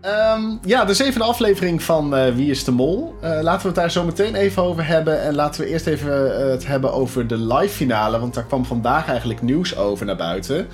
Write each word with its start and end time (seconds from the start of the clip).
Ehm, 0.00 0.42
ja, 0.64 0.84
de 0.84 0.94
zevende 0.94 1.26
aflevering 1.26 1.82
van 1.82 2.16
eh, 2.16 2.34
Wie 2.34 2.50
is 2.50 2.64
de 2.64 2.70
Mol. 2.70 3.14
Eh, 3.20 3.38
laten 3.42 3.60
we 3.60 3.66
het 3.66 3.76
daar 3.76 3.90
zo 3.90 4.04
meteen 4.04 4.34
even 4.34 4.62
over 4.62 4.86
hebben. 4.86 5.22
En 5.22 5.34
laten 5.34 5.60
we 5.60 5.68
eerst 5.68 5.86
even 5.86 6.40
eh, 6.40 6.50
het 6.50 6.66
hebben 6.66 6.92
over 6.92 7.26
de 7.26 7.36
live 7.36 7.74
finale. 7.74 8.18
Want 8.18 8.34
daar 8.34 8.44
kwam 8.44 8.64
vandaag 8.64 9.08
eigenlijk 9.08 9.42
nieuws 9.42 9.76
over 9.76 10.06
naar 10.06 10.16
buiten. 10.16 10.68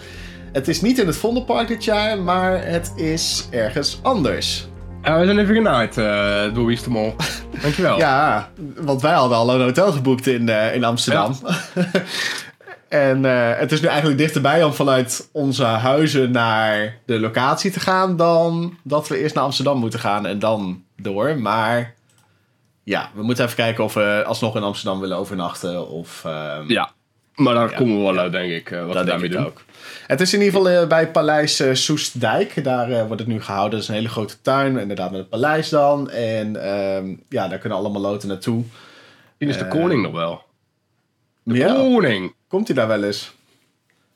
Het 0.52 0.68
is 0.68 0.80
niet 0.80 0.98
in 0.98 1.06
het 1.06 1.16
Vondelpark 1.16 1.68
dit 1.68 1.84
jaar, 1.84 2.18
maar 2.18 2.66
het 2.66 2.92
is 2.96 3.48
ergens 3.50 3.98
anders. 4.02 4.68
we 5.02 5.24
zijn 5.24 5.38
even 5.38 5.54
genaaid 5.54 5.96
uh, 5.96 6.54
door 6.54 6.66
Wie 6.66 6.76
is 6.76 6.82
de 6.82 6.90
Mol. 6.90 7.14
Dankjewel. 7.62 7.98
ja, 7.98 8.48
want 8.76 9.02
wij 9.02 9.12
hadden 9.12 9.38
al 9.38 9.54
een 9.54 9.60
hotel 9.60 9.92
geboekt 9.92 10.26
in, 10.26 10.48
in 10.48 10.84
Amsterdam. 10.84 11.36
En 12.88 13.24
uh, 13.24 13.58
het 13.58 13.72
is 13.72 13.80
nu 13.80 13.88
eigenlijk 13.88 14.18
dichterbij 14.18 14.64
om 14.64 14.72
vanuit 14.72 15.28
onze 15.32 15.64
huizen 15.64 16.30
naar 16.30 16.98
de 17.06 17.20
locatie 17.20 17.70
te 17.70 17.80
gaan 17.80 18.16
dan 18.16 18.78
dat 18.82 19.08
we 19.08 19.18
eerst 19.18 19.34
naar 19.34 19.44
Amsterdam 19.44 19.78
moeten 19.78 20.00
gaan 20.00 20.26
en 20.26 20.38
dan 20.38 20.84
door. 20.96 21.38
Maar 21.38 21.94
ja, 22.84 23.10
we 23.14 23.22
moeten 23.22 23.44
even 23.44 23.56
kijken 23.56 23.84
of 23.84 23.94
we 23.94 24.22
alsnog 24.26 24.56
in 24.56 24.62
Amsterdam 24.62 25.00
willen 25.00 25.16
overnachten 25.16 25.88
of... 25.88 26.22
Uh, 26.26 26.58
ja, 26.66 26.92
maar 27.34 27.54
daar 27.54 27.70
ja, 27.70 27.76
komen 27.76 27.96
we 27.96 28.02
wel 28.02 28.18
uit, 28.18 28.32
denk 28.32 28.52
ik, 28.52 28.70
uh, 28.70 28.84
wat 28.84 28.92
dat 28.92 29.04
we 29.04 29.10
daarmee 29.10 29.28
doen. 29.28 29.46
Ook. 29.46 29.62
Het 30.06 30.20
is 30.20 30.32
in 30.32 30.42
ieder 30.42 30.54
geval 30.60 30.82
uh, 30.82 30.88
bij 30.88 31.10
Paleis 31.10 31.60
uh, 31.60 31.74
Soestdijk. 31.74 32.64
Daar 32.64 33.06
wordt 33.06 33.20
het 33.20 33.30
nu 33.30 33.42
gehouden. 33.42 33.70
Dat 33.70 33.80
is 33.80 33.88
een 33.88 33.94
hele 33.94 34.08
grote 34.08 34.40
tuin, 34.42 34.78
inderdaad 34.78 35.10
met 35.10 35.20
het 35.20 35.28
paleis 35.28 35.68
dan. 35.68 36.10
En 36.10 36.62
ehm, 36.64 37.14
ja, 37.28 37.48
daar 37.48 37.58
kunnen 37.58 37.78
allemaal 37.78 38.00
loten 38.00 38.28
naartoe. 38.28 38.64
Hier 39.38 39.48
is 39.48 39.58
de 39.58 39.68
koning 39.68 40.02
nog 40.02 40.12
wel. 40.12 40.42
De 41.42 41.54
ja. 41.54 41.74
koning! 41.74 42.34
Komt 42.48 42.66
hij 42.66 42.76
daar 42.76 42.88
wel 42.88 43.04
eens? 43.04 43.34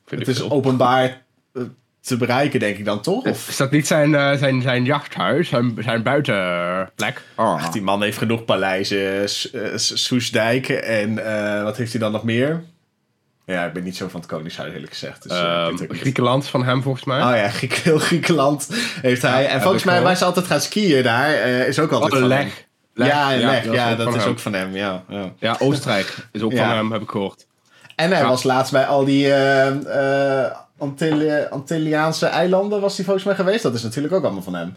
Vind 0.06 0.20
het 0.20 0.30
is 0.30 0.38
veel. 0.38 0.50
openbaar 0.50 1.22
eh, 1.52 1.62
te 2.00 2.16
bereiken, 2.16 2.60
denk 2.60 2.76
ik 2.76 2.84
dan 2.84 3.00
toch? 3.00 3.24
Of? 3.24 3.48
Is 3.48 3.56
dat 3.56 3.70
niet 3.70 3.86
zijn, 3.86 4.10
uh, 4.10 4.32
zijn, 4.32 4.62
zijn 4.62 4.84
jachthuis, 4.84 5.48
zijn, 5.48 5.76
zijn 5.78 6.02
buitenplek? 6.02 7.22
Oh. 7.36 7.54
Ach, 7.54 7.70
die 7.70 7.82
man 7.82 8.02
heeft 8.02 8.18
genoeg 8.18 8.44
paleizen, 8.44 9.26
uh, 9.52 9.76
Soesdijk 9.76 10.68
en 10.68 11.10
uh, 11.10 11.62
wat 11.62 11.76
heeft 11.76 11.90
hij 11.90 12.00
dan 12.00 12.12
nog 12.12 12.24
meer? 12.24 12.64
Ja, 13.46 13.66
ik 13.66 13.72
ben 13.72 13.84
niet 13.84 13.96
zo 13.96 14.08
van 14.08 14.20
het 14.20 14.28
Koningshuis, 14.28 14.72
eerlijk 14.72 14.92
gezegd. 14.92 15.22
Dus, 15.22 15.38
um, 15.38 15.96
Griekenland 15.96 16.48
van 16.48 16.64
hem, 16.64 16.82
volgens 16.82 17.04
mij. 17.04 17.22
Oh 17.22 17.36
ja, 17.36 17.48
Griek, 17.58 17.74
heel 17.74 17.98
Griekenland 17.98 18.68
heeft 19.02 19.22
hij. 19.22 19.46
en 19.46 19.60
volgens 19.60 19.84
mij, 19.84 20.02
waar 20.02 20.16
ze 20.16 20.24
altijd 20.24 20.46
gaan 20.46 20.60
skiën 20.60 21.02
daar, 21.02 21.34
is 21.66 21.78
ook 21.78 21.92
altijd 21.92 22.12
oh, 22.12 22.18
van 22.18 22.28
leg. 22.28 22.66
leg. 22.94 23.08
Ja, 23.08 23.30
ja, 23.30 23.50
leg, 23.50 23.72
ja, 23.72 23.94
dat 23.94 24.14
is 24.14 24.24
ook 24.24 24.38
van 24.38 24.52
hem. 24.52 24.76
Ja, 24.76 25.04
ja. 25.08 25.32
ja 25.38 25.56
Oostenrijk 25.58 26.16
is 26.32 26.42
ook 26.42 26.56
van 26.56 26.68
hem, 26.68 26.92
heb 26.92 27.02
ik 27.02 27.10
gehoord. 27.10 27.46
En 28.00 28.12
hij 28.12 28.24
was 28.24 28.42
laatst 28.42 28.72
bij 28.72 28.86
al 28.86 29.04
die 29.04 29.26
uh, 29.26 30.46
Antilliaanse 31.50 32.26
eilanden 32.26 32.80
was 32.80 32.96
hij 32.96 33.04
volgens 33.04 33.24
mij 33.24 33.34
geweest. 33.34 33.62
Dat 33.62 33.74
is 33.74 33.82
natuurlijk 33.82 34.14
ook 34.14 34.24
allemaal 34.24 34.42
van 34.42 34.54
hem. 34.54 34.74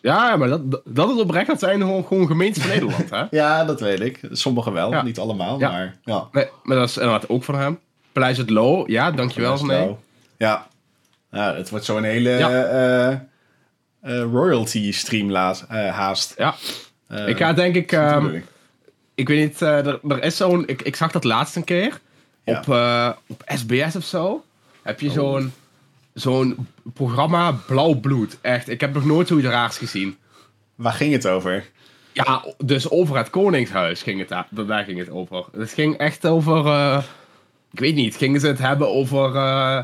Ja, 0.00 0.36
maar 0.36 0.48
dat, 0.48 0.80
dat 0.84 1.10
is 1.10 1.20
oprecht. 1.20 1.46
Dat 1.46 1.58
zijn 1.58 1.80
gewoon, 1.80 2.04
gewoon 2.04 2.26
gemeentes 2.26 2.62
van 2.62 2.70
Nederland, 2.70 3.10
hè? 3.10 3.24
ja, 3.40 3.64
dat 3.64 3.80
weet 3.80 4.00
ik. 4.00 4.20
Sommige 4.30 4.72
wel, 4.72 5.02
niet 5.02 5.18
allemaal, 5.18 5.58
maar 5.58 5.96
ja. 6.04 6.28
Nee, 6.32 6.48
maar 6.62 6.76
dat 6.76 6.88
is 6.88 6.96
inderdaad 6.96 7.28
ook 7.28 7.44
van 7.44 7.54
hem. 7.54 7.78
Paleis 8.12 8.38
het 8.38 8.50
Lo, 8.50 8.84
ja, 8.86 9.10
dankjewel 9.10 9.64
nee. 9.64 9.96
Ja. 10.36 10.66
ja, 11.30 11.54
het 11.54 11.70
wordt 11.70 11.84
zo'n 11.84 12.02
hele 12.02 12.30
ja. 12.30 13.26
royalty 14.32 14.92
stream 14.92 15.34
haast. 15.70 16.34
Ja. 16.36 16.54
ik 17.26 17.36
ga 17.36 17.52
denk 17.52 17.74
ik... 17.74 17.92
Um, 17.92 18.44
ik 19.14 19.28
weet 19.28 19.38
niet, 19.38 19.60
er, 19.60 20.00
er 20.08 20.22
is 20.22 20.36
zo'n... 20.36 20.66
Ik, 20.66 20.82
ik 20.82 20.96
zag 20.96 21.12
dat 21.12 21.24
laatst 21.24 21.56
een 21.56 21.64
keer. 21.64 22.00
Op, 22.44 22.66
uh, 22.66 23.10
op 23.26 23.42
SBS 23.46 23.96
of 23.96 24.04
zo 24.04 24.44
heb 24.82 25.00
je 25.00 25.08
oh. 25.08 25.14
zo'n 25.14 25.52
zo'n 26.14 26.66
programma 26.94 27.52
Blauw 27.66 27.94
Bloed. 27.94 28.38
Echt, 28.40 28.68
ik 28.68 28.80
heb 28.80 28.94
nog 28.94 29.04
nooit 29.04 29.28
zoiets 29.28 29.48
raars 29.48 29.78
gezien. 29.78 30.16
Waar 30.74 30.92
ging 30.92 31.12
het 31.12 31.26
over? 31.26 31.64
Ja, 32.12 32.44
dus 32.64 32.90
over 32.90 33.16
het 33.16 33.30
Koningshuis 33.30 34.02
ging 34.02 34.18
het 34.18 34.28
daar. 34.28 34.46
Daar 34.50 34.84
ging 34.84 34.98
het 34.98 35.10
over. 35.10 35.44
Het 35.56 35.72
ging 35.72 35.96
echt 35.96 36.26
over. 36.26 36.64
Uh, 36.66 37.02
ik 37.72 37.78
weet 37.78 37.94
niet, 37.94 38.16
gingen 38.16 38.40
ze 38.40 38.46
het 38.46 38.58
hebben 38.58 38.88
over. 38.88 39.34
Uh, 39.34 39.82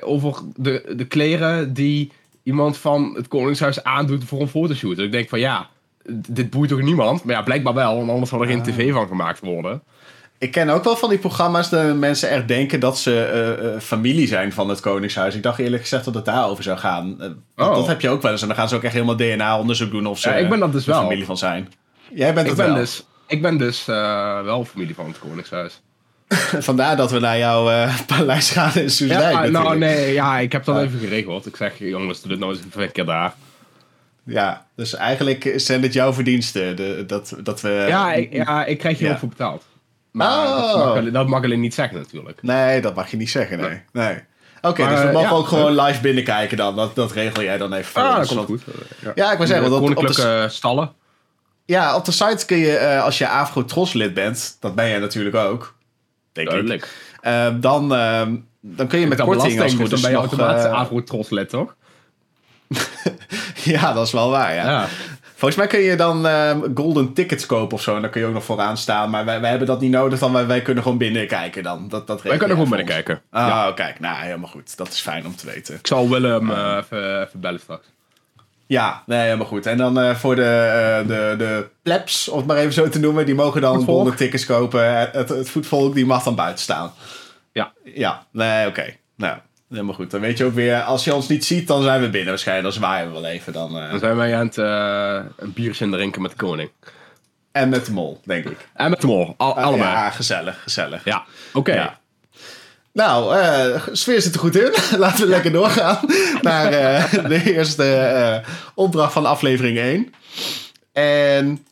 over 0.00 0.34
de, 0.56 0.92
de 0.96 1.04
kleren 1.04 1.74
die 1.74 2.12
iemand 2.42 2.76
van 2.76 3.12
het 3.14 3.28
Koningshuis 3.28 3.84
aandoet 3.84 4.24
voor 4.24 4.40
een 4.40 4.48
fotoshoot. 4.48 4.96
Dus 4.96 5.04
ik 5.04 5.12
denk 5.12 5.28
van 5.28 5.40
ja, 5.40 5.68
dit 6.08 6.50
boeit 6.50 6.70
toch 6.70 6.80
niemand? 6.80 7.24
Maar 7.24 7.34
ja, 7.34 7.42
blijkbaar 7.42 7.74
wel, 7.74 7.96
want 7.96 8.10
anders 8.10 8.30
zal 8.30 8.40
er 8.40 8.46
geen 8.46 8.60
ah. 8.60 8.64
tv 8.64 8.92
van 8.92 9.06
gemaakt 9.06 9.40
worden. 9.40 9.82
Ik 10.38 10.50
ken 10.50 10.68
ook 10.68 10.84
wel 10.84 10.96
van 10.96 11.08
die 11.08 11.18
programma's 11.18 11.70
dat 11.70 11.96
mensen 11.96 12.28
echt 12.30 12.48
denken 12.48 12.80
dat 12.80 12.98
ze 12.98 13.60
uh, 13.74 13.80
familie 13.80 14.26
zijn 14.26 14.52
van 14.52 14.68
het 14.68 14.80
Koningshuis. 14.80 15.34
Ik 15.34 15.42
dacht 15.42 15.58
eerlijk 15.58 15.82
gezegd 15.82 16.04
dat 16.04 16.14
het 16.14 16.24
daarover 16.24 16.64
zou 16.64 16.78
gaan. 16.78 17.16
Uh, 17.20 17.26
oh. 17.66 17.74
Dat 17.74 17.86
heb 17.86 18.00
je 18.00 18.08
ook 18.08 18.22
wel 18.22 18.32
eens. 18.32 18.42
En 18.42 18.48
dan 18.48 18.56
gaan 18.56 18.68
ze 18.68 18.74
ook 18.74 18.82
echt 18.82 18.92
helemaal 18.92 19.16
DNA-onderzoek 19.16 19.90
doen 19.90 20.06
of 20.06 20.18
ze 20.18 20.28
ja, 20.28 20.34
ik 20.34 20.48
ben 20.48 20.58
dat 20.58 20.72
dus 20.72 20.86
wel. 20.86 21.02
familie 21.02 21.24
van 21.24 21.36
zijn. 21.36 21.72
Jij 22.14 22.34
bent 22.34 22.48
ik 22.48 22.56
ben 22.56 22.66
wel. 22.66 22.74
Dus, 22.74 23.06
ik 23.26 23.42
ben 23.42 23.56
dus 23.56 23.84
wel 23.84 24.64
familie 24.64 24.94
van 24.94 25.06
het 25.06 25.18
Koningshuis. 25.18 25.80
Vandaar 26.68 26.96
dat 26.96 27.10
we 27.10 27.18
naar 27.18 27.38
jouw 27.38 27.88
paleis 28.06 28.50
gaan 28.50 28.74
in 28.74 28.90
Soesdijk. 28.90 29.32
Ja, 29.32 29.46
nou 29.46 29.78
nee, 29.78 30.12
ja, 30.12 30.38
ik 30.38 30.52
heb 30.52 30.64
dat 30.64 30.82
even 30.82 30.98
geregeld. 30.98 31.46
Ik 31.46 31.56
zeg, 31.56 31.78
jongens, 31.78 32.20
doe 32.20 32.30
dit 32.30 32.38
nou 32.38 32.52
eens 32.52 32.62
een 32.74 32.92
keer 32.92 33.04
daar. 33.04 33.34
Ja, 34.24 34.66
dus 34.76 34.94
eigenlijk 34.94 35.52
zijn 35.56 35.80
dit 35.80 35.92
jouw 35.92 36.12
verdiensten. 36.12 36.76
De, 36.76 37.04
dat, 37.06 37.36
dat 37.42 37.60
we... 37.60 37.84
Ja, 37.88 38.12
ik, 38.12 38.32
ja, 38.32 38.64
ik 38.64 38.78
krijg 38.78 38.98
je 38.98 39.10
ook 39.10 39.18
voor 39.18 39.28
betaald. 39.28 39.64
Maar 40.10 40.46
dat, 40.46 40.76
mag, 40.76 41.04
oh. 41.04 41.12
dat, 41.12 41.26
mag, 41.26 41.44
alleen 41.44 41.60
niet 41.60 41.74
zeggen 41.74 41.98
natuurlijk. 41.98 42.42
Nee, 42.42 42.80
dat 42.80 42.94
mag 42.94 43.10
je 43.10 43.16
niet 43.16 43.30
zeggen, 43.30 43.58
nee. 43.58 43.82
nee. 43.92 44.18
Oké, 44.60 44.88
dus 44.88 45.02
we 45.02 45.10
mogen 45.12 45.36
ook 45.36 45.46
gewoon 45.46 45.80
live 45.80 46.00
binnenkijken 46.00 46.56
dan. 46.56 46.76
Dat, 46.76 46.94
dat 46.94 47.12
regel 47.12 47.42
jij 47.42 47.58
dan 47.58 47.72
even. 47.72 48.02
Ah, 48.02 48.16
dat 48.16 48.26
komt 48.26 48.46
goed. 48.46 48.62
Ja, 49.00 49.12
ja 49.14 49.32
ik 49.32 49.38
wil 49.38 49.46
zeggen... 49.46 49.72
Op 49.72 50.06
de 50.06 50.46
stallen. 50.48 50.92
Ja, 51.64 51.96
op 51.96 52.04
de 52.04 52.12
site 52.12 52.46
kun 52.46 52.56
je, 52.56 53.00
als 53.00 53.18
je 53.18 53.28
Afro 53.28 53.64
Tros 53.64 53.92
lid 53.92 54.14
bent, 54.14 54.56
dat 54.60 54.74
ben 54.74 54.88
jij 54.88 54.98
natuurlijk 54.98 55.36
ook. 55.36 55.74
Denk 56.32 56.48
Duidelijk. 56.48 56.84
ik. 56.84 57.06
Uh, 57.22 57.48
dan, 57.60 57.92
uh, 57.92 58.26
dan 58.60 58.86
kun 58.86 58.98
je 58.98 59.06
met 59.06 59.20
korting 59.20 59.60
als 59.60 59.74
goed 59.74 59.90
dus 59.90 59.90
dan 59.90 60.00
ben 60.00 60.10
je 60.10 60.16
automatisch 60.16 60.64
uh, 60.64 60.72
Afro 60.72 61.02
Tros 61.02 61.30
lid, 61.30 61.48
toch? 61.48 61.74
ja, 63.72 63.92
dat 63.92 64.06
is 64.06 64.12
wel 64.12 64.30
waar, 64.30 64.54
ja. 64.54 64.88
Volgens 65.38 65.56
mij 65.56 65.66
kun 65.66 65.80
je 65.80 65.96
dan 65.96 66.26
uh, 66.26 66.56
golden 66.74 67.12
tickets 67.12 67.46
kopen 67.46 67.76
of 67.76 67.82
zo. 67.82 67.94
En 67.96 68.02
dan 68.02 68.10
kun 68.10 68.20
je 68.20 68.26
ook 68.26 68.32
nog 68.32 68.44
vooraan 68.44 68.76
staan. 68.76 69.10
Maar 69.10 69.24
wij, 69.24 69.40
wij 69.40 69.50
hebben 69.50 69.68
dat 69.68 69.80
niet 69.80 69.90
nodig. 69.90 70.18
Dan 70.18 70.32
wij, 70.32 70.46
wij 70.46 70.62
kunnen 70.62 70.82
gewoon 70.82 70.98
binnenkijken 70.98 71.62
dan. 71.62 71.88
Dat, 71.88 72.06
dat 72.06 72.22
wij 72.22 72.36
kunnen 72.36 72.56
gewoon 72.56 72.70
binnenkijken. 72.70 73.20
Ah, 73.30 73.46
ja. 73.46 73.72
kijk. 73.74 74.00
Nou, 74.00 74.16
helemaal 74.16 74.48
goed. 74.48 74.76
Dat 74.76 74.88
is 74.88 75.00
fijn 75.00 75.26
om 75.26 75.36
te 75.36 75.46
weten. 75.46 75.74
Ik 75.74 75.86
zal 75.86 76.08
Willem 76.08 76.50
uh, 76.50 76.76
even, 76.80 77.22
even 77.22 77.40
bellen 77.40 77.60
straks. 77.60 77.86
Ja, 78.66 79.02
nee, 79.06 79.20
helemaal 79.20 79.46
goed. 79.46 79.66
En 79.66 79.76
dan 79.76 79.98
uh, 79.98 80.14
voor 80.14 80.34
de, 80.34 81.00
uh, 81.02 81.08
de, 81.08 81.34
de 81.38 81.68
plebs, 81.82 82.28
om 82.28 82.38
het 82.38 82.46
maar 82.46 82.56
even 82.56 82.72
zo 82.72 82.88
te 82.88 83.00
noemen, 83.00 83.26
die 83.26 83.34
mogen 83.34 83.60
dan 83.60 83.84
golden 83.84 84.16
tickets 84.16 84.46
kopen. 84.46 85.10
Het, 85.12 85.28
het 85.28 85.50
voetvolk 85.50 85.94
die 85.94 86.06
mag 86.06 86.22
dan 86.22 86.34
buiten 86.34 86.62
staan. 86.62 86.92
Ja. 87.52 87.72
Ja, 87.84 88.26
nee, 88.30 88.66
oké. 88.66 88.80
Okay. 88.80 88.98
Nou, 89.16 89.36
Helemaal 89.68 89.94
goed. 89.94 90.10
Dan 90.10 90.20
weet 90.20 90.38
je 90.38 90.44
ook 90.44 90.54
weer, 90.54 90.82
als 90.82 91.04
je 91.04 91.14
ons 91.14 91.28
niet 91.28 91.44
ziet, 91.44 91.66
dan 91.66 91.82
zijn 91.82 92.00
we 92.00 92.08
binnen 92.08 92.28
waarschijnlijk. 92.28 92.74
Dan 92.74 92.82
zwaaien 92.82 93.06
we 93.06 93.20
wel 93.20 93.30
even. 93.30 93.52
Dan, 93.52 93.76
uh... 93.76 93.90
dan 93.90 93.98
zijn 93.98 94.16
wij 94.16 94.36
aan 94.36 94.46
het 94.46 94.56
uh, 94.56 95.20
een 95.36 95.52
biertje 95.52 95.88
drinken 95.88 96.22
met 96.22 96.30
de 96.30 96.36
koning. 96.36 96.70
En 97.52 97.68
met 97.68 97.86
de 97.86 97.92
mol, 97.92 98.20
denk 98.24 98.44
ik. 98.44 98.68
En 98.74 98.90
met 98.90 99.00
de 99.00 99.06
mol, 99.06 99.34
Al, 99.36 99.58
uh, 99.58 99.64
allebei. 99.64 99.90
Ja, 99.90 100.10
gezellig, 100.10 100.62
gezellig. 100.62 101.04
Ja, 101.04 101.16
oké. 101.48 101.58
Okay. 101.58 101.74
Ja. 101.74 101.98
Nou, 102.92 103.36
uh, 103.36 103.86
sfeer 103.92 104.22
zit 104.22 104.34
er 104.34 104.40
goed 104.40 104.56
in. 104.56 104.72
Laten 104.98 105.20
we 105.20 105.28
lekker 105.28 105.52
doorgaan 105.52 105.98
naar 106.42 106.70
de 107.10 107.54
eerste 107.54 108.42
opdracht 108.74 109.12
van 109.12 109.26
aflevering 109.26 109.78
1. 109.78 110.14
En 110.92 111.66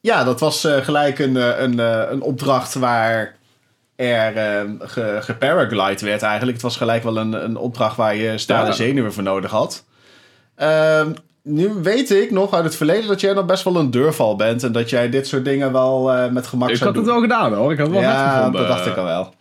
ja, 0.00 0.24
dat 0.24 0.40
was 0.40 0.68
gelijk 0.80 1.18
een, 1.18 1.62
een, 1.62 1.78
een 2.12 2.20
opdracht 2.20 2.74
waar 2.74 3.36
er 3.96 4.64
uh, 4.64 4.70
geparaglide 5.20 6.04
werd 6.04 6.22
eigenlijk. 6.22 6.52
Het 6.52 6.62
was 6.62 6.76
gelijk 6.76 7.02
wel 7.02 7.16
een, 7.16 7.32
een 7.32 7.56
opdracht 7.56 7.96
waar 7.96 8.16
je 8.16 8.38
stalen 8.38 8.74
zenuwen 8.74 9.12
voor 9.12 9.22
nodig 9.22 9.50
had. 9.50 9.84
Uh, 10.58 11.06
nu 11.42 11.68
weet 11.68 12.10
ik 12.10 12.30
nog 12.30 12.54
uit 12.54 12.64
het 12.64 12.76
verleden 12.76 13.08
dat 13.08 13.20
jij 13.20 13.32
nog 13.32 13.46
best 13.46 13.64
wel 13.64 13.76
een 13.76 13.90
deurval 13.90 14.36
bent. 14.36 14.62
En 14.62 14.72
dat 14.72 14.90
jij 14.90 15.10
dit 15.10 15.26
soort 15.26 15.44
dingen 15.44 15.72
wel 15.72 16.16
uh, 16.16 16.28
met 16.28 16.46
gemak 16.46 16.70
ik 16.70 16.76
zou 16.76 16.92
doen. 16.92 17.02
Ik 17.02 17.08
had 17.08 17.18
het 17.20 17.30
wel 17.30 17.38
gedaan 17.38 17.58
hoor. 17.58 17.72
Ik 17.72 17.78
had 17.78 17.86
het 17.86 17.96
wel 17.96 18.04
ja, 18.04 18.36
gevonden. 18.36 18.60
dat 18.60 18.70
dacht 18.70 18.86
ik 18.86 18.96
al 18.96 19.04
wel. 19.04 19.34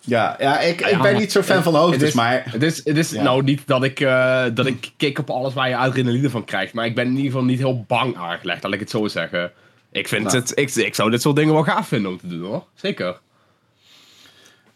Ja, 0.00 0.36
ja, 0.38 0.60
ik, 0.60 0.80
ik 0.80 1.02
ben 1.02 1.16
niet 1.16 1.32
zo 1.32 1.42
fan 1.42 1.62
van 1.62 1.74
hoogtes, 1.74 2.14
maar... 2.14 2.42
Het 2.44 2.62
is, 2.62 2.84
het 2.84 2.96
is 2.96 3.12
nou 3.12 3.42
niet 3.42 3.62
dat 3.66 3.84
ik, 3.84 4.00
uh, 4.00 4.42
dat 4.54 4.66
ik 4.66 4.90
kik 4.96 5.18
op 5.18 5.30
alles 5.30 5.54
waar 5.54 5.68
je 5.68 5.76
adrenaline 5.76 6.30
van 6.30 6.44
krijgt. 6.44 6.72
Maar 6.72 6.86
ik 6.86 6.94
ben 6.94 7.04
in 7.04 7.10
ieder 7.10 7.26
geval 7.26 7.44
niet 7.44 7.58
heel 7.58 7.84
bang 7.86 8.16
aangelegd, 8.16 8.62
laat 8.62 8.72
ik 8.72 8.80
het 8.80 8.90
zo 8.90 9.08
zeggen. 9.08 9.52
Ik, 9.92 10.08
vind 10.08 10.24
nou. 10.24 10.36
het, 10.36 10.52
ik, 10.54 10.74
ik 10.74 10.94
zou 10.94 11.10
dit 11.10 11.22
soort 11.22 11.36
dingen 11.36 11.54
wel 11.54 11.62
gaaf 11.62 11.88
vinden 11.88 12.10
om 12.10 12.18
te 12.18 12.26
doen 12.26 12.42
hoor. 12.42 12.64
Zeker. 12.74 13.18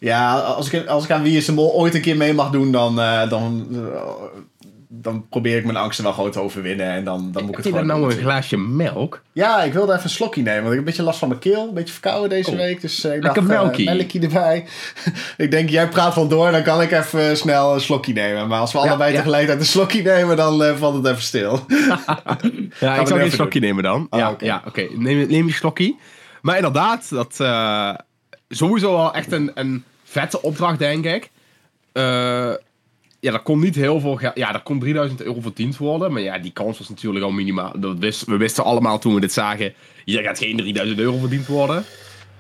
Ja, 0.05 0.35
als 0.39 0.71
ik, 0.73 0.87
als 0.87 1.05
ik 1.05 1.11
aan 1.11 1.23
Wie 1.23 1.37
is 1.37 1.45
de 1.47 1.53
Mol 1.53 1.73
ooit 1.73 1.95
een 1.95 2.01
keer 2.01 2.17
mee 2.17 2.35
mag 2.35 2.51
doen, 2.51 2.73
dan, 2.73 2.99
uh, 2.99 3.29
dan, 3.29 3.67
uh, 3.71 3.79
dan 4.89 5.27
probeer 5.29 5.57
ik 5.57 5.65
mijn 5.65 5.77
angsten 5.77 6.05
wel 6.05 6.13
gewoon 6.13 6.31
te 6.31 6.41
overwinnen. 6.41 6.87
En 6.87 7.05
dan, 7.05 7.29
dan 7.33 7.43
moet 7.43 7.51
ik 7.51 7.57
het 7.57 7.65
je 7.65 7.73
dan 7.73 7.81
gewoon 7.81 8.01
nou 8.01 8.13
een 8.15 8.21
glaasje 8.21 8.57
melk? 8.57 9.23
Ja, 9.33 9.63
ik 9.63 9.73
wilde 9.73 9.93
even 9.93 10.05
een 10.05 10.11
slokje 10.11 10.43
nemen. 10.43 10.63
Want 10.63 10.71
ik 10.73 10.79
heb 10.79 10.79
een 10.79 10.85
beetje 10.91 11.03
last 11.03 11.19
van 11.19 11.29
mijn 11.29 11.41
keel. 11.41 11.69
Een 11.69 11.75
beetje 11.75 11.93
verkouden 11.93 12.29
deze 12.31 12.51
Oh. 12.51 12.57
week. 12.57 12.81
Dus 12.81 13.05
eh, 13.05 13.15
ik 13.15 13.23
dacht, 13.23 13.37
eh, 13.37 13.43
melkie. 13.43 13.85
melkje 13.85 14.21
erbij. 14.21 14.65
ik 15.37 15.51
denk, 15.51 15.69
jij 15.69 15.89
praat 15.89 16.15
van 16.15 16.29
door. 16.29 16.51
Dan 16.51 16.63
kan 16.63 16.83
ik 16.83 16.91
even 16.91 17.29
eh, 17.31 17.35
snel 17.35 17.75
een 17.75 17.81
slokje 17.81 18.13
nemen. 18.13 18.49
Maar 18.49 18.61
als 18.61 18.73
we 18.73 18.79
Ja, 18.79 18.85
allebei 18.85 19.11
ja. 19.13 19.17
tegelijkertijd 19.17 19.61
een 19.61 19.67
slokje 19.67 20.03
nemen, 20.03 20.37
dan 20.37 20.65
eh, 20.65 20.77
valt 20.77 20.95
het 20.95 21.07
even 21.07 21.23
stil. 21.23 21.53
Ja, 22.81 22.95
ik 22.95 23.01
even 23.01 23.19
geen 23.21 23.31
slokje 23.31 23.61
nemen 23.61 23.83
dan. 23.83 24.07
Ah, 24.11 24.19
ja, 24.21 24.31
oké. 24.31 24.45
ja 24.45 24.63
oké. 24.67 24.87
Neem, 24.97 25.27
neem 25.29 25.47
je 25.47 25.53
slokje. 25.53 25.95
Maar 26.43 26.57
inderdaad, 26.57 27.11
dat 27.11 27.35
eh, 27.41 27.95
sowieso 28.49 28.93
wel 28.93 29.15
echt 29.15 29.33
een, 29.33 29.51
een 29.55 29.85
vette 30.15 30.43
opdracht, 30.43 30.79
denk 30.79 31.05
ik. 31.05 31.31
Eh, 31.93 32.53
ja, 33.21 33.33
er 33.33 33.41
kon 33.41 33.61
niet 33.61 33.75
heel 33.75 34.01
veel 34.01 34.17
geld. 34.17 34.37
Ja, 34.37 34.55
er 34.55 34.63
kon 34.63 34.79
3000 34.79 35.23
euro 35.23 35.41
verdiend 35.41 35.77
worden. 35.77 36.13
Maar 36.13 36.23
ja, 36.23 36.39
die 36.39 36.53
kans 36.53 36.79
was 36.79 36.89
natuurlijk 36.89 37.25
al 37.25 37.31
minimaal. 37.31 37.73
Dat 37.77 37.99
wist, 37.99 38.25
we 38.25 38.37
wisten 38.37 38.65
allemaal 38.65 38.99
toen 38.99 39.15
we 39.15 39.21
dit 39.21 39.33
zagen. 39.33 39.75
Hier 40.05 40.23
gaat 40.23 40.39
geen 40.39 40.57
3000 40.57 40.99
euro 40.99 41.19
verdiend 41.19 41.47
worden. 41.47 41.85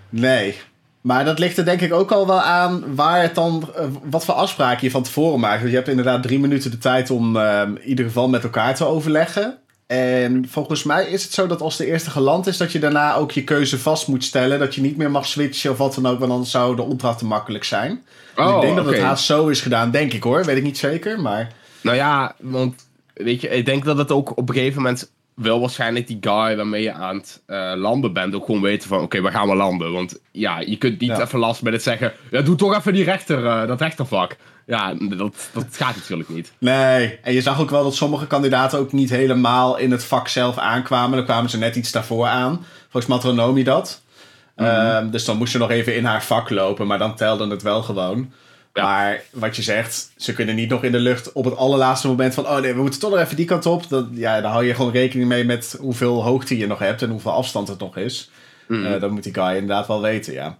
Nee. 0.08 0.54
Maar 1.00 1.24
dat 1.24 1.38
ligt 1.38 1.58
er 1.58 1.64
denk 1.64 1.80
ik 1.80 1.92
ook 1.92 2.12
al 2.12 2.26
wel 2.26 2.40
aan 2.40 2.94
waar 2.94 3.22
het 3.22 3.34
dan, 3.34 3.70
eh, 3.76 3.86
wat 4.10 4.24
voor 4.24 4.34
afspraken 4.34 4.84
je 4.84 4.90
van 4.90 5.02
tevoren 5.02 5.40
maakt. 5.40 5.58
Want 5.58 5.70
je 5.70 5.76
hebt 5.76 5.88
inderdaad 5.88 6.22
drie 6.22 6.38
minuten 6.38 6.70
de 6.70 6.78
tijd 6.78 7.10
om 7.10 7.36
eh, 7.36 7.60
in 7.60 7.88
ieder 7.88 8.04
geval 8.04 8.28
met 8.28 8.44
elkaar 8.44 8.74
te 8.74 8.84
overleggen. 8.84 9.58
En 9.94 10.46
volgens 10.48 10.82
mij 10.82 11.06
is 11.06 11.22
het 11.22 11.32
zo 11.32 11.46
dat 11.46 11.60
als 11.60 11.76
de 11.76 11.86
eerste 11.86 12.10
geland 12.10 12.46
is, 12.46 12.56
dat 12.56 12.72
je 12.72 12.78
daarna 12.78 13.14
ook 13.14 13.32
je 13.32 13.44
keuze 13.44 13.78
vast 13.78 14.08
moet 14.08 14.24
stellen. 14.24 14.58
Dat 14.58 14.74
je 14.74 14.80
niet 14.80 14.96
meer 14.96 15.10
mag 15.10 15.26
switchen 15.26 15.70
of 15.70 15.78
wat 15.78 15.94
dan 15.94 16.06
ook, 16.06 16.18
want 16.18 16.32
anders 16.32 16.50
zou 16.50 16.76
de 16.76 16.82
opdracht 16.82 17.18
te 17.18 17.24
makkelijk 17.24 17.64
zijn. 17.64 18.02
Dus 18.36 18.50
ik 18.54 18.60
denk 18.60 18.76
dat 18.76 18.86
het 18.86 18.96
Oh, 18.96 19.02
haast 19.02 19.24
zo 19.24 19.48
is 19.48 19.60
gedaan, 19.60 19.90
denk 19.90 20.12
ik 20.12 20.22
hoor. 20.22 20.44
Weet 20.44 20.56
ik 20.56 20.62
niet 20.62 20.78
zeker, 20.78 21.20
maar... 21.20 21.52
Nou 21.80 21.96
ja, 21.96 22.34
want 22.40 22.86
weet 23.14 23.40
je, 23.40 23.48
ik 23.48 23.66
denk 23.66 23.84
dat 23.84 23.98
het 23.98 24.10
ook 24.12 24.36
op 24.36 24.48
een 24.48 24.54
gegeven 24.54 24.82
moment 24.82 25.10
wel 25.34 25.60
waarschijnlijk 25.60 26.06
die 26.06 26.18
guy 26.20 26.56
waarmee 26.56 26.82
je 26.82 26.92
aan 26.92 27.16
het 27.16 27.42
eh, 27.46 27.72
landen 27.76 28.12
bent 28.12 28.34
ook 28.34 28.44
gewoon 28.44 28.60
weten 28.60 28.88
van 28.88 29.00
oké, 29.00 29.20
waar 29.20 29.32
gaan 29.32 29.48
we 29.48 29.54
landen? 29.54 29.92
Want 29.92 30.18
ja, 30.30 30.60
je 30.60 30.76
kunt 30.76 31.00
niet 31.00 31.10
Ja. 31.10 31.20
even 31.20 31.38
last 31.38 31.62
met 31.62 31.72
het 31.72 31.82
zeggen, 31.82 32.12
ja, 32.30 32.40
doe 32.40 32.56
toch 32.56 32.76
even 32.76 32.92
die 32.92 33.04
rechter, 33.04 33.46
eh, 33.46 33.66
dat 33.66 33.80
rechtervak. 33.80 34.36
Ja, 34.66 34.94
dat, 34.94 35.48
dat 35.52 35.66
gaat 35.70 35.96
natuurlijk 35.96 36.28
niet. 36.28 36.52
Nee, 36.58 37.18
en 37.22 37.32
je 37.32 37.40
zag 37.40 37.60
ook 37.60 37.70
wel 37.70 37.82
dat 37.82 37.94
sommige 37.94 38.26
kandidaten 38.26 38.78
ook 38.78 38.92
niet 38.92 39.10
helemaal 39.10 39.76
in 39.76 39.90
het 39.90 40.04
vak 40.04 40.28
zelf 40.28 40.58
aankwamen. 40.58 41.16
Dan 41.16 41.24
kwamen 41.24 41.50
ze 41.50 41.58
net 41.58 41.76
iets 41.76 41.92
daarvoor 41.92 42.26
aan. 42.26 42.66
Volgens 42.82 43.06
Matronomi 43.06 43.64
dat. 43.64 44.02
Mhm. 44.56 44.68
Ehm, 44.68 45.10
dus 45.10 45.24
dan 45.24 45.36
moest 45.36 45.52
ze 45.52 45.58
nog 45.58 45.70
even 45.70 45.96
in 45.96 46.04
haar 46.04 46.24
vak 46.24 46.50
lopen, 46.50 46.86
maar 46.86 46.98
dan 46.98 47.16
telde 47.16 47.48
het 47.48 47.62
wel 47.62 47.82
gewoon. 47.82 48.32
Ja. 48.72 48.82
Maar 48.82 49.22
wat 49.32 49.56
je 49.56 49.62
zegt, 49.62 50.12
ze 50.16 50.32
kunnen 50.32 50.54
niet 50.54 50.68
nog 50.68 50.84
in 50.84 50.92
de 50.92 50.98
lucht 50.98 51.32
op 51.32 51.44
het 51.44 51.56
allerlaatste 51.56 52.06
moment 52.06 52.34
van... 52.34 52.46
oh 52.46 52.58
nee, 52.58 52.74
we 52.74 52.80
moeten 52.80 53.00
toch 53.00 53.10
nog 53.10 53.20
even 53.20 53.36
die 53.36 53.44
kant 53.44 53.66
op. 53.66 53.88
Dat, 53.88 54.06
ja, 54.12 54.40
dan 54.40 54.50
hou 54.50 54.64
je 54.64 54.74
gewoon 54.74 54.92
rekening 54.92 55.28
mee 55.28 55.44
met 55.44 55.76
hoeveel 55.80 56.22
hoogte 56.22 56.58
je 56.58 56.66
nog 56.66 56.78
hebt 56.78 57.02
en 57.02 57.10
hoeveel 57.10 57.32
afstand 57.32 57.68
het 57.68 57.78
nog 57.78 57.96
is. 57.96 58.30
Eh, 58.68 59.00
dat 59.00 59.10
moet 59.10 59.22
die 59.22 59.34
guy 59.34 59.52
inderdaad 59.52 59.86
wel 59.86 60.00
weten, 60.00 60.32
ja. 60.32 60.58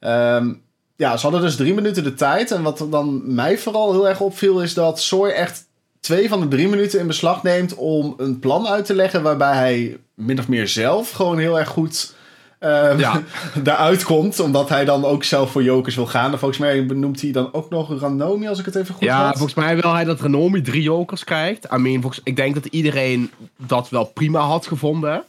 Ehm, 0.00 0.54
ja, 1.02 1.16
ze 1.16 1.22
hadden 1.22 1.40
dus 1.40 1.56
drie 1.56 1.74
minuten 1.74 2.04
de 2.04 2.14
tijd. 2.14 2.50
En 2.50 2.62
wat 2.62 2.86
dan 2.90 3.34
mij 3.34 3.58
vooral 3.58 3.92
heel 3.92 4.08
erg 4.08 4.20
opviel, 4.20 4.62
is 4.62 4.74
dat 4.74 5.00
Soy 5.00 5.28
echt 5.28 5.66
twee 6.00 6.28
van 6.28 6.40
de 6.40 6.48
drie 6.48 6.68
minuten 6.68 7.00
in 7.00 7.06
beslag 7.06 7.42
neemt 7.42 7.74
om 7.74 8.14
een 8.16 8.38
plan 8.38 8.66
uit 8.66 8.84
te 8.84 8.94
leggen. 8.94 9.22
Waarbij 9.22 9.54
hij 9.54 9.98
min 10.14 10.38
of 10.38 10.48
meer 10.48 10.68
zelf 10.68 11.10
gewoon 11.10 11.38
heel 11.38 11.58
erg 11.58 11.68
goed 11.68 12.14
ehm, 12.58 12.98
Ja. 12.98 13.22
daaruit 13.62 14.04
komt. 14.04 14.40
Omdat 14.40 14.68
hij 14.68 14.84
dan 14.84 15.04
ook 15.04 15.24
zelf 15.24 15.50
voor 15.50 15.62
jokers 15.62 15.94
wil 15.94 16.06
gaan. 16.06 16.32
En 16.32 16.38
volgens 16.38 16.60
mij 16.60 16.86
benoemt 16.86 17.20
hij 17.20 17.30
dan 17.32 17.52
ook 17.52 17.70
nog 17.70 18.00
Ranomi, 18.00 18.48
als 18.48 18.58
ik 18.58 18.64
het 18.64 18.74
even 18.74 18.94
goed 18.94 19.04
ja, 19.04 19.24
had. 19.24 19.36
volgens 19.36 19.54
mij 19.54 19.76
wil 19.80 19.92
hij 19.92 20.04
dat 20.04 20.20
Renomi 20.20 20.62
drie 20.62 20.82
jokers 20.82 21.24
krijgt. 21.24 21.66
I 21.72 21.76
mean, 21.76 22.00
volgens, 22.00 22.20
ik 22.24 22.36
denk 22.36 22.54
dat 22.54 22.66
iedereen 22.66 23.30
dat 23.56 23.88
wel 23.88 24.04
prima 24.04 24.40
had 24.40 24.66
gevonden. 24.66 25.24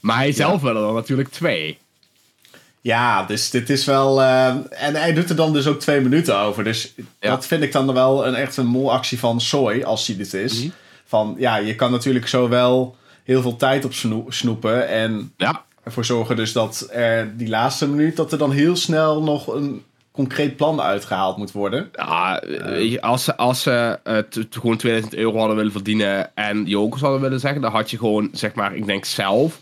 Maar 0.00 0.16
hij 0.16 0.32
zelf 0.32 0.60
wil 0.60 0.74
er 0.76 0.82
dan 0.82 0.94
natuurlijk 0.94 1.28
twee. 1.28 1.78
Ja, 2.84 3.22
dus 3.22 3.50
dit 3.50 3.70
is 3.70 3.84
wel. 3.84 4.22
eh, 4.22 4.46
en 4.70 4.94
hij 4.94 5.12
doet 5.12 5.30
er 5.30 5.36
dan 5.36 5.52
dus 5.52 5.66
ook 5.66 5.80
twee 5.80 6.00
minuten 6.00 6.38
over. 6.38 6.64
Dus 6.64 6.94
Ja. 6.96 7.04
dat 7.30 7.46
vind 7.46 7.62
ik 7.62 7.72
dan 7.72 7.92
wel 7.94 8.26
een 8.26 8.34
echt 8.34 8.56
een 8.56 8.66
molactie 8.66 9.18
van 9.18 9.40
Soy, 9.40 9.82
als 9.82 10.06
hij 10.06 10.16
dit 10.16 10.34
is. 10.34 10.58
Mhm. 10.62 10.70
Van 11.04 11.34
ja, 11.38 11.56
je 11.56 11.74
kan 11.74 11.90
natuurlijk 11.90 12.28
zo 12.28 12.48
wel 12.48 12.96
heel 13.24 13.42
veel 13.42 13.56
tijd 13.56 13.84
op 13.84 13.92
snoe- 13.94 14.32
snoepen. 14.32 14.88
En 14.88 15.32
Ja, 15.36 15.62
ervoor 15.84 16.04
zorgen 16.04 16.36
dus 16.36 16.52
dat 16.52 16.88
er 16.92 17.36
die 17.36 17.48
laatste 17.48 17.88
minuut, 17.88 18.16
dat 18.16 18.32
er 18.32 18.38
dan 18.38 18.50
heel 18.52 18.76
snel 18.76 19.22
nog 19.22 19.46
een 19.54 19.82
concreet 20.12 20.56
plan 20.56 20.80
uitgehaald 20.80 21.36
moet 21.36 21.52
worden. 21.52 21.88
Ja, 21.92 22.42
als 23.00 23.24
ze, 23.24 23.36
als 23.36 23.62
ze 23.62 23.98
eh, 24.02 24.18
gewoon 24.50 24.76
2000 24.76 25.14
euro 25.14 25.38
hadden 25.38 25.56
willen 25.56 25.72
verdienen 25.72 26.36
en 26.36 26.64
jokers 26.66 27.02
hadden 27.02 27.20
willen 27.20 27.40
zeggen, 27.40 27.60
dan 27.60 27.72
had 27.72 27.90
je 27.90 27.98
gewoon, 27.98 28.28
zeg 28.32 28.54
maar, 28.54 28.74
ik 28.74 28.86
denk 28.86 29.04
zelf 29.04 29.58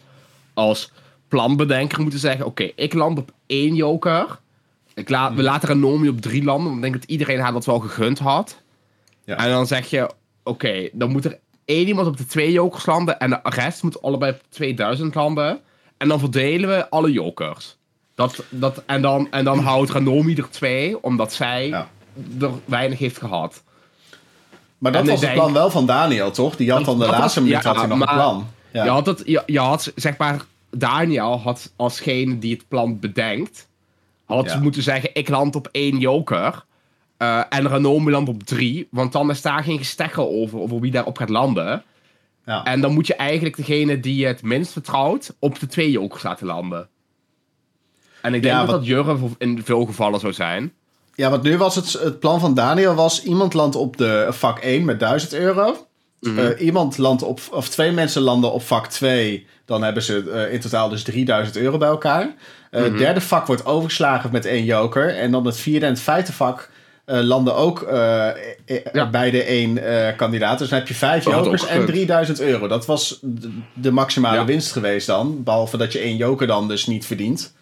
als 0.55 0.91
planbedenker 1.31 2.01
moeten 2.01 2.21
zeggen: 2.21 2.47
Oké, 2.47 2.71
ik 2.75 2.95
land 2.95 3.19
op 3.19 3.31
één 3.47 3.75
joker. 3.75 4.39
Ik 4.95 5.09
laat, 5.09 5.35
We 5.35 5.43
laten 5.43 5.69
Renomi 5.69 6.09
op 6.09 6.21
drie 6.21 6.45
landen, 6.45 6.65
want 6.65 6.77
ik 6.77 6.83
denk 6.83 6.95
dat 6.95 7.11
iedereen 7.11 7.41
haar 7.41 7.53
dat 7.53 7.65
wel 7.65 7.79
gegund 7.79 8.19
had. 8.19 8.61
Ja. 9.25 9.37
En 9.37 9.51
dan 9.51 9.67
zeg 9.67 9.91
je: 9.91 10.11
Oké, 10.45 10.89
dan 10.93 11.11
moet 11.11 11.25
er 11.25 11.39
één 11.65 11.87
iemand 11.87 12.07
op 12.07 12.17
de 12.17 12.27
twee 12.27 12.53
jokers 12.53 12.87
landen 12.87 13.19
en 13.19 13.31
de 13.31 13.39
rest 13.43 13.83
moet 13.83 14.03
allebei 14.03 14.33
op 14.33 14.41
2000 14.49 15.15
landen. 15.15 15.61
En 15.97 16.09
dan 16.09 16.19
verdelen 16.19 16.69
we 16.69 16.91
alle 16.91 17.13
jokers. 17.13 17.77
Dat, 18.15 18.43
dat, 18.49 18.83
en, 18.87 19.03
dan, 19.03 19.27
en 19.31 19.45
dan 19.45 19.59
houdt 19.59 19.91
Ranomi 19.91 20.35
er 20.35 20.51
twee, 20.51 21.03
omdat 21.03 21.33
zij 21.33 21.69
Ja. 21.69 21.89
er 22.41 22.51
weinig 22.65 22.99
heeft 22.99 23.19
gehad. 23.19 23.63
Maar 24.79 24.93
dat 24.93 25.01
En 25.01 25.07
was 25.07 25.17
het 25.21 25.29
denk- 25.29 25.41
plan 25.41 25.53
wel 25.53 25.71
van 25.71 25.87
Daniel, 25.87 26.31
toch? 26.31 26.57
Die 26.57 26.73
had 26.73 26.85
dan 26.85 26.99
de 26.99 27.05
laatste 27.07 27.21
was- 27.23 27.35
minuut 27.49 27.63
ja, 27.63 27.69
had 27.69 27.77
hij 27.77 27.87
nog 27.87 27.99
maar- 27.99 28.09
een 28.09 28.15
plan. 28.15 28.47
Ja. 28.73 28.85
Je, 28.85 28.91
had 28.91 29.07
het, 29.07 29.23
je, 29.25 29.43
je 29.47 29.59
had, 29.59 29.93
zeg 29.95 30.17
maar, 30.17 30.45
Daniel 30.71 31.39
had 31.39 31.73
alsgene 31.77 32.39
die 32.39 32.53
het 32.55 32.69
plan 32.69 32.99
bedenkt, 33.01 33.69
had 34.25 34.51
Ja. 34.51 34.59
moeten 34.61 34.83
zeggen, 34.83 35.11
ik 35.13 35.29
land 35.29 35.57
op 35.57 35.69
één 35.73 35.99
joker. 35.99 36.65
eh, 37.17 37.43
en 37.49 37.69
Ranomi 37.69 38.11
landt 38.11 38.29
op 38.29 38.43
drie, 38.43 38.89
want 38.91 39.13
dan 39.13 39.31
is 39.31 39.43
daar 39.43 39.65
geen 39.65 39.79
gestegger 39.79 40.27
over, 40.29 40.59
over 40.59 40.81
wie 40.81 40.91
daarop 40.91 41.17
gaat 41.17 41.29
landen. 41.29 41.83
Ja. 42.47 42.65
En 42.65 42.81
dan 42.81 42.93
moet 42.93 43.07
je 43.07 43.15
eigenlijk 43.15 43.57
degene 43.57 44.01
die 44.01 44.17
je 44.17 44.27
het 44.27 44.43
minst 44.43 44.73
vertrouwt, 44.73 45.37
op 45.39 45.59
de 45.59 45.67
twee 45.67 45.91
jokers 45.91 46.23
laten 46.23 46.47
landen. 46.47 46.89
En 48.23 48.35
ik 48.35 48.43
denk 48.43 48.55
Ja, 48.55 48.61
dat 48.61 48.71
wat- 48.71 48.77
dat 48.79 48.87
Jurre 48.87 49.19
in 49.39 49.63
veel 49.65 49.85
gevallen 49.85 50.21
zou 50.21 50.33
zijn. 50.33 50.73
Ja, 51.15 51.31
want 51.31 51.43
nu 51.43 51.57
was 51.57 51.75
het, 51.75 51.93
het 51.93 52.21
plan 52.21 52.41
van 52.41 52.55
Daniel 52.55 52.95
was 52.95 53.23
iemand 53.25 53.55
landt 53.55 53.77
op 53.77 53.97
de 53.97 54.27
vak 54.31 54.59
1 54.59 54.85
met 54.85 55.01
1000 55.01 55.33
euro. 55.33 55.87
Mhm. 56.21 56.39
Eh, 56.39 56.61
iemand 56.65 56.99
landt 56.99 57.23
op, 57.23 57.41
of 57.51 57.69
twee 57.69 57.93
mensen 57.93 58.23
landen 58.23 58.53
op 58.53 58.63
vak 58.63 58.87
2. 58.87 59.47
Dan 59.65 59.83
hebben 59.83 60.03
ze 60.03 60.31
eh, 60.31 60.53
in 60.53 60.61
totaal 60.61 60.89
dus 60.89 61.03
3000 61.03 61.57
euro 61.57 61.79
bij 61.79 61.89
elkaar. 61.89 62.35
Eh, 62.71 62.81
Mhm. 62.81 62.91
Het 62.91 62.99
derde 62.99 63.21
vak 63.21 63.47
wordt 63.47 63.65
overgeslagen 63.67 64.33
met 64.33 64.45
één 64.47 64.65
joker. 64.65 65.17
En 65.17 65.31
dan 65.31 65.47
het 65.47 65.57
vierde 65.57 65.87
en 65.87 65.93
het 65.93 66.01
vijfde 66.01 66.33
vak 66.33 66.71
landen 67.05 67.55
ook 67.55 67.87
Ja. 68.93 69.11
bij 69.11 69.31
de 69.31 69.43
één 69.43 69.81
kandidaat. 70.17 70.59
Dus 70.59 70.69
dan 70.69 70.79
heb 70.79 70.89
je 70.89 70.95
vijf 70.95 71.25
had 71.25 71.45
jokers 71.45 71.63
en 71.63 71.69
gekund. 71.69 71.89
3000 71.89 72.41
euro. 72.41 72.69
Dat 72.69 72.87
was 72.87 73.19
de, 73.23 73.59
de 73.75 73.91
maximale 73.91 74.37
Ja. 74.39 74.45
winst 74.45 74.73
geweest 74.73 75.07
dan. 75.07 75.43
Behalve 75.43 75.77
dat 75.77 75.93
je 75.93 75.99
één 75.99 76.17
joker 76.17 76.47
dan 76.47 76.69
dus 76.69 76.87
niet 76.87 77.07
verdient. 77.07 77.55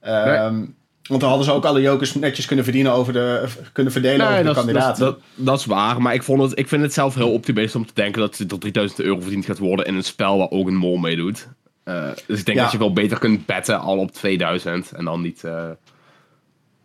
Ehm, 0.00 0.64
Want 1.10 1.20
dan 1.22 1.30
hadden 1.30 1.48
ze 1.48 1.54
ook 1.54 1.64
alle 1.64 1.80
jokers 1.80 2.14
netjes 2.14 2.46
kunnen 2.46 2.64
verdienen 2.64 2.92
over 2.92 3.12
de, 3.12 3.44
kunnen 3.72 3.92
verdelen 3.92 4.28
over 4.28 4.44
de 4.44 4.52
kandidaten. 4.52 5.04
Dat, 5.04 5.14
dat, 5.36 5.46
dat 5.46 5.58
is 5.58 5.64
waar, 5.66 6.02
maar 6.02 6.14
ik, 6.14 6.22
vond 6.22 6.42
het, 6.42 6.58
ik 6.58 6.68
vind 6.68 6.82
het 6.82 6.92
zelf 6.92 7.14
heel 7.14 7.32
optimistisch 7.32 7.74
om 7.74 7.86
te 7.86 7.94
denken 7.94 8.20
dat 8.20 8.38
er 8.38 8.46
3000 8.58 9.00
euro 9.00 9.20
verdiend 9.20 9.44
gaat 9.44 9.58
worden 9.58 9.86
in 9.86 9.94
een 9.94 10.04
spel 10.04 10.38
waar 10.38 10.50
ook 10.50 10.66
een 10.66 10.76
mol 10.76 10.96
meedoet. 10.96 11.48
Eh, 11.84 12.08
dus 12.26 12.38
ik 12.38 12.44
denk 12.46 12.58
Ja. 12.58 12.62
dat 12.62 12.72
je 12.72 12.78
wel 12.78 12.92
beter 12.92 13.18
kunt 13.18 13.46
betten 13.46 13.80
al 13.80 13.98
op 13.98 14.12
2000 14.12 14.92
en 14.92 15.04
dan 15.04 15.20
niet. 15.20 15.44
eh, 15.44 15.68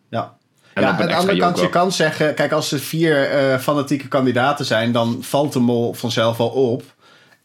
Ja. 0.10 0.38
En 0.74 0.82
ja, 0.84 0.90
aan 0.90 1.08
de 1.08 1.16
andere 1.16 1.38
kant, 1.40 1.60
je 1.60 1.70
kan 1.70 1.92
zeggen, 1.92 2.34
kijk, 2.34 2.52
als 2.52 2.72
er 2.72 2.80
vier 2.80 3.30
eh, 3.30 3.58
fanatieke 3.60 4.08
kandidaten 4.08 4.66
zijn, 4.66 4.92
dan 4.92 5.18
valt 5.22 5.54
de 5.54 5.60
mol 5.60 5.94
vanzelf 5.94 6.38
wel 6.38 6.48
op. 6.48 6.84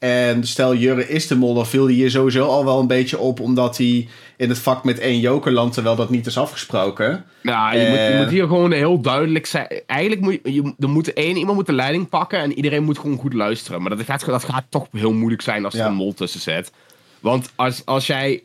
En 0.00 0.46
stel 0.46 0.74
Jurre 0.74 1.08
is 1.08 1.26
de 1.26 1.36
mol, 1.36 1.54
dan 1.54 1.66
viel 1.66 1.84
hij 1.84 1.94
hier 1.94 2.10
sowieso 2.10 2.46
al 2.46 2.64
wel 2.64 2.80
een 2.80 2.86
beetje 2.86 3.18
op, 3.18 3.40
omdat 3.40 3.76
hij 3.76 4.08
in 4.36 4.48
het 4.48 4.58
vak 4.58 4.84
met 4.84 4.98
één 4.98 5.20
joker 5.20 5.52
landt, 5.52 5.74
terwijl 5.74 5.96
dat 5.96 6.10
niet 6.10 6.26
is 6.26 6.38
afgesproken. 6.38 7.24
Ja, 7.42 7.72
je, 7.72 7.88
moet, 7.88 7.98
je 7.98 8.04
Eh. 8.04 8.18
moet 8.20 8.30
hier 8.30 8.46
gewoon 8.46 8.72
heel 8.72 9.00
duidelijk 9.00 9.46
zijn. 9.46 9.66
Eigenlijk 9.86 10.20
moet 10.20 10.38
je, 10.54 10.74
er 10.78 10.88
moet 10.88 11.12
één 11.12 11.36
iemand 11.36 11.56
moet 11.56 11.66
de 11.66 11.72
leiding 11.72 12.08
pakken 12.08 12.38
en 12.38 12.52
iedereen 12.52 12.84
moet 12.84 12.98
gewoon 12.98 13.18
goed 13.18 13.32
luisteren. 13.34 13.82
Maar 13.82 13.96
dat 13.96 14.04
gaat, 14.06 14.24
dat 14.26 14.44
gaat 14.44 14.64
toch 14.68 14.86
heel 14.92 15.12
moeilijk 15.12 15.42
zijn 15.42 15.64
als 15.64 15.74
er 15.74 15.80
Ja. 15.80 15.86
een 15.86 15.94
mol 15.94 16.14
tussen 16.14 16.40
zit. 16.40 16.72
Want 17.20 17.50
als, 17.56 17.82
als 17.86 18.06
jij. 18.06 18.42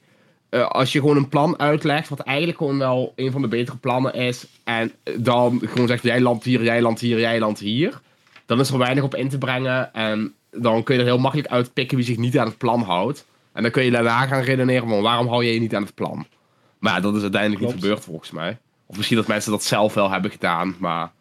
eh, 0.49 0.67
als 0.67 0.91
je 0.91 0.99
gewoon 0.99 1.17
een 1.17 1.29
plan 1.29 1.59
uitlegt, 1.59 2.09
wat 2.09 2.19
eigenlijk 2.19 2.57
gewoon 2.57 2.77
wel 2.77 3.13
een 3.15 3.31
van 3.31 3.41
de 3.41 3.47
betere 3.47 3.77
plannen 3.77 4.13
is. 4.13 4.45
En 4.63 4.91
dan 5.17 5.61
gewoon 5.65 5.87
zegt: 5.87 6.03
jij 6.03 6.21
landt 6.21 6.43
hier, 6.43 6.63
jij 6.63 6.81
landt 6.81 6.99
hier, 6.99 7.19
jij 7.19 7.39
landt 7.39 7.59
hier. 7.59 8.01
Dan 8.45 8.59
is 8.59 8.69
er 8.69 8.77
weinig 8.77 9.03
op 9.03 9.15
in 9.15 9.29
te 9.29 9.37
brengen. 9.37 9.93
En 9.93 10.33
dan 10.55 10.83
kun 10.83 10.95
je 10.95 11.01
er 11.01 11.07
heel 11.07 11.17
makkelijk 11.17 11.49
uitpikken 11.49 11.97
wie 11.97 12.05
zich 12.05 12.17
niet 12.17 12.37
aan 12.37 12.47
het 12.47 12.57
plan 12.57 12.81
houdt. 12.81 13.25
En 13.53 13.61
dan 13.61 13.71
kun 13.71 13.83
je 13.83 13.91
daarna 13.91 14.25
gaan 14.25 14.41
redeneren: 14.41 14.89
van 14.89 15.01
waarom 15.01 15.27
hou 15.27 15.45
je 15.45 15.53
je 15.53 15.59
niet 15.59 15.75
aan 15.75 15.83
het 15.83 15.95
plan? 15.95 16.25
Maar 16.79 16.93
ja, 16.93 16.99
dat 16.99 17.15
is 17.15 17.21
uiteindelijk 17.21 17.61
niet 17.61 17.71
gebeurd 17.71 18.03
volgens 18.03 18.31
mij. 18.31 18.57
Of 18.85 18.95
misschien 18.97 19.17
dat 19.17 19.27
mensen 19.27 19.51
dat 19.51 19.63
zelf 19.63 19.93
wel 19.93 20.11
hebben 20.11 20.31
gedaan, 20.31 20.75
maar... 20.79 21.11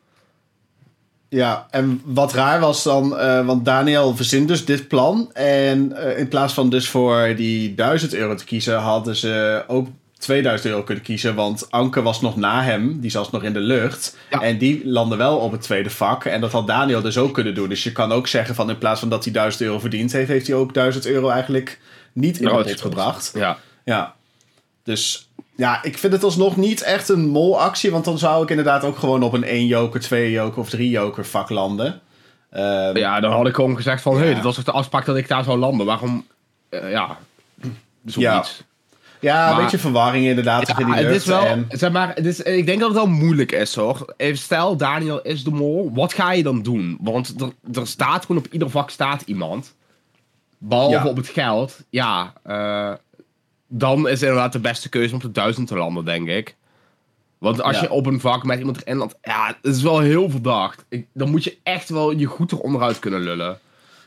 Ja, 1.28 1.66
en 1.70 2.00
wat 2.04 2.32
raar 2.32 2.60
was 2.60 2.82
dan, 2.82 3.18
eh, 3.18 3.46
want 3.46 3.64
Daniel 3.64 4.16
verzint 4.16 4.48
dus 4.48 4.64
dit 4.64 4.88
plan. 4.88 5.30
En 5.32 5.92
eh, 5.96 6.18
in 6.18 6.28
plaats 6.28 6.52
van 6.52 6.70
dus 6.70 6.88
voor 6.88 7.34
die 7.36 7.74
1000 7.74 8.14
euro 8.14 8.34
te 8.34 8.44
kiezen, 8.44 8.78
hadden 8.78 9.16
ze 9.16 9.64
ook 9.66 9.88
2000 10.24 10.68
euro 10.70 10.82
kunnen 10.82 11.04
kiezen. 11.04 11.34
Want 11.34 11.70
Anke 11.70 12.02
was 12.02 12.20
nog 12.20 12.36
na 12.36 12.62
hem, 12.62 13.00
die 13.00 13.10
zat 13.10 13.32
nog 13.32 13.42
in 13.42 13.52
de 13.52 13.60
lucht. 13.60 14.16
Ja. 14.30 14.40
En 14.40 14.58
die 14.58 14.80
landde 14.88 15.16
wel 15.16 15.36
op 15.36 15.52
het 15.52 15.60
tweede 15.60 15.90
vak. 15.90 16.24
En 16.24 16.40
dat 16.40 16.52
had 16.52 16.66
Daniel 16.66 17.00
dus 17.02 17.18
ook 17.18 17.34
kunnen 17.34 17.54
doen. 17.54 17.68
Dus 17.68 17.82
je 17.84 17.92
kan 17.92 18.12
ook 18.12 18.26
zeggen 18.26 18.54
van 18.54 18.70
in 18.70 18.78
plaats 18.78 19.00
van 19.00 19.08
dat 19.08 19.24
hij 19.24 19.32
1000 19.32 19.62
euro 19.62 19.78
verdiend 19.78 20.12
heeft, 20.12 20.28
heeft 20.28 20.46
hij 20.46 20.56
ook 20.56 20.74
1000 20.74 21.06
euro 21.06 21.28
eigenlijk 21.28 21.80
niet 22.12 22.38
in 22.40 22.48
pot 22.48 22.56
gespeeld. 22.56 22.80
gebracht. 22.80 23.30
Ja. 23.34 23.58
Ja. 23.84 24.14
Dus 24.82 25.28
ja, 25.56 25.82
ik 25.82 25.98
vind 25.98 26.12
het 26.12 26.22
alsnog 26.24 26.56
niet 26.56 26.82
echt 26.82 27.08
een 27.08 27.26
molactie. 27.26 27.90
Want 27.90 28.04
dan 28.04 28.18
zou 28.18 28.42
ik 28.42 28.50
inderdaad 28.50 28.84
ook 28.84 28.98
gewoon 28.98 29.22
op 29.22 29.32
een 29.32 29.44
1 29.44 29.66
joker, 29.66 30.00
2 30.00 30.30
joker 30.30 30.60
of 30.60 30.68
3 30.70 30.90
joker 30.90 31.24
vak 31.26 31.50
landen. 31.50 32.00
Ehm, 32.50 32.96
ja, 32.96 33.20
dan 33.20 33.32
had 33.32 33.46
ik 33.46 33.54
gewoon 33.54 33.76
gezegd 33.76 34.02
van, 34.02 34.12
hé, 34.12 34.18
hey, 34.18 34.28
Ja. 34.28 34.34
dit 34.34 34.44
was 34.44 34.54
toch 34.54 34.64
de 34.64 34.70
afspraak 34.72 35.04
dat 35.04 35.16
ik 35.16 35.28
daar 35.28 35.44
zou 35.44 35.58
landen. 35.58 35.86
Waarom, 35.86 36.26
eh, 36.68 36.90
ja, 36.90 37.18
zoiets. 38.04 38.16
Ja. 38.58 38.64
Ja, 39.24 39.50
een 39.50 39.62
beetje 39.62 39.78
verwarring 39.78 40.26
inderdaad 40.26 40.66
Ja, 40.68 40.78
in 40.78 40.86
die 40.86 40.94
het 40.94 41.14
is 41.16 41.24
wel, 41.26 41.44
en- 41.44 41.66
zeg 41.68 41.92
maar, 41.92 42.14
het 42.14 42.26
is, 42.26 42.40
ik 42.40 42.66
denk 42.66 42.78
dat 42.80 42.88
het 42.88 42.98
wel 42.98 43.06
moeilijk 43.08 43.52
is 43.52 43.74
hoor. 43.74 44.14
Even 44.16 44.38
stel, 44.38 44.76
Daniel 44.76 45.22
is 45.22 45.44
de 45.44 45.50
mol, 45.50 45.90
wat 45.94 46.12
ga 46.12 46.32
je 46.32 46.42
dan 46.42 46.62
doen? 46.62 46.96
Want 47.00 47.34
er, 47.40 47.78
er 47.80 47.86
staat 47.86 48.24
gewoon 48.26 48.44
op 48.46 48.52
ieder 48.52 48.70
vak 48.70 48.90
staat 48.90 49.22
iemand. 49.22 49.74
Behalve 50.58 50.94
Ja. 50.94 51.06
op 51.06 51.16
het 51.16 51.28
geld, 51.28 51.78
ja. 51.90 52.32
eh, 52.42 52.92
dan 53.68 54.08
is 54.08 54.22
inderdaad 54.22 54.52
de 54.52 54.58
beste 54.58 54.88
keuze 54.88 55.08
om 55.10 55.16
op 55.16 55.22
de 55.22 55.30
duizend 55.30 55.66
te 55.68 55.76
landen, 55.76 56.04
denk 56.04 56.28
ik. 56.28 56.56
Want 57.38 57.62
als 57.62 57.76
Ja. 57.76 57.82
je 57.82 57.90
op 57.90 58.06
een 58.06 58.20
vak 58.20 58.44
met 58.44 58.58
iemand 58.58 58.82
erin 58.82 58.96
landt, 58.96 59.14
ja, 59.22 59.46
het 59.62 59.74
is 59.74 59.82
wel 59.82 59.98
heel 60.00 60.30
verdacht. 60.30 60.84
Ik, 60.88 61.06
dan 61.12 61.30
moet 61.30 61.44
je 61.44 61.56
echt 61.62 61.88
wel 61.88 62.10
je 62.10 62.26
goed 62.26 62.52
eronderuit 62.52 62.98
kunnen 62.98 63.20
lullen. 63.20 63.58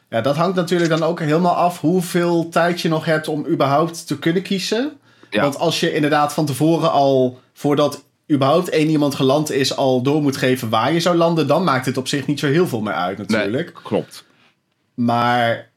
Ja, 0.10 0.22
dat 0.22 0.36
hangt 0.36 0.56
natuurlijk 0.56 0.90
dan 0.90 1.04
ook 1.04 1.20
helemaal 1.20 1.56
af 1.56 1.80
hoeveel 1.80 2.50
tijd 2.50 2.82
je 2.82 2.90
nog 2.90 3.06
hebt 3.06 3.28
om 3.28 3.46
überhaupt 3.48 4.08
te 4.08 4.20
kunnen 4.20 4.42
kiezen. 4.42 4.92
Ja. 5.30 5.42
Want 5.42 5.58
als 5.58 5.80
je 5.80 5.94
inderdaad 5.94 6.34
van 6.34 6.46
tevoren 6.46 6.92
al, 6.92 7.40
voordat 7.54 8.04
überhaupt 8.32 8.70
één 8.70 8.90
iemand 8.90 9.16
geland 9.16 9.52
is, 9.52 9.76
al 9.76 10.02
door 10.02 10.22
moet 10.22 10.38
geven 10.38 10.70
waar 10.70 10.94
je 10.94 11.00
zou 11.00 11.16
landen, 11.16 11.48
dan 11.48 11.64
maakt 11.64 11.86
het 11.86 11.98
op 11.98 12.08
zich 12.08 12.28
niet 12.28 12.40
zo 12.40 12.48
heel 12.48 12.68
veel 12.68 12.82
meer 12.82 12.94
uit 12.94 13.18
natuurlijk. 13.18 13.80
klopt. 13.84 14.26
Maar 14.94 15.70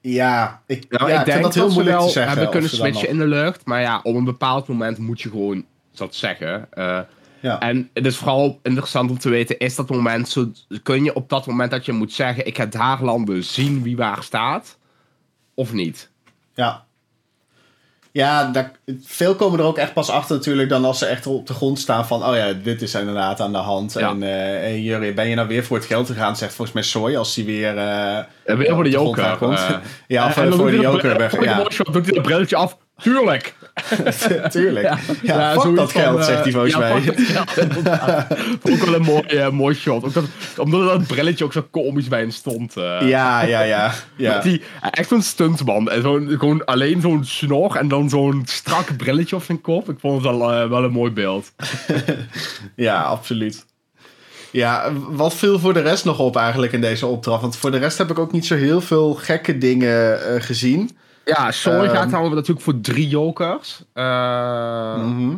ja, 0.00 0.62
ik, 0.66 0.84
Ja, 0.88 1.08
ja, 1.08 1.12
ik 1.14 1.18
ik 1.18 1.24
denk 1.24 1.30
vind 1.30 1.42
dat 1.42 1.54
heel 1.54 1.70
moeilijk 1.72 1.96
wel 1.96 2.06
te 2.06 2.12
zeggen. 2.12 2.32
hebben 2.32 2.50
kunnen 2.50 2.70
switchen 2.70 2.92
nog- 2.92 3.02
in 3.12 3.18
de 3.18 3.26
lucht. 3.26 3.64
Maar 3.66 3.80
ja, 3.80 4.00
op 4.02 4.14
een 4.14 4.24
bepaald 4.24 4.66
moment 4.68 4.98
moet 4.98 5.20
je 5.20 5.28
gewoon 5.30 5.64
dat 5.94 6.14
zeggen. 6.14 6.66
Eh, 6.72 7.00
Ja. 7.40 7.60
En 7.60 7.90
het 7.94 8.06
is 8.06 8.16
vooral 8.16 8.58
interessant 8.62 9.10
om 9.10 9.18
te 9.18 9.28
weten, 9.28 9.58
is 9.58 9.74
dat 9.74 9.90
moment 9.90 10.28
zo... 10.28 10.50
Kun 10.82 11.04
je 11.04 11.14
op 11.14 11.28
dat 11.28 11.46
moment 11.46 11.70
dat 11.70 11.84
je 11.86 11.92
moet 11.92 12.12
zeggen, 12.12 12.46
ik 12.46 12.56
ga 12.56 12.66
daar 12.66 13.02
landen, 13.02 13.44
zien 13.44 13.82
wie 13.82 13.96
waar 13.96 14.22
staat? 14.22 14.78
Of 15.54 15.72
niet? 15.72 16.10
Ja. 16.54 16.84
Ja, 18.18 18.50
daar, 18.50 18.70
veel 19.04 19.34
komen 19.34 19.58
er 19.58 19.64
ook 19.64 19.78
echt 19.78 19.92
pas 19.92 20.10
achter 20.10 20.36
natuurlijk 20.36 20.68
dan 20.68 20.84
als 20.84 20.98
ze 20.98 21.06
echt 21.06 21.26
op 21.26 21.46
de 21.46 21.54
grond 21.54 21.78
staan 21.78 22.06
van... 22.06 22.24
oh 22.24 22.36
ja, 22.36 22.52
dit 22.52 22.82
is 22.82 22.94
inderdaad 22.94 23.40
aan 23.40 23.52
de 23.52 23.58
hand. 23.58 23.92
Ja. 23.92 24.16
En 24.20 24.82
Jurrie, 24.82 25.12
ben 25.12 25.28
je 25.28 25.34
nou 25.34 25.48
weer 25.48 25.64
voor 25.64 25.76
het 25.76 25.86
geld 25.86 26.06
gegaan? 26.06 26.36
Zegt 26.36 26.54
volgens 26.54 26.76
mij 26.76 26.84
Soy 26.84 27.16
als 27.16 27.34
hij 27.34 27.44
weer... 27.44 27.76
En 28.44 28.58
weer 28.58 28.74
voor 28.74 28.84
de 28.84 28.90
joker. 28.90 29.24
eh. 29.24 29.76
ja, 30.06 30.26
of 30.26 30.36
En 30.36 30.52
voor 30.52 30.70
de 30.70 30.78
joker. 30.78 31.18
weg. 31.18 31.30
voor 31.30 31.38
de 31.38 31.44
Ja, 31.44 31.62
doet 31.92 32.04
hij 32.04 32.14
dat 32.14 32.22
brilletje 32.22 32.56
af. 32.56 32.76
Tuurlijk! 33.02 33.54
tuurlijk. 34.50 34.86
Ja, 34.86 34.98
Ja, 35.22 35.54
dat 35.54 35.90
geld, 35.90 36.18
eh, 36.18 36.24
zegt 36.24 36.42
hij 36.42 36.52
volgens 36.52 36.72
ja, 36.72 36.78
mij. 36.78 36.94
ook 38.72 38.78
wel 38.84 38.94
een 38.94 39.02
mooi, 39.02 39.22
eh, 39.22 39.48
mooi 39.50 39.74
shot. 39.74 40.04
Ook 40.04 40.12
dat, 40.14 40.24
omdat 40.56 40.84
dat 40.88 41.06
brilletje 41.06 41.44
ook 41.44 41.52
zo 41.52 41.66
komisch 41.70 42.08
bij 42.08 42.20
hem 42.20 42.30
stond. 42.30 42.76
eh. 42.76 43.08
Ja, 43.08 43.42
ja, 43.42 43.60
ja. 43.60 43.92
ja. 44.16 44.38
Die, 44.40 44.62
echt 44.90 45.08
zo'n 45.08 45.22
stuntman. 45.22 45.90
En 45.90 46.02
zo'n, 46.02 46.28
gewoon 46.38 46.64
alleen 46.64 47.00
zo'n 47.00 47.24
snor 47.24 47.76
en 47.76 47.88
dan 47.88 48.08
zo'n 48.08 48.42
strak 48.46 48.96
brilletje 48.96 49.36
op 49.36 49.42
zijn 49.42 49.60
kop. 49.60 49.88
Ik 49.88 49.96
vond 50.00 50.22
het 50.24 50.32
wel, 50.36 50.52
eh, 50.52 50.68
wel 50.68 50.84
een 50.84 50.92
mooi 50.92 51.10
beeld. 51.10 51.52
Ja, 52.76 53.02
absoluut. 53.02 53.66
Ja, 54.50 54.92
wat 55.08 55.34
viel 55.34 55.58
voor 55.58 55.72
de 55.72 55.80
rest 55.80 56.04
nog 56.04 56.18
op 56.18 56.36
eigenlijk 56.36 56.72
in 56.72 56.80
deze 56.80 57.06
opdracht? 57.06 57.40
Want 57.40 57.56
voor 57.56 57.70
de 57.70 57.78
rest 57.78 57.98
heb 57.98 58.10
ik 58.10 58.18
ook 58.18 58.32
niet 58.32 58.46
zo 58.46 58.54
heel 58.54 58.80
veel 58.80 59.14
gekke 59.14 59.58
dingen 59.58 60.26
eh, 60.34 60.42
gezien. 60.42 60.98
Ja, 61.28 61.50
Soy 61.50 61.72
Ehm. 61.84 61.94
gaat 61.94 62.10
dan 62.10 62.34
natuurlijk 62.34 62.60
voor 62.60 62.80
drie 62.80 63.08
jokers. 63.08 63.82
Mhm. 63.94 65.36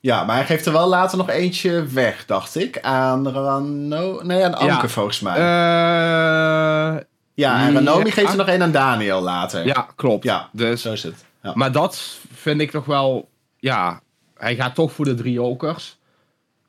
Ja, 0.00 0.24
maar 0.24 0.36
hij 0.36 0.44
geeft 0.44 0.66
er 0.66 0.72
wel 0.72 0.88
later 0.88 1.18
nog 1.18 1.28
eentje 1.28 1.86
weg, 1.86 2.26
dacht 2.26 2.56
ik. 2.56 2.80
Aan 2.80 3.28
Rano... 3.28 4.20
Nee, 4.22 4.44
aan 4.44 4.54
Anke 4.54 4.64
Ja. 4.72 4.88
volgens 4.88 5.20
mij. 5.20 5.34
eh, 5.36 7.00
ja, 7.34 7.66
en 7.66 7.72
Ranomi 7.74 8.04
ja. 8.06 8.10
geeft 8.12 8.30
er 8.30 8.36
nog 8.36 8.48
een 8.48 8.62
aan 8.62 8.70
Daniel 8.72 9.20
later. 9.20 9.66
ja, 9.66 9.86
klopt. 9.96 10.24
Ja, 10.24 10.48
Dus, 10.52 10.82
zo 10.82 10.92
is 10.92 11.02
het. 11.02 11.24
Ja, 11.42 11.52
maar 11.54 11.72
dat 11.72 12.18
vind 12.34 12.60
ik 12.60 12.70
toch 12.70 12.84
wel... 12.84 13.28
Ja, 13.58 14.00
hij 14.36 14.54
gaat 14.56 14.74
toch 14.74 14.92
voor 14.92 15.04
de 15.04 15.14
drie 15.14 15.32
jokers. 15.32 15.98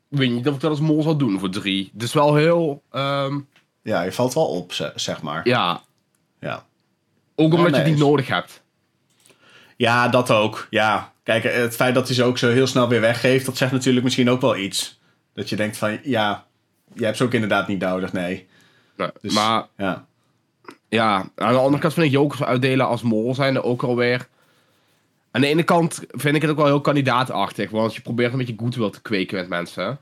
Ik 0.09 0.17
weet 0.17 0.31
niet 0.31 0.47
of 0.47 0.55
ik 0.55 0.59
dat 0.61 0.69
als 0.69 0.79
mol 0.79 1.01
zou 1.01 1.17
doen 1.17 1.39
voor 1.39 1.49
drie. 1.49 1.89
Dus 1.93 2.13
wel 2.13 2.35
heel... 2.35 2.81
ehm, 2.91 3.39
ja 3.81 4.01
je 4.01 4.11
valt 4.11 4.33
wel 4.33 4.45
op, 4.45 4.73
ze- 4.73 4.91
zeg 4.95 5.21
maar. 5.21 5.47
ja, 5.47 5.81
Ja. 6.39 6.63
ook 7.35 7.53
omdat 7.53 7.71
nee, 7.71 7.79
je 7.79 7.85
die 7.85 7.97
nodig 8.03 8.27
hebt. 8.27 8.61
Ja, 9.77 10.07
dat 10.07 10.31
ook. 10.31 10.67
Ja, 10.69 11.11
kijk, 11.23 11.43
het 11.43 11.75
feit 11.75 11.95
dat 11.95 12.07
hij 12.07 12.15
ze 12.15 12.23
ook 12.23 12.37
zo 12.37 12.49
heel 12.49 12.67
snel 12.67 12.87
weer 12.87 13.01
weggeeft... 13.01 13.45
dat 13.45 13.57
zegt 13.57 13.71
natuurlijk 13.71 14.03
misschien 14.03 14.29
ook 14.29 14.41
wel 14.41 14.57
iets. 14.57 14.99
Dat 15.33 15.49
je 15.49 15.55
denkt 15.55 15.77
van, 15.77 15.99
ja, 16.03 16.45
je 16.93 17.05
hebt 17.05 17.17
ze 17.17 17.23
ook 17.23 17.33
inderdaad 17.33 17.67
niet 17.67 17.79
nodig, 17.79 18.13
nee. 18.13 18.47
Nee, 18.97 19.09
Dus, 19.21 19.33
maar 19.33 19.65
Ja. 19.77 20.05
Ja, 20.89 21.29
aan 21.35 21.53
de 21.53 21.59
andere 21.59 21.81
kant 21.81 21.93
vind 21.93 22.05
ik 22.05 22.11
jokers 22.11 22.43
uitdelen 22.43 22.87
als 22.87 23.01
mol 23.01 23.35
zijn 23.35 23.55
er 23.55 23.63
ook 23.63 23.83
alweer. 23.83 24.27
Aan 25.31 25.41
de 25.41 25.47
ene 25.47 25.63
kant 25.63 26.01
vind 26.09 26.35
ik 26.35 26.41
het 26.41 26.51
ook 26.51 26.57
wel 26.57 26.65
heel 26.65 26.81
kandidaatachtig, 26.81 27.69
want 27.69 27.95
je 27.95 28.01
probeert 28.01 28.31
een 28.31 28.37
beetje 28.37 28.55
goodwill 28.57 28.89
te 28.89 29.01
kweken 29.01 29.37
met 29.37 29.49
mensen. 29.49 29.99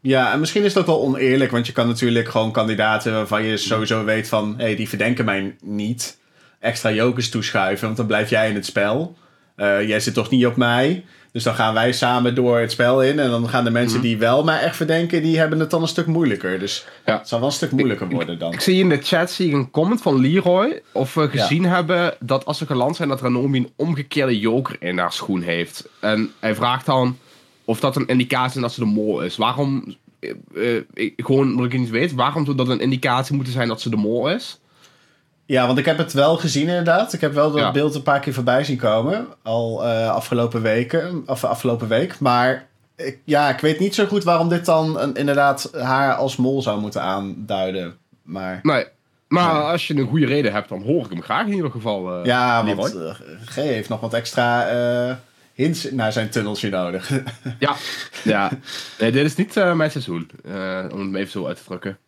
Ja, 0.00 0.32
en 0.32 0.40
misschien 0.40 0.62
is 0.62 0.76
ook 0.76 0.86
wel 0.86 1.02
oneerlijk, 1.02 1.50
want 1.50 1.66
je 1.66 1.72
kan 1.72 1.86
natuurlijk 1.86 2.28
gewoon 2.28 2.52
kandidaten 2.52 3.12
waarvan 3.12 3.44
je 3.44 3.56
sowieso 3.56 4.04
weet 4.04 4.28
van, 4.28 4.54
hé, 4.56 4.64
hey, 4.64 4.76
die 4.76 4.88
verdenken 4.88 5.24
mij 5.24 5.56
niet, 5.60 6.18
extra 6.60 6.92
jokers 6.92 7.30
toeschuiven, 7.30 7.84
want 7.84 7.96
dan 7.96 8.06
blijf 8.06 8.30
jij 8.30 8.48
in 8.48 8.54
het 8.54 8.66
spel. 8.66 9.16
Eh, 9.56 9.88
jij 9.88 10.00
zit 10.00 10.14
toch 10.14 10.30
niet 10.30 10.46
op 10.46 10.56
mij, 10.56 11.04
dus 11.32 11.42
dan 11.42 11.54
gaan 11.54 11.74
wij 11.74 11.92
samen 11.92 12.34
door 12.34 12.58
het 12.58 12.70
spel 12.72 13.02
in 13.02 13.18
en 13.18 13.30
dan 13.30 13.48
gaan 13.48 13.64
de 13.64 13.70
mensen 13.70 14.00
die 14.00 14.18
wel 14.18 14.44
mij 14.44 14.60
echt 14.60 14.76
verdenken, 14.76 15.22
die 15.22 15.38
hebben 15.38 15.60
het 15.60 15.70
dan 15.70 15.82
een 15.82 15.88
stuk 15.88 16.06
moeilijker. 16.06 16.58
Dus 16.58 16.86
Ja. 17.06 17.18
het 17.18 17.28
zal 17.28 17.38
wel 17.38 17.48
een 17.48 17.54
stuk 17.54 17.70
moeilijker 17.70 18.08
worden 18.08 18.38
dan. 18.38 18.52
Ik 18.52 18.60
zie 18.60 18.80
in 18.80 18.88
de 18.88 18.98
chat 19.02 19.30
zie 19.30 19.46
ik 19.48 19.52
een 19.54 19.70
comment 19.70 20.02
van 20.02 20.20
Leroy 20.20 20.82
of 20.92 21.14
we 21.14 21.28
gezien 21.28 21.64
hebben 21.64 22.14
dat 22.20 22.44
als 22.44 22.58
ze 22.58 22.66
geland 22.66 22.96
zijn 22.96 23.08
dat 23.08 23.20
Ranomi 23.20 23.58
een 23.58 23.72
omgekeerde 23.76 24.38
joker 24.38 24.76
in 24.80 24.98
haar 24.98 25.12
schoen 25.12 25.42
heeft. 25.42 25.88
En 26.00 26.30
hij 26.40 26.54
vraagt 26.54 26.86
dan 26.86 27.18
of 27.64 27.80
dat 27.80 27.96
een 27.96 28.06
indicatie 28.06 28.56
is 28.56 28.62
dat 28.62 28.72
ze 28.72 28.80
de 28.80 28.86
mol 28.86 29.20
is. 29.20 29.36
Waarom, 29.36 29.94
eh, 30.20 30.30
eh, 30.76 30.82
ik, 30.94 31.12
gewoon 31.16 31.50
omdat 31.50 31.64
ik 31.66 31.72
het 31.72 31.80
niet 31.80 31.90
weet, 31.90 32.12
waarom 32.14 32.44
zou 32.44 32.56
dat 32.56 32.68
een 32.68 32.80
indicatie 32.80 33.34
moeten 33.34 33.52
zijn 33.52 33.68
dat 33.68 33.80
ze 33.80 33.90
de 33.90 33.96
mol 33.96 34.30
is? 34.30 34.59
Ja, 35.50 35.66
want 35.66 35.78
ik 35.78 35.84
heb 35.84 35.98
het 35.98 36.12
wel 36.12 36.36
gezien 36.36 36.68
inderdaad. 36.68 37.12
Ik 37.12 37.20
heb 37.20 37.32
wel 37.32 37.50
dat 37.50 37.60
Ja. 37.60 37.70
beeld 37.70 37.94
een 37.94 38.02
paar 38.02 38.20
keer 38.20 38.32
voorbij 38.34 38.64
zien 38.64 38.76
komen. 38.76 39.26
Al 39.42 39.84
eh, 39.86 40.10
afgelopen 40.10 40.62
weken. 40.62 41.22
Of 41.26 41.44
afgelopen 41.44 41.88
week. 41.88 42.18
Maar 42.18 42.66
ik, 42.96 43.18
ja, 43.24 43.48
ik 43.48 43.58
weet 43.60 43.78
niet 43.78 43.94
zo 43.94 44.06
goed 44.06 44.24
waarom 44.24 44.48
dit 44.48 44.64
dan 44.64 44.98
een, 45.00 45.14
inderdaad 45.14 45.70
haar 45.72 46.14
als 46.14 46.36
mol 46.36 46.62
zou 46.62 46.80
moeten 46.80 47.02
aanduiden. 47.02 47.96
Maar 48.22 48.60
Nee. 48.62 48.84
Maar 49.28 49.52
Nee. 49.54 49.62
als 49.62 49.86
je 49.86 49.94
een 49.96 50.08
goede 50.08 50.26
reden 50.26 50.52
hebt, 50.52 50.68
dan 50.68 50.82
hoor 50.82 51.04
ik 51.04 51.10
hem 51.10 51.22
graag 51.22 51.46
in 51.46 51.52
ieder 51.52 51.70
geval. 51.70 52.14
eh, 52.18 52.24
ja, 52.24 52.64
want 52.74 52.94
eh, 52.96 53.14
G 53.44 53.54
heeft 53.54 53.88
nog 53.88 54.00
wat 54.00 54.14
extra 54.14 55.18
hints 55.54 55.90
naar 55.90 56.12
zijn 56.12 56.30
tunneltje 56.30 56.70
nodig. 56.70 57.10
Ja, 57.58 57.74
ja. 58.24 58.50
Nee, 58.98 59.10
dit 59.12 59.24
is 59.24 59.36
niet 59.36 59.54
mijn 59.74 59.90
seizoen. 59.90 60.30
om 60.92 61.06
het 61.06 61.14
even 61.14 61.30
zo 61.30 61.46
uit 61.46 61.56
te 61.56 61.64
drukken. 61.64 61.98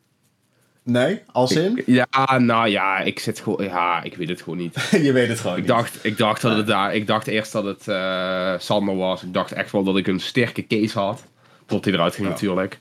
Nee, 0.83 1.23
als 1.33 1.53
in? 1.53 1.83
Ja, 1.87 2.39
nou 2.39 2.69
ja, 2.69 2.99
ik 2.99 3.19
zit 3.19 3.41
gewoon. 3.41 3.65
Ja, 3.65 4.03
ik 4.03 4.17
weet 4.17 4.29
het 4.29 4.43
gewoon 4.43 4.59
niet. 4.59 4.89
Je 5.07 5.13
weet 5.13 5.29
het 5.29 5.41
gewoon 5.41 5.57
Ik 5.57 5.63
niet. 5.63 5.69
dacht, 5.71 5.99
ik 6.03 6.17
dacht 6.19 6.43
dat 6.43 6.57
het 6.57 6.67
daar. 6.67 6.95
Ik 6.95 7.07
dacht 7.07 7.27
eerst 7.27 7.53
dat 7.53 7.65
het 7.65 7.89
eh 7.89 8.53
Sander 8.59 8.97
was. 8.97 9.23
Ik 9.23 9.35
dacht 9.35 9.53
echt 9.53 9.73
wel 9.73 9.83
dat 9.85 9.97
ik 9.97 10.07
een 10.07 10.21
sterke 10.21 10.67
case 10.67 10.99
had. 10.99 11.23
Tot 11.67 11.85
hij 11.85 11.95
eruit 11.95 12.15
ging 12.15 12.27
Ja. 12.27 12.33
natuurlijk. 12.33 12.79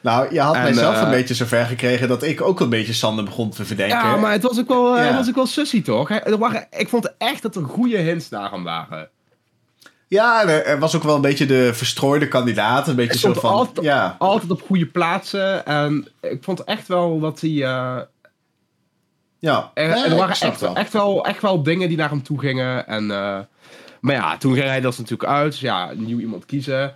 Nou, 0.00 0.34
je 0.34 0.40
had 0.40 0.54
En, 0.54 0.62
mijzelf 0.62 0.94
eh, 0.96 1.02
een 1.02 1.10
beetje 1.10 1.34
zover 1.34 1.64
gekregen 1.66 2.08
dat 2.08 2.22
ik 2.22 2.40
ook 2.40 2.60
een 2.60 2.68
beetje 2.68 2.92
Sander 2.92 3.24
begon 3.24 3.50
te 3.50 3.64
verdenken. 3.64 3.96
Ja, 3.98 4.16
maar 4.16 4.32
het 4.32 4.42
was 4.42 4.58
ook 4.58 4.68
wel, 4.68 4.96
eh, 4.96 5.00
Ja. 5.02 5.06
het 5.08 5.16
was 5.16 5.28
ook 5.28 5.34
wel 5.34 5.46
sussy 5.46 5.82
toch? 5.82 6.10
Er 6.10 6.38
waren, 6.38 6.66
ik 6.70 6.88
vond 6.88 7.12
echt 7.18 7.42
dat 7.42 7.56
er 7.56 7.62
goede 7.62 7.96
hints 7.96 8.28
naar 8.28 8.50
hem 8.50 8.62
waren. 8.64 9.08
Ja, 10.14 10.48
er, 10.48 10.78
was 10.78 10.96
ook 10.96 11.02
wel 11.02 11.14
een 11.14 11.20
beetje 11.20 11.46
de 11.46 11.74
verstrooide 11.74 12.28
kandidaat. 12.28 12.88
Een 12.88 12.96
beetje 12.96 13.18
zo 13.18 13.32
van... 13.32 13.50
altijd- 13.50 13.86
ja, 13.86 14.16
Altijd 14.18 14.50
op 14.50 14.62
goede 14.62 14.86
plaatsen. 14.86 15.66
En 15.66 16.08
ik 16.20 16.38
vond 16.44 16.64
echt 16.64 16.88
wel 16.88 17.20
dat 17.20 17.40
hij. 17.40 17.50
eh, 17.50 17.98
ja. 19.38 19.70
Er, 19.74 19.90
er 19.90 20.16
waren 20.16 20.36
echt, 20.40 20.60
wel. 20.60 20.76
echt, 20.76 20.92
wel, 20.92 21.24
echt 21.24 21.42
wel 21.42 21.62
dingen 21.62 21.88
die 21.88 21.96
naar 21.96 22.10
hem 22.10 22.22
toe 22.22 22.38
gingen. 22.40 22.86
En, 22.86 23.10
eh, 23.10 23.38
maar 24.00 24.14
ja, 24.14 24.36
toen 24.36 24.54
ging 24.54 24.66
hij 24.66 24.80
dat 24.80 24.98
natuurlijk 24.98 25.30
uit. 25.30 25.58
Ja, 25.58 25.92
nieuw 25.96 26.18
iemand 26.18 26.46
kiezen. 26.46 26.94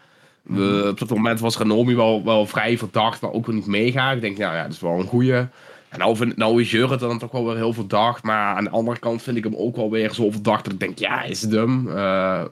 Uh, 0.51 0.87
op 0.89 0.99
dat 0.99 1.09
moment 1.11 1.41
was 1.41 1.59
Renomi 1.59 1.97
wel, 1.97 2.25
wel 2.25 2.47
vrij 2.47 2.79
verdacht, 2.79 3.21
maar 3.21 3.33
ook 3.33 3.47
wel 3.47 3.55
niet 3.55 3.67
mega. 3.67 4.11
Ik 4.13 4.21
denk, 4.21 4.39
nou 4.39 4.55
ja, 4.55 4.63
dat 4.63 4.73
is 4.73 4.81
wel 4.81 4.99
een 4.99 5.07
goeie. 5.07 5.33
En 5.89 5.99
nou, 5.99 6.17
vind, 6.17 6.37
nou 6.37 6.61
is 6.61 6.71
Jurre 6.71 6.97
dan 6.97 7.19
toch 7.19 7.31
wel 7.31 7.47
weer 7.47 7.57
heel 7.57 7.73
verdacht. 7.73 8.23
Maar 8.23 8.57
aan 8.57 8.65
de 8.65 8.71
andere 8.71 8.99
kant 8.99 9.23
vind 9.23 9.37
ik 9.37 9.45
hem 9.45 9.57
ook 9.57 9.77
wel 9.77 9.91
weer 9.91 10.13
zo 10.15 10.31
verdacht 10.31 10.65
dat 10.65 10.73
ik 10.73 10.81
denk, 10.81 10.99
ja, 10.99 11.23
is 11.23 11.43
het 11.43 11.53
hem? 11.53 11.89
Uh, 11.89 12.45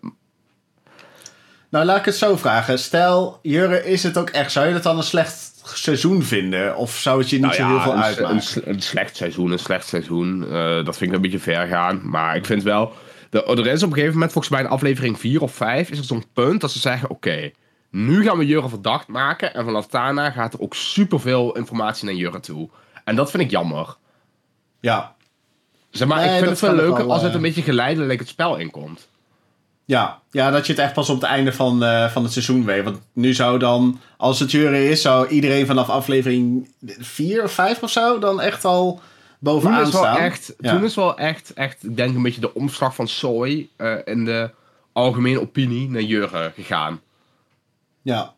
nou, 1.77 1.89
laat 1.89 1.99
ik 1.99 2.05
het 2.05 2.17
zo 2.17 2.37
vragen. 2.37 2.79
Stel, 2.79 3.39
Jurre, 3.43 3.85
is 3.85 4.03
het 4.03 4.19
ook 4.19 4.31
echt? 4.31 4.53
Zou 4.53 4.67
je 4.67 4.75
het 4.75 4.83
dan 4.83 4.97
een 4.97 5.03
slecht 5.03 5.53
seizoen 5.65 6.23
vinden? 6.23 6.77
Of 6.77 6.97
zou 6.97 7.19
het 7.19 7.31
je 7.31 7.37
niet 7.37 7.45
nou 7.45 7.55
zo 7.55 7.67
heel 7.67 7.81
veel 7.81 7.97
uitmaken? 7.97 8.37
Een, 8.37 8.75
een, 8.75 8.83
slecht 8.83 9.17
seizoen, 9.17 9.51
een 9.51 9.59
slecht 9.59 9.87
seizoen. 9.87 10.43
Uh, 10.43 10.85
dat 10.85 10.97
vind 10.97 11.11
ik 11.11 11.17
een 11.17 11.23
beetje 11.23 11.39
ver 11.39 11.67
gaan. 11.67 12.01
Maar 12.03 12.37
ik 12.37 12.45
vind 12.45 12.63
wel... 12.63 12.93
De, 13.31 13.45
er 13.45 13.67
is 13.67 13.83
op 13.83 13.89
een 13.89 13.95
gegeven 13.95 14.13
moment, 14.13 14.33
volgens 14.33 14.53
mij 14.55 14.63
in 14.63 14.69
aflevering 14.71 15.21
4 15.21 15.43
of 15.43 15.55
5... 15.55 15.91
is 15.91 15.99
er 15.99 16.05
zo'n 16.05 16.25
punt 16.33 16.61
dat 16.61 16.71
ze 16.71 16.79
zeggen... 16.79 17.11
Oké, 17.11 17.51
nu 17.91 18.25
gaan 18.25 18.39
we 18.39 18.47
Jurre 18.47 18.69
verdacht 18.69 19.07
maken. 19.07 19.55
En 19.55 19.65
vanaf 19.65 19.87
daarna 19.87 20.31
gaat 20.31 20.53
er 20.53 20.61
ook 20.61 20.75
superveel 20.75 21.57
informatie 21.57 22.05
naar 22.05 22.15
Jurre 22.15 22.41
toe. 22.41 22.69
En 23.05 23.17
dat 23.17 23.31
vind 23.31 23.43
ik 23.43 23.51
jammer. 23.51 23.97
Ja. 24.81 25.15
Zeg 25.91 26.09
maar, 26.09 26.25
ik 26.25 26.31
vind 26.31 26.51
het 26.51 26.61
wel 26.61 26.75
leuker 26.75 27.11
als 27.11 27.23
het 27.23 27.35
een 27.35 27.43
beetje 27.43 27.63
geleidelijk 27.63 28.19
het 28.19 28.29
spel 28.29 28.57
inkomt. 28.57 29.09
Ja, 29.87 30.21
ja, 30.31 30.51
dat 30.51 30.67
je 30.67 30.73
het 30.73 30.83
echt 30.83 30.93
pas 30.93 31.09
op 31.09 31.21
het 31.21 31.31
einde 31.31 31.53
van, 31.53 31.83
uh, 31.83 32.11
van 32.11 32.23
het 32.23 32.33
seizoen 32.33 32.65
weet. 32.65 32.85
Want 32.85 33.01
nu 33.13 33.35
zou 33.35 33.59
dan, 33.59 34.01
als 34.17 34.39
het 34.39 34.51
jury 34.51 34.87
is, 34.87 35.03
zou 35.03 35.29
iedereen 35.29 35.67
vanaf 35.67 35.89
aflevering 35.89 36.69
4 36.99 37.43
of 37.43 37.53
5 37.53 37.83
of 37.83 37.91
zo 37.91 38.19
dan 38.19 38.41
echt 38.41 38.65
al 38.65 39.01
bovenaan 39.39 39.79
toen 39.79 39.93
is 39.93 39.99
staan. 39.99 40.17
Echt, 40.17 40.55
Toen 40.61 40.85
is 40.85 40.95
wel 40.95 41.19
echt, 41.19 41.53
echt, 41.53 41.85
ik 41.85 41.97
denk 41.97 42.15
een 42.15 42.23
beetje 42.23 42.41
de 42.41 42.55
omslag 42.55 42.95
van 42.95 43.09
Soy 43.09 43.69
uh, 43.79 43.95
in 44.05 44.25
de 44.25 44.51
algemene 44.93 45.41
opinie 45.41 45.91
naar 45.91 46.03
Jurgen 46.03 46.53
gegaan. 46.53 47.01
Ja. 48.03 48.35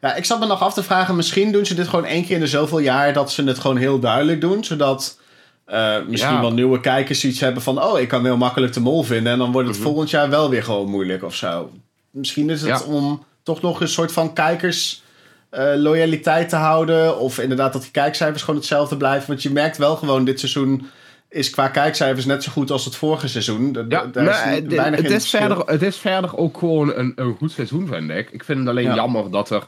Ja, 0.00 0.14
ik 0.14 0.24
zat 0.24 0.40
me 0.40 0.46
nog 0.46 0.62
af 0.62 0.74
te 0.74 0.82
vragen, 0.82 1.16
misschien 1.16 1.52
doen 1.52 1.66
ze 1.66 1.74
dit 1.74 1.88
gewoon 1.88 2.04
één 2.04 2.24
keer 2.24 2.34
in 2.34 2.40
de 2.40 2.46
zoveel 2.46 2.78
jaar 2.78 3.12
dat 3.12 3.32
ze 3.32 3.44
het 3.44 3.58
gewoon 3.58 3.76
heel 3.76 3.98
duidelijk 3.98 4.40
doen, 4.40 4.64
zodat 4.64 5.18
uh, 5.66 5.96
misschien 6.08 6.40
wel 6.40 6.52
nieuwe 6.52 6.80
kijkers 6.80 7.24
iets 7.24 7.40
hebben 7.40 7.62
van... 7.62 7.82
oh, 7.82 8.00
ik 8.00 8.08
kan 8.08 8.24
heel 8.24 8.36
makkelijk 8.36 8.72
de 8.72 8.80
mol 8.80 9.02
vinden... 9.02 9.32
en 9.32 9.38
dan 9.38 9.52
wordt 9.52 9.68
het 9.68 9.76
mhm. 9.76 9.86
volgend 9.86 10.10
jaar 10.10 10.30
wel 10.30 10.50
weer 10.50 10.62
gewoon 10.62 10.90
moeilijk 10.90 11.22
of 11.22 11.34
zo. 11.34 11.70
Misschien 12.10 12.50
is 12.50 12.62
het 12.62 12.84
om 12.84 13.24
toch 13.42 13.62
nog 13.62 13.80
een 13.80 13.88
soort 13.88 14.12
van 14.12 14.32
kijkers... 14.32 15.04
Uh, 15.50 15.72
loyaliteit 15.76 16.48
te 16.48 16.56
houden. 16.56 17.18
Of 17.18 17.38
inderdaad 17.38 17.72
dat 17.72 17.82
die 17.82 17.90
kijkcijfers 17.90 18.42
gewoon 18.42 18.60
hetzelfde 18.60 18.96
blijven. 18.96 19.28
Want 19.28 19.42
je 19.42 19.50
merkt 19.50 19.76
wel 19.76 19.96
gewoon 19.96 20.24
dit 20.24 20.38
seizoen 20.38 20.86
is 21.28 21.50
qua 21.50 21.68
kijkcijfers 21.68 22.24
net 22.24 22.42
zo 22.42 22.52
goed 22.52 22.70
als 22.70 22.84
het 22.84 22.96
vorige 22.96 23.28
seizoen. 23.28 23.86
Ja, 23.88 24.06
daar 24.06 24.28
is 24.28 24.62
het, 24.62 24.96
het, 24.96 25.10
is 25.10 25.30
verder, 25.30 25.58
het 25.58 25.82
is 25.82 25.96
verder 25.96 26.36
ook 26.36 26.58
gewoon 26.58 26.94
een, 26.94 27.12
een 27.16 27.36
goed 27.38 27.52
seizoen, 27.52 27.86
vind 27.86 28.10
ik. 28.10 28.30
Ik 28.30 28.44
vind 28.44 28.58
het 28.58 28.68
alleen 28.68 28.94
jammer 28.94 29.30
dat 29.30 29.50
er 29.50 29.66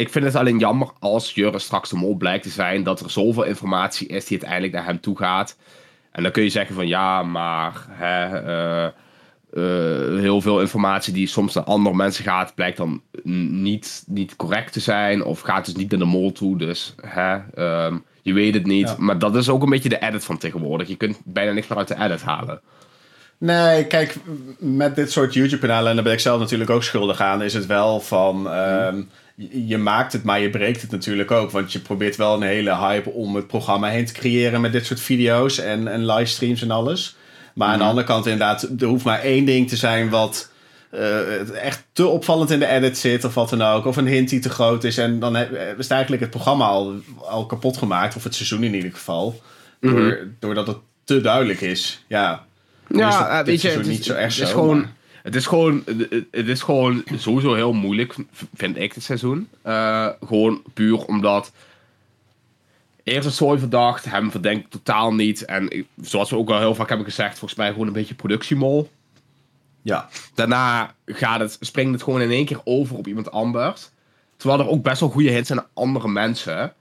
ik 0.00 0.10
vind 0.10 0.24
het 0.24 0.36
alleen 0.36 0.58
jammer 0.58 0.88
als 0.98 1.34
Jurre 1.34 1.58
straks 1.58 1.90
de 1.90 1.96
mol 1.96 2.16
blijkt 2.16 2.42
te 2.42 2.50
zijn, 2.50 2.82
dat 2.82 3.00
er 3.00 3.10
zoveel 3.10 3.44
informatie 3.44 4.08
is 4.08 4.24
die 4.24 4.38
uiteindelijk 4.38 4.72
naar 4.72 4.84
hem 4.84 5.00
toe 5.00 5.16
gaat. 5.16 5.56
En 6.12 6.22
dan 6.22 6.32
kun 6.32 6.42
je 6.42 6.48
zeggen 6.48 6.74
van 6.74 6.88
ja, 6.88 7.22
maar 7.22 7.86
hè, 7.88 8.44
uh, 8.44 8.88
uh, 9.52 10.20
heel 10.20 10.40
veel 10.40 10.60
informatie 10.60 11.12
die 11.12 11.26
soms 11.26 11.54
naar 11.54 11.64
andere 11.64 11.96
mensen 11.96 12.24
gaat, 12.24 12.54
blijkt 12.54 12.76
dan 12.76 13.02
niet, 13.22 14.04
niet 14.06 14.36
correct 14.36 14.72
te 14.72 14.80
zijn. 14.80 15.24
Of 15.24 15.40
gaat 15.40 15.64
dus 15.64 15.74
niet 15.74 15.90
naar 15.90 16.00
de 16.00 16.04
mol 16.04 16.32
toe. 16.32 16.58
Dus 16.58 16.94
hè, 17.06 17.34
um, 17.86 18.04
je 18.22 18.32
weet 18.32 18.54
het 18.54 18.66
niet. 18.66 18.96
Maar 18.96 19.18
dat 19.18 19.36
is 19.36 19.48
ook 19.48 19.62
een 19.62 19.70
beetje 19.70 19.88
de 19.88 20.02
edit 20.02 20.24
van 20.24 20.38
tegenwoordig. 20.38 20.88
Je 20.88 20.96
kunt 20.96 21.20
bijna 21.24 21.52
niks 21.52 21.66
meer 21.66 21.78
uit 21.78 21.88
de 21.88 21.98
edit 21.98 22.22
halen. 22.22 22.60
Nee, 23.38 23.86
kijk, 23.86 24.16
met 24.58 24.96
dit 24.96 25.12
soort 25.12 25.34
YouTube-kanalen, 25.34 25.88
en 25.88 25.94
daar 25.94 26.04
ben 26.04 26.12
ik 26.12 26.20
zelf 26.20 26.40
natuurlijk 26.40 26.70
ook 26.70 26.82
schuldig 26.82 27.20
aan, 27.20 27.42
is 27.42 27.54
het 27.54 27.66
wel 27.66 28.00
van. 28.00 28.46
Um, 28.56 29.08
je 29.50 29.78
maakt 29.78 30.12
het, 30.12 30.22
maar 30.22 30.40
je 30.40 30.50
breekt 30.50 30.82
het 30.82 30.90
natuurlijk 30.90 31.30
ook. 31.30 31.50
Want 31.50 31.72
je 31.72 31.78
probeert 31.78 32.16
wel 32.16 32.34
een 32.34 32.42
hele 32.42 32.76
hype 32.76 33.10
om 33.10 33.36
het 33.36 33.46
programma 33.46 33.88
heen 33.88 34.04
te 34.04 34.12
creëren 34.12 34.60
met 34.60 34.72
dit 34.72 34.86
soort 34.86 35.00
video's 35.00 35.58
en, 35.58 35.88
en 35.88 36.06
livestreams 36.06 36.62
en 36.62 36.70
alles. 36.70 37.16
Maar 37.54 37.68
aan 37.68 37.74
de 37.74 37.78
mhm. 37.78 37.88
andere 37.88 38.06
kant 38.06 38.26
inderdaad, 38.26 38.68
er 38.78 38.86
hoeft 38.86 39.04
maar 39.04 39.20
één 39.20 39.44
ding 39.44 39.68
te 39.68 39.76
zijn 39.76 40.08
wat 40.08 40.50
uh, 40.94 41.64
echt 41.64 41.84
te 41.92 42.06
opvallend 42.06 42.50
in 42.50 42.58
de 42.58 42.66
edit 42.66 42.98
zit 42.98 43.24
of 43.24 43.34
wat 43.34 43.50
dan 43.50 43.62
ook. 43.62 43.84
Of 43.84 43.96
een 43.96 44.06
hint 44.06 44.28
die 44.28 44.40
te 44.40 44.50
groot 44.50 44.84
is. 44.84 44.98
En 44.98 45.18
dan 45.18 45.36
is 45.78 45.88
eigenlijk 45.88 46.22
het 46.22 46.30
programma 46.30 46.64
al, 46.64 46.94
al 47.18 47.46
kapot 47.46 47.76
gemaakt. 47.76 48.16
Of 48.16 48.24
het 48.24 48.34
seizoen 48.34 48.62
in 48.62 48.74
ieder 48.74 48.92
geval. 48.92 49.40
Mhm. 49.80 49.94
Door, 49.94 50.28
doordat 50.38 50.66
het 50.66 50.76
te 51.04 51.20
duidelijk 51.20 51.60
is. 51.60 52.04
Ja, 52.06 52.44
ja, 52.88 53.40
uh, 53.40 53.44
weet 53.46 53.60
je, 53.60 53.68
het 53.68 53.80
is, 53.80 53.86
niet 53.86 54.04
zo 54.04 54.14
erg 54.14 54.36
het 54.36 54.46
is 54.46 54.52
gewoon... 54.52 54.86
Het 55.22 55.34
is, 55.34 55.46
gewoon, 55.46 55.82
het 56.30 56.48
is 56.48 56.62
gewoon 56.62 57.02
sowieso 57.16 57.54
heel 57.54 57.72
moeilijk, 57.72 58.14
vind 58.54 58.76
ik, 58.76 58.94
dit 58.94 59.02
seizoen. 59.02 59.48
Uh, 59.66 60.08
gewoon 60.26 60.62
puur 60.74 61.04
omdat. 61.04 61.52
Eerst 63.02 63.28
is 63.28 63.36
Soy 63.36 63.58
verdacht, 63.58 64.04
hem 64.04 64.30
verdenkt 64.30 64.70
totaal 64.70 65.14
niet. 65.14 65.44
En 65.44 65.86
zoals 66.00 66.30
we 66.30 66.36
ook 66.36 66.50
al 66.50 66.58
heel 66.58 66.74
vaak 66.74 66.88
hebben 66.88 67.06
gezegd, 67.06 67.38
volgens 67.38 67.58
mij 67.58 67.70
gewoon 67.72 67.86
een 67.86 67.92
beetje 67.92 68.14
productiemol. 68.14 68.90
Ja. 69.82 70.08
Daarna 70.34 70.94
gaat 71.06 71.40
het, 71.40 71.56
springt 71.60 71.92
het 71.92 72.02
gewoon 72.02 72.20
in 72.20 72.30
één 72.30 72.44
keer 72.44 72.60
over 72.64 72.96
op 72.96 73.06
iemand 73.06 73.30
anders. 73.30 73.90
Terwijl 74.36 74.60
er 74.60 74.68
ook 74.68 74.82
best 74.82 75.00
wel 75.00 75.08
goede 75.08 75.30
hits 75.30 75.46
zijn 75.46 75.58
aan 75.58 75.68
andere 75.74 76.08
mensen. 76.08 76.74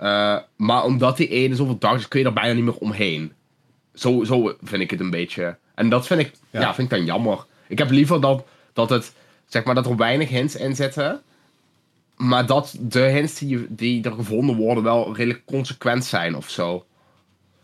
Uh, 0.00 0.38
maar 0.56 0.84
omdat 0.84 1.16
die 1.16 1.28
ene 1.28 1.54
zo 1.54 1.64
verdacht 1.66 1.98
is, 1.98 2.08
kun 2.08 2.20
je 2.20 2.26
er 2.26 2.32
bijna 2.32 2.52
niet 2.52 2.64
meer 2.64 2.78
omheen. 2.78 3.32
Zo, 3.94 4.24
zo 4.24 4.56
vind 4.62 4.82
ik 4.82 4.90
het 4.90 5.00
een 5.00 5.10
beetje. 5.10 5.56
En 5.74 5.88
dat 5.88 6.06
vind 6.06 6.20
ik, 6.20 6.32
ja. 6.50 6.60
ja 6.60 6.74
vind 6.74 6.92
ik 6.92 6.98
dan 6.98 7.06
jammer. 7.06 7.44
Ik 7.72 7.78
heb 7.78 7.90
liever 7.90 8.20
dat, 8.20 8.44
dat, 8.72 8.90
het, 8.90 9.12
zeg 9.46 9.64
maar, 9.64 9.74
dat 9.74 9.86
er 9.86 9.96
weinig 9.96 10.28
hints 10.28 10.56
in 10.56 10.76
zitten. 10.76 11.20
Maar 12.16 12.46
dat 12.46 12.76
de 12.80 13.00
hints 13.00 13.38
die, 13.38 13.66
die 13.68 14.04
er 14.04 14.12
gevonden 14.12 14.56
worden 14.56 14.82
wel 14.82 15.16
redelijk 15.16 15.42
consequent 15.44 16.04
zijn 16.04 16.36
of 16.36 16.50
zo. 16.50 16.84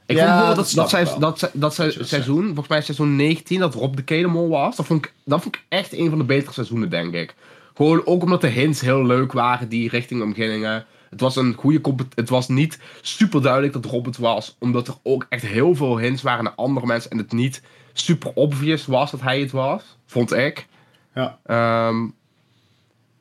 Ik 0.07 0.17
ja, 0.17 0.25
vond 0.25 0.37
bijvoorbeeld 0.37 0.75
dat, 0.75 0.91
dat, 0.91 1.21
dat, 1.21 1.41
dat, 1.41 1.75
dat, 1.77 2.07
seizoen, 2.09 2.45
volgens 2.45 2.69
mij 2.69 2.83
seizoen 2.83 3.17
19, 3.17 3.61
dat 3.61 3.75
Rob 3.75 3.97
de 3.97 4.03
Kedemol 4.03 4.49
was. 4.49 4.77
Dat 4.77 4.87
vond, 4.87 5.05
ik, 5.05 5.13
dat 5.25 5.43
vond 5.43 5.57
ik 5.57 5.65
echt 5.69 5.93
een 5.93 6.09
van 6.09 6.19
de 6.19 6.25
betere 6.25 6.53
seizoenen, 6.53 6.91
denk 6.91 7.15
ik. 7.15 7.35
Gewoon 7.75 8.07
ook 8.07 8.23
omdat 8.23 8.41
de 8.41 8.49
hints 8.49 8.81
heel 8.81 9.07
leuk 9.07 9.33
waren 9.33 9.69
die 9.69 9.89
richting 9.89 10.21
hem 10.21 10.35
gingen. 10.35 10.87
Het 11.11 11.21
was 11.21 11.37
een 11.37 11.55
goede 11.55 11.95
Het 12.15 12.29
was 12.29 12.49
niet 12.49 12.79
super 13.01 13.43
duidelijk 13.43 13.73
dat 13.73 13.85
Rob 13.85 14.07
het 14.07 14.19
was. 14.19 14.57
Omdat 14.59 14.89
er 14.89 14.95
ook 15.03 15.27
echt 15.29 15.47
heel 15.47 15.75
veel 15.75 15.99
hints 15.99 16.23
waren 16.23 16.45
naar 16.45 16.53
andere 16.57 16.87
mensen. 16.87 17.11
En 17.11 17.19
het 17.19 17.33
niet 17.33 17.63
super 18.01 18.31
obvious 18.35 18.87
was 18.87 19.11
dat 19.11 19.21
hij 19.21 19.41
het 19.41 19.51
was. 19.51 19.83
Vond 20.07 20.33
ik. 20.33 20.67
Ja. 21.15 21.39
Ehm, 21.47 22.07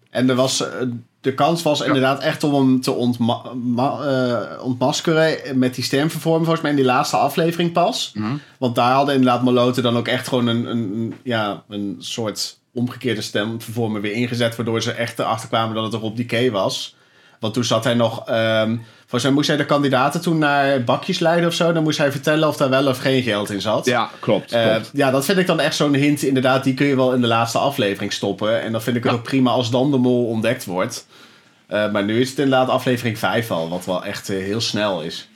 en 0.10 0.30
er 0.30 0.36
was, 0.36 0.62
eh, 0.62 0.88
de 1.22 1.34
kans 1.34 1.64
was 1.64 1.82
inderdaad 1.82 2.22
echt 2.22 2.44
om 2.44 2.54
hem 2.54 2.82
te 2.82 2.92
ontma 2.92 3.42
uh, 3.54 4.64
ontmaskeren 4.64 5.60
met 5.60 5.76
die 5.76 5.84
stemvervorming, 5.84 6.44
volgens 6.46 6.62
mij 6.62 6.72
in 6.72 6.78
die 6.78 6.94
laatste 6.94 7.18
aflevering 7.18 7.72
pas. 7.72 8.12
Mhm. 8.14 8.36
Want 8.60 8.76
daar 8.76 8.94
hadden 8.94 9.16
inderdaad 9.16 9.44
Maloten 9.44 9.84
dan 9.84 9.98
ook 9.98 10.08
echt 10.08 10.28
gewoon 10.28 10.48
een, 10.48 10.66
een, 10.66 11.14
ja, 11.24 11.64
een 11.70 11.96
soort 12.00 12.60
omgekeerde 12.74 13.22
stemvervormer 13.22 14.02
weer 14.02 14.12
ingezet, 14.12 14.56
waardoor 14.56 14.82
ze 14.82 14.92
echt 14.92 15.20
erachter 15.20 15.48
kwamen 15.48 15.76
dat 15.76 15.84
het 15.84 15.94
er 15.94 16.02
op 16.02 16.16
die 16.16 16.26
K 16.26 16.52
was. 16.52 16.96
Want 17.40 17.54
toen 17.54 17.64
zat 17.64 17.84
hij 17.84 17.94
nog. 17.94 18.30
Um, 18.30 18.86
volgens 19.08 19.24
mij 19.24 19.32
moest 19.32 19.48
hij 19.48 19.58
de 19.58 19.66
kandidaten 19.66 20.22
toen 20.22 20.38
naar 20.38 20.84
bakjes 20.84 21.20
leiden 21.20 21.48
of 21.50 21.54
zo. 21.54 21.74
Dan 21.74 21.84
moest 21.84 21.98
hij 21.98 22.12
vertellen 22.12 22.48
of 22.48 22.58
daar 22.58 22.70
wel 22.70 22.88
of 22.88 22.98
geen 22.98 23.24
geld 23.24 23.50
in 23.50 23.62
zat. 23.62 23.86
Ja, 23.86 24.10
klopt. 24.20 24.54
Uh, 24.54 24.64
klopt. 24.64 24.90
Ja, 24.94 25.12
dat 25.12 25.26
vind 25.26 25.38
ik 25.38 25.48
dan 25.48 25.60
echt 25.60 25.76
zo'n 25.76 25.94
hint. 25.94 26.22
Inderdaad, 26.22 26.64
die 26.64 26.74
kun 26.74 26.88
je 26.88 26.96
wel 26.96 27.14
in 27.14 27.22
de 27.22 27.28
laatste 27.28 27.58
aflevering 27.58 28.14
stoppen. 28.14 28.62
En 28.62 28.72
dan 28.72 28.82
vind 28.82 28.98
ik 28.98 29.04
het 29.04 29.14
ook 29.14 29.24
prima 29.24 29.52
als 29.52 29.72
dan 29.72 29.92
de 29.92 29.98
mol 29.98 30.28
ontdekt 30.28 30.66
wordt. 30.66 31.08
Uh, 31.70 31.92
maar 31.92 32.04
nu 32.04 32.22
is 32.22 32.30
het 32.30 32.40
inderdaad 32.40 32.70
aflevering 32.70 33.20
5 33.20 33.52
al, 33.52 33.70
wat 33.70 33.86
wel 33.86 34.06
echt 34.06 34.30
uh, 34.30 34.44
heel 34.44 34.62
snel 34.62 35.02
is. 35.02 35.28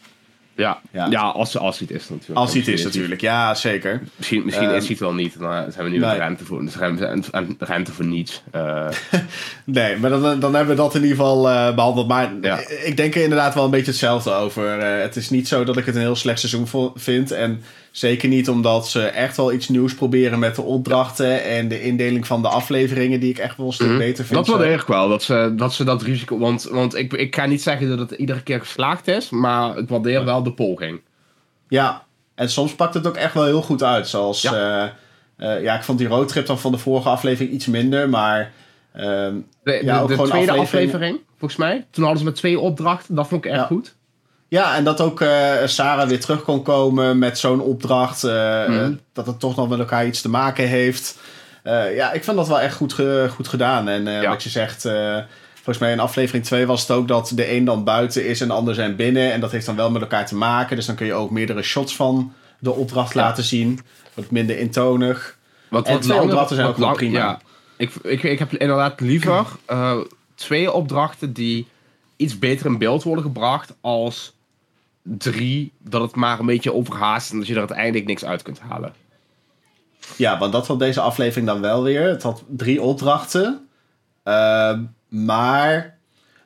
Ja, 0.61 0.81
ja. 0.91 1.07
ja 1.09 1.21
als, 1.21 1.57
als 1.57 1.79
hij 1.79 1.87
het 1.91 2.01
is 2.01 2.09
natuurlijk. 2.09 2.39
Als 2.39 2.51
hij 2.51 2.59
het 2.59 2.69
is 2.69 2.83
natuurlijk, 2.83 3.21
ja 3.21 3.55
zeker. 3.55 4.01
Misschien, 4.15 4.45
misschien 4.45 4.67
um, 4.67 4.75
is 4.75 4.81
hij 4.81 4.89
het 4.89 4.99
wel 4.99 5.13
niet, 5.13 5.39
dan 5.39 5.71
zijn 5.71 5.85
we 5.85 5.91
nu 5.91 5.97
nee. 5.97 6.17
ruimte 6.17 6.45
voor, 6.45 6.63
ruimte, 7.59 7.91
voor 7.91 8.05
niets. 8.05 8.41
Uh. 8.55 8.87
nee, 9.63 9.97
maar 9.97 10.09
dan, 10.09 10.39
dan 10.39 10.55
hebben 10.55 10.75
we 10.75 10.81
dat 10.81 10.95
in 10.95 11.01
ieder 11.01 11.17
geval 11.17 11.49
uh, 11.49 11.75
behandeld. 11.75 12.07
Maar 12.07 12.31
ja. 12.41 12.59
ik 12.83 12.97
denk 12.97 13.15
er 13.15 13.23
inderdaad 13.23 13.53
wel 13.53 13.63
een 13.63 13.71
beetje 13.71 13.91
hetzelfde 13.91 14.31
over. 14.31 14.77
Uh, 14.79 15.01
het 15.01 15.15
is 15.15 15.29
niet 15.29 15.47
zo 15.47 15.63
dat 15.63 15.77
ik 15.77 15.85
het 15.85 15.95
een 15.95 16.01
heel 16.01 16.15
slecht 16.15 16.39
seizoen 16.39 16.91
vind. 16.95 17.31
En 17.31 17.63
Zeker 17.91 18.29
niet 18.29 18.49
omdat 18.49 18.87
ze 18.87 19.01
echt 19.01 19.37
wel 19.37 19.53
iets 19.53 19.69
nieuws 19.69 19.95
proberen 19.95 20.39
met 20.39 20.55
de 20.55 20.61
opdrachten 20.61 21.43
en 21.43 21.67
de 21.67 21.81
indeling 21.81 22.27
van 22.27 22.41
de 22.41 22.47
afleveringen, 22.47 23.19
die 23.19 23.29
ik 23.29 23.37
echt 23.37 23.57
wel 23.57 23.65
een 23.67 23.73
stuk 23.73 23.87
mhm. 23.87 23.97
beter 23.97 24.25
vind. 24.25 24.45
Dat 24.45 24.57
wel 24.57 24.65
erg 24.65 24.85
wel, 24.85 25.09
dat 25.09 25.23
ze, 25.23 25.53
dat 25.55 25.73
ze 25.73 25.83
dat 25.83 26.01
risico. 26.01 26.37
Want, 26.37 26.63
want 26.63 26.95
ik, 26.95 27.13
ik 27.13 27.35
ga 27.35 27.45
niet 27.45 27.61
zeggen 27.61 27.89
dat 27.89 28.09
het 28.09 28.19
iedere 28.19 28.41
keer 28.41 28.59
geslaagd 28.59 29.07
is, 29.07 29.29
maar 29.29 29.77
ik 29.77 29.89
waardeer 29.89 30.25
wel 30.25 30.43
de 30.43 30.53
poging. 30.53 31.01
Ja, 31.67 32.03
en 32.35 32.49
soms 32.49 32.75
pakt 32.75 32.93
het 32.93 33.07
ook 33.07 33.15
echt 33.15 33.33
wel 33.33 33.45
heel 33.45 33.61
goed 33.61 33.83
uit. 33.83 34.07
Zoals, 34.07 34.41
ja, 34.41 34.83
uh, 34.83 35.47
uh, 35.47 35.63
ja 35.63 35.75
ik 35.75 35.83
vond 35.83 35.97
die 35.97 36.07
roadtrip 36.07 36.45
dan 36.45 36.59
van 36.59 36.71
de 36.71 36.77
vorige 36.77 37.09
aflevering 37.09 37.53
iets 37.53 37.65
minder, 37.65 38.09
maar. 38.09 38.51
Uh, 38.95 39.03
de, 39.03 39.79
ja, 39.83 40.05
de, 40.05 40.15
de 40.15 40.23
tweede 40.23 40.51
aflevering, 40.51 41.19
volgens 41.37 41.59
mij. 41.59 41.85
Toen 41.91 42.03
hadden 42.03 42.21
ze 42.21 42.27
met 42.27 42.35
twee 42.35 42.59
opdrachten, 42.59 43.15
dat 43.15 43.27
vond 43.27 43.45
ik 43.45 43.51
echt 43.51 43.65
goed. 43.65 43.95
Ja, 44.51 44.75
en 44.75 44.83
dat 44.83 45.01
ook 45.01 45.21
uh, 45.21 45.53
Sarah 45.65 46.07
weer 46.07 46.19
terug 46.19 46.43
kon 46.43 46.63
komen 46.63 47.19
met 47.19 47.39
zo'n 47.39 47.59
opdracht. 47.61 48.23
Uh, 48.23 48.87
Dat 49.13 49.25
het 49.25 49.39
toch 49.39 49.55
nog 49.55 49.69
met 49.69 49.79
elkaar 49.79 50.05
iets 50.05 50.21
te 50.21 50.29
maken 50.29 50.67
heeft. 50.67 51.17
eh, 51.63 51.95
ja, 51.95 52.11
ik 52.11 52.23
vind 52.23 52.37
dat 52.37 52.47
wel 52.47 52.59
echt 52.59 52.75
goed, 52.75 52.93
ge- 52.93 53.27
goed 53.35 53.47
gedaan. 53.47 53.87
En 53.87 54.07
eh, 54.07 54.21
Ja. 54.21 54.29
wat 54.29 54.43
je 54.43 54.49
zegt, 54.49 54.85
eh, 54.85 55.17
volgens 55.53 55.77
mij 55.77 55.91
in 55.91 55.99
aflevering 55.99 56.45
2 56.45 56.65
was 56.67 56.81
het 56.81 56.91
ook 56.91 57.07
dat 57.07 57.31
de 57.35 57.51
een 57.55 57.65
dan 57.65 57.83
buiten 57.83 58.25
is 58.27 58.41
en 58.41 58.47
de 58.47 58.53
ander 58.53 58.75
zijn 58.75 58.95
binnen. 58.95 59.31
En 59.33 59.39
dat 59.39 59.51
heeft 59.51 59.65
dan 59.65 59.75
wel 59.75 59.91
met 59.91 60.01
elkaar 60.01 60.25
te 60.25 60.35
maken. 60.35 60.75
Dus 60.75 60.85
dan 60.85 60.95
kun 60.95 61.05
je 61.05 61.13
ook 61.13 61.31
meerdere 61.31 61.61
shots 61.61 61.95
van 61.95 62.33
de 62.59 62.71
opdracht 62.71 63.13
Ja. 63.13 63.21
laten 63.21 63.43
zien. 63.43 63.79
Wat 64.13 64.31
minder 64.31 64.57
intonig. 64.57 65.37
Wat, 65.69 65.87
En 65.87 65.99
twee 65.99 66.21
opdrachten 66.21 66.55
zijn 66.55 66.67
wat 66.67 66.75
ook 66.77 66.81
wel 66.83 66.93
prima. 66.93 67.17
Ja, 67.19 67.39
ik, 67.77 67.91
ik, 68.03 68.23
ik 68.23 68.39
heb 68.39 68.53
inderdaad 68.53 68.99
liever 68.99 69.45
eh, 69.65 69.97
twee 70.35 70.71
opdrachten 70.71 71.33
die 71.33 71.67
iets 72.15 72.39
beter 72.39 72.65
in 72.65 72.77
beeld 72.77 73.03
worden 73.03 73.23
gebracht 73.23 73.73
als 73.81 74.33
drie 75.03 75.71
dat 75.79 76.01
het 76.01 76.15
maar 76.15 76.39
een 76.39 76.45
beetje 76.45 76.73
overhaast 76.73 77.31
en 77.31 77.37
dat 77.37 77.47
je 77.47 77.53
er 77.53 77.59
uiteindelijk 77.59 78.05
niks 78.05 78.25
uit 78.25 78.41
kunt 78.41 78.59
halen. 78.59 78.93
Ja, 80.15 80.37
want 80.39 80.51
dat 80.51 80.67
had 80.67 80.79
deze 80.79 81.01
aflevering 81.01 81.47
dan 81.47 81.61
wel 81.61 81.83
weer. 81.83 82.07
Het 82.07 82.23
had 82.23 82.43
drie 82.47 82.81
opdrachten. 82.81 83.67
Ehm, 84.23 84.81
maar 85.07 85.97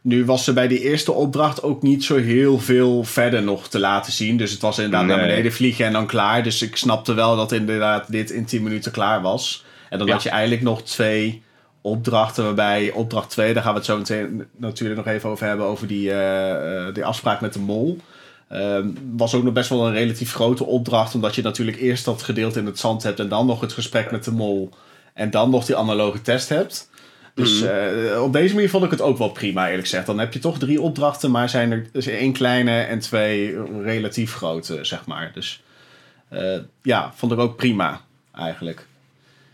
nu 0.01 0.25
was 0.25 0.47
er 0.47 0.53
bij 0.53 0.67
die 0.67 0.79
eerste 0.81 1.11
opdracht 1.11 1.63
ook 1.63 1.81
niet 1.81 2.03
zo 2.03 2.15
heel 2.17 2.59
veel 2.59 3.03
verder 3.03 3.43
nog 3.43 3.67
te 3.67 3.79
laten 3.79 4.11
zien. 4.13 4.37
Dus 4.37 4.51
het 4.51 4.61
was 4.61 4.77
inderdaad 4.77 5.07
naar 5.07 5.19
beneden 5.27 5.51
vliegen 5.53 5.85
en 5.85 5.93
dan 5.93 6.07
klaar. 6.07 6.43
Dus 6.43 6.61
ik 6.61 6.75
snapte 6.75 7.13
wel 7.13 7.35
dat 7.35 7.51
inderdaad 7.51 8.11
dit 8.11 8.29
in 8.31 8.45
10 8.45 8.63
minuten 8.63 8.91
klaar 8.91 9.21
was. 9.21 9.65
En 9.89 9.97
dan 9.97 10.07
Ja. 10.07 10.13
had 10.13 10.23
je 10.23 10.29
eigenlijk 10.29 10.61
nog 10.61 10.83
twee 10.83 11.43
opdrachten. 11.81 12.43
Waarbij 12.43 12.91
opdracht 12.91 13.29
2, 13.29 13.53
daar 13.53 13.63
gaan 13.63 13.71
we 13.71 13.77
het 13.77 13.87
zo 13.87 13.97
meteen 13.97 14.45
natuurlijk 14.57 15.05
nog 15.05 15.13
even 15.15 15.29
over 15.29 15.47
hebben. 15.47 15.65
Over 15.65 15.87
die, 15.87 16.11
eh, 16.11 16.87
eh, 16.87 16.93
die 16.93 17.05
afspraak 17.05 17.41
met 17.41 17.53
de 17.53 17.59
mol. 17.59 17.97
Ehm, 18.47 18.87
was 19.15 19.33
ook 19.33 19.43
nog 19.43 19.53
best 19.53 19.69
wel 19.69 19.87
een 19.87 19.93
relatief 19.93 20.33
grote 20.33 20.63
opdracht. 20.65 21.15
Omdat 21.15 21.35
je 21.35 21.41
natuurlijk 21.41 21.77
eerst 21.77 22.05
dat 22.05 22.23
gedeelte 22.23 22.59
in 22.59 22.65
het 22.65 22.79
zand 22.79 23.03
hebt. 23.03 23.19
En 23.19 23.29
dan 23.29 23.45
nog 23.45 23.61
het 23.61 23.73
gesprek 23.73 24.11
met 24.11 24.23
de 24.23 24.31
mol. 24.31 24.69
En 25.13 25.29
dan 25.29 25.49
nog 25.49 25.65
die 25.65 25.75
analoge 25.75 26.21
test 26.21 26.49
hebt. 26.49 26.89
Dus 27.33 27.61
Mhm. 27.61 27.69
eh, 27.71 28.23
op 28.23 28.33
deze 28.33 28.53
manier 28.53 28.69
vond 28.69 28.83
ik 28.83 28.91
het 28.91 29.01
ook 29.01 29.17
wel 29.17 29.29
prima, 29.29 29.65
eerlijk 29.65 29.83
gezegd. 29.87 30.05
Dan 30.05 30.19
heb 30.19 30.33
je 30.33 30.39
toch 30.39 30.57
drie 30.59 30.81
opdrachten, 30.81 31.31
maar 31.31 31.49
zijn 31.49 31.71
er 31.71 31.87
dus 31.91 32.07
één 32.07 32.33
kleine 32.33 32.79
en 32.81 32.99
twee 32.99 33.57
relatief 33.83 34.33
grote, 34.33 34.79
zeg 34.83 35.05
maar. 35.05 35.31
Dus 35.33 35.63
eh, 36.29 36.57
ja, 36.81 37.11
vond 37.15 37.31
ik 37.31 37.39
ook 37.39 37.55
prima, 37.55 38.01
eigenlijk. 38.35 38.87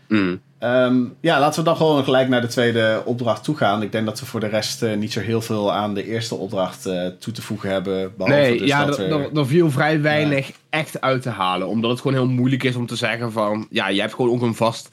Mm. 0.08 0.40
Ehm, 0.62 1.04
ja, 1.20 1.40
laten 1.40 1.58
we 1.58 1.64
dan 1.64 1.76
gewoon 1.76 2.04
gelijk 2.04 2.28
naar 2.28 2.40
de 2.40 2.46
tweede 2.46 3.02
opdracht 3.04 3.44
toe 3.44 3.56
gaan. 3.56 3.82
Ik 3.82 3.92
denk 3.92 4.06
dat 4.06 4.20
we 4.20 4.26
voor 4.26 4.40
de 4.40 4.46
rest 4.46 4.82
eh, 4.82 4.96
niet 4.96 5.12
zo 5.12 5.20
heel 5.20 5.40
veel 5.42 5.72
aan 5.72 5.94
de 5.94 6.06
eerste 6.06 6.34
opdracht 6.34 6.86
eh, 6.86 7.06
toe 7.06 7.32
te 7.32 7.42
voegen 7.42 7.70
hebben. 7.70 8.12
Behalve 8.16 8.40
Nee, 8.40 8.58
dus 8.58 8.68
ja, 8.68 8.84
dat 8.84 8.98
er, 8.98 9.12
er- 9.12 9.20
er- 9.20 9.36
er 9.38 9.46
viel 9.46 9.70
vrij 9.70 10.00
weinig 10.00 10.50
echt 10.70 11.00
uit 11.00 11.22
te 11.22 11.28
halen. 11.30 11.68
Omdat 11.68 11.90
het 11.90 12.00
gewoon 12.00 12.16
heel 12.16 12.28
moeilijk 12.28 12.62
is 12.62 12.74
om 12.76 12.86
te 12.86 12.96
zeggen 12.96 13.32
van... 13.32 13.66
Ja, 13.70 13.88
je 13.88 14.00
hebt 14.00 14.14
gewoon 14.14 14.30
ook 14.30 14.42
een 14.42 14.54
vast, 14.54 14.90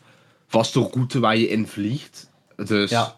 vaste 0.47 0.89
route 0.93 1.19
waar 1.19 1.37
je 1.37 1.47
in 1.49 1.67
vliegt. 1.67 2.29
Dus 2.55 2.89
Ja. 2.89 3.15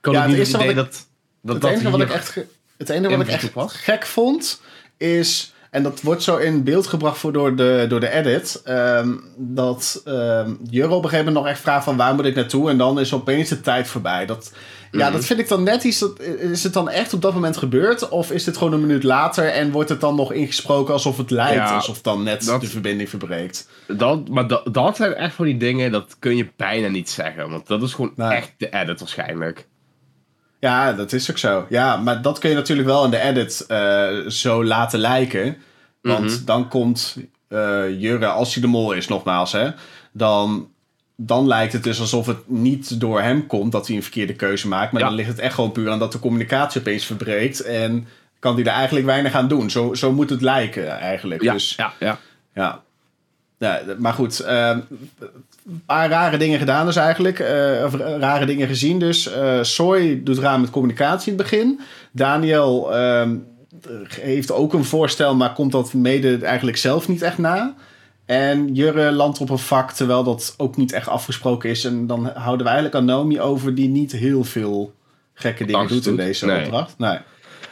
kan 0.00 0.12
Ja, 0.12 0.20
het 0.20 0.28
niet 0.28 0.38
het 0.38 0.48
idee 0.62 0.74
dat, 0.74 1.06
dat, 1.40 1.52
het 1.54 1.62
dat 1.62 1.70
enige 1.70 1.90
wat 1.90 2.00
ik 2.00 2.10
echt, 2.10 2.36
het 2.78 2.88
enige 2.88 3.16
wat 3.16 3.26
ik 3.26 3.32
echt 3.32 3.50
gek 3.56 4.06
vond 4.06 4.60
is, 4.96 5.52
en 5.70 5.82
dat 5.82 6.00
wordt 6.02 6.22
zo 6.22 6.36
in 6.36 6.64
beeld 6.64 6.86
gebracht 6.86 7.18
voor 7.18 7.32
door, 7.32 7.56
de, 7.56 7.86
door 7.88 8.00
de 8.00 8.10
edit, 8.10 8.60
ehm, 8.64 9.12
dat 9.36 10.02
ehm 10.04 10.54
Jurre 10.70 10.94
op 10.94 11.02
een 11.04 11.08
gegeven 11.08 11.24
moment 11.26 11.44
nog 11.44 11.46
echt 11.54 11.60
vraagt 11.62 11.84
van 11.84 11.96
waar 11.96 12.14
moet 12.14 12.24
ik 12.24 12.34
naartoe 12.34 12.70
en 12.70 12.78
dan 12.78 13.00
is 13.00 13.12
opeens 13.12 13.48
de 13.48 13.60
tijd 13.60 13.88
voorbij. 13.88 14.26
Dat, 14.26 14.52
ja, 14.90 15.04
Mhm. 15.04 15.12
dat 15.12 15.24
vind 15.24 15.38
ik 15.40 15.48
dan 15.48 15.62
net 15.62 15.84
iets, 15.84 15.98
dat, 15.98 16.20
is 16.20 16.62
het 16.62 16.72
dan 16.72 16.88
echt 16.88 17.12
op 17.12 17.22
dat 17.22 17.34
moment 17.34 17.56
gebeurd 17.56 18.08
of 18.08 18.30
is 18.30 18.44
dit 18.44 18.56
gewoon 18.56 18.72
een 18.72 18.80
minuut 18.80 19.02
later 19.02 19.48
en 19.48 19.70
wordt 19.70 19.88
het 19.88 20.00
dan 20.00 20.14
nog 20.16 20.32
ingesproken 20.32 20.92
alsof 20.92 21.16
het 21.16 21.30
lijkt, 21.30 21.54
Ja, 21.54 21.74
alsof 21.74 22.00
dan 22.00 22.22
net 22.22 22.44
dat- 22.44 22.60
de 22.60 22.66
verbinding 22.66 23.08
verbreekt. 23.08 23.68
Dat, 23.86 24.28
maar 24.28 24.46
dat, 24.46 24.74
dat 24.74 24.96
zijn 24.96 25.14
echt 25.14 25.34
van 25.34 25.44
die 25.44 25.56
dingen, 25.56 25.92
dat 25.92 26.16
kun 26.18 26.36
je 26.36 26.48
bijna 26.56 26.88
niet 26.88 27.10
zeggen. 27.10 27.50
Want 27.50 27.66
dat 27.66 27.82
is 27.82 27.92
gewoon 27.94 28.12
Nee. 28.16 28.28
echt 28.30 28.52
de 28.58 28.70
edit 28.70 29.00
waarschijnlijk. 29.00 29.66
Ja, 30.60 30.92
dat 30.92 31.12
is 31.12 31.30
ook 31.30 31.38
zo. 31.38 31.66
Ja, 31.68 31.96
maar 31.96 32.22
dat 32.22 32.38
kun 32.38 32.50
je 32.50 32.56
natuurlijk 32.56 32.88
wel 32.88 33.04
in 33.04 33.10
de 33.10 33.20
edit 33.20 33.64
eh, 33.68 34.08
zo 34.28 34.64
laten 34.64 34.98
lijken. 34.98 35.56
Want 36.02 36.24
Mhm. 36.24 36.44
dan 36.44 36.68
komt 36.68 37.16
eh 37.48 38.00
Jurre, 38.00 38.26
als 38.26 38.52
hij 38.54 38.62
de 38.62 38.68
mol 38.68 38.92
is 38.92 39.08
nogmaals, 39.08 39.52
hè, 39.52 39.68
dan, 40.12 40.68
dan 41.16 41.46
lijkt 41.46 41.72
het 41.72 41.82
dus 41.84 42.00
alsof 42.00 42.26
het 42.26 42.48
niet 42.48 43.00
door 43.00 43.20
hem 43.20 43.46
komt 43.46 43.72
dat 43.72 43.86
hij 43.86 43.96
een 43.96 44.02
verkeerde 44.02 44.34
keuze 44.34 44.68
maakt. 44.68 44.92
Maar 44.92 45.00
Ja. 45.00 45.06
dan 45.06 45.16
ligt 45.16 45.28
het 45.28 45.38
echt 45.38 45.54
gewoon 45.54 45.72
puur 45.72 45.90
aan 45.90 45.98
dat 45.98 46.12
de 46.12 46.18
communicatie 46.18 46.80
opeens 46.80 47.04
verbreekt. 47.04 47.60
En 47.60 48.06
kan 48.38 48.54
hij 48.54 48.64
er 48.64 48.70
eigenlijk 48.72 49.06
weinig 49.06 49.32
aan 49.34 49.48
doen. 49.48 49.70
Zo, 49.70 49.94
zo 49.94 50.12
moet 50.12 50.30
het 50.30 50.42
lijken 50.42 50.98
eigenlijk. 50.98 51.42
Ja, 51.42 51.52
Dus, 51.52 51.74
ja, 51.76 51.92
ja. 52.00 52.18
ja. 52.54 52.82
Ja, 53.58 53.80
maar 53.98 54.12
goed, 54.12 54.40
eh, 54.40 54.76
een 55.66 55.82
paar 55.86 56.08
rare 56.08 56.36
dingen 56.36 56.58
gedaan 56.58 56.86
dus 56.86 56.96
eigenlijk. 56.96 57.38
eh, 57.38 57.84
of 57.84 57.94
rare 57.94 58.46
dingen 58.46 58.68
gezien 58.68 58.98
dus. 58.98 59.32
Eh 59.32 59.58
Soy 59.62 60.20
doet 60.24 60.38
raar 60.38 60.60
met 60.60 60.70
communicatie 60.70 61.32
in 61.32 61.38
het 61.38 61.48
begin. 61.50 61.80
Daniel 62.12 62.94
ehm, 62.96 63.36
heeft 64.20 64.52
ook 64.52 64.72
een 64.72 64.84
voorstel, 64.84 65.34
maar 65.34 65.52
komt 65.52 65.72
dat 65.72 65.92
mede 65.92 66.38
eigenlijk 66.44 66.76
zelf 66.76 67.08
niet 67.08 67.22
echt 67.22 67.38
na. 67.38 67.74
En 68.24 68.74
Jurre 68.74 69.12
landt 69.12 69.40
op 69.40 69.50
een 69.50 69.58
vak, 69.58 69.92
terwijl 69.92 70.24
dat 70.24 70.54
ook 70.56 70.76
niet 70.76 70.92
echt 70.92 71.08
afgesproken 71.08 71.70
is. 71.70 71.84
En 71.84 72.06
dan 72.06 72.26
houden 72.26 72.66
we 72.66 72.72
eigenlijk 72.72 72.94
aan 72.94 73.04
Naomi 73.04 73.40
over 73.40 73.74
die 73.74 73.88
niet 73.88 74.12
heel 74.12 74.44
veel 74.44 74.92
gekke 75.34 75.64
dingen 75.64 75.88
doet 75.88 76.06
in 76.06 76.16
deze 76.16 76.46
Nee. 76.46 76.64
opdracht. 76.64 76.94
Nee. 76.98 77.18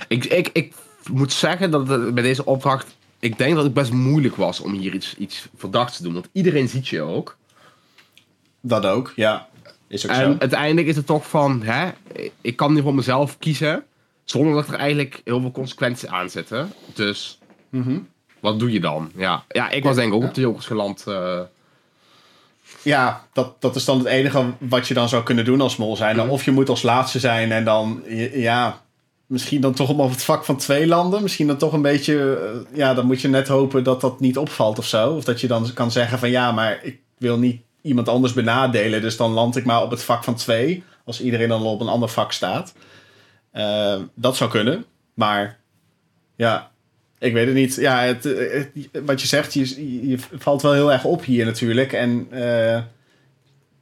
Ik, 0.08 0.24
ik, 0.24 0.50
ik 0.52 0.74
moet 1.12 1.32
zeggen 1.32 1.70
dat 1.70 2.14
bij 2.14 2.22
deze 2.22 2.44
opdracht... 2.44 2.95
Ik 3.18 3.38
denk 3.38 3.54
dat 3.54 3.64
het 3.64 3.74
best 3.74 3.92
moeilijk 3.92 4.36
was 4.36 4.60
om 4.60 4.72
hier 4.72 4.94
iets, 4.94 5.14
iets 5.16 5.48
verdachts 5.56 5.96
te 5.96 6.02
doen. 6.02 6.12
Want 6.12 6.28
iedereen 6.32 6.68
ziet 6.68 6.88
je 6.88 7.00
ook. 7.02 7.36
Dat 8.60 8.86
ook, 8.86 9.12
ja. 9.16 9.48
Is 9.88 10.04
ook 10.04 10.10
En 10.16 10.16
zo. 10.32 10.36
uiteindelijk 10.38 10.86
is 10.86 10.96
het 10.96 11.06
toch 11.06 11.28
van... 11.28 11.62
Hè, 11.62 11.90
ik 12.40 12.56
kan 12.56 12.72
nu 12.74 12.82
voor 12.82 12.94
mezelf 12.94 13.38
kiezen... 13.38 13.84
Zonder 14.24 14.54
dat 14.54 14.68
er 14.68 14.74
eigenlijk 14.74 15.20
heel 15.24 15.40
veel 15.40 15.50
consequenties 15.50 16.08
aan 16.08 16.30
zitten. 16.30 16.72
Dus 16.94 17.38
Mhm. 17.68 17.98
wat 18.40 18.58
doe 18.58 18.72
je 18.72 18.80
dan? 18.80 19.10
Ja, 19.16 19.44
ja 19.48 19.70
ik 19.70 19.84
was 19.84 19.94
denk 19.96 20.08
ik 20.08 20.14
ook 20.14 20.22
Ja. 20.22 20.28
op 20.28 20.34
de 20.34 20.40
jokers 20.40 20.66
geland. 20.66 21.04
eh, 21.06 21.40
Ja, 22.82 23.24
dat, 23.32 23.60
dat 23.60 23.76
is 23.76 23.84
dan 23.84 23.98
het 23.98 24.06
enige 24.06 24.52
wat 24.58 24.88
je 24.88 24.94
dan 24.94 25.08
zou 25.08 25.22
kunnen 25.22 25.44
doen 25.44 25.60
als 25.60 25.76
mol 25.76 25.96
zijn. 25.96 26.16
Mhm. 26.16 26.28
Of 26.28 26.44
je 26.44 26.50
moet 26.50 26.68
als 26.68 26.82
laatste 26.82 27.18
zijn 27.18 27.52
en 27.52 27.64
dan, 27.64 28.02
ja, 28.32 28.80
misschien 29.26 29.60
dan 29.60 29.74
toch 29.74 29.90
op 29.90 30.10
het 30.10 30.22
vak 30.22 30.44
van 30.44 30.56
twee 30.56 30.86
landen. 30.86 31.22
Misschien 31.22 31.46
dan 31.46 31.56
toch 31.56 31.72
een 31.72 31.82
beetje, 31.82 32.36
eh, 32.70 32.76
ja, 32.78 32.94
dan 32.94 33.06
moet 33.06 33.20
je 33.20 33.28
net 33.28 33.48
hopen 33.48 33.84
dat 33.84 34.00
dat 34.00 34.20
niet 34.20 34.38
opvalt 34.38 34.78
of 34.78 34.86
zo. 34.86 35.10
Of 35.14 35.24
dat 35.24 35.40
je 35.40 35.46
dan 35.46 35.72
kan 35.74 35.90
zeggen 35.90 36.18
van 36.18 36.30
ja, 36.30 36.52
maar 36.52 36.78
ik 36.82 36.98
wil 37.18 37.38
niet 37.38 37.60
iemand 37.82 38.08
anders 38.08 38.32
benadelen. 38.32 39.00
Dus 39.02 39.16
dan 39.16 39.30
land 39.32 39.56
ik 39.56 39.64
maar 39.64 39.82
op 39.82 39.90
het 39.90 40.02
vak 40.02 40.24
van 40.24 40.34
twee. 40.34 40.82
Als 41.04 41.20
iedereen 41.20 41.48
dan 41.48 41.62
op 41.62 41.80
een 41.80 41.88
ander 41.88 42.08
vak 42.08 42.32
staat. 42.32 42.74
Eh, 43.50 43.96
dat 44.14 44.36
zou 44.36 44.50
kunnen. 44.50 44.84
Maar 45.14 45.58
ja, 46.36 46.70
ik 47.18 47.32
weet 47.32 47.46
het 47.46 47.54
niet. 47.54 47.74
Ja, 47.74 48.00
het, 48.02 48.24
het- 48.24 48.70
wat 49.04 49.20
je 49.20 49.26
zegt, 49.26 49.54
je, 49.54 50.08
je 50.08 50.18
valt 50.38 50.62
wel 50.62 50.72
heel 50.72 50.92
erg 50.92 51.04
op 51.04 51.24
hier 51.24 51.44
natuurlijk. 51.44 51.92
En 51.92 52.26
eh, 52.30 52.82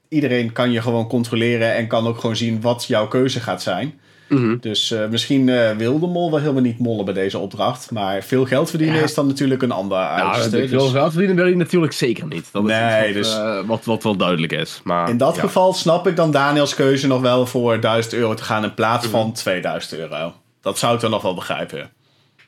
iedereen 0.09 0.53
kan 0.53 0.71
je 0.73 0.83
gewoon 0.83 1.09
controleren 1.09 1.75
en 1.75 1.87
kan 1.87 2.07
ook 2.07 2.19
gewoon 2.21 2.37
zien 2.37 2.61
wat 2.61 2.85
jouw 2.85 3.09
keuze 3.09 3.41
gaat 3.41 3.63
zijn. 3.63 4.01
Mhm. 4.35 4.57
Dus 4.61 4.90
eh, 4.90 5.07
misschien 5.09 5.49
eh, 5.49 5.77
wil 5.77 5.99
de 5.99 6.07
mol 6.07 6.31
wel 6.31 6.40
helemaal 6.40 6.62
niet 6.62 6.79
mollen 6.79 7.05
bij 7.05 7.14
deze 7.14 7.38
opdracht. 7.38 7.90
Maar 7.90 8.23
veel 8.23 8.44
geld 8.44 8.70
verdienen 8.70 8.97
Ja. 8.97 9.03
is 9.03 9.14
dan 9.14 9.27
natuurlijk 9.27 9.62
een 9.62 9.70
ander 9.70 9.99
Nou, 9.99 10.20
uiterste. 10.20 10.66
wil 10.68 10.83
Dus 10.83 10.92
wel 10.92 11.11
verdienen 11.11 11.37
wil 11.37 11.47
je 11.47 11.57
natuurlijk 11.57 11.92
zeker 11.92 12.27
niet. 12.27 12.49
Dat 12.53 12.62
is 12.64 12.70
Nee, 12.70 13.09
iets 13.09 13.14
wat, 13.16 13.25
dus- 13.25 13.35
eh, 13.35 13.66
wat, 13.66 13.85
wat 13.85 14.03
wel 14.03 14.16
duidelijk 14.16 14.53
is. 14.53 14.81
Maar, 14.85 15.09
in 15.09 15.16
dat 15.16 15.35
ja. 15.35 15.40
geval 15.40 15.73
snap 15.73 16.07
ik 16.07 16.16
dan 16.16 16.31
Daniels 16.31 16.75
keuze 16.75 17.07
nog 17.07 17.20
wel 17.20 17.47
voor 17.47 17.81
1000 17.81 18.14
euro 18.14 18.35
te 18.35 18.44
gaan 18.44 18.64
in 18.64 18.75
plaats 18.75 19.07
van 19.07 19.33
2000 19.33 19.94
euro. 20.01 20.35
Dat 20.61 20.79
zou 20.79 20.94
ik 20.94 21.01
dan 21.01 21.11
nog 21.11 21.23
wel 21.23 21.35
begrijpen. 21.35 21.90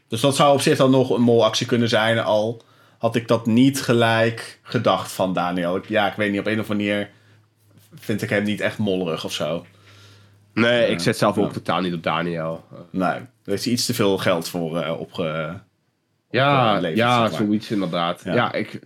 Dus 0.09 0.21
dat 0.21 0.37
zou 0.37 0.53
op 0.55 0.61
zich 0.61 0.77
dan 0.77 0.91
nog 0.91 1.11
een 1.11 1.23
molactie 1.23 1.67
kunnen 1.67 1.89
zijn. 1.89 2.19
Al 2.19 2.63
had 2.99 3.17
ik 3.17 3.29
dat 3.29 3.47
niet 3.47 3.83
gelijk 3.83 4.59
gedacht 4.63 5.13
van 5.13 5.33
Daniel. 5.33 5.81
Ja, 5.89 6.07
ik 6.07 6.17
weet 6.17 6.31
niet, 6.31 6.41
op 6.41 6.47
een 6.47 6.61
of 6.61 6.71
andere 6.71 6.89
manier 6.91 7.11
vind 7.95 8.23
ik 8.23 8.31
hem 8.31 8.43
niet 8.43 8.61
echt 8.61 8.79
mollerig 8.79 9.25
of 9.25 9.33
zo. 9.33 9.65
Nee, 10.65 10.91
ik 10.91 11.01
zet 11.01 11.17
zelf 11.19 11.39
ook 11.39 11.53
totaal 11.53 11.81
niet 11.81 11.95
op 11.95 12.03
Daniel. 12.03 12.65
Eh, 12.73 12.79
Nee, 12.91 13.01
daar 13.11 13.27
heeft 13.45 13.65
hij 13.65 13.73
iets 13.73 13.87
te 13.87 13.95
veel 13.95 14.19
geld 14.19 14.49
voor 14.49 14.79
eh, 14.81 15.01
opge... 15.01 15.61
Ja, 16.31 16.81
eh, 16.83 16.97
ja 16.97 17.21
zeg 17.23 17.31
maar. 17.31 17.41
zoiets 17.47 17.71
inderdaad. 17.71 18.23
Ja. 18.25 18.35
Ja, 18.35 18.53
ik, 18.53 18.79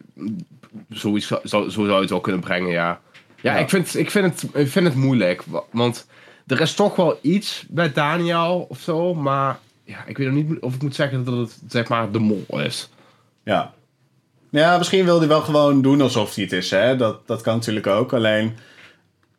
zoiets, 0.88 1.26
zou- 1.26 1.40
zo, 1.48 1.62
zo 1.62 1.70
zou 1.70 1.94
je 1.94 2.00
het 2.00 2.10
wel 2.10 2.20
kunnen 2.20 2.40
brengen, 2.40 2.70
ja. 2.70 3.00
Ja, 3.42 3.52
Ja. 3.54 3.58
Ik, 3.58 3.68
vind, 3.68 3.96
ik, 3.96 4.10
vind 4.10 4.24
het, 4.42 4.54
ik 4.54 4.68
vind 4.68 4.86
het 4.86 4.94
moeilijk. 4.94 5.42
wa- 5.46 5.62
Want 5.70 6.06
er 6.46 6.60
is 6.60 6.74
toch 6.74 6.96
wel 6.96 7.18
iets 7.22 7.64
bij 7.68 7.92
Daniel 7.92 8.66
of 8.68 8.78
zo. 8.80 9.14
Maar 9.14 9.58
ja, 9.84 10.04
ik 10.06 10.18
weet 10.18 10.26
nog 10.32 10.36
niet 10.44 10.60
of 10.60 10.74
ik 10.74 10.82
moet 10.82 10.94
zeggen 10.94 11.24
dat 11.24 11.34
het 11.36 11.58
zeg 11.68 11.88
maar 11.88 12.10
de 12.10 12.18
mol 12.18 12.44
is. 12.60 12.88
Ja. 13.44 13.72
Ja, 14.50 14.78
misschien 14.78 15.04
wil 15.04 15.18
hij 15.18 15.28
wel 15.28 15.40
gewoon 15.40 15.82
doen 15.82 16.00
alsof 16.00 16.34
hij 16.34 16.44
het 16.44 16.52
is. 16.52 16.70
Hè? 16.70 16.96
Dat, 16.96 17.26
dat 17.26 17.40
kan 17.42 17.54
natuurlijk 17.54 17.86
ook. 17.86 18.12
Alleen 18.12 18.56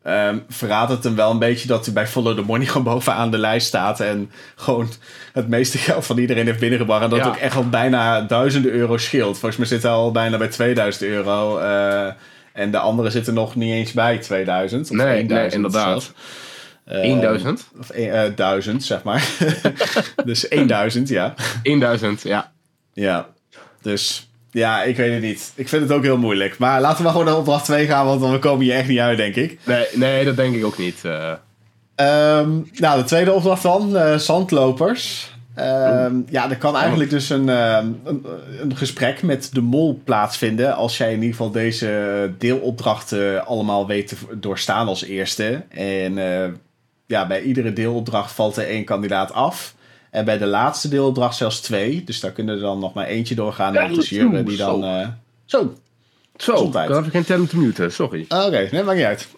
ehm, 0.02 0.38
verraadt 0.48 0.90
het 0.90 1.04
hem 1.04 1.14
wel 1.14 1.30
een 1.30 1.38
beetje 1.38 1.68
dat 1.68 1.84
hij 1.84 1.94
bij 1.94 2.06
Follow 2.06 2.36
the 2.36 2.42
Money 2.42 2.66
gewoon 2.72 2.82
bovenaan 2.94 3.30
de 3.30 3.38
lijst 3.38 3.66
staat. 3.66 4.00
En 4.00 4.30
gewoon 4.56 4.88
het 5.32 5.48
meeste 5.48 5.78
geld 5.78 6.06
van 6.06 6.18
iedereen 6.18 6.46
heeft 6.46 6.58
binnengebracht. 6.60 7.02
En 7.04 7.10
dat 7.10 7.18
Ja. 7.18 7.26
ook 7.26 7.36
echt 7.36 7.56
al 7.56 7.68
bijna 7.68 8.20
duizenden 8.20 8.72
euro 8.72 8.96
scheelt. 8.96 9.38
Volgens 9.38 9.56
mij 9.56 9.66
zit 9.66 9.82
hij 9.82 9.92
al 9.92 10.12
bijna 10.12 10.36
bij 10.36 10.48
2000 10.48 11.04
euro. 11.04 11.58
eh, 11.58 12.12
En 12.52 12.70
de 12.70 12.78
andere 12.78 13.10
zitten 13.10 13.34
nog 13.34 13.54
niet 13.54 13.72
eens 13.72 13.92
bij 13.92 14.18
2000. 14.18 14.90
Of 14.90 14.96
Nee, 14.96 15.06
nee, 15.06 15.26
1000 15.26 15.54
inderdaad. 15.54 15.88
zelfs. 15.88 16.12
Eh, 16.84 17.20
1000? 17.20 17.68
Of 17.78 17.90
eh, 17.90 18.22
1000, 18.34 18.84
zeg 18.84 19.02
maar. 19.02 19.28
dus 20.24 20.46
1000, 20.66 21.08
ja. 21.08 21.34
1000, 21.62 22.22
ja. 22.22 22.52
Ja, 22.92 23.26
dus 23.82 24.30
ja, 24.52 24.82
ik 24.82 24.96
weet 24.96 25.12
het 25.12 25.22
niet. 25.22 25.52
Ik 25.54 25.68
vind 25.68 25.82
het 25.82 25.92
ook 25.92 26.02
heel 26.02 26.18
moeilijk. 26.18 26.58
Maar 26.58 26.80
laten 26.80 26.96
we 26.96 27.02
maar 27.02 27.12
gewoon 27.12 27.26
naar 27.26 27.36
opdracht 27.36 27.64
2 27.64 27.86
gaan, 27.86 28.06
want 28.06 28.20
dan 28.20 28.38
komen 28.38 28.64
hier 28.64 28.74
echt 28.74 28.88
niet 28.88 28.98
uit, 28.98 29.16
denk 29.16 29.34
ik. 29.34 29.58
Nee, 29.64 29.86
nee 29.94 30.24
dat 30.24 30.36
denk 30.36 30.54
ik 30.54 30.64
ook 30.64 30.78
niet. 30.78 31.04
eh. 31.04 31.32
Ehm, 31.94 32.50
nou, 32.74 32.98
de 33.00 33.04
tweede 33.06 33.32
opdracht 33.32 33.62
dan, 33.62 33.96
eh, 33.96 34.16
zandlopers. 34.16 35.30
Ehm, 35.54 36.14
ja, 36.28 36.50
er 36.50 36.56
kan 36.58 36.76
eigenlijk 36.76 37.10
dus 37.10 37.30
een, 37.30 37.48
ehm, 37.48 37.86
een, 38.04 38.26
een 38.60 38.76
gesprek 38.76 39.22
met 39.22 39.48
de 39.52 39.60
mol 39.60 40.00
plaatsvinden. 40.04 40.74
Als 40.74 40.96
jij 40.96 41.08
in 41.08 41.14
ieder 41.14 41.30
geval 41.30 41.50
deze 41.50 42.30
deelopdrachten 42.38 43.46
allemaal 43.46 43.86
weet 43.86 44.08
te 44.08 44.16
doorstaan 44.34 44.86
als 44.88 45.04
eerste. 45.04 45.62
En 45.68 46.18
eh, 46.18 46.48
ja, 47.06 47.26
bij 47.26 47.42
iedere 47.42 47.72
deelopdracht 47.72 48.32
valt 48.32 48.56
er 48.56 48.66
één 48.68 48.84
kandidaat 48.84 49.32
af. 49.32 49.74
En 50.12 50.24
bij 50.24 50.38
de 50.38 50.46
laatste 50.46 50.88
deelopdracht 50.88 51.36
zelfs 51.36 51.60
twee. 51.60 52.04
Dus 52.04 52.20
daar 52.20 52.32
kunnen 52.32 52.54
er 52.54 52.60
dan 52.60 52.78
nog 52.78 52.94
maar 52.94 53.06
eentje 53.06 53.34
doorgaan. 53.34 53.76
En 53.76 53.88
dat 53.94 54.02
is 54.02 54.08
Jurre 54.08 54.42
die 54.42 54.56
dan... 54.56 54.80
Zo. 54.82 54.86
eh, 54.86 55.08
zo, 55.44 55.74
Zo, 56.36 56.52
Gezondheid. 56.52 56.88
dan 56.88 56.96
heb 56.96 57.06
ik 57.06 57.12
geen 57.12 57.24
tijd 57.24 57.40
om 57.40 57.46
te 57.46 57.58
muten, 57.58 57.92
sorry. 57.92 58.22
Oké, 58.28 58.68
nee, 58.70 58.82
maakt 58.82 58.96
niet 58.96 59.06
uit. 59.06 59.28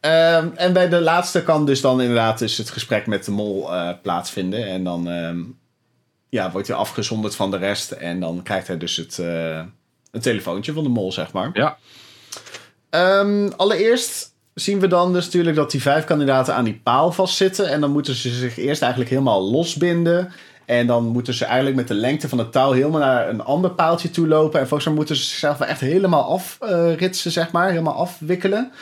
Ehm, 0.00 0.48
en 0.54 0.72
bij 0.72 0.88
de 0.88 1.00
laatste 1.00 1.42
kan 1.42 1.66
dus 1.66 1.80
dan 1.80 2.00
inderdaad 2.00 2.38
dus 2.38 2.56
het 2.56 2.70
gesprek 2.70 3.06
met 3.06 3.24
de 3.24 3.30
mol 3.30 3.72
eh, 3.74 3.90
plaatsvinden. 4.02 4.66
En 4.66 4.84
dan 4.84 5.08
ehm, 5.08 5.40
ja, 6.28 6.50
wordt 6.50 6.68
hij 6.68 6.76
afgezonderd 6.76 7.36
van 7.36 7.50
de 7.50 7.56
rest. 7.56 7.90
En 7.90 8.20
dan 8.20 8.42
krijgt 8.42 8.66
hij 8.66 8.78
dus 8.78 8.96
het, 8.96 9.18
eh, 9.18 9.62
een 10.10 10.20
telefoontje 10.20 10.72
van 10.72 10.82
de 10.82 10.88
mol, 10.88 11.12
zeg 11.12 11.32
maar. 11.32 11.50
Ja. 11.54 11.76
Ehm, 12.90 13.48
allereerst 13.56 14.33
zien 14.54 14.80
we 14.80 14.86
dan 14.86 15.12
dus 15.12 15.24
natuurlijk 15.24 15.56
dat 15.56 15.70
die 15.70 15.82
vijf 15.82 16.04
kandidaten 16.04 16.54
aan 16.54 16.64
die 16.64 16.80
paal 16.82 17.12
vastzitten. 17.12 17.68
En 17.68 17.80
dan 17.80 17.90
moeten 17.90 18.14
ze 18.14 18.30
zich 18.30 18.58
eerst 18.58 18.80
eigenlijk 18.82 19.10
helemaal 19.10 19.50
losbinden. 19.50 20.32
En 20.64 20.86
dan 20.86 21.04
moeten 21.04 21.34
ze 21.34 21.44
eigenlijk 21.44 21.76
met 21.76 21.88
de 21.88 21.94
lengte 21.94 22.28
van 22.28 22.38
het 22.38 22.52
touw 22.52 22.72
helemaal 22.72 23.00
naar 23.00 23.28
een 23.28 23.42
ander 23.42 23.70
paaltje 23.70 24.10
toe 24.10 24.28
lopen. 24.28 24.60
En 24.60 24.66
volgens 24.66 24.88
mij 24.88 24.96
moeten 24.96 25.16
ze 25.16 25.22
zichzelf 25.22 25.60
echt 25.60 25.80
helemaal 25.80 26.24
afritsen, 26.32 27.30
zeg 27.30 27.52
maar. 27.52 27.68
Helemaal 27.68 27.94
afwikkelen. 27.94 28.72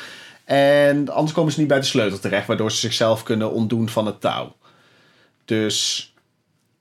En 0.45 1.09
anders 1.09 1.33
komen 1.33 1.53
ze 1.53 1.59
niet 1.59 1.69
bij 1.69 1.81
de 1.81 1.87
sleutel 1.87 2.19
terecht, 2.19 2.47
waardoor 2.47 2.71
ze 2.71 2.79
zichzelf 2.79 3.23
kunnen 3.23 3.53
ontdoen 3.53 3.89
van 3.89 4.07
het 4.07 4.21
touw. 4.21 4.55
Dus 5.45 6.13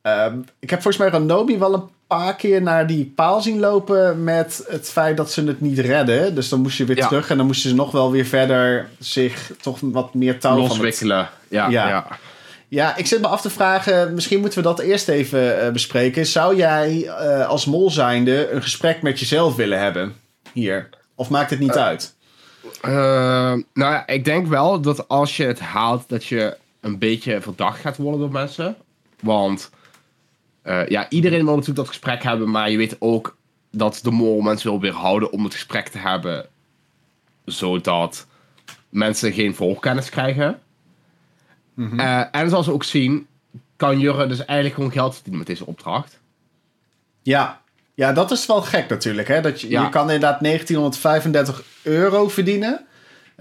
ehm, 0.01 0.39
ik 0.59 0.69
heb 0.69 0.81
volgens 0.81 1.03
mij 1.03 1.11
Ranomi 1.11 1.57
wel 1.57 1.73
een 1.73 1.89
paar 2.17 2.35
keer 2.35 2.61
naar 2.61 2.87
die 2.87 3.11
paal 3.15 3.41
zien 3.41 3.59
lopen 3.59 4.23
met 4.23 4.65
het 4.67 4.89
feit 4.89 5.17
dat 5.17 5.31
ze 5.31 5.43
het 5.43 5.61
niet 5.61 5.79
redden. 5.79 6.35
Dus 6.35 6.49
dan 6.49 6.61
moest 6.61 6.77
je 6.77 6.85
weer 6.85 6.97
Ja. 6.97 7.07
terug 7.07 7.29
en 7.29 7.37
dan 7.37 7.45
moesten 7.45 7.69
ze 7.69 7.75
nog 7.75 7.91
wel 7.91 8.11
weer 8.11 8.25
verder 8.25 8.89
zich 8.99 9.51
toch 9.61 9.79
wat 9.81 10.13
meer 10.13 10.39
touw 10.39 10.51
van 10.51 10.61
het 10.61 10.69
Loswikkelen. 10.71 11.29
Ja, 11.47 11.69
Ja. 11.69 11.87
ja. 11.87 12.07
ja, 12.67 12.97
ik 12.97 13.07
zit 13.07 13.21
me 13.21 13.27
af 13.27 13.41
te 13.41 13.49
vragen, 13.49 14.13
misschien 14.13 14.39
moeten 14.39 14.57
we 14.57 14.63
dat 14.65 14.79
eerst 14.79 15.07
even 15.07 15.61
eh, 15.61 15.71
bespreken. 15.71 16.25
Zou 16.25 16.55
jij 16.55 17.05
eh, 17.07 17.47
als 17.47 17.65
mol 17.65 17.91
zijnde 17.91 18.51
een 18.51 18.61
gesprek 18.61 19.01
met 19.01 19.19
jezelf 19.19 19.55
willen 19.55 19.79
hebben 19.79 20.15
hier? 20.53 20.89
Of 21.15 21.29
maakt 21.29 21.49
het 21.49 21.59
niet 21.59 21.77
uit? 21.77 22.15
Eh, 22.81 22.91
nou 23.73 23.93
ja, 23.93 24.07
ik 24.07 24.25
denk 24.25 24.47
wel 24.47 24.81
dat 24.81 25.07
als 25.07 25.37
je 25.37 25.45
het 25.45 25.59
haalt, 25.59 26.03
dat 26.09 26.25
je 26.25 26.57
een 26.81 26.97
beetje 26.99 27.41
verdacht 27.41 27.79
gaat 27.79 27.97
worden 27.97 28.19
door 28.19 28.31
mensen. 28.31 28.75
Want 29.19 29.69
eh, 30.61 30.87
ja, 30.87 31.09
iedereen 31.09 31.45
wil 31.45 31.53
natuurlijk 31.55 31.77
dat 31.77 31.87
gesprek 31.87 32.23
hebben, 32.23 32.49
maar 32.51 32.69
je 32.69 32.77
weet 32.77 32.95
ook 32.99 33.37
dat 33.71 33.99
de 34.03 34.11
mol 34.11 34.41
mensen 34.41 34.69
wil 34.69 34.79
weerhouden 34.79 35.31
om 35.31 35.43
het 35.43 35.53
gesprek 35.53 35.87
te 35.87 35.97
hebben, 35.97 36.45
zodat 37.45 38.27
mensen 38.89 39.33
geen 39.33 39.55
voorkennis 39.55 40.09
krijgen. 40.09 40.59
Eh, 41.97 42.23
en 42.31 42.49
zoals 42.49 42.65
we 42.65 42.73
ook 42.73 42.83
zien, 42.83 43.27
kan 43.75 43.99
Jurre 43.99 44.27
dus 44.27 44.45
eigenlijk 44.45 44.75
gewoon 44.75 44.91
geld 44.91 45.13
verdienen 45.13 45.39
met 45.39 45.47
deze 45.47 45.65
opdracht. 45.65 46.19
Ja. 47.21 47.61
ja, 47.93 48.13
dat 48.13 48.31
is 48.31 48.45
wel 48.45 48.61
gek 48.61 48.89
natuurlijk. 48.89 49.27
Hè? 49.27 49.41
Dat 49.41 49.61
je, 49.61 49.69
Ja. 49.69 49.83
je 49.83 49.89
kan 49.89 50.01
inderdaad 50.01 50.41
1935 50.41 51.63
euro 51.81 52.27
verdienen. 52.27 52.85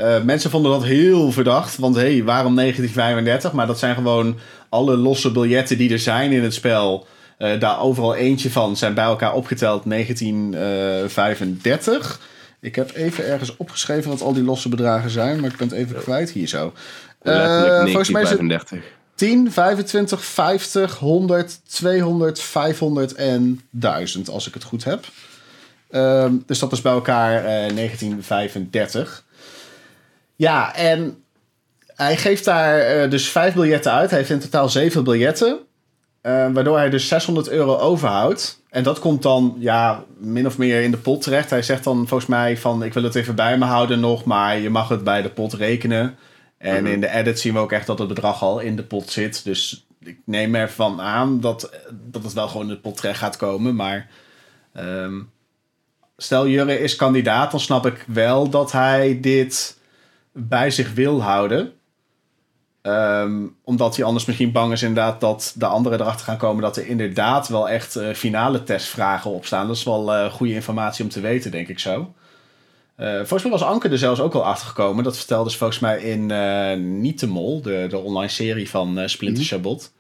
Eh, 0.01 0.23
mensen 0.23 0.51
vonden 0.51 0.73
dat 0.73 0.85
heel 0.85 1.33
verdacht, 1.33 1.77
want 1.77 1.95
hé, 1.95 2.13
hey, 2.13 2.25
waarom 2.25 2.55
1935? 2.55 3.53
Maar 3.53 3.67
dat 3.67 3.79
zijn 3.79 3.95
gewoon 3.95 4.39
alle 4.69 4.97
losse 4.97 5.33
biljetten 5.33 5.79
die 5.79 5.93
er 5.93 5.99
zijn 5.99 6.33
in 6.33 6.43
het 6.43 6.55
spel. 6.55 7.07
Eh, 7.39 7.61
daar 7.61 7.81
overal 7.81 8.15
eentje 8.15 8.51
van 8.51 8.77
zijn 8.77 8.95
bij 8.95 9.05
elkaar 9.05 9.35
opgeteld 9.35 9.85
1935. 9.85 12.21
Ik 12.61 12.75
heb 12.75 12.95
even 12.95 13.27
ergens 13.27 13.57
opgeschreven 13.57 14.11
wat 14.11 14.23
al 14.23 14.33
die 14.33 14.43
losse 14.43 14.69
bedragen 14.69 15.11
zijn, 15.11 15.41
maar 15.41 15.51
ik 15.51 15.57
ben 15.57 15.69
het 15.69 15.77
even 15.77 15.97
kwijt 15.97 16.31
hier 16.31 16.49
zo. 16.49 16.73
Letterlijk 17.23 17.85
volgens 17.85 18.11
mij 18.11 18.23
is 18.23 18.31
het 18.31 18.39
1935. 18.39 18.99
10, 19.15 19.53
25, 19.53 20.25
50, 20.25 20.99
100, 20.99 21.61
200, 21.67 22.41
500 22.41 23.15
en 23.15 23.61
1000, 23.71 24.29
als 24.29 24.47
ik 24.47 24.55
het 24.55 24.65
goed 24.65 24.85
heb. 24.85 25.05
Ehm, 25.91 26.35
dus 26.47 26.59
dat 26.59 26.73
is 26.73 26.83
bij 26.83 26.93
elkaar 26.93 27.37
eh, 27.37 27.75
1935. 27.75 29.25
Ja, 30.41 30.75
en 30.75 31.25
hij 31.87 32.17
geeft 32.17 32.45
daar 32.45 32.79
eh, 32.81 33.11
dus 33.11 33.29
vijf 33.31 33.55
biljetten 33.55 33.93
uit. 33.93 34.11
Hij 34.11 34.19
heeft 34.19 34.31
in 34.31 34.39
totaal 34.41 34.69
zeven 34.69 35.05
biljetten. 35.05 35.59
eh, 36.21 36.47
waardoor 36.53 36.77
hij 36.77 36.91
dus 36.91 37.09
600 37.09 37.49
euro 37.49 37.77
overhoudt. 37.77 38.63
En 38.71 38.83
dat 38.83 38.99
komt 38.99 39.23
dan 39.23 39.57
ja, 39.59 40.05
min 40.19 40.47
of 40.47 40.59
meer 40.59 40.83
in 40.83 40.91
de 40.91 40.97
pot 40.97 41.23
terecht. 41.23 41.51
Hij 41.51 41.63
zegt 41.63 41.85
dan 41.85 41.97
volgens 42.09 42.27
mij 42.31 42.57
van 42.57 42.83
ik 42.83 42.93
wil 42.95 43.03
het 43.03 43.15
even 43.15 43.35
bij 43.35 43.59
me 43.59 43.65
houden 43.65 44.01
nog, 44.01 44.25
maar 44.25 44.59
je 44.59 44.71
mag 44.71 44.89
het 44.89 45.05
bij 45.05 45.23
de 45.23 45.31
pot 45.31 45.53
rekenen. 45.53 46.17
En 46.59 46.83
Mhm. 46.83 46.93
in 46.93 47.01
de 47.01 47.09
edit 47.11 47.41
zien 47.41 47.53
we 47.53 47.59
ook 47.59 47.73
echt 47.73 47.87
dat 47.87 47.99
het 47.99 48.09
bedrag 48.09 48.43
al 48.43 48.59
in 48.59 48.77
de 48.77 48.83
pot 48.83 49.11
zit. 49.11 49.45
Dus 49.45 49.87
ik 50.05 50.19
neem 50.25 50.55
ervan 50.55 51.01
aan 51.01 51.41
dat, 51.41 51.71
dat 51.93 52.23
het 52.23 52.33
wel 52.33 52.49
gewoon 52.49 52.69
in 52.69 52.75
de 52.75 52.81
pot 52.81 52.97
terecht 52.97 53.19
gaat 53.19 53.37
komen. 53.37 53.75
Maar 53.75 54.09
ehm, 54.73 55.21
stel 56.17 56.47
Jurre 56.49 56.79
is 56.79 56.97
kandidaat, 56.97 57.51
dan 57.51 57.61
snap 57.61 57.87
ik 57.87 58.05
wel 58.07 58.49
dat 58.51 58.73
hij 58.73 59.19
dit 59.21 59.79
bij 60.49 60.71
zich 60.71 60.95
wil 60.95 61.23
houden. 61.23 61.73
Ehm, 62.83 63.47
omdat 63.65 63.97
hij 63.97 64.05
anders 64.05 64.25
misschien 64.25 64.53
bang 64.53 64.73
is 64.73 64.83
inderdaad 64.83 65.21
dat 65.21 65.55
de 65.57 65.67
anderen 65.67 66.01
erachter 66.01 66.27
gaan 66.27 66.37
komen 66.37 66.63
dat 66.63 66.77
er 66.77 66.87
inderdaad 66.87 67.49
wel 67.49 67.69
echt 67.69 67.97
eh, 67.97 68.13
finale 68.15 68.63
testvragen 68.63 69.31
op 69.31 69.47
staan. 69.47 69.67
Dat 69.67 69.77
is 69.77 69.85
wel 69.85 70.15
eh, 70.15 70.33
goede 70.33 70.53
informatie 70.53 71.05
om 71.05 71.11
te 71.11 71.21
weten, 71.21 71.51
denk 71.51 71.69
ik 71.69 71.79
zo. 71.79 72.15
Eh, 72.97 73.15
volgens 73.15 73.43
mij 73.43 73.53
was 73.53 73.63
Anke 73.63 73.89
er 73.89 73.99
zelfs 73.99 74.21
ook 74.21 74.35
al 74.35 74.45
achter 74.45 74.69
gekomen. 74.69 75.05
Dat 75.05 75.17
vertelde 75.17 75.51
ze 75.51 75.57
volgens 75.57 75.79
mij 75.79 76.03
in 76.03 76.31
eh 76.31 76.77
Niet 76.77 77.21
de 77.21 77.27
Mol, 77.27 77.63
de, 77.63 77.87
de 77.89 77.99
online 77.99 78.31
serie 78.31 78.71
van 78.71 79.09
Splinter 79.09 79.45
Chabot. 79.45 79.93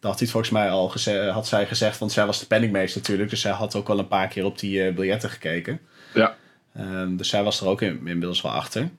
Daar 0.00 0.10
had 0.10 0.20
hij 0.20 0.28
het 0.28 0.30
volgens 0.30 0.50
mij 0.52 0.70
al 0.70 0.92
had 1.32 1.46
zij 1.46 1.66
gezegd, 1.66 1.98
want 1.98 2.12
zij 2.12 2.26
was 2.26 2.40
de 2.40 2.46
penningmeester 2.46 3.00
natuurlijk. 3.00 3.30
Dus 3.30 3.40
zij 3.40 3.52
had 3.52 3.74
ook 3.74 3.88
al 3.88 3.98
een 3.98 4.08
paar 4.08 4.28
keer 4.28 4.44
op 4.44 4.58
die 4.58 4.92
biljetten 4.92 5.30
gekeken. 5.30 5.80
Ja. 6.14 6.34
Ehm, 6.74 7.16
dus 7.16 7.28
zij 7.28 7.42
was 7.42 7.60
er 7.60 7.66
ook 7.66 7.82
in, 7.82 8.06
inmiddels 8.06 8.42
wel 8.42 8.52
achter. 8.52 8.90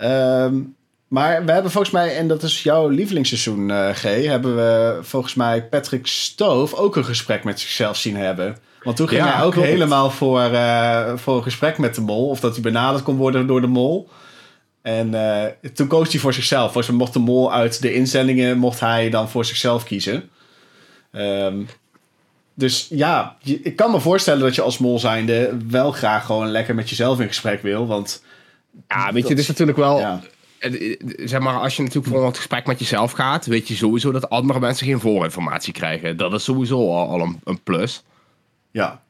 Ehm, 0.00 0.54
maar 1.08 1.44
we 1.44 1.52
hebben 1.52 1.70
volgens 1.70 1.92
mij, 1.92 2.16
en 2.16 2.28
dat 2.28 2.42
is 2.42 2.62
jouw 2.62 2.88
lievelingsseizoen, 2.88 3.70
eh, 3.70 3.88
G, 3.94 4.02
hebben 4.02 4.56
we 4.56 4.98
volgens 5.02 5.34
mij 5.34 5.64
Patrick 5.64 6.06
Stoof 6.06 6.74
ook 6.74 6.96
een 6.96 7.04
gesprek 7.04 7.44
met 7.44 7.60
zichzelf 7.60 7.96
zien 7.96 8.16
hebben. 8.16 8.56
Want 8.82 8.96
toen 8.96 9.08
ging 9.08 9.22
Ja, 9.22 9.32
hij 9.36 9.44
ook 9.44 9.52
klopt. 9.52 9.68
helemaal 9.68 10.10
voor, 10.10 10.40
eh, 10.42 11.12
voor 11.16 11.36
een 11.36 11.42
gesprek 11.42 11.78
met 11.78 11.94
de 11.94 12.00
mol. 12.00 12.28
Of 12.28 12.40
dat 12.40 12.52
hij 12.52 12.62
benaderd 12.62 13.02
kon 13.04 13.16
worden 13.16 13.46
door 13.46 13.60
de 13.60 13.66
mol. 13.66 14.08
En 14.82 15.14
eh, 15.14 15.70
toen 15.74 15.86
koos 15.86 16.10
hij 16.12 16.20
voor 16.20 16.32
zichzelf. 16.34 16.64
Volgens 16.64 16.86
mij 16.86 16.96
mocht 16.96 17.12
de 17.12 17.18
mol 17.18 17.52
uit 17.52 17.82
de 17.82 17.94
inzendingen, 17.94 18.58
mocht 18.58 18.80
hij 18.80 19.10
dan 19.10 19.28
voor 19.28 19.44
zichzelf 19.44 19.84
kiezen. 19.84 20.30
Ehm, 21.12 21.56
dus 22.54 22.86
ja, 22.90 23.36
ik 23.42 23.76
kan 23.76 23.90
me 23.90 24.00
voorstellen 24.00 24.40
dat 24.40 24.54
je 24.54 24.62
als 24.62 24.78
mol 24.78 24.98
zijnde 24.98 25.56
wel 25.68 25.92
graag 25.92 26.24
gewoon 26.26 26.50
lekker 26.50 26.74
met 26.74 26.88
jezelf 26.90 27.20
in 27.20 27.26
gesprek 27.28 27.62
wil. 27.62 27.86
Want 27.86 28.22
Ja, 28.88 29.12
weet 29.12 29.22
je, 29.22 29.28
het 29.28 29.38
is 29.38 29.48
natuurlijk 29.48 29.78
wel... 29.78 29.98
ja, 29.98 30.20
eh, 30.58 30.96
Zeg 31.16 31.40
maar, 31.40 31.54
als 31.60 31.76
je 31.76 31.82
natuurlijk 31.82 32.14
voor 32.14 32.26
het 32.26 32.36
gesprek 32.36 32.66
met 32.66 32.78
jezelf 32.78 33.12
gaat, 33.12 33.46
weet 33.46 33.68
je 33.68 33.74
sowieso 33.74 34.12
dat 34.12 34.30
andere 34.30 34.60
mensen 34.60 34.86
geen 34.86 35.00
voorinformatie 35.00 35.72
krijgen. 35.72 36.16
Dat 36.16 36.32
is 36.32 36.44
sowieso 36.44 36.76
al, 36.94 37.08
al 37.08 37.20
een, 37.20 37.40
een 37.44 37.62
plus. 37.62 38.02
ja. 38.70 39.02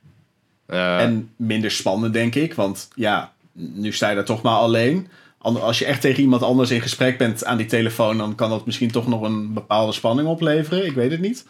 Eh, 0.66 1.00
En 1.02 1.30
minder 1.36 1.70
spannend, 1.70 2.12
denk 2.12 2.34
ik. 2.34 2.54
Want 2.54 2.88
ja, 2.94 3.32
nu 3.52 3.92
sta 3.92 4.08
je 4.08 4.14
daar 4.14 4.24
toch 4.24 4.42
maar 4.42 4.56
alleen. 4.56 5.08
Als 5.38 5.78
je 5.78 5.84
echt 5.84 6.00
tegen 6.00 6.22
iemand 6.22 6.42
anders 6.42 6.70
in 6.70 6.80
gesprek 6.80 7.18
bent 7.18 7.44
aan 7.44 7.56
die 7.56 7.66
telefoon, 7.66 8.18
dan 8.18 8.34
kan 8.34 8.50
dat 8.50 8.66
misschien 8.66 8.90
toch 8.90 9.06
nog 9.08 9.22
een 9.22 9.52
bepaalde 9.52 9.92
spanning 9.92 10.28
opleveren. 10.28 10.86
Ik 10.86 10.92
weet 10.94 11.10
het 11.10 11.20
niet. 11.20 11.46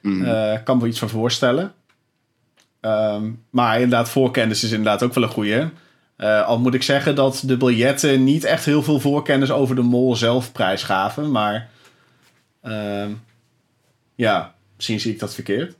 mm. 0.00 0.24
Eh, 0.24 0.52
Ik 0.52 0.64
kan 0.64 0.78
me 0.78 0.86
iets 0.86 0.98
van 0.98 1.08
voorstellen. 1.08 1.72
Ehm, 2.80 3.30
maar 3.50 3.74
inderdaad, 3.74 4.08
voorkennis 4.10 4.64
is 4.64 4.70
inderdaad 4.70 5.02
ook 5.02 5.14
wel 5.14 5.24
een 5.24 5.30
goeie. 5.30 5.64
Eh, 6.20 6.46
al 6.46 6.58
moet 6.58 6.74
ik 6.74 6.82
zeggen 6.82 7.14
dat 7.14 7.42
de 7.46 7.56
biljetten 7.56 8.24
niet 8.24 8.44
echt 8.44 8.64
heel 8.64 8.82
veel 8.82 9.00
voorkennis 9.00 9.50
over 9.50 9.74
de 9.74 9.82
mol 9.82 10.16
zelf 10.16 10.52
prijsgaven. 10.52 11.30
Maar 11.30 11.68
ehm, 12.62 13.10
ja, 14.14 14.54
misschien 14.76 15.00
zie 15.00 15.12
ik 15.12 15.18
dat 15.18 15.34
verkeerd. 15.34 15.74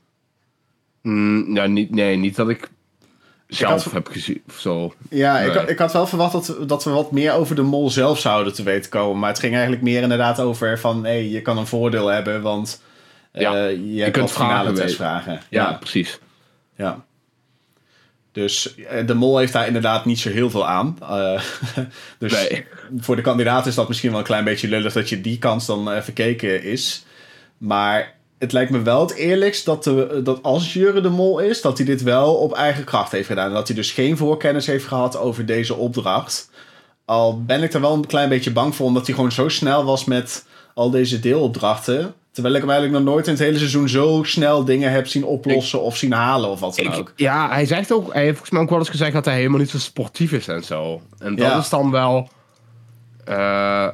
Mm, 1.02 1.52
nou, 1.52 1.68
niet, 1.68 1.90
nee, 1.94 2.16
niet 2.16 2.36
dat 2.36 2.48
ik... 2.48 2.70
zelf 3.46 3.84
had- 3.84 3.92
heb 3.92 4.08
gezien. 4.08 4.42
of 4.48 4.58
Zo. 4.58 4.94
Ja, 5.10 5.38
ik, 5.38 5.54
Nee. 5.54 5.66
ik 5.66 5.78
had 5.78 5.92
wel 5.92 6.06
verwacht 6.06 6.32
dat, 6.32 6.68
dat 6.68 6.84
we 6.84 6.90
wat 6.90 7.12
meer 7.12 7.32
over 7.32 7.54
de 7.56 7.62
mol 7.62 7.90
zelf 7.90 8.18
zouden 8.18 8.52
te 8.54 8.62
weten 8.62 8.90
komen. 8.90 9.18
Maar 9.18 9.30
het 9.30 9.38
ging 9.38 9.52
eigenlijk 9.52 9.82
meer 9.82 10.02
inderdaad 10.02 10.40
over 10.40 10.78
van... 10.78 11.04
hé, 11.04 11.12
je 11.12 11.42
kan 11.42 11.58
een 11.58 11.66
voordeel 11.66 12.06
hebben, 12.06 12.42
want 12.42 12.82
eh, 13.32 13.42
Ja, 13.42 13.66
je 13.66 14.00
hebt 14.02 14.12
kunt 14.12 14.30
finale 14.30 14.52
vragen 14.54 14.74
testvragen. 14.74 15.32
Ja, 15.32 15.40
Ja, 15.70 15.72
precies. 15.72 16.18
ja. 16.76 17.04
Dus 18.32 18.74
eh, 18.74 19.06
de 19.06 19.14
mol 19.14 19.38
heeft 19.38 19.52
daar 19.52 19.66
inderdaad 19.66 20.04
niet 20.04 20.18
zo 20.18 20.30
heel 20.30 20.50
veel 20.50 20.66
aan. 20.66 20.96
Eh, 21.02 21.40
dus 22.18 22.32
Nee. 22.32 22.66
voor 22.98 23.16
de 23.16 23.22
kandidaat 23.22 23.66
is 23.66 23.74
dat 23.74 23.88
misschien 23.88 24.10
wel 24.10 24.18
een 24.18 24.24
klein 24.24 24.44
beetje 24.44 24.68
lullig... 24.68 24.92
dat 24.92 25.08
je 25.08 25.20
die 25.20 25.38
kans 25.38 25.66
dan 25.66 25.90
eh, 25.90 26.02
verkeken 26.02 26.62
is. 26.62 27.04
Maar 27.58 28.14
het 28.38 28.52
lijkt 28.52 28.70
me 28.70 28.82
wel 28.82 29.00
het 29.00 29.14
eerlijkst 29.14 29.64
dat, 29.64 29.84
de, 29.84 30.20
dat 30.24 30.42
als 30.42 30.72
Jurre 30.72 31.00
de 31.00 31.08
Mol 31.08 31.38
is, 31.38 31.60
dat 31.60 31.76
hij 31.76 31.86
dit 31.86 32.02
wel 32.02 32.34
op 32.34 32.52
eigen 32.52 32.84
kracht 32.84 33.12
heeft 33.12 33.26
gedaan. 33.26 33.48
En 33.48 33.54
dat 33.54 33.66
hij 33.66 33.76
dus 33.76 33.90
geen 33.92 34.16
voorkennis 34.16 34.66
heeft 34.66 34.86
gehad 34.86 35.16
over 35.16 35.46
deze 35.46 35.74
opdracht. 35.74 36.50
Al 37.04 37.42
ben 37.44 37.62
ik 37.62 37.72
er 37.72 37.80
wel 37.80 37.94
een 37.94 38.06
klein 38.06 38.28
beetje 38.28 38.52
bang 38.52 38.76
voor, 38.76 38.86
omdat 38.86 39.06
hij 39.06 39.14
gewoon 39.14 39.32
zo 39.32 39.48
snel 39.48 39.84
was 39.84 40.04
met 40.04 40.46
al 40.74 40.90
deze 40.90 41.20
deelopdrachten. 41.20 42.14
Terwijl 42.32 42.54
ik 42.54 42.60
hem 42.60 42.70
eigenlijk 42.70 43.04
nog 43.04 43.12
nooit 43.14 43.26
in 43.26 43.32
het 43.32 43.42
hele 43.42 43.58
seizoen 43.58 43.88
zo 43.88 44.22
snel 44.22 44.64
dingen 44.64 44.90
heb 44.92 45.06
zien 45.06 45.24
oplossen 45.24 45.82
of 45.82 45.96
zien 45.96 46.12
halen 46.12 46.50
of 46.50 46.60
wat 46.60 46.76
dan 46.76 46.92
ook. 46.92 47.12
Ja, 47.16 47.48
hij 47.48 47.66
zegt 47.66 47.92
ook, 47.92 48.12
hij 48.12 48.22
heeft 48.22 48.30
volgens 48.32 48.50
mij 48.50 48.60
ook 48.62 48.70
wel 48.70 48.78
eens 48.78 48.88
gezegd 48.88 49.12
dat 49.12 49.24
hij 49.24 49.36
helemaal 49.36 49.58
niet 49.58 49.70
zo 49.70 49.78
sportief 49.78 50.32
is 50.32 50.48
en 50.48 50.64
zo. 50.64 51.02
En 51.18 51.36
dat 51.36 51.46
Ja. 51.46 51.58
is 51.58 51.68
dan 51.68 51.90
wel. 51.90 52.28
eh, 53.24 53.88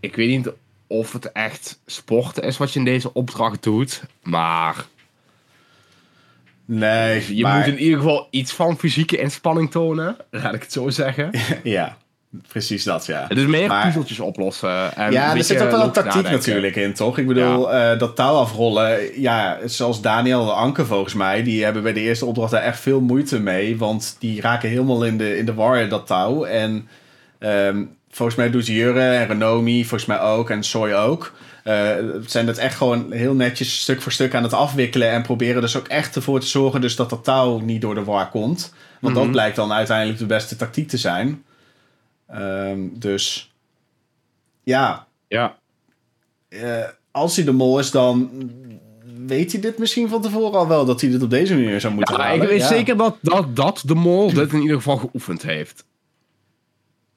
ik 0.00 0.16
weet 0.16 0.28
niet 0.28 0.50
of 0.86 1.12
het 1.12 1.32
echt 1.32 1.80
sport 1.86 2.40
is 2.40 2.56
wat 2.56 2.72
je 2.72 2.78
in 2.78 2.84
deze 2.84 3.12
opdracht 3.14 3.62
doet, 3.62 4.02
maar 4.22 4.86
Nee, 6.64 7.36
je 7.36 7.42
maar, 7.42 7.56
moet 7.58 7.66
in 7.66 7.78
ieder 7.78 7.98
geval 7.98 8.26
iets 8.30 8.52
van 8.52 8.78
fysieke 8.78 9.16
inspanning 9.16 9.70
tonen, 9.70 10.16
laat 10.30 10.54
ik 10.54 10.62
het 10.62 10.72
zo 10.72 10.88
zeggen. 10.88 11.30
ja, 11.62 11.96
precies 12.48 12.84
dat, 12.84 13.06
ja. 13.06 13.24
Het 13.28 13.38
is 13.38 13.46
meer 13.46 13.68
Maar- 13.68 13.84
puzzeltjes 13.84 14.20
oplossen. 14.20 14.96
En 14.96 15.12
Ja, 15.12 15.36
er 15.36 15.44
zit 15.44 15.62
ook 15.62 15.70
wel 15.70 15.82
een 15.82 15.90
tactiek 15.90 16.14
nadenken. 16.14 16.32
natuurlijk 16.38 16.76
in, 16.76 16.94
toch? 16.94 17.18
Ik 17.18 17.26
bedoel, 17.26 17.72
eh, 17.72 17.98
dat 17.98 18.16
touw 18.16 18.34
afrollen, 18.34 19.20
ja, 19.20 19.58
zoals 19.64 20.00
Daniel 20.00 20.44
de 20.44 20.50
Anke 20.52 20.84
volgens 20.86 21.14
mij, 21.14 21.42
die 21.42 21.64
hebben 21.64 21.82
bij 21.82 21.92
de 21.92 22.00
eerste 22.00 22.24
opdracht 22.26 22.50
daar 22.50 22.62
echt 22.62 22.80
veel 22.80 23.00
moeite 23.00 23.40
mee, 23.40 23.76
want 23.78 24.16
die 24.18 24.40
raken 24.40 24.68
helemaal 24.68 25.04
in 25.04 25.18
de, 25.18 25.36
in 25.38 25.44
de 25.46 25.54
war, 25.54 25.88
dat 25.88 26.06
touw. 26.06 26.44
En 26.44 26.88
ehm, 27.38 27.84
volgens 28.10 28.36
mij 28.38 28.50
doet 28.50 28.66
Jurre 28.66 29.00
en 29.00 29.26
Renomi, 29.26 29.80
volgens 29.84 30.06
mij 30.08 30.20
ook, 30.20 30.50
en 30.50 30.62
Soy 30.62 30.92
ook, 30.92 31.32
eh, 31.64 31.90
zijn 32.26 32.46
het 32.46 32.58
echt 32.58 32.76
gewoon 32.76 33.12
heel 33.12 33.34
netjes 33.34 33.80
stuk 33.80 34.02
voor 34.02 34.12
stuk 34.12 34.34
aan 34.34 34.42
het 34.42 34.52
afwikkelen 34.52 35.10
en 35.10 35.22
proberen 35.22 35.60
dus 35.60 35.76
ook 35.76 35.88
echt 35.88 36.16
ervoor 36.16 36.40
te 36.40 36.46
zorgen 36.46 36.80
dus 36.80 36.96
dat 36.96 37.10
dat 37.10 37.24
touw 37.24 37.58
niet 37.58 37.80
door 37.80 37.94
de 37.94 38.04
war 38.04 38.28
komt. 38.30 38.72
Want 39.00 39.14
dat 39.14 39.22
Mhm. 39.22 39.32
blijkt 39.32 39.56
dan 39.56 39.72
uiteindelijk 39.72 40.18
de 40.18 40.26
beste 40.26 40.56
tactiek 40.56 40.88
te 40.88 40.96
zijn. 40.96 41.42
Ehm, 42.28 42.78
dus 42.92 43.52
ja, 44.62 45.06
Ja, 45.28 45.56
eh, 46.48 46.84
als 47.10 47.36
hij 47.36 47.44
de 47.44 47.52
mol 47.52 47.78
is, 47.78 47.90
dan 47.90 48.30
weet 49.26 49.52
hij 49.52 49.60
dit 49.60 49.78
misschien 49.78 50.08
van 50.08 50.22
tevoren 50.22 50.58
al 50.58 50.68
wel 50.68 50.84
dat 50.84 51.00
hij 51.00 51.10
dit 51.10 51.22
op 51.22 51.30
deze 51.30 51.54
manier 51.54 51.80
zou 51.80 51.94
moeten 51.94 52.14
Ja, 52.16 52.22
halen. 52.22 52.42
ik 52.42 52.48
weet 52.48 52.60
ja. 52.60 52.66
zeker 52.66 52.96
dat, 52.96 53.16
dat, 53.22 53.56
dat 53.56 53.82
de 53.86 53.94
mol 53.94 54.32
dit 54.32 54.52
in 54.52 54.60
ieder 54.60 54.76
geval 54.76 54.96
geoefend 54.96 55.42
heeft. 55.42 55.84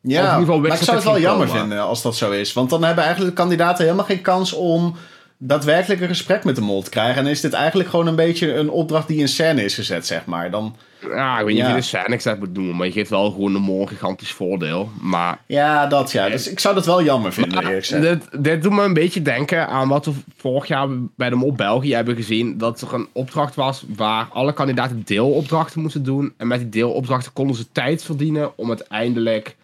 Ja, 0.01 0.39
maar 0.39 0.65
ik 0.65 0.73
zou 0.75 0.95
het 0.97 1.05
wel 1.05 1.19
jammer 1.19 1.47
komen. 1.47 1.61
vinden 1.61 1.81
als 1.81 2.01
dat 2.01 2.15
zo 2.15 2.31
is. 2.31 2.53
Want 2.53 2.69
dan 2.69 2.83
hebben 2.83 3.03
eigenlijk 3.03 3.35
de 3.35 3.41
kandidaten 3.41 3.83
helemaal 3.83 4.05
geen 4.05 4.21
kans 4.21 4.53
om 4.53 4.95
daadwerkelijk 5.43 6.01
een 6.01 6.07
gesprek 6.07 6.43
met 6.43 6.55
de 6.55 6.61
mol 6.61 6.81
te 6.81 6.89
krijgen. 6.89 7.25
En 7.25 7.29
is 7.31 7.41
dit 7.41 7.53
eigenlijk 7.53 7.89
gewoon 7.89 8.07
een 8.07 8.15
beetje 8.15 8.53
een 8.53 8.69
opdracht 8.69 9.07
die 9.07 9.17
in 9.19 9.27
scène 9.27 9.63
is 9.63 9.75
gezet, 9.75 10.07
zeg 10.07 10.25
maar. 10.25 10.51
Dan, 10.51 10.75
Ja, 11.09 11.39
ik 11.39 11.45
weet 11.45 11.53
niet 11.55 11.57
Ja. 11.57 11.63
of 11.63 11.69
je 11.75 11.75
de 11.79 11.85
scène 11.87 12.05
exact 12.13 12.39
moet 12.39 12.53
noemen, 12.53 12.75
maar 12.75 12.85
je 12.85 12.91
geeft 12.91 13.09
wel 13.09 13.31
gewoon 13.31 13.53
de 13.53 13.59
mol 13.59 13.81
een 13.81 13.87
gigantisch 13.87 14.31
voordeel. 14.31 14.89
Maar 15.01 15.39
ja, 15.45 15.87
dat 15.87 16.11
ja. 16.11 16.29
Dus 16.29 16.49
ik 16.49 16.59
zou 16.59 16.75
dat 16.75 16.85
wel 16.85 17.03
jammer 17.03 17.33
vinden, 17.33 17.57
eerlijk 17.63 17.85
gezegd. 17.85 18.01
dit, 18.03 18.43
dit 18.43 18.61
doet 18.63 18.71
me 18.71 18.83
een 18.83 18.93
beetje 18.93 19.21
denken 19.21 19.67
aan 19.67 19.87
wat 19.87 20.05
we 20.05 20.11
vorig 20.37 20.67
jaar 20.67 20.87
bij 21.15 21.29
de 21.29 21.35
Mol 21.35 21.53
België 21.53 21.93
hebben 21.93 22.15
gezien. 22.15 22.57
Dat 22.57 22.81
er 22.81 22.93
een 22.93 23.07
opdracht 23.11 23.55
was 23.55 23.85
waar 23.95 24.27
alle 24.31 24.53
kandidaten 24.53 25.01
deelopdrachten 25.05 25.81
moesten 25.81 26.03
doen. 26.03 26.33
En 26.37 26.47
met 26.47 26.59
die 26.59 26.69
deelopdrachten 26.69 27.33
konden 27.33 27.55
ze 27.55 27.71
tijd 27.71 28.03
verdienen 28.03 28.57
om 28.57 28.67
uiteindelijk 28.67 29.55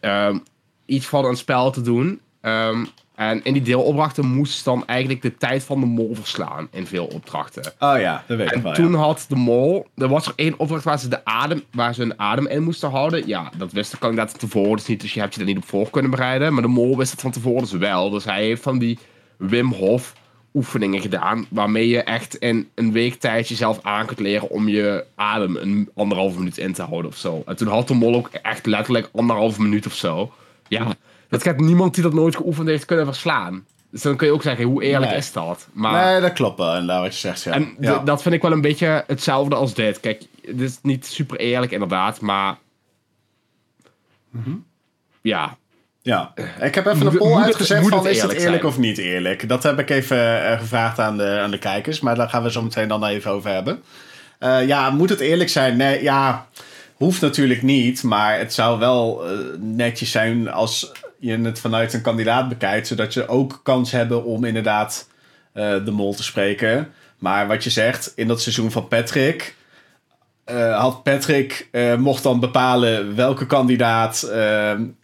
ehm, 0.00 0.38
iets 0.86 1.06
van 1.06 1.24
een 1.24 1.36
spel 1.36 1.70
te 1.70 1.80
doen. 1.80 2.20
Ehm, 2.40 2.84
en 3.14 3.44
in 3.44 3.52
die 3.52 3.62
deelopdrachten 3.62 4.26
moest 4.26 4.54
ze 4.54 4.64
dan 4.64 4.86
eigenlijk 4.86 5.22
de 5.22 5.36
tijd 5.36 5.64
van 5.64 5.80
de 5.80 5.86
mol 5.86 6.14
verslaan 6.14 6.68
in 6.70 6.86
veel 6.86 7.06
opdrachten. 7.06 7.72
Oh 7.78 7.98
ja, 7.98 8.24
dat 8.26 8.36
weet 8.36 8.46
ik 8.46 8.52
En 8.52 8.62
wel. 8.62 8.72
toen 8.72 8.92
ja. 8.92 8.98
had 8.98 9.24
de 9.28 9.36
mol, 9.36 9.86
er 9.96 10.08
was 10.08 10.26
er 10.26 10.32
één 10.36 10.58
opdracht 10.58 10.84
waar 10.84 10.98
ze, 10.98 11.08
de 11.08 11.24
adem, 11.24 11.62
waar 11.72 11.94
ze 11.94 12.02
een 12.02 12.18
adem 12.18 12.46
in 12.46 12.62
moesten 12.62 12.90
houden. 12.90 13.26
Ja, 13.26 13.50
dat 13.56 13.72
wist 13.72 13.90
de 13.90 13.98
kandidaat 13.98 14.38
tevoren 14.38 14.76
dus 14.76 14.86
niet, 14.86 15.00
dus 15.00 15.14
je 15.14 15.20
hebt 15.20 15.34
je 15.34 15.40
er 15.40 15.46
niet 15.46 15.56
op 15.56 15.64
voor 15.64 15.90
kunnen 15.90 16.10
bereiden. 16.10 16.52
Maar 16.52 16.62
de 16.62 16.68
mol 16.68 16.96
wist 16.96 17.10
het 17.10 17.20
van 17.20 17.30
tevoren 17.30 17.60
dus 17.60 17.72
wel. 17.72 18.10
Dus 18.10 18.24
hij 18.24 18.44
heeft 18.44 18.62
van 18.62 18.78
die 18.78 18.98
Wim 19.36 19.72
Hof 19.72 20.14
oefeningen 20.54 21.00
gedaan, 21.00 21.46
waarmee 21.50 21.88
je 21.88 22.02
echt 22.02 22.34
in 22.34 22.68
een 22.74 22.92
week 22.92 23.14
tijd 23.14 23.48
jezelf 23.48 23.78
aan 23.82 24.06
kunt 24.06 24.18
leren 24.18 24.50
om 24.50 24.68
je 24.68 25.04
adem 25.14 25.56
een 25.56 25.90
anderhalve 25.94 26.38
minuut 26.38 26.58
in 26.58 26.72
te 26.72 26.82
houden 26.82 27.10
of 27.10 27.16
zo. 27.16 27.42
En 27.46 27.56
toen 27.56 27.68
had 27.68 27.88
de 27.88 27.94
mol 27.94 28.14
ook 28.14 28.28
echt 28.28 28.66
letterlijk 28.66 29.08
anderhalve 29.12 29.62
minuut 29.62 29.86
of 29.86 29.94
zo. 29.94 30.32
Ja, 30.68 30.94
dat 31.32 31.42
gaat 31.42 31.60
niemand 31.60 31.94
die 31.94 32.02
dat 32.02 32.12
nooit 32.12 32.36
geoefend 32.36 32.68
heeft 32.68 32.84
kunnen 32.84 33.06
verslaan. 33.06 33.64
Dus 33.90 34.02
dan 34.02 34.16
kun 34.16 34.26
je 34.26 34.32
ook 34.32 34.42
zeggen, 34.42 34.64
hoe 34.64 34.82
eerlijk 34.82 35.10
Nee. 35.10 35.20
is 35.20 35.32
dat? 35.32 35.68
Maar... 35.72 36.04
Nee, 36.12 36.20
dat 36.20 36.32
klopt 36.32 36.58
wel, 36.58 36.72
inderdaad, 36.72 37.02
wat 37.02 37.12
je 37.12 37.18
zegt. 37.18 37.42
Ja. 37.42 37.52
En 37.52 37.74
ja. 37.80 37.98
dat 37.98 38.22
vind 38.22 38.34
ik 38.34 38.42
wel 38.42 38.52
een 38.52 38.60
beetje 38.60 39.04
hetzelfde 39.06 39.54
als 39.54 39.74
dit. 39.74 40.00
Kijk, 40.00 40.22
dit 40.42 40.60
is 40.60 40.78
niet 40.82 41.06
super 41.06 41.38
eerlijk 41.38 41.72
inderdaad, 41.72 42.20
maar... 42.20 42.56
Ja, 45.20 45.56
Ja, 46.02 46.32
ik 46.60 46.74
heb 46.74 46.86
even 46.86 47.06
een 47.06 47.16
poll 47.16 47.36
het- 47.36 47.44
uitgezet 47.44 47.88
van 47.88 47.98
het 47.98 48.06
is 48.16 48.22
het 48.22 48.32
eerlijk 48.32 48.62
zijn? 48.62 48.64
of 48.64 48.78
niet 48.78 48.98
eerlijk. 48.98 49.48
Dat 49.48 49.62
heb 49.62 49.78
ik 49.78 49.90
even 49.90 50.46
eh, 50.50 50.58
gevraagd 50.58 50.98
aan 50.98 51.16
de, 51.16 51.38
aan 51.42 51.50
de 51.50 51.58
kijkers, 51.58 52.00
maar 52.00 52.14
daar 52.14 52.28
gaan 52.28 52.42
we 52.42 52.50
zo 52.50 52.62
meteen 52.62 52.88
dan 52.88 53.04
even 53.04 53.30
over 53.30 53.50
hebben. 53.50 53.82
Eh, 54.38 54.66
ja, 54.66 54.90
moet 54.90 55.08
het 55.08 55.20
eerlijk 55.20 55.50
zijn? 55.50 55.76
Nee, 55.76 56.02
ja, 56.02 56.46
hoeft 56.94 57.20
natuurlijk 57.20 57.62
niet, 57.62 58.02
maar 58.02 58.38
het 58.38 58.52
zou 58.54 58.78
wel 58.78 59.24
eh, 59.26 59.38
netjes 59.58 60.10
zijn 60.10 60.50
als 60.50 60.92
je 61.22 61.38
het 61.40 61.60
vanuit 61.60 61.92
een 61.92 62.02
kandidaat 62.02 62.48
bekijkt, 62.48 62.86
zodat 62.86 63.14
je 63.14 63.28
ook 63.28 63.60
kans 63.62 63.90
hebben 63.90 64.24
om 64.24 64.44
inderdaad 64.44 65.08
eh, 65.52 65.84
de 65.84 65.90
mol 65.90 66.14
te 66.14 66.22
spreken. 66.22 66.92
Maar 67.18 67.46
wat 67.46 67.64
je 67.64 67.70
zegt, 67.70 68.12
in 68.14 68.28
dat 68.28 68.42
seizoen 68.42 68.70
van 68.70 68.88
Patrick 68.88 69.54
eh, 70.44 70.80
had 70.80 71.02
Patrick 71.02 71.68
eh, 71.70 71.94
mocht 71.94 72.22
dan 72.22 72.40
bepalen 72.40 73.16
welke 73.16 73.46
kandidaat. 73.46 74.22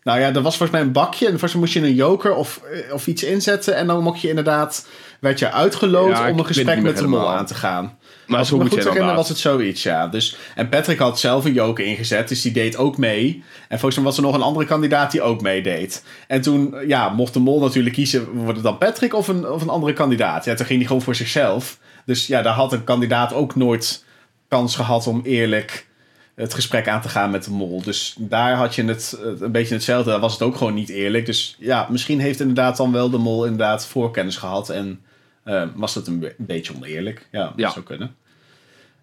nou 0.03 0.21
ja, 0.21 0.35
er 0.35 0.43
was 0.43 0.57
volgens 0.57 0.71
mij 0.71 0.81
een 0.81 0.93
bakje. 0.93 1.25
En 1.25 1.31
volgens 1.31 1.53
mij 1.53 1.61
moest 1.61 1.75
je 1.75 1.81
een 1.81 1.95
joker 1.95 2.35
of, 2.35 2.61
of 2.93 3.07
iets 3.07 3.23
inzetten. 3.23 3.75
En 3.77 3.87
dan 3.87 4.03
mocht 4.03 4.21
je 4.21 4.29
inderdaad. 4.29 4.87
werd 5.21 5.39
je 5.39 5.53
uitgeloot 5.53 6.17
Ja, 6.17 6.31
om 6.31 6.39
een 6.39 6.47
gesprek 6.47 6.83
met 6.83 6.97
de 6.97 7.07
mol 7.07 7.31
aan 7.31 7.47
te 7.47 7.55
gaan. 7.55 7.98
Maar 8.29 8.47
zo 8.47 8.59
goed 8.59 8.75
herinner, 8.85 9.15
was 9.15 9.29
het 9.29 9.39
zoiets, 9.39 9.83
ja. 9.83 10.07
Dus, 10.09 10.37
en 10.55 10.69
Patrick 10.69 10.99
had 10.99 11.21
zelf 11.21 11.45
een 11.45 11.53
joker 11.53 11.85
ingezet, 11.85 12.29
dus 12.29 12.43
die 12.43 12.53
deed 12.53 12.77
ook 12.77 12.97
mee. 12.99 13.43
En 13.69 13.79
volgens 13.79 13.95
mij 13.97 14.05
was 14.05 14.17
er 14.17 14.23
nog 14.23 14.35
een 14.35 14.43
andere 14.43 14.67
kandidaat 14.67 15.11
die 15.11 15.23
ook 15.23 15.41
meedeed. 15.41 16.05
En 16.27 16.41
toen 16.41 16.75
ja, 16.87 17.09
mocht 17.09 17.33
de 17.33 17.39
mol 17.41 17.61
natuurlijk 17.61 17.95
kiezen, 17.95 18.31
wordt 18.33 18.55
het 18.55 18.63
dan 18.63 18.79
Patrick 18.79 19.15
of 19.15 19.29
een, 19.29 19.49
of 19.49 19.63
een 19.63 19.69
andere 19.69 19.93
kandidaat? 19.93 20.45
Ja, 20.45 20.55
toen 20.55 20.67
ging 20.67 20.79
hij 20.79 20.87
gewoon 20.87 21.03
voor 21.03 21.15
zichzelf. 21.15 21.79
Dus 22.05 22.27
ja, 22.27 22.43
daar 22.43 22.55
had 22.55 22.73
een 22.73 22.85
kandidaat 22.85 23.33
ook 23.33 23.55
nooit 23.55 24.05
kans 24.49 24.77
gehad 24.77 25.07
om 25.07 25.21
eerlijk 25.25 25.87
het 26.35 26.55
gesprek 26.55 26.89
aan 26.89 27.01
te 27.01 27.09
gaan 27.09 27.31
met 27.31 27.45
de 27.45 27.51
mol. 27.51 27.83
Dus 27.83 28.15
daar 28.19 28.55
had 28.55 28.75
je 28.75 28.85
het 28.85 29.19
een 29.41 29.53
beetje 29.53 29.75
hetzelfde. 29.75 30.11
Daar 30.11 30.21
was 30.21 30.33
het 30.33 30.43
ook 30.43 30.57
gewoon 30.57 30.75
niet 30.75 30.89
eerlijk. 30.89 31.27
Dus 31.27 31.57
ja, 31.59 31.87
misschien 31.91 32.21
heeft 32.21 32.41
inderdaad 32.41 32.77
dan 32.77 32.93
wel 32.93 33.11
de 33.11 33.19
mol 33.19 33.45
inderdaad 33.45 33.87
voorkennis 33.87 34.37
gehad. 34.37 34.71
En 34.71 35.01
eh, 35.45 35.63
was 35.75 35.95
het 35.95 36.07
een, 36.07 36.19
be- 36.19 36.35
een 36.39 36.47
beetje 36.47 36.75
oneerlijk. 36.77 37.29
Ja, 37.33 37.43
dat 37.45 37.53
Ja. 37.57 37.71
zou 37.71 37.85
kunnen. 37.85 38.15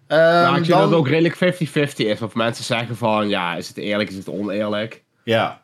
Ja, 0.08 0.44
Ehm, 0.46 0.54
ik 0.54 0.64
zie 0.64 0.72
dan- 0.72 0.80
dat 0.80 0.90
het 0.90 0.98
ook 0.98 1.08
redelijk 1.08 1.36
50-50 1.36 2.06
is. 2.06 2.22
Of 2.22 2.34
mensen 2.34 2.64
zeggen 2.64 2.96
van, 2.96 3.28
ja, 3.28 3.54
is 3.56 3.68
het 3.68 3.76
eerlijk, 3.76 4.10
is 4.10 4.16
het 4.16 4.28
oneerlijk? 4.28 5.02
Ja. 5.24 5.60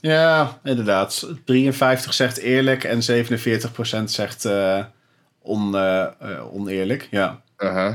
Ja, 0.00 0.58
inderdaad. 0.64 1.28
53 1.44 2.14
zegt 2.14 2.38
eerlijk 2.38 2.84
en 2.84 3.02
47% 3.02 4.10
zegt 4.10 4.44
eh, 4.44 4.78
on, 5.42 5.76
eh, 5.76 6.02
eh, 6.02 6.54
oneerlijk. 6.54 7.08
Ja. 7.10 7.40
Uh-huh. 7.58 7.94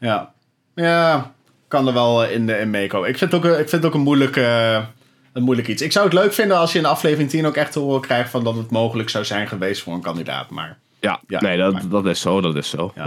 Ja. 0.00 0.32
Ja, 0.74 1.32
kan 1.68 1.86
er 1.86 1.92
wel 1.94 2.24
in, 2.24 2.48
in 2.48 2.70
meekomen. 2.70 3.08
Ik 3.08 3.18
vind 3.18 3.32
het 3.32 3.44
ook, 3.44 3.46
een- 3.52 3.58
ik 3.60 3.68
vind 3.68 3.82
het 3.82 3.84
ook 3.84 3.94
een, 3.94 4.00
moeilijk, 4.00 4.36
eh, 4.36 4.84
een 5.32 5.42
moeilijk 5.42 5.68
iets. 5.68 5.82
Ik 5.82 5.92
zou 5.92 6.04
het 6.04 6.14
leuk 6.14 6.32
vinden 6.32 6.56
als 6.56 6.72
je 6.72 6.78
in 6.78 6.84
aflevering 6.84 7.30
10 7.30 7.46
ook 7.46 7.56
echt 7.56 7.72
te 7.72 7.78
horen 7.78 8.00
krijgt 8.00 8.30
van 8.30 8.44
dat 8.44 8.54
het 8.56 8.70
mogelijk 8.70 9.08
zou 9.08 9.24
zijn 9.24 9.48
geweest 9.48 9.82
voor 9.82 9.94
een 9.94 10.00
kandidaat. 10.02 10.50
Maar 10.50 10.78
Ja, 11.00 11.20
Ja, 11.28 11.40
nee, 11.40 11.58
dat, 11.58 11.72
maar- 11.72 11.88
dat 11.88 12.06
is 12.06 12.20
zo, 12.20 12.40
dat 12.40 12.54
is 12.56 12.70
zo. 12.70 12.92
Ja. 12.94 13.06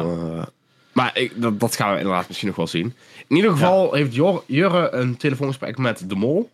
Maar 0.91 1.17
ik, 1.17 1.41
dat, 1.41 1.59
dat 1.59 1.75
gaan 1.75 1.91
we 1.91 1.97
inderdaad 1.97 2.27
misschien 2.27 2.47
nog 2.47 2.57
wel 2.57 2.67
zien. 2.67 2.95
In 3.27 3.35
ieder 3.35 3.51
geval 3.51 3.93
heeft 3.93 4.15
Jor, 4.15 4.43
Jurre 4.45 4.91
een 4.91 5.17
telefoongesprek 5.17 5.77
met 5.77 6.09
de 6.09 6.15
mol. 6.15 6.49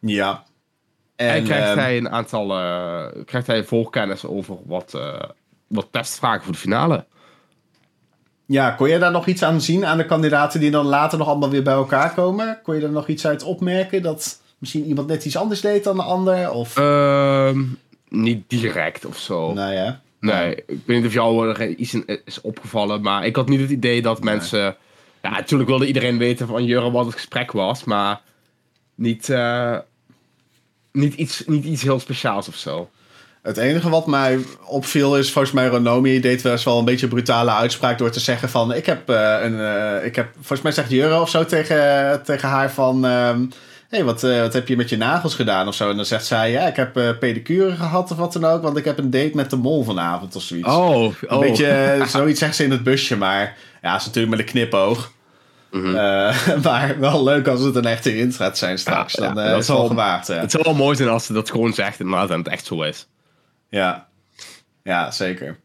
ja. 0.00 0.46
En, 1.16 1.28
En, 1.28 1.44
krijgt 1.44 1.68
ehm, 1.68 1.78
hij 1.78 1.96
een 1.96 2.10
aantal 2.10 2.58
eh, 2.58 3.22
krijgt 3.24 3.46
hij 3.46 3.64
voorkennis 3.64 4.24
over 4.24 4.56
wat, 4.66 4.94
eh, 4.94 5.22
wat 5.66 5.88
testvragen 5.90 6.42
voor 6.42 6.52
de 6.52 6.58
finale. 6.58 7.04
ja, 8.46 8.70
kon 8.70 8.88
je 8.88 8.98
daar 8.98 9.10
nog 9.10 9.26
iets 9.26 9.42
aan 9.42 9.60
zien 9.60 9.86
aan 9.86 9.96
de 9.96 10.06
kandidaten 10.06 10.60
die 10.60 10.70
dan 10.70 10.86
later 10.86 11.18
nog 11.18 11.28
allemaal 11.28 11.50
weer 11.50 11.62
bij 11.62 11.74
elkaar 11.74 12.14
komen? 12.14 12.58
Kon 12.62 12.74
je 12.74 12.82
er 12.82 12.90
nog 12.90 13.08
iets 13.08 13.26
uit 13.26 13.42
opmerken 13.42 14.02
dat 14.02 14.40
misschien 14.58 14.84
iemand 14.84 15.08
net 15.08 15.24
iets 15.24 15.36
anders 15.36 15.60
deed 15.60 15.84
dan 15.84 15.96
de 15.96 16.02
ander? 16.02 16.50
Of... 16.50 16.76
Ehm, 16.76 17.64
niet 18.08 18.50
direct 18.50 19.04
of 19.04 19.18
zo. 19.18 19.52
nou 19.52 19.72
ja. 19.72 20.00
Nee, 20.20 20.54
ik 20.54 20.80
weet 20.84 20.96
niet 20.96 21.06
of 21.06 21.12
jou 21.12 21.48
er 21.48 21.68
iets 21.68 21.94
in 21.94 22.20
is 22.24 22.40
opgevallen, 22.40 23.02
maar 23.02 23.26
ik 23.26 23.36
had 23.36 23.48
niet 23.48 23.60
het 23.60 23.70
idee 23.70 24.02
dat 24.02 24.22
mensen... 24.22 24.76
Ja, 25.22 25.30
natuurlijk 25.30 25.68
wilde 25.68 25.86
iedereen 25.86 26.18
weten 26.18 26.46
van 26.46 26.64
Jurre 26.64 26.90
wat 26.90 27.04
het 27.04 27.14
gesprek 27.14 27.52
was, 27.52 27.84
maar 27.84 28.20
niet, 28.94 29.28
eh, 29.28 29.76
niet, 30.92 31.14
iets, 31.14 31.42
niet 31.46 31.64
iets 31.64 31.82
heel 31.82 32.00
speciaals 32.00 32.48
of 32.48 32.56
zo. 32.56 32.90
Het 33.42 33.56
enige 33.56 33.88
wat 33.88 34.06
mij 34.06 34.38
opviel 34.64 35.18
is, 35.18 35.32
volgens 35.32 35.54
mij 35.54 35.68
Renomi 35.68 36.20
deed 36.20 36.42
wel 36.42 36.52
eens 36.52 36.64
wel 36.64 36.78
een 36.78 36.84
beetje 36.84 37.06
een 37.06 37.12
brutale 37.12 37.50
uitspraak 37.50 37.98
door 37.98 38.10
te 38.10 38.20
zeggen 38.20 38.48
van, 38.48 38.74
ik 38.74 38.86
heb 38.86 39.10
uh, 39.10 39.36
een, 39.42 39.52
uh, 39.52 40.04
ik 40.04 40.16
heb, 40.16 40.28
volgens 40.34 40.62
mij 40.62 40.72
zegt 40.72 40.90
Jurre 40.90 41.20
of 41.20 41.30
zo 41.30 41.44
tegen, 41.44 42.22
tegen 42.24 42.48
haar 42.48 42.72
van, 42.72 43.04
um, 43.04 43.50
hey, 43.88 44.04
wat, 44.04 44.22
uh, 44.22 44.40
wat 44.40 44.52
heb 44.52 44.68
je 44.68 44.76
met 44.76 44.88
je 44.88 44.96
nagels 44.96 45.34
gedaan 45.34 45.68
of 45.68 45.74
zo? 45.74 45.90
En 45.90 45.96
dan 45.96 46.04
zegt 46.04 46.26
zij, 46.26 46.50
ja, 46.50 46.66
ik 46.66 46.76
heb 46.76 47.16
pedicure 47.18 47.76
gehad 47.76 48.10
of 48.10 48.16
wat 48.16 48.32
dan 48.32 48.44
ook, 48.44 48.62
want 48.62 48.76
ik 48.76 48.84
heb 48.84 48.98
een 48.98 49.10
date 49.10 49.32
met 49.34 49.50
de 49.50 49.56
mol 49.56 49.84
vanavond 49.84 50.36
of 50.36 50.42
zoiets. 50.42 50.68
Oh, 50.68 51.04
oh. 51.04 51.14
Een 51.20 51.40
beetje, 51.40 51.98
zoiets 52.08 52.38
zegt 52.38 52.56
ze 52.56 52.64
in 52.64 52.70
het 52.70 52.82
busje, 52.82 53.16
maar 53.16 53.56
ja, 53.82 53.96
is 53.96 54.06
natuurlijk 54.06 54.36
met 54.36 54.46
een 54.46 54.52
knipoog. 54.52 55.12
Mm 55.70 55.82
-hmm. 55.82 56.62
maar 56.62 57.00
wel 57.00 57.24
leuk 57.24 57.48
als 57.48 57.60
het 57.60 57.74
een 57.74 57.84
echte 57.84 58.10
hint 58.10 58.36
gaat 58.36 58.58
zijn 58.58 58.78
straks. 58.78 59.14
Ja, 59.14 59.32
dan 59.32 59.44
ja, 59.44 59.50
dat 59.50 59.62
is 59.62 59.68
wel 59.68 59.86
gewaagd. 59.86 60.26
Ja. 60.26 60.34
Het 60.34 60.50
zou 60.50 60.62
wel 60.64 60.74
mooi 60.74 60.96
zijn 60.96 61.08
als 61.08 61.26
ze 61.26 61.32
dat 61.32 61.50
gewoon 61.50 61.72
zegt 61.72 62.00
inderdaad 62.00 62.30
en 62.30 62.38
het 62.38 62.48
echt 62.48 62.66
zo 62.66 62.82
is. 62.82 63.08
Ja, 63.68 64.08
ja 64.82 65.10
zeker. 65.10 65.58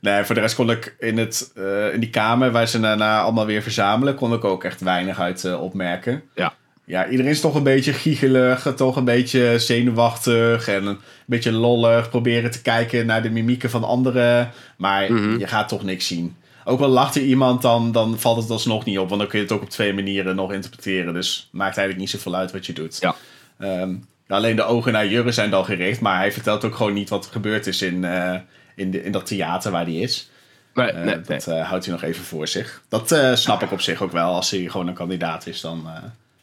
Nee, 0.00 0.24
voor 0.24 0.34
de 0.34 0.40
rest 0.40 0.54
kon 0.54 0.70
ik 0.70 0.96
in, 0.98 1.18
het, 1.18 1.52
uh, 1.54 1.94
in 1.94 2.00
die 2.00 2.10
kamer 2.10 2.50
waar 2.50 2.66
ze 2.66 2.80
daarna 2.80 3.20
allemaal 3.20 3.46
weer 3.46 3.62
verzamelen, 3.62 4.14
kon 4.14 4.32
ik 4.32 4.44
ook 4.44 4.64
echt 4.64 4.80
weinig 4.80 5.20
uit 5.20 5.44
uh, 5.44 5.62
opmerken. 5.62 6.22
Ja. 6.34 6.54
Ja, 6.84 7.08
iedereen 7.08 7.32
is 7.32 7.40
toch 7.40 7.54
een 7.54 7.62
beetje 7.62 7.92
giegelig, 7.92 8.72
toch 8.76 8.96
een 8.96 9.04
beetje 9.04 9.58
zenuwachtig 9.58 10.68
en 10.68 10.86
een 10.86 10.98
beetje 11.26 11.52
lollig. 11.52 12.10
Proberen 12.10 12.50
te 12.50 12.62
kijken 12.62 13.06
naar 13.06 13.22
de 13.22 13.30
mimieken 13.30 13.70
van 13.70 13.84
anderen, 13.84 14.50
maar 14.76 15.10
mm 15.10 15.16
-hmm. 15.16 15.38
je 15.38 15.46
gaat 15.46 15.68
toch 15.68 15.84
niks 15.84 16.06
zien. 16.06 16.36
Ook 16.64 16.80
al 16.80 16.88
lacht 16.88 17.14
er 17.14 17.22
iemand, 17.22 17.62
dan, 17.62 17.92
dan 17.92 18.18
valt 18.18 18.42
het 18.42 18.50
alsnog 18.50 18.84
niet 18.84 18.98
op, 18.98 19.08
want 19.08 19.20
dan 19.20 19.30
kun 19.30 19.38
je 19.38 19.44
het 19.44 19.54
ook 19.54 19.62
op 19.62 19.70
twee 19.70 19.94
manieren 19.94 20.36
nog 20.36 20.52
interpreteren. 20.52 21.14
Dus 21.14 21.48
maakt 21.52 21.76
eigenlijk 21.76 21.98
niet 21.98 22.10
zoveel 22.10 22.34
uit 22.34 22.52
wat 22.52 22.66
je 22.66 22.72
doet. 22.72 22.98
Ja. 23.00 23.14
Um, 23.58 24.04
Alleen 24.28 24.56
de 24.56 24.62
ogen 24.64 24.92
naar 24.92 25.06
Jurre 25.06 25.32
zijn 25.32 25.50
dan 25.50 25.64
gericht, 25.64 26.00
maar 26.00 26.16
hij 26.16 26.32
vertelt 26.32 26.64
ook 26.64 26.74
gewoon 26.74 26.92
niet 26.92 27.08
wat 27.08 27.24
er 27.24 27.32
gebeurd 27.32 27.66
is 27.66 27.82
in, 27.82 28.02
uh, 28.02 28.34
in, 28.74 28.90
de, 28.90 29.04
in 29.04 29.12
dat 29.12 29.26
theater 29.26 29.70
waar 29.70 29.84
hij 29.84 29.94
is. 29.94 30.30
Nee, 30.74 30.92
nee, 30.92 31.16
uh, 31.16 31.24
dat 31.26 31.46
uh, 31.48 31.68
houdt 31.68 31.84
hij 31.84 31.94
nog 31.94 32.02
even 32.02 32.24
voor 32.24 32.48
zich. 32.48 32.82
Dat 32.88 33.38
snap 33.38 33.62
ik 33.62 33.72
op 33.72 33.80
zich 33.80 34.02
ook 34.02 34.12
wel. 34.12 34.34
Als 34.34 34.50
hij 34.50 34.60
gewoon 34.60 34.88
een 34.88 34.94
kandidaat 34.94 35.46
is, 35.46 35.60
dan 35.60 35.86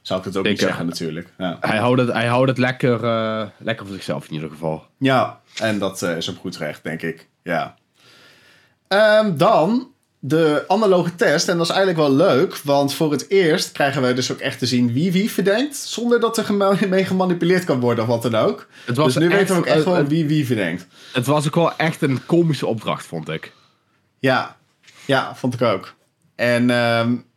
zou 0.09 0.19
ik 0.19 0.25
het 0.25 0.37
ook 0.37 0.45
niet 0.45 0.59
zeggen 0.59 0.85
natuurlijk. 0.85 1.33
Ja. 1.37 1.57
Hij 1.59 1.77
houdt 1.77 2.01
het, 2.01 2.11
hij 2.11 2.27
houdt 2.27 2.49
het 2.49 2.57
lekker, 2.57 2.99
lekker 3.57 3.85
voor 3.85 3.95
zichzelf 3.95 4.27
in 4.27 4.33
ieder 4.33 4.49
geval. 4.49 4.85
Ja, 4.97 5.39
en 5.55 5.79
dat 5.79 6.01
is 6.01 6.27
op 6.27 6.37
goed 6.37 6.57
recht, 6.57 6.83
denk 6.83 7.01
ik. 7.01 7.27
Ja. 7.43 7.75
Um, 8.87 9.37
dan 9.37 9.87
de 10.19 10.63
analoge 10.67 11.15
test. 11.15 11.47
En 11.47 11.57
dat 11.57 11.65
is 11.65 11.71
eigenlijk 11.75 12.07
wel 12.07 12.15
leuk, 12.15 12.57
want 12.57 12.93
voor 12.93 13.11
het 13.11 13.29
eerst 13.29 13.71
krijgen 13.71 14.01
wij 14.01 14.13
dus 14.13 14.31
ook 14.31 14.39
echt 14.39 14.59
te 14.59 14.65
zien 14.65 14.93
wie 14.93 15.11
wie 15.11 15.31
verdenkt. 15.31 15.75
Zonder 15.75 16.19
dat 16.19 16.37
er 16.37 16.53
mee 16.89 17.05
gemanipuleerd 17.05 17.63
kan 17.63 17.79
worden 17.79 18.03
of 18.03 18.09
wat 18.09 18.31
dan 18.31 18.35
ook. 18.35 18.67
Het 18.85 18.97
was 18.97 19.13
dus 19.13 19.23
nu 19.23 19.29
echt, 19.29 19.39
weten 19.39 19.55
we 19.55 19.61
ook 19.61 19.67
echt 19.67 19.83
wel 19.83 20.05
wie 20.05 20.25
wie 20.25 20.45
verdenkt. 20.45 20.87
Het 21.13 21.25
was 21.25 21.47
ook 21.47 21.55
wel 21.55 21.77
echt 21.77 22.01
een 22.01 22.25
komische 22.25 22.65
opdracht, 22.65 23.05
vond 23.05 23.29
ik. 23.29 23.53
Ja, 24.19 24.57
ja 25.05 25.35
vond 25.35 25.53
ik 25.53 25.61
ook. 25.61 25.93
En 26.35 26.69
um, 26.69 27.27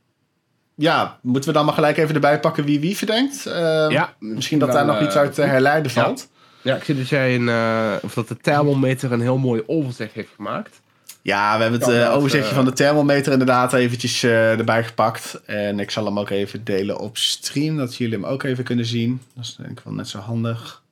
ja, 0.82 1.18
moeten 1.20 1.50
we 1.50 1.56
dan 1.56 1.64
maar 1.64 1.74
gelijk 1.74 1.96
even 1.96 2.14
erbij 2.14 2.40
pakken 2.40 2.64
wie 2.64 2.80
wie 2.80 2.96
verdenkt? 2.96 3.46
Uh, 3.46 3.52
ja. 3.88 4.14
Misschien 4.18 4.58
dat 4.58 4.72
daar 4.72 4.86
nog 4.86 5.00
iets 5.00 5.16
uit 5.16 5.34
te 5.34 5.42
herleiden 5.42 5.90
valt. 5.90 6.28
Ja, 6.62 6.70
ja 6.70 6.76
ik 6.76 6.84
zie 6.84 6.96
dat 6.96 7.08
jij 7.08 7.34
een, 7.34 7.48
uh, 7.48 7.92
of 8.02 8.14
dat 8.14 8.28
de 8.28 8.36
thermometer 8.36 9.12
een 9.12 9.20
heel 9.20 9.38
mooi 9.38 9.62
overzicht 9.66 10.14
heeft 10.14 10.32
gemaakt. 10.36 10.80
Ja, 11.22 11.56
we 11.56 11.62
hebben 11.62 11.80
het 11.80 11.90
uh, 11.90 12.14
overzichtje 12.14 12.50
uh, 12.50 12.56
van 12.56 12.64
de 12.64 12.72
thermometer 12.72 13.32
inderdaad 13.32 13.72
eventjes 13.72 14.22
uh, 14.22 14.58
erbij 14.58 14.84
gepakt. 14.84 15.40
En 15.44 15.80
ik 15.80 15.90
zal 15.90 16.04
hem 16.04 16.18
ook 16.18 16.30
even 16.30 16.64
delen 16.64 16.98
op 16.98 17.16
stream, 17.16 17.76
dat 17.76 17.96
jullie 17.96 18.14
hem 18.14 18.26
ook 18.26 18.42
even 18.42 18.64
kunnen 18.64 18.86
zien. 18.86 19.20
Dat 19.34 19.44
is 19.44 19.56
denk 19.56 19.70
ik 19.70 19.84
wel 19.84 19.94
net 19.94 20.08
zo 20.08 20.18
handig. 20.18 20.82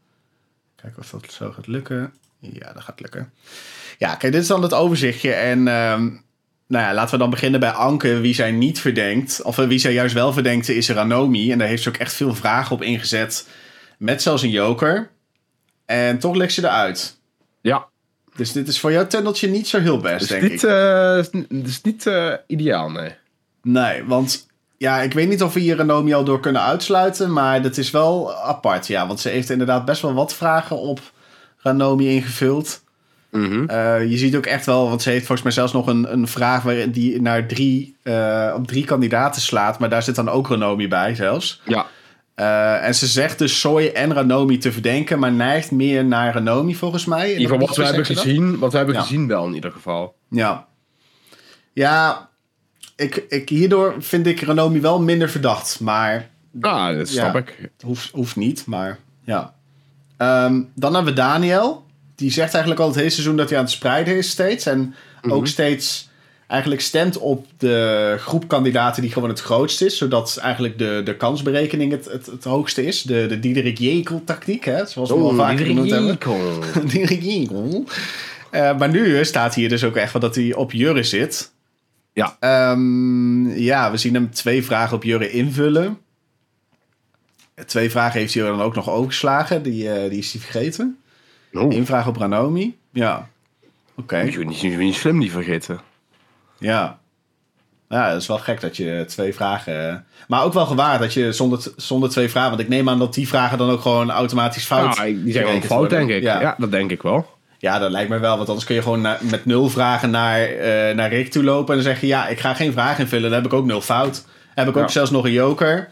Kijken 0.76 1.03
of 1.03 1.11
dat 1.11 1.32
zo 1.32 1.53
gaat 1.53 1.66
lukken. 1.66 2.12
Ja, 2.38 2.72
dat 2.72 2.82
gaat 2.82 3.01
lukken. 3.01 3.32
Ja, 3.99 4.14
kijk, 4.14 4.32
dit 4.32 4.43
is 4.43 4.49
dan 4.49 4.62
het 4.62 4.74
overzichtje. 4.74 5.32
En 5.32 5.68
um, 5.68 6.22
nou 6.71 6.85
ja, 6.85 6.95
laten 6.95 7.12
we 7.12 7.18
dan 7.18 7.31
beginnen 7.31 7.61
bij 7.61 7.71
Anke, 7.71 8.21
wie 8.21 8.35
zij 8.35 8.51
niet 8.51 8.81
verdenkt. 8.81 9.43
Of 9.43 9.57
wie 9.57 9.79
zij 9.79 9.93
juist 9.93 10.14
wel 10.14 10.33
verdenkt, 10.33 10.68
is 10.68 10.89
Ranomi. 10.89 11.53
En 11.53 11.59
daar 11.59 11.68
heeft 11.68 11.83
ze 11.83 11.89
ook 11.89 11.97
echt 11.97 12.12
veel 12.12 12.35
vragen 12.35 12.77
op 12.77 12.83
ingezet. 12.83 13.49
Met 13.99 14.23
zelfs 14.23 14.43
een 14.43 14.51
joker. 14.51 15.11
En 15.87 16.18
toch 16.18 16.35
legt 16.35 16.53
ze 16.53 16.62
eruit. 16.62 17.18
Ja, 17.61 17.87
dus 18.37 18.53
dit 18.53 18.68
is 18.68 18.81
voor 18.81 18.93
jouw 18.93 19.07
tunneltje 19.07 19.49
niet 19.49 19.68
zo 19.68 19.81
heel 19.81 19.99
best, 19.99 20.29
denk 20.29 20.43
niet, 20.43 20.53
ik. 20.53 20.62
Uh, 20.62 21.16
het 21.16 21.66
is 21.66 21.81
niet 21.83 22.07
uh, 22.07 22.35
ideaal, 22.47 22.91
nee. 22.91 23.14
Nee, 23.62 24.05
want 24.05 24.47
ja, 24.77 25.01
ik 25.01 25.12
weet 25.12 25.29
niet 25.29 25.43
of 25.43 25.55
we 25.55 25.61
hier 25.61 25.77
Renomi 25.77 26.14
al 26.14 26.25
door 26.25 26.41
kunnen 26.41 26.62
uitsluiten, 26.62 27.33
maar 27.33 27.62
dat 27.62 27.77
is 27.77 27.91
wel 27.91 28.35
apart, 28.35 28.87
ja. 28.87 29.07
Want 29.07 29.21
ze 29.21 29.29
heeft 29.29 29.51
inderdaad 29.51 29.85
best 29.85 30.03
wel 30.03 30.14
wat 30.14 30.35
vragen 30.35 30.77
op 30.77 31.01
Ranomi 31.57 32.09
ingevuld. 32.09 32.83
Mm 33.31 33.45
-hmm. 33.45 33.70
uh, 33.70 34.11
je 34.11 34.16
ziet 34.16 34.37
ook 34.37 34.47
echt 34.47 34.66
wel, 34.66 34.89
want 34.89 35.03
ze 35.03 35.11
heeft 35.11 35.26
volgens 35.26 35.43
mij 35.43 35.53
zelfs 35.53 35.72
nog 35.72 35.87
een, 35.87 36.12
een 36.12 36.28
vraag 36.28 36.62
waar 36.62 36.91
die 36.91 37.22
naar 37.22 37.47
drie, 37.47 37.97
op 38.55 38.66
drie 38.66 38.85
kandidaten 38.85 39.43
slaat, 39.43 39.78
maar 39.78 39.89
daar 39.89 40.03
zit 40.03 40.14
dan 40.14 40.28
ook 40.28 40.49
Renomi 40.49 40.89
bij 40.89 41.14
zelfs. 41.14 41.61
Ja. 41.64 41.87
Uh, 42.41 42.87
en 42.87 42.95
ze 42.95 43.07
zegt 43.07 43.39
dus 43.39 43.61
Soy 43.61 43.87
en 43.87 44.12
Ranomi 44.12 44.59
te 44.59 44.72
verdenken, 44.72 45.18
maar 45.18 45.33
neigt 45.33 45.70
meer 45.70 46.05
naar 46.05 46.35
Ranomi 46.35 46.74
volgens 46.74 47.05
mij. 47.05 47.33
In 47.33 47.41
ieder 47.41 47.53
geval 47.53 47.66
wat 47.66 47.76
we 47.76 47.85
hebben 47.85 48.07
gezien, 48.07 48.59
wat 48.59 48.70
we 48.70 48.76
hebben 48.76 48.95
ja. 48.95 49.01
gezien 49.01 49.26
wel 49.26 49.47
in 49.47 49.55
ieder 49.55 49.72
geval. 49.72 50.14
Ja. 50.31 50.66
Ja, 51.72 52.28
ik, 52.97 53.24
ik, 53.28 53.49
hierdoor 53.49 53.95
vind 53.99 54.26
ik 54.26 54.41
Ranomi 54.41 54.81
wel 54.81 55.01
minder 55.01 55.31
verdacht, 55.31 55.81
maar... 55.81 56.28
Ah, 56.61 56.97
dat 56.97 57.09
snap 57.09 57.33
ja, 57.35 57.39
ik. 57.39 57.70
Hoeft, 57.85 58.11
hoeft 58.11 58.37
niet, 58.37 58.66
maar 58.66 58.99
ja. 59.24 59.55
Um, 60.18 60.70
dan 60.74 60.95
hebben 60.95 61.14
we 61.14 61.20
Daniel. 61.20 61.87
Die 62.21 62.31
zegt 62.31 62.53
eigenlijk 62.53 62.83
al 62.83 62.89
het 62.89 62.97
hele 62.97 63.11
seizoen 63.11 63.37
dat 63.37 63.49
hij 63.49 63.59
aan 63.59 63.64
het 63.64 63.73
spreiden 63.73 64.16
is 64.16 64.31
steeds. 64.31 64.66
En 64.66 64.79
mm 64.79 64.95
-hmm. 65.21 65.33
ook 65.33 65.47
steeds 65.47 66.09
eigenlijk 66.47 66.81
stemt 66.81 67.18
op 67.18 67.47
de 67.57 68.16
groep 68.18 68.49
kandidaten 68.49 69.03
die 69.03 69.12
gewoon 69.12 69.29
het 69.29 69.41
grootst 69.41 69.83
is. 69.83 69.99
Zodat 69.99 70.39
eigenlijk 70.43 70.79
de, 70.79 71.01
de 71.05 71.16
kansberekening 71.16 71.93
het, 71.93 72.05
het, 72.05 72.27
het 72.27 72.45
hoogste 72.45 72.87
is. 72.87 73.03
De, 73.03 73.27
de 73.27 73.41
Diederik 73.41 73.79
Jekel 73.79 74.23
tactiek, 74.25 74.64
hè, 74.64 74.87
zoals 74.87 75.09
we 75.09 75.14
al 75.14 75.35
vaker 75.35 75.66
genoemd 75.66 75.91
hebben. 75.91 76.18
Diederik 76.93 77.23
Jekel. 77.23 77.85
Uh, 78.53 78.79
maar 78.79 78.89
nu 78.89 79.25
staat 79.25 79.55
hier 79.55 79.68
dus 79.68 79.85
ook 79.85 79.97
echt 79.97 80.12
wel 80.12 80.23
dat 80.23 80.35
hij 80.35 80.55
op 80.55 80.73
Jurre 80.73 81.03
zit. 81.03 81.53
Ja. 82.12 82.37
Um, 82.73 83.51
ja, 83.51 83.91
we 83.91 83.97
zien 83.97 84.14
hem 84.14 84.31
twee 84.31 84.64
vragen 84.64 84.97
op 84.97 85.05
Jurre 85.05 85.31
invullen. 85.31 85.99
Twee 87.66 87.91
vragen 87.91 88.21
heeft 88.21 88.35
hij 88.35 88.43
dan 88.43 88.61
ook 88.61 88.75
nog 88.75 88.91
overgeslagen. 88.91 89.62
Die, 89.62 89.85
uh, 89.85 90.11
die 90.11 90.18
is 90.18 90.33
hij 90.33 90.41
vergeten. 90.41 90.99
Oh. 91.53 91.74
Eén 91.74 91.86
vraag 91.86 92.07
op 92.07 92.16
Ranomi. 92.16 92.78
Ja. 92.92 93.28
Oké. 93.90 94.01
Okay. 94.01 94.30
Je 94.30 94.44
niet, 94.44 94.78
niet 94.78 94.94
slim 94.94 95.20
die 95.20 95.30
vergeten. 95.30 95.80
Ja. 96.59 96.98
Ja, 97.88 98.11
dat 98.12 98.20
is 98.20 98.26
wel 98.26 98.38
gek 98.38 98.61
dat 98.61 98.76
je 98.76 99.05
twee 99.07 99.34
vragen. 99.34 100.07
Maar 100.28 100.44
ook 100.44 100.53
wel 100.53 100.66
gewaar 100.66 100.98
dat 100.98 101.12
je 101.12 101.32
zonder, 101.32 101.72
zonder 101.76 102.11
twee 102.11 102.28
vragen. 102.28 102.51
Want 102.51 102.62
ik 102.62 102.68
neem 102.68 102.88
aan 102.88 102.98
dat 102.98 103.14
die 103.14 103.28
vragen 103.28 103.59
dan 103.59 103.70
ook 103.70 103.80
gewoon 103.80 104.11
automatisch 104.11 104.64
fout. 104.64 104.96
Ja, 104.96 105.05
die 105.05 105.32
zijn 105.32 105.44
gewoon 105.44 105.62
fout, 105.62 105.78
worden. 105.78 105.98
denk 105.98 106.11
ik. 106.11 106.22
Ja. 106.22 106.40
ja. 106.40 106.55
dat 106.59 106.70
denk 106.70 106.90
ik 106.90 107.03
wel. 107.03 107.38
Ja, 107.59 107.78
dat 107.78 107.90
lijkt 107.90 108.11
me 108.11 108.18
wel. 108.18 108.36
Want 108.36 108.48
anders 108.48 108.66
kun 108.66 108.74
je 108.74 108.82
gewoon 108.82 109.01
na, 109.01 109.18
met 109.22 109.44
nul 109.44 109.68
vragen 109.68 110.11
naar, 110.11 110.51
uh, 110.51 110.94
naar 110.94 111.09
Rick 111.09 111.30
toe 111.30 111.44
lopen. 111.44 111.76
En 111.76 111.82
dan 111.82 111.92
zeg 111.92 112.01
je: 112.01 112.07
Ja, 112.07 112.28
ik 112.28 112.40
ga 112.40 112.55
geen 112.55 112.72
vragen 112.72 113.05
invullen. 113.05 113.30
Dan 113.30 113.42
heb 113.42 113.53
ik 113.53 113.59
ook 113.59 113.64
nul 113.64 113.80
fout. 113.80 114.24
Heb 114.55 114.68
ik 114.68 114.76
ook 114.76 114.82
ja. 114.82 114.88
zelfs 114.88 115.11
nog 115.11 115.24
een 115.24 115.32
joker. 115.32 115.90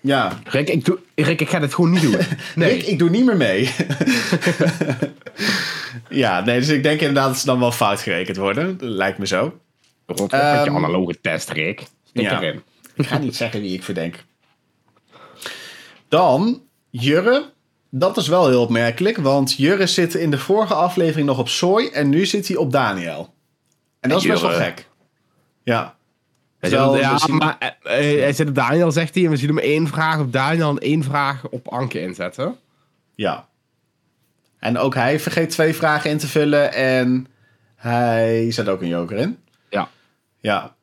Ja. 0.00 0.38
Rick 0.44 0.68
ik, 0.68 0.84
doe, 0.84 0.98
Rick, 1.14 1.40
ik 1.40 1.48
ga 1.48 1.58
dit 1.58 1.74
gewoon 1.74 1.90
niet 1.90 2.02
doen. 2.02 2.16
Nee. 2.54 2.72
Rick, 2.72 2.86
ik 2.86 2.98
doe 2.98 3.10
niet 3.10 3.24
meer 3.24 3.36
mee. 3.36 3.70
ja, 6.22 6.40
nee, 6.40 6.58
dus 6.58 6.68
ik 6.68 6.82
denk 6.82 7.00
inderdaad 7.00 7.28
dat 7.28 7.38
ze 7.38 7.46
dan 7.46 7.58
wel 7.58 7.72
fout 7.72 8.00
gerekend 8.00 8.36
worden. 8.36 8.76
Lijkt 8.80 9.18
me 9.18 9.26
zo. 9.26 9.58
Rond 10.06 10.32
um, 10.32 10.38
met 10.40 10.64
je 10.64 10.70
analoge 10.70 11.20
test, 11.20 11.50
Rick. 11.50 11.82
Stik 12.04 12.22
ja. 12.22 12.40
erin. 12.40 12.62
Ik 12.94 13.06
ga 13.06 13.18
niet 13.18 13.36
zeggen 13.36 13.60
wie 13.60 13.74
ik 13.74 13.82
verdenk. 13.82 14.24
Dan 16.08 16.62
Jurre. 16.90 17.50
Dat 17.90 18.16
is 18.16 18.28
wel 18.28 18.48
heel 18.48 18.62
opmerkelijk, 18.62 19.16
want 19.16 19.56
Jurre 19.56 19.86
zit 19.86 20.14
in 20.14 20.30
de 20.30 20.38
vorige 20.38 20.74
aflevering 20.74 21.26
nog 21.26 21.38
op 21.38 21.48
Soy 21.48 21.90
en 21.92 22.08
nu 22.08 22.26
zit 22.26 22.48
hij 22.48 22.56
op 22.56 22.72
Daniel. 22.72 23.34
En 24.00 24.08
dat 24.08 24.20
is 24.20 24.26
best 24.26 24.42
wel 24.42 24.50
gek. 24.50 24.88
Ja. 25.62 25.96
Terwijl, 26.60 26.96
ja, 26.96 27.18
maar 27.28 27.56
uh, 27.60 27.90
hij 27.92 28.32
zit 28.32 28.48
op 28.48 28.54
Daniel, 28.54 28.92
zegt 28.92 29.14
hij, 29.14 29.24
en 29.24 29.30
we 29.30 29.36
zien 29.36 29.48
hem 29.48 29.58
één 29.58 29.88
vraag 29.88 30.18
op 30.18 30.32
Daniel 30.32 30.70
en 30.70 30.78
één 30.78 31.04
vraag 31.04 31.48
op 31.48 31.68
Anke 31.68 32.00
inzetten. 32.00 32.56
Ja. 33.14 33.48
En 34.58 34.78
ook 34.78 34.94
hij 34.94 35.20
vergeet 35.20 35.50
twee 35.50 35.74
vragen 35.74 36.10
in 36.10 36.18
te 36.18 36.26
vullen 36.26 36.72
en 36.72 37.26
hij 37.76 38.50
zet 38.50 38.68
ook 38.68 38.80
een 38.82 38.88
joker 38.88 39.16
in. 39.16 39.38
Ja. 39.70 39.88
Ja. 40.40 40.74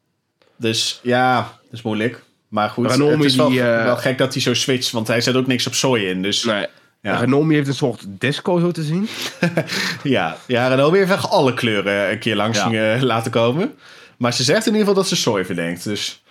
Dus 0.56 1.00
ja, 1.04 1.38
dat 1.38 1.74
is 1.74 1.82
moeilijk. 1.82 2.24
Maar 2.48 2.70
goed, 2.70 2.90
Ranomi 2.90 3.12
het 3.16 3.24
is 3.24 3.36
wel, 3.36 3.50
die, 3.50 3.62
eh, 3.62 3.84
wel 3.84 3.98
gek 3.98 4.18
dat 4.18 4.34
hij 4.34 4.42
zo 4.42 4.54
switcht, 4.54 4.92
want 4.92 5.08
hij 5.08 5.22
zet 5.22 5.36
ook 5.36 5.48
niks 5.48 5.68
op 5.68 5.74
soy 5.74 6.00
in. 6.00 6.22
Dus 6.22 6.44
Nee. 6.44 6.66
Ja. 7.02 7.18
Renomi 7.18 7.56
heeft 7.56 7.68
een 7.68 7.74
soort 7.74 8.06
disco 8.08 8.60
zo 8.60 8.72
te 8.72 8.84
zien. 8.84 9.08
ja, 10.04 10.38
ja 10.48 10.68
Ranomi 10.68 10.98
heeft 10.98 11.12
echt 11.12 11.30
alle 11.30 11.54
kleuren 11.54 12.12
een 12.12 12.20
keer 12.20 12.36
langs 12.36 12.58
Ja. 12.58 12.94
eh, 12.96 13.02
laten 13.02 13.32
komen. 13.32 13.76
Maar 14.18 14.34
ze 14.34 14.44
zegt 14.44 14.66
in 14.66 14.72
ieder 14.72 14.88
geval 14.88 15.02
dat 15.02 15.08
ze 15.08 15.16
soy 15.16 15.46
verdenkt. 15.46 15.84
Dus 15.84 16.24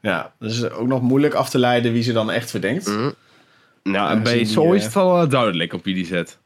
ja, 0.00 0.32
dat 0.38 0.50
is 0.50 0.70
ook 0.70 0.86
nog 0.86 1.02
moeilijk 1.02 1.34
af 1.34 1.50
te 1.50 1.58
leiden 1.58 1.92
wie 1.92 2.02
ze 2.02 2.12
dan 2.12 2.30
echt 2.30 2.50
verdenkt. 2.50 2.90
Nou, 3.82 4.10
en 4.10 4.22
bij 4.22 4.44
Soy 4.44 4.76
is 4.76 4.84
het 4.84 4.94
wel 4.94 5.22
eh, 5.22 5.30
duidelijk 5.30 5.72
op 5.72 5.84
wie 5.84 5.94
die 5.94 6.06
zit. 6.06 6.38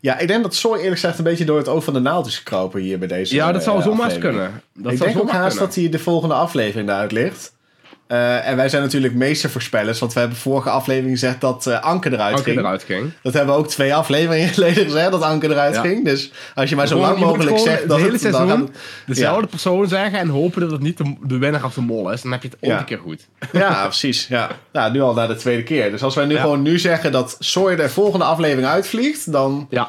Ja, 0.00 0.18
ik 0.18 0.28
denk 0.28 0.42
dat 0.42 0.54
soy 0.54 0.76
eerlijk 0.76 1.00
gezegd 1.00 1.18
een 1.18 1.24
beetje 1.24 1.44
door 1.44 1.58
het 1.58 1.68
oog 1.68 1.84
van 1.84 1.94
de 1.94 2.00
naald 2.00 2.26
is 2.26 2.38
gekropen 2.38 2.80
hier 2.80 2.98
bij 2.98 3.08
deze 3.08 3.34
Ja, 3.34 3.52
dat 3.52 3.62
zou 3.62 3.78
eh, 3.78 3.84
zomaar 3.84 4.18
kunnen. 4.18 4.62
Dat 4.74 4.92
ik 4.92 4.98
zou 4.98 5.10
denk 5.10 5.22
ook 5.22 5.30
haast 5.30 5.48
kunnen. 5.48 5.66
dat 5.66 5.74
hij 5.74 5.88
de 5.88 5.98
volgende 5.98 6.34
aflevering 6.34 6.88
eruit 6.88 7.12
ligt. 7.12 7.52
Eh, 8.10 8.48
en 8.48 8.56
wij 8.56 8.68
zijn 8.68 8.82
natuurlijk 8.82 9.14
meestervoorspellers, 9.14 9.98
want 9.98 10.12
we 10.12 10.20
hebben 10.20 10.38
vorige 10.38 10.70
aflevering 10.70 11.10
gezegd 11.18 11.40
dat 11.40 11.66
eh 11.66 11.80
Anke 11.80 12.12
eruit 12.12 12.34
Anke 12.34 12.44
ging. 12.50 12.58
eruit 12.58 12.82
ging. 12.82 13.12
Dat 13.22 13.32
hebben 13.32 13.54
we 13.54 13.60
ook 13.60 13.68
twee 13.68 13.94
afleveringen 13.94 14.48
geleden 14.54 14.84
gezegd, 14.84 15.10
dat 15.10 15.22
Anke 15.22 15.48
eruit 15.48 15.74
Ja. 15.74 15.80
ging. 15.80 16.04
Dus 16.04 16.32
als 16.54 16.70
je 16.70 16.76
maar 16.76 16.86
zo 16.86 16.98
lang 16.98 17.18
mogelijk 17.18 17.58
zegt 17.58 17.88
dat 17.88 17.98
hele 17.98 18.12
het... 18.12 18.20
seizoen 18.20 18.48
het- 18.50 18.70
Dezelfde 19.06 19.46
persoon 19.46 19.88
zeggen 19.88 20.18
en 20.18 20.28
hopen 20.28 20.60
dat 20.60 20.70
het 20.70 20.80
niet 20.80 20.96
de, 20.98 21.16
de 21.22 21.38
winnaar 21.38 21.64
of 21.64 21.74
de 21.74 21.80
mol 21.80 22.10
is. 22.10 22.22
Dan 22.22 22.32
heb 22.32 22.42
je 22.42 22.48
het 22.48 22.56
ook 22.60 22.70
Ja. 22.70 22.78
een 22.78 22.84
keer 22.84 22.98
goed. 22.98 23.28
Ja, 23.52 23.82
precies. 23.86 24.26
Ja. 24.28 24.48
Nou, 24.72 24.92
nu 24.92 25.00
al 25.00 25.14
naar 25.14 25.28
de 25.28 25.36
tweede 25.36 25.62
keer. 25.62 25.90
Dus 25.90 26.02
als 26.02 26.14
wij 26.14 26.24
nu 26.24 26.36
gewoon 26.36 26.62
nu 26.62 26.78
zeggen 26.78 27.12
dat 27.12 27.36
Sawyer 27.38 27.76
de 27.76 27.88
volgende 27.88 28.24
aflevering 28.24 28.66
uitvliegt, 28.68 29.32
dan... 29.32 29.66
Ja. 29.70 29.88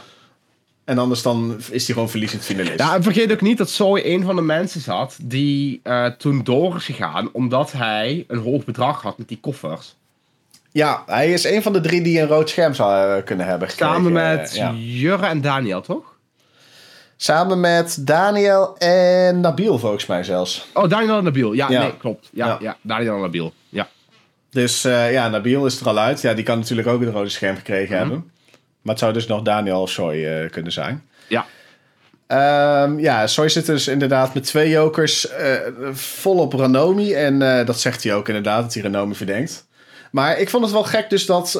En 0.86 0.97
anders 0.97 1.21
dan 1.21 1.55
is 1.71 1.86
hij 1.86 1.93
gewoon 1.93 2.09
verliezend 2.09 2.43
finalist. 2.43 2.79
Ja, 2.79 2.95
en 2.95 3.03
vergeet 3.03 3.32
ook 3.32 3.41
niet 3.41 3.57
dat 3.57 3.69
Soy 3.69 4.01
een 4.05 4.23
van 4.23 4.36
de 4.36 4.41
mensen 4.41 4.82
zat 4.82 5.17
die 5.21 5.79
eh, 5.84 6.05
toen 6.05 6.43
door 6.43 6.75
is 6.75 6.86
gegaan 6.86 7.29
omdat 7.34 7.71
hij 7.71 8.25
een 8.27 8.39
hoog 8.39 8.63
bedrag 8.65 9.01
had 9.01 9.17
met 9.17 9.27
die 9.27 9.39
koffers. 9.41 9.95
Ja, 10.71 11.03
hij 11.05 11.32
is 11.34 11.43
een 11.43 11.61
van 11.61 11.73
de 11.73 11.82
drie 11.82 12.01
die 12.01 12.19
een 12.21 12.27
rood 12.27 12.49
scherm 12.49 12.73
zou 12.73 13.17
eh, 13.17 13.25
kunnen 13.25 13.45
hebben 13.45 13.69
gekregen. 13.69 13.93
Samen 13.93 14.11
met 14.13 14.49
Eh, 14.49 14.55
ja. 14.55 14.71
Jurre 14.77 15.25
en 15.25 15.41
Daniel, 15.41 15.82
toch? 15.82 16.03
Samen 17.17 17.59
met 17.59 17.97
Daniel 18.07 18.77
en 18.77 19.39
Nabil 19.39 19.79
volgens 19.79 20.05
mij 20.05 20.23
zelfs. 20.23 20.67
Oh, 20.73 20.89
Daniel 20.89 21.17
en 21.17 21.23
Nabil. 21.23 21.53
Ja, 21.53 21.69
Ja. 21.69 21.82
nee, 21.82 21.97
klopt. 21.97 22.29
Ja, 22.34 22.47
Ja. 22.47 22.57
ja. 22.61 22.77
Daniel 22.82 23.15
en 23.15 23.21
Nabil. 23.21 23.53
Ja. 23.69 23.88
Dus 24.49 24.82
ja, 24.82 25.29
Nabil 25.29 25.65
is 25.65 25.79
er 25.79 25.88
al 25.88 25.97
uit. 25.97 26.21
Ja, 26.21 26.34
die 26.34 26.43
kan 26.43 26.57
natuurlijk 26.59 26.88
ook 26.88 27.01
een 27.01 27.11
rode 27.11 27.29
scherm 27.29 27.55
gekregen 27.55 27.95
Mhm. 27.95 27.99
hebben. 28.03 28.32
Maar 28.82 28.93
het 28.93 28.99
zou 28.99 29.13
dus 29.13 29.27
nog 29.27 29.41
Daniel 29.41 29.88
Soy 29.88 30.25
eh, 30.25 30.49
kunnen 30.49 30.71
zijn. 30.71 31.03
Ja. 31.27 31.45
Ehm, 32.27 32.99
ja, 32.99 33.27
Soy 33.27 33.49
zit 33.49 33.65
dus 33.65 33.88
inderdaad 33.88 34.34
met 34.34 34.43
twee 34.43 34.69
jokers 34.69 35.29
eh, 35.29 35.53
vol 35.93 36.38
op 36.38 36.53
Ranomi. 36.53 37.13
En 37.13 37.41
eh, 37.41 37.65
dat 37.65 37.79
zegt 37.79 38.03
hij 38.03 38.13
ook 38.13 38.27
inderdaad, 38.27 38.63
dat 38.63 38.73
hij 38.73 38.84
Ranomi 38.84 39.15
verdenkt. 39.15 39.69
Maar 40.11 40.39
ik 40.39 40.49
vond 40.49 40.63
het 40.63 40.73
wel 40.73 40.84
gek 40.84 41.09
dus 41.09 41.25
dat 41.25 41.51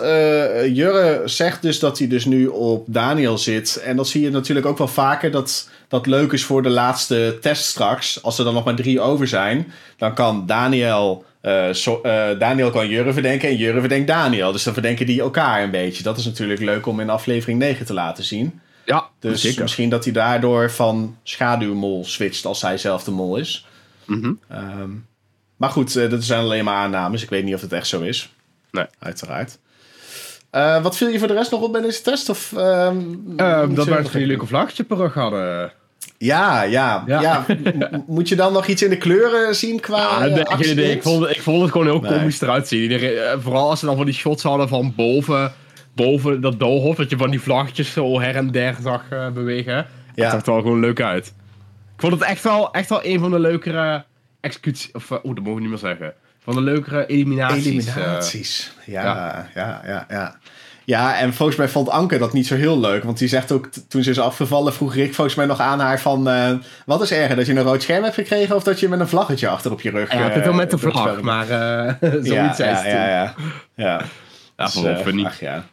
Jurre 0.68 1.22
zegt 1.26 1.62
dus 1.62 1.80
dat 1.80 1.98
hij 1.98 2.08
dus 2.08 2.26
nu 2.26 2.48
op 2.48 2.86
Daniel 2.88 3.38
zit. 3.38 3.82
En 3.86 3.96
dat 3.96 4.08
zie 4.08 4.22
je 4.22 4.30
natuurlijk 4.30 4.66
ook 4.66 4.78
wel 4.78 4.88
vaker 4.88 5.32
dat 5.32 5.70
dat 5.92 6.06
leuk 6.06 6.32
is 6.32 6.44
voor 6.46 6.64
de 6.64 6.70
laatste 6.70 7.38
test 7.42 7.66
straks. 7.66 8.24
Als 8.24 8.38
er 8.38 8.44
dan 8.46 8.54
nog 8.54 8.64
maar 8.66 8.76
drie 8.76 9.00
over 9.02 9.28
zijn, 9.28 9.72
dan 9.98 10.14
kan 10.14 10.46
Daniel... 10.46 11.26
eh, 11.42 11.68
so- 11.72 12.02
eh, 12.02 12.40
Daniel 12.40 12.70
kan 12.72 12.88
Jurre 12.88 13.14
verdenken 13.14 13.50
en 13.50 13.56
Jurre 13.58 13.80
verdenkt 13.80 14.08
Daniel. 14.08 14.52
Dus 14.52 14.64
dan 14.64 14.74
verdenken 14.74 15.06
die 15.06 15.22
elkaar 15.22 15.64
een 15.64 15.72
beetje. 15.72 16.04
Dat 16.04 16.18
is 16.18 16.26
natuurlijk 16.26 16.60
leuk 16.60 16.86
om 16.86 17.00
in 17.00 17.10
aflevering 17.10 17.60
9 17.60 17.86
te 17.86 17.94
laten 17.94 18.24
zien. 18.24 18.60
Ja, 18.86 19.08
Dus 19.20 19.42
zeker. 19.42 19.62
misschien 19.62 19.90
dat 19.90 20.04
hij 20.04 20.14
daardoor 20.14 20.72
van 20.72 21.18
schaduwmol 21.24 22.06
switcht 22.06 22.46
als 22.46 22.62
hij 22.62 22.78
zelf 22.78 23.04
de 23.04 23.12
mol 23.12 23.36
is. 23.38 23.66
Mhm. 24.06 24.32
Ehm, 24.50 24.90
maar 25.58 25.70
goed, 25.70 25.96
eh, 25.96 26.10
dat 26.10 26.24
zijn 26.24 26.40
alleen 26.42 26.64
maar 26.64 26.76
aannames. 26.76 27.24
Ik 27.24 27.30
weet 27.30 27.44
niet 27.44 27.56
of 27.56 27.62
het 27.62 27.74
echt 27.74 27.88
zo 27.88 28.02
is. 28.02 28.34
Nee. 28.72 28.86
Uiteraard. 29.00 29.58
Eh, 30.50 30.84
wat 30.84 30.98
viel 30.98 31.08
je 31.08 31.20
voor 31.20 31.28
de 31.28 31.34
rest 31.34 31.52
nog 31.52 31.62
op 31.62 31.72
bij 31.72 31.82
deze 31.82 32.02
test? 32.02 32.30
Of, 32.30 32.54
ehm, 32.54 32.98
Eh, 33.38 33.64
moet 33.66 33.76
dat 33.76 33.86
wij 33.88 34.02
van 34.04 34.20
die 34.20 34.28
leuke 34.28 34.46
vlaggetje 34.46 34.84
per 34.84 34.98
rug 34.98 35.14
hadden. 35.14 35.72
Ja, 36.22 36.62
ja, 36.62 37.04
ja. 37.08 37.46
Moet 38.08 38.30
je 38.30 38.36
dan 38.36 38.54
nog 38.54 38.68
iets 38.68 38.84
in 38.84 38.90
de 38.90 38.98
kleuren 38.98 39.56
zien 39.56 39.80
qua 39.80 40.06
Ah, 40.06 40.26
eh, 40.26 40.60
nee. 40.76 40.92
Ik 40.92 41.04
vond, 41.04 41.30
ik 41.30 41.42
vond 41.42 41.62
het 41.62 41.72
gewoon 41.72 41.88
heel 41.88 42.00
komisch 42.00 42.42
eruit 42.42 42.68
zien. 42.68 42.92
Eh, 42.92 43.34
vooral 43.40 43.70
als 43.70 43.80
ze 43.80 43.86
dan 43.86 43.96
van 43.96 44.06
die 44.06 44.14
shots 44.14 44.44
hadden 44.44 44.68
van 44.68 44.94
boven, 44.96 45.54
boven 45.96 46.42
dat 46.42 46.60
doolhof. 46.60 46.96
Dat 46.96 47.10
je 47.10 47.18
van 47.18 47.30
die 47.30 47.42
vlaggetjes 47.42 47.92
zo 47.92 48.20
her 48.20 48.36
en 48.36 48.52
der 48.52 48.76
zag 48.82 49.04
eh, 49.10 49.30
bewegen. 49.30 49.74
Ja. 50.16 50.24
Het 50.24 50.32
zag 50.32 50.46
er 50.46 50.52
wel 50.52 50.62
gewoon 50.62 50.80
leuk 50.80 51.02
uit. 51.02 51.28
Ik 51.96 52.02
vond 52.08 52.14
het 52.14 52.22
echt 52.22 52.44
wel, 52.44 52.74
echt 52.74 52.90
wel 52.90 53.06
een 53.06 53.20
van 53.20 53.32
de 53.32 53.40
leukere 53.40 54.06
executies. 54.42 54.92
Of, 54.92 55.12
eh, 55.12 55.18
oeh, 55.24 55.36
dat 55.36 55.44
mogen 55.44 55.56
we 55.56 55.62
niet 55.62 55.70
meer 55.70 55.90
zeggen. 55.90 56.14
Van 56.40 56.56
de 56.56 56.62
leukere 56.62 57.06
eliminaties. 57.06 57.66
Eliminaties. 57.66 58.72
ja. 58.86 59.04
ja, 59.56 59.82
ja, 59.86 60.06
ja, 60.10 60.38
ja. 60.86 61.18
en 61.18 61.34
volgens 61.34 61.58
mij 61.58 61.68
vond 61.70 61.90
Anke 61.90 62.18
dat 62.18 62.34
niet 62.34 62.48
zo 62.48 62.56
heel 62.56 62.80
leuk. 62.80 63.04
Want 63.04 63.18
die 63.18 63.28
zegt 63.28 63.52
ook, 63.52 63.70
toen 63.88 64.04
ze 64.04 64.10
is 64.10 64.20
afgevallen, 64.20 64.74
vroeg 64.74 64.94
Rick 64.94 65.14
volgens 65.14 65.36
mij 65.36 65.46
nog 65.46 65.60
aan 65.60 65.80
haar 65.80 66.00
van... 66.02 66.30
eh, 66.30 66.52
wat 66.86 67.02
is 67.02 67.12
erger, 67.12 67.36
dat 67.36 67.46
je 67.46 67.54
een 67.54 67.62
rood 67.64 67.82
scherm 67.82 68.04
hebt 68.04 68.16
gekregen... 68.16 68.56
of 68.56 68.64
dat 68.64 68.80
je 68.80 68.90
met 68.90 69.00
een 69.00 69.08
vlaggetje 69.08 69.48
achter 69.48 69.72
op 69.72 69.82
je 69.82 69.90
rug... 69.90 70.12
ja, 70.14 70.18
het 70.24 70.32
is 70.32 70.38
eh, 70.38 70.44
wel 70.44 70.54
met 70.54 70.70
de 70.72 70.78
het 70.82 70.92
vlag, 70.92 71.22
maar 71.22 71.50
eh 71.50 71.94
zoiets 72.12 72.28
ja, 72.28 72.54
zei 72.54 72.70
ja, 72.70 72.84
ja, 72.86 73.08
ja, 73.08 73.36
ja. 73.76 74.02
Ja, 74.58 74.64
Dus, 74.66 75.02
funny. 75.02 75.26
ach, 75.26 75.40
ja. 75.40 75.66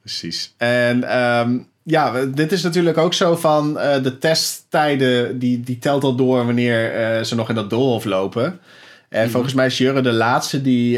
Precies. 0.00 0.54
En 0.56 1.04
ehm, 1.04 1.58
ja, 1.82 2.24
dit 2.24 2.52
is 2.52 2.62
natuurlijk 2.62 2.98
ook 2.98 3.14
zo 3.14 3.36
van 3.36 3.78
eh, 3.78 4.02
de 4.02 4.18
testtijden, 4.18 5.38
die, 5.38 5.60
die 5.60 5.78
telt 5.78 6.04
al 6.04 6.14
door 6.14 6.44
wanneer 6.46 6.94
eh, 6.94 7.22
ze 7.22 7.34
nog 7.34 7.48
in 7.48 7.54
dat 7.54 7.70
doolhof 7.70 8.04
lopen. 8.04 8.60
En 9.08 9.22
Mhm. 9.22 9.30
volgens 9.30 9.54
mij 9.54 9.66
is 9.66 9.78
Jurre 9.78 10.00
de 10.00 10.12
laatste 10.12 10.62
die 10.62 10.96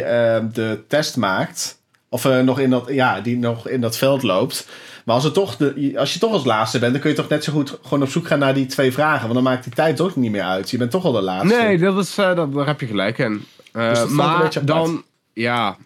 de 0.53 0.85
test 0.89 1.17
maakt. 1.17 1.81
Of 2.13 2.25
eh, 2.25 2.41
nog 2.41 2.59
in 2.59 2.71
dat, 2.71 2.85
ja, 2.89 3.21
die 3.21 3.39
nog 3.39 3.69
in 3.69 3.81
dat 3.81 3.97
veld 3.99 4.23
loopt. 4.23 4.69
Maar 5.05 5.15
als, 5.15 5.25
het 5.25 5.35
toch 5.35 5.57
de, 5.57 5.93
als 5.97 6.13
je 6.13 6.19
toch 6.19 6.33
als 6.33 6.45
laatste 6.45 6.79
bent, 6.79 6.93
dan 6.93 7.01
kun 7.01 7.11
je 7.11 7.17
toch 7.17 7.29
net 7.29 7.45
zo 7.45 7.53
goed 7.53 7.79
gewoon 7.83 8.03
op 8.03 8.09
zoek 8.09 8.27
gaan 8.27 8.39
naar 8.39 8.55
die 8.55 8.67
twee 8.67 8.93
vragen. 8.93 9.21
Want 9.23 9.35
dan 9.35 9.43
maakt 9.43 9.65
die 9.65 9.73
tijd 9.73 9.97
toch 9.97 10.17
niet 10.17 10.31
meer 10.31 10.43
uit. 10.43 10.71
Je 10.71 10.77
bent 10.77 10.91
toch 10.91 11.05
al 11.05 11.13
de 11.13 11.21
laatste. 11.23 11.57
Nee, 11.57 11.79
dat 11.79 11.99
is, 11.99 12.19
eh, 12.19 12.35
dat, 12.35 12.55
daar 12.55 12.67
heb 12.67 12.81
je 12.81 12.87
gelijk 12.87 13.19
in. 13.19 13.45
Eh, 13.73 13.89
Dus 13.89 14.09
maar 14.11 14.65
dan, 14.65 15.05
ja, 15.33 15.77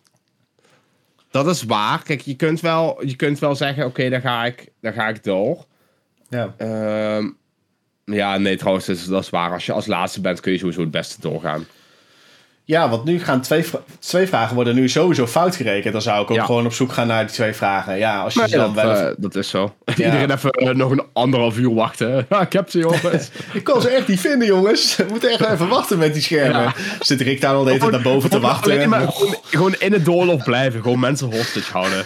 dat 1.31 1.47
is 1.47 1.63
waar. 1.63 2.03
Kijk, 2.03 2.21
je 2.21 2.35
kunt 2.35 2.61
wel, 2.61 3.07
je 3.07 3.17
kunt 3.17 3.39
wel 3.39 3.55
zeggen, 3.55 3.85
oké, 3.85 4.09
dan 4.09 4.21
ga 4.21 4.45
ik, 4.45 4.69
dan 4.81 4.93
ga 4.93 5.09
ik 5.09 5.25
door. 5.25 5.65
Ja. 6.29 6.55
Ehm, 6.57 7.31
ja, 8.05 8.39
nee, 8.39 8.57
trouwens, 8.57 8.87
dat 8.87 8.97
is, 8.97 9.07
dat 9.07 9.23
is 9.23 9.31
waar. 9.31 9.53
Als 9.53 9.67
je 9.67 9.73
als 9.73 9.87
laatste 9.87 10.21
bent, 10.21 10.41
kun 10.41 10.53
je 10.53 10.59
sowieso 10.59 10.81
het 10.81 10.91
beste 10.91 11.21
doorgaan. 11.21 11.67
Ja, 12.69 12.89
want 12.89 13.05
nu 13.05 13.21
gaan 13.21 13.41
twee, 13.41 13.65
twee 13.99 14.27
vragen 14.27 14.55
worden 14.55 14.75
nu 14.75 14.89
sowieso 14.89 15.27
fout 15.27 15.57
gerekend. 15.57 15.93
Dan 15.93 16.03
zou 16.03 16.23
ik 16.23 16.31
ook 16.31 16.37
Ja. 16.37 16.45
gewoon 16.45 16.67
op 16.67 16.73
zoek 16.73 16.93
gaan 16.93 17.07
naar 17.07 17.27
die 17.27 17.35
twee 17.35 17.53
vragen. 17.53 17.99
Ja, 17.99 18.21
als 18.23 18.35
je 18.35 18.49
dan 18.49 18.75
dat, 18.75 18.85
wel... 18.85 18.95
eh, 18.95 19.15
dat 19.17 19.35
is 19.35 19.49
zo. 19.49 19.75
Iedereen 19.97 20.31
even 20.31 20.51
eh, 20.51 20.75
nog 20.75 20.91
een 20.91 21.03
anderhalf 21.13 21.57
uur 21.59 21.75
wachten. 21.75 22.27
Ja, 22.31 22.41
ik 22.51 22.53
heb 22.53 22.71
ze, 22.71 22.79
jongens. 22.79 23.31
Ik 23.53 23.65
kan 23.65 23.81
ze 23.81 23.89
echt 23.89 24.09
niet 24.09 24.21
vinden, 24.21 24.47
jongens. 24.49 24.97
We 24.97 25.05
moeten 25.09 25.31
echt 25.31 25.41
even 25.47 25.69
wachten 25.69 25.99
met 25.99 26.13
die 26.13 26.23
schermen. 26.23 26.61
Ja. 26.63 26.75
Zit 27.01 27.21
Rick 27.21 27.41
daar 27.41 27.55
al 27.55 27.63
de 27.65 27.69
hele 27.71 27.81
tijd 27.81 27.93
naar 27.93 28.03
boven 28.13 28.31
te 28.31 28.41
wachten? 28.41 28.89
Maar 28.89 29.09
gewoon, 29.13 29.37
gewoon 29.43 29.75
in 29.79 29.93
het 29.93 30.05
doorloop 30.05 30.43
blijven. 30.45 30.83
Gewoon 30.83 31.01
mensen 31.01 31.33
hostage 31.33 31.73
houden. 31.73 32.03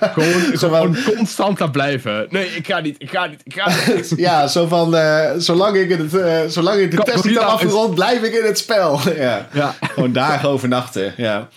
gewoon, 0.00 0.58
gewoon 0.58 0.96
constant 1.16 1.58
daar 1.58 1.70
blijven. 1.70 2.26
Nee, 2.30 2.46
ik 2.56 2.66
ga 2.66 2.80
niet, 2.80 2.94
ik 2.98 3.10
ga 3.10 3.26
niet, 3.26 3.40
ik 3.44 3.52
ga 3.54 3.92
niet. 3.94 4.12
Ja, 4.16 4.46
zo 4.46 4.66
van... 4.66 4.96
eh, 4.96 5.30
zolang, 5.36 5.76
ik 5.76 5.90
het, 5.90 6.52
zolang 6.52 6.80
ik 6.80 6.90
de 6.90 6.96
test 6.96 7.24
niet 7.24 7.34
heb 7.38 7.42
afgerond, 7.44 7.94
blijf 7.94 8.22
ik 8.22 8.34
in 8.34 8.44
het 8.44 8.58
spel. 8.58 9.00
ja. 9.16 9.48
Gewoon 9.94 10.12
dagen 10.12 10.48
overnachten. 10.48 11.14
Ja, 11.16 11.48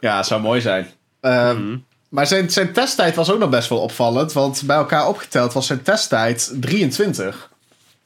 ja 0.00 0.16
het 0.16 0.26
zou 0.26 0.40
mooi 0.40 0.60
zijn. 0.60 0.86
Ehm, 1.20 1.62
Mhm. 1.62 1.76
Maar 2.08 2.26
zijn, 2.26 2.50
zijn 2.50 2.72
testtijd 2.72 3.14
was 3.14 3.30
ook 3.32 3.38
nog 3.38 3.50
best 3.50 3.68
wel 3.68 3.78
opvallend. 3.78 4.32
Want 4.32 4.62
bij 4.66 4.76
elkaar 4.76 5.08
opgeteld 5.08 5.52
was 5.52 5.66
zijn 5.66 5.82
testtijd 5.82 6.54
23. 6.60 7.50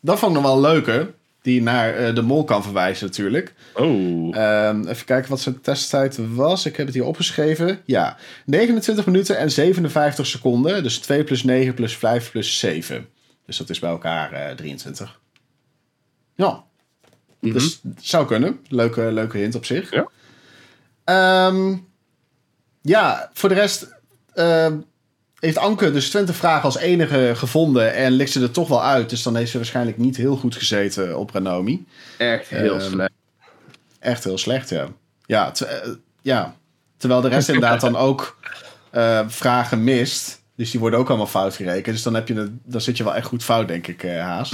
Dat 0.01 0.19
vond 0.19 0.37
ik 0.37 0.43
nog 0.43 0.53
wel 0.53 0.61
leuker. 0.61 1.15
Die 1.43 1.63
naar 1.63 1.95
eh, 1.95 2.15
de 2.15 2.23
mol 2.23 2.45
kan 2.45 2.63
verwijzen 2.63 3.07
natuurlijk. 3.07 3.55
Oh. 3.75 4.37
Ehm, 4.37 4.87
even 4.89 5.07
kijken 5.07 5.31
wat 5.31 5.41
zijn 5.41 5.61
testtijd 5.61 6.19
was. 6.35 6.67
Ik 6.67 6.77
heb 6.77 6.87
het 6.87 6.95
hier 6.95 7.05
opgeschreven. 7.05 7.81
Ja, 7.85 8.17
29 8.47 9.07
minuten 9.07 9.39
en 9.39 9.51
57 9.51 10.27
seconden. 10.27 10.83
Dus 10.83 10.99
2 10.99 11.25
plus 11.25 11.43
9 11.45 11.75
plus 11.75 11.97
5 11.97 12.31
plus 12.31 12.59
7. 12.59 13.09
Dus 13.47 13.57
dat 13.57 13.71
is 13.71 13.79
bij 13.79 13.91
elkaar 13.91 14.33
eh 14.33 14.55
23. 14.55 15.21
Ja, 16.35 16.65
Mhm. 17.43 17.53
dus 17.53 17.81
zou 18.01 18.27
kunnen. 18.27 18.61
Leuke, 18.69 19.01
leuke 19.13 19.39
hint 19.39 19.55
op 19.55 19.65
zich. 19.65 19.91
Ja. 19.91 20.07
Ehm, 21.05 21.75
ja, 22.83 23.31
voor 23.33 23.49
de 23.49 23.55
rest 23.55 23.89
ehm, 24.35 24.77
heeft 25.39 25.59
Anke 25.59 25.91
dus 25.93 26.11
20 26.11 26.37
vragen 26.37 26.63
als 26.63 26.77
enige 26.79 27.33
gevonden. 27.37 27.95
En 27.95 28.13
ligt 28.13 28.33
ze 28.33 28.43
er 28.43 28.51
toch 28.51 28.69
wel 28.69 28.85
uit. 28.85 29.11
Dus 29.11 29.23
dan 29.23 29.37
heeft 29.37 29.51
ze 29.51 29.57
waarschijnlijk 29.57 29.99
niet 29.99 30.17
heel 30.17 30.37
goed 30.37 30.55
gezeten 30.57 31.19
op 31.19 31.31
Ranomi. 31.31 31.87
Echt 32.19 32.49
heel 32.49 32.79
Ehm, 32.81 32.91
slecht. 32.91 33.13
Echt 33.99 34.25
heel 34.25 34.39
slecht, 34.39 34.69
ja. 34.69 34.87
Ja, 35.27 35.51
te- 35.51 35.67
eh, 35.67 35.91
ja. 36.23 36.55
terwijl 36.97 37.21
de 37.21 37.29
rest 37.29 37.49
inderdaad 37.49 37.81
dan 37.81 37.97
ook 37.97 38.37
eh, 38.91 39.21
vragen 39.27 39.85
mist. 39.85 40.43
Dus 40.57 40.71
die 40.71 40.81
worden 40.81 40.99
ook 40.99 41.09
allemaal 41.09 41.27
fout 41.27 41.55
gerekend. 41.55 41.95
Dus 41.95 42.03
dan, 42.05 42.15
heb 42.15 42.29
je 42.29 42.53
dan 42.65 42.81
zit 42.81 42.97
je 42.97 43.05
wel 43.05 43.15
echt 43.15 43.27
goed 43.27 43.45
fout, 43.45 43.69
denk 43.69 43.87
ik, 43.87 44.03
eh, 44.03 44.21
Haas. 44.21 44.51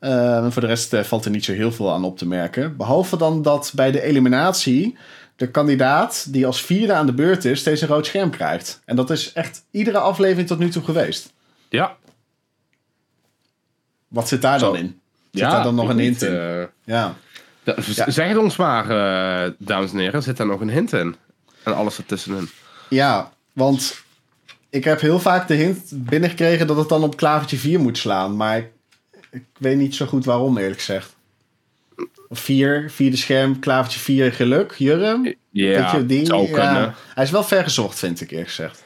Mhm. 0.00 0.10
Eh, 0.10 0.36
en 0.44 0.52
voor 0.52 0.62
de 0.62 0.68
rest 0.68 0.92
eh, 0.92 1.02
valt 1.02 1.24
er 1.24 1.30
niet 1.30 1.44
zo 1.44 1.52
heel 1.52 1.72
veel 1.72 1.92
aan 1.92 2.04
op 2.04 2.18
te 2.18 2.26
merken. 2.26 2.76
Behalve 2.76 3.16
dan 3.16 3.42
dat 3.42 3.72
bij 3.74 3.90
de 3.90 4.02
eliminatie 4.02 4.96
de 5.36 5.50
kandidaat 5.50 6.32
die 6.32 6.46
als 6.46 6.62
vierde 6.62 6.92
aan 6.92 7.06
de 7.06 7.14
beurt 7.14 7.44
is, 7.44 7.60
steeds 7.60 7.80
een 7.80 7.88
rood 7.88 8.06
scherm 8.06 8.30
krijgt. 8.30 8.80
En 8.84 8.96
dat 8.96 9.10
is 9.10 9.32
echt 9.32 9.64
iedere 9.70 9.98
aflevering 9.98 10.48
tot 10.48 10.58
nu 10.58 10.68
toe 10.68 10.82
geweest. 10.82 11.32
Ja. 11.68 11.96
Wat 14.08 14.28
zit 14.28 14.42
daar 14.42 14.58
Zo. 14.58 14.66
dan 14.72 14.76
in? 14.80 15.00
Zit 15.32 15.50
daar 15.50 15.62
dan 15.62 15.74
nog 15.74 15.88
een 15.88 15.98
hint 15.98 16.22
in? 16.22 16.38
eh, 16.38 16.62
Ja. 16.84 17.14
da- 17.62 17.74
Zeg 18.06 18.28
het 18.28 18.36
ons 18.36 18.56
maar, 18.56 18.84
eh, 18.90 19.52
dames 19.58 19.92
en 19.92 19.98
heren. 19.98 20.22
Zit 20.22 20.36
daar 20.36 20.46
nog 20.46 20.60
een 20.60 20.70
hint 20.70 20.92
in? 20.92 21.16
En 21.62 21.74
alles 21.74 21.98
ertussenin. 21.98 22.48
ja, 22.88 23.32
want 23.52 24.02
ik 24.70 24.84
heb 24.84 25.00
heel 25.00 25.18
vaak 25.20 25.48
de 25.48 25.54
hint 25.54 25.90
binnengekregen 25.92 26.66
dat 26.66 26.76
het 26.76 26.88
dan 26.88 27.02
op 27.02 27.16
klavertje 27.16 27.56
4 27.56 27.80
moet 27.80 27.98
slaan. 27.98 28.36
Maar 28.36 28.56
ik, 28.58 28.66
ik 29.30 29.44
weet 29.58 29.76
niet 29.76 29.94
zo 29.94 30.06
goed 30.06 30.24
waarom, 30.24 30.58
eerlijk 30.58 30.78
gezegd. 30.78 31.16
4, 32.30 32.90
vierde 32.90 33.16
scherm, 33.16 33.58
klavertje 33.58 34.00
4, 34.00 34.32
geluk, 34.32 34.74
Jurre. 34.78 35.36
Ja, 35.50 35.96
je, 35.96 36.06
die, 36.06 36.26
zou 36.26 36.48
ja. 36.48 36.94
Hij 37.14 37.24
is 37.24 37.30
wel 37.30 37.44
ver 37.44 37.62
gezocht, 37.62 37.98
vind 37.98 38.20
ik 38.20 38.30
eerlijk 38.30 38.48
gezegd. 38.48 38.84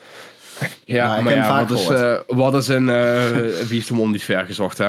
Ja, 0.84 1.06
Maar 1.06 1.22
maar 1.22 1.34
ja, 1.34 1.56
hem 1.56 1.66
wat 1.66 1.78
is, 1.78 1.88
eh, 1.88 2.18
wat 2.26 2.54
is 2.54 2.68
een 2.68 2.88
eh, 2.88 3.66
Wie 3.66 3.78
is 3.78 3.86
de 3.86 3.94
mond 3.94 4.12
niet 4.12 4.22
ver 4.22 4.44
gezocht, 4.44 4.78
hè? 4.78 4.88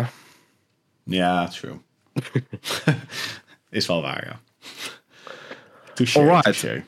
Ja, 1.03 1.47
true. 1.47 1.77
is 3.69 3.87
wel 3.87 4.01
waar, 4.01 4.25
ja. 4.25 4.39
Touché, 5.93 6.19
Alright. 6.19 6.43
touché. 6.43 6.83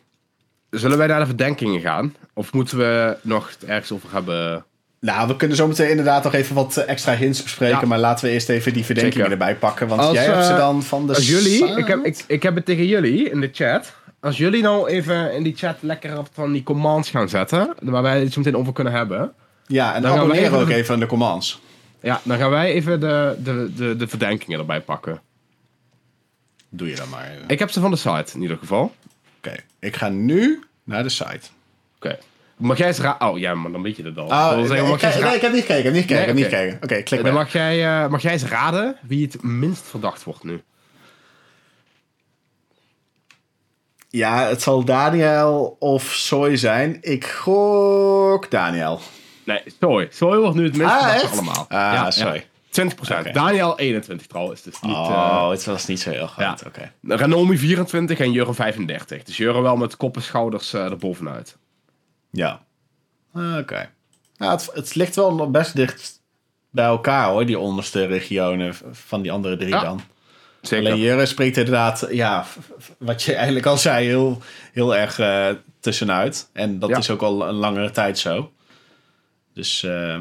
Zullen 0.69 0.97
wij 0.97 1.07
naar 1.07 1.19
de 1.19 1.25
verdenkingen 1.25 1.81
gaan? 1.81 2.15
Of 2.33 2.53
moeten 2.53 2.77
we 2.77 3.17
nog 3.21 3.51
ergens 3.65 3.91
over 3.91 4.11
hebben? 4.11 4.65
Nou, 4.99 5.27
we 5.27 5.35
kunnen 5.35 5.57
zo 5.57 5.67
meteen 5.67 5.89
inderdaad 5.89 6.23
nog 6.23 6.33
even 6.33 6.55
wat 6.55 6.77
eh, 6.77 6.89
extra 6.89 7.15
hints 7.15 7.43
bespreken. 7.43 7.79
Ja. 7.79 7.85
Maar 7.85 7.99
laten 7.99 8.25
we 8.25 8.31
eerst 8.31 8.49
even 8.49 8.73
die 8.73 8.85
verdenkingen 8.85 9.17
Zeker. 9.27 9.31
erbij 9.41 9.55
pakken. 9.55 9.87
Want 9.87 10.01
Als, 10.01 10.13
jij 10.13 10.25
hebt 10.25 10.45
ze 10.45 10.51
eh, 10.51 10.57
dan 10.57 10.83
van 10.83 11.07
de 11.07 11.15
Als 11.15 11.27
jullie, 11.29 11.67
site. 11.67 11.79
ik 11.79 11.87
heb, 11.87 12.05
ik, 12.05 12.23
ik 12.27 12.43
heb 12.43 12.55
het 12.55 12.65
tegen 12.65 12.85
jullie 12.85 13.29
in 13.29 13.41
de 13.41 13.49
chat. 13.53 13.93
Als 14.19 14.37
jullie 14.37 14.61
nou 14.61 14.87
even 14.89 15.33
in 15.33 15.43
die 15.43 15.55
chat 15.55 15.75
lekker 15.79 16.15
wat 16.15 16.29
van 16.33 16.51
die 16.51 16.63
commands 16.63 17.09
gaan 17.09 17.29
zetten, 17.29 17.73
waar 17.81 18.01
wij 18.01 18.19
het 18.19 18.33
zo 18.33 18.39
meteen 18.39 18.57
over 18.57 18.73
kunnen 18.73 18.93
hebben. 18.93 19.33
Ja, 19.67 19.95
en 19.95 20.01
Dan 20.01 20.17
gaan 20.17 20.27
we 20.27 20.37
even 20.37 20.57
ook 20.57 20.69
even 20.69 20.93
aan 20.93 20.99
de 20.99 21.05
commands. 21.05 21.61
Ja, 21.99 22.21
dan 22.23 22.37
gaan 22.37 22.49
wij 22.49 22.71
even 22.71 22.99
de, 22.99 23.35
de, 23.43 23.71
de, 23.75 23.95
de 23.95 24.07
verdenkingen 24.07 24.59
erbij 24.59 24.81
pakken. 24.81 25.21
Doe 26.69 26.89
je 26.89 26.95
dan 26.95 27.09
maar. 27.09 27.29
even. 27.31 27.43
Ik 27.47 27.59
heb 27.59 27.71
ze 27.71 27.79
van 27.79 27.91
de 27.91 27.97
site 27.97 28.31
in 28.35 28.41
ieder 28.41 28.57
geval. 28.57 28.95
Oké, 29.37 29.55
ik 29.79 29.95
ga 29.95 30.09
nu 30.09 30.63
naar 30.83 31.03
de 31.03 31.09
site. 31.09 31.41
Oké. 31.95 32.17
Mag 32.57 32.77
jij 32.77 32.87
eens 32.87 32.99
Oh 33.19 33.37
ja, 33.39 33.53
maar 33.55 33.71
dan 33.71 33.81
weet 33.81 33.95
je 33.97 34.03
het 34.03 34.17
al. 34.17 34.25
Oh, 34.25 34.47
Ik 34.51 34.57
nee, 34.57 34.67
zeggen, 34.67 34.85
ik, 34.85 34.91
mag 34.91 35.01
ra- 35.01 35.25
nee, 35.27 35.35
ik 35.35 35.41
heb 35.41 35.51
niet 35.51 35.61
gekeken, 35.61 35.77
ik 35.77 35.83
heb 35.83 35.93
niet 35.93 36.01
gekeken, 36.01 36.21
ik 36.21 36.27
heb 36.27 36.35
niet 36.35 36.45
oké. 36.45 36.55
gekeken. 36.55 36.83
Oké, 36.83 37.01
klik 37.03 37.23
dan 37.23 37.33
weg. 37.33 37.43
mag 37.43 37.51
jij, 37.51 38.03
eh, 38.03 38.09
mag 38.09 38.21
jij 38.21 38.31
eens 38.31 38.43
raden 38.45 38.97
wie 39.01 39.25
het 39.25 39.43
minst 39.43 39.83
verdacht 39.87 40.23
wordt 40.23 40.43
nu. 40.43 40.61
Ja, 44.09 44.47
het 44.47 44.61
zal 44.61 44.83
Daniel 44.85 45.75
of 45.79 46.03
Soy 46.03 46.55
zijn. 46.57 46.97
Ik 47.01 47.25
gok 47.25 48.51
Daniel. 48.51 48.99
Nee, 49.43 49.61
sorry. 49.81 50.07
Sorry 50.11 50.39
wordt 50.39 50.55
nu 50.55 50.63
het 50.63 50.77
minst 50.77 50.93
Ah, 50.93 51.01
verdacht 51.01 51.23
echt? 51.23 51.31
allemaal. 51.33 51.65
Ah, 51.69 52.09
sorry. 52.11 52.47
20%. 52.69 53.19
Oké. 53.19 53.31
Daniel 53.31 53.79
21 53.79 54.27
trouwens. 54.27 54.61
Dus 54.61 54.81
niet, 54.81 54.95
Oh, 54.95 55.09
eh, 55.43 55.49
het 55.49 55.65
was 55.65 55.85
niet 55.85 55.99
zo 55.99 56.09
heel 56.09 56.27
groot. 56.27 56.59
ja. 56.59 56.67
Oké. 56.67 56.91
Renomi 57.15 57.57
24 57.57 58.19
en 58.19 58.31
Jurre 58.31 58.53
35. 58.53 59.23
Dus 59.23 59.37
Jurre 59.37 59.61
wel 59.61 59.75
met 59.77 59.97
kop 59.97 60.15
en 60.15 60.21
schouders 60.21 60.73
eh 60.73 60.83
erbovenuit. 60.85 61.57
Ja. 62.35 62.63
Ah, 63.33 63.57
Oké. 63.57 63.89
Nou, 64.37 64.51
het, 64.51 64.69
het 64.73 64.95
ligt 64.95 65.15
wel 65.15 65.51
best 65.51 65.75
dicht 65.75 66.21
bij 66.69 66.85
elkaar 66.85 67.29
hoor, 67.29 67.45
die 67.45 67.59
onderste 67.59 68.05
regionen 68.05 68.73
van 68.91 69.21
die 69.21 69.31
andere 69.31 69.57
drie 69.57 69.69
Ja, 69.69 69.81
dan. 69.81 70.01
Zeker. 70.61 70.85
Alleen 70.91 71.01
Jurre 71.01 71.25
spreekt 71.25 71.57
inderdaad, 71.57 72.07
ja, 72.11 72.45
wat 72.97 73.23
je 73.23 73.33
eigenlijk 73.35 73.65
al 73.65 73.77
zei, 73.77 74.05
heel, 74.07 74.41
heel 74.73 74.95
erg 74.95 75.19
eh, 75.19 75.49
tussenuit. 75.79 76.49
En 76.53 76.79
dat 76.79 76.89
Ja. 76.89 76.97
is 76.97 77.09
ook 77.09 77.21
al 77.21 77.47
een 77.47 77.53
langere 77.55 77.91
tijd 77.91 78.19
zo. 78.19 78.51
Dus 79.53 79.83
eh, 79.83 80.17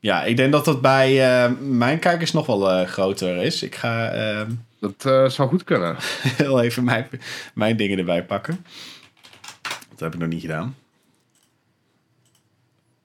ja, 0.00 0.22
ik 0.24 0.36
denk 0.36 0.52
dat 0.52 0.64
dat 0.64 0.80
bij 0.80 1.42
eh, 1.44 1.52
mijn 1.60 1.98
kijkers 1.98 2.32
nog 2.32 2.46
wel 2.46 2.86
groter 2.86 3.36
is. 3.36 3.62
Ik 3.62 3.74
ga 3.74 4.46
Dat 4.80 5.32
zou 5.32 5.48
goed 5.48 5.64
kunnen. 5.64 5.96
heel 6.42 6.60
even 6.62 6.84
mijn, 6.84 7.08
mijn 7.54 7.76
dingen 7.76 7.98
erbij 7.98 8.24
pakken. 8.24 8.64
Dat 9.90 10.00
heb 10.00 10.14
ik 10.14 10.20
nog 10.20 10.28
niet 10.28 10.40
gedaan. 10.40 10.76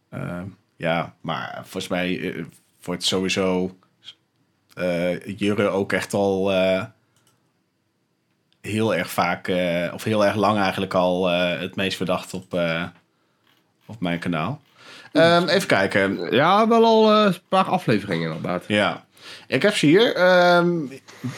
Eh, 0.10 0.42
ja, 0.76 1.14
maar 1.22 1.60
volgens 1.62 1.88
mij 1.88 2.34
eh, 2.34 2.44
wordt 2.84 3.04
sowieso 3.04 3.78
eh 4.74 5.26
Jurre 5.38 5.68
ook 5.68 5.94
echt 5.94 6.14
al 6.14 6.54
eh, 6.54 6.84
heel 8.62 8.96
erg 8.96 9.10
vaak, 9.10 9.48
of 9.94 10.04
heel 10.04 10.26
erg 10.26 10.36
lang 10.36 10.60
eigenlijk 10.60 10.94
al 10.94 11.28
het 11.30 11.76
meest 11.76 11.98
verdacht 11.98 12.34
op, 12.34 12.60
op 13.86 14.00
mijn 14.00 14.20
kanaal. 14.20 14.62
Ehm, 15.12 15.48
even 15.48 15.68
kijken. 15.68 16.32
Ja, 16.32 16.68
wel 16.68 16.86
al 16.86 17.26
een 17.26 17.36
paar 17.50 17.66
afleveringen 17.66 18.28
inderdaad. 18.28 18.64
Ja, 18.68 19.06
ik 19.48 19.62
heb 19.62 19.76
ze 19.76 19.86
hier. 19.86 20.16
Ehm, 20.16 20.70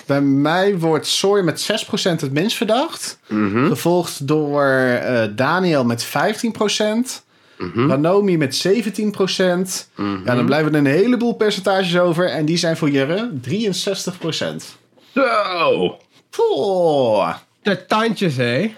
bij 0.06 0.22
mij 0.22 0.78
wordt 0.78 1.08
Soy 1.08 1.42
met 1.42 1.62
6% 1.62 2.22
het 2.22 2.32
minst 2.32 2.58
verdacht. 2.58 3.20
Mhm. 3.28 3.68
Gevolgd 3.68 4.28
door 4.28 5.00
Daniel 5.36 5.86
met 5.86 6.04
15%. 6.04 7.24
Mhm. 7.60 7.90
Ranomi 7.90 8.38
met 8.38 8.56
17%. 8.56 9.90
Ja, 10.26 10.36
dan 10.36 10.46
blijven 10.46 10.74
er 10.74 10.80
een 10.80 10.86
heleboel 10.86 11.34
percentages 11.34 11.98
over. 11.98 12.30
En 12.30 12.46
die 12.46 12.58
zijn 12.58 12.78
voor 12.78 12.90
Jurre 12.90 13.30
63%. 13.42 14.78
Zo! 15.14 15.98
Poeh. 16.30 17.36
De 17.62 17.86
tandjes, 17.86 18.36
hé. 18.36 18.76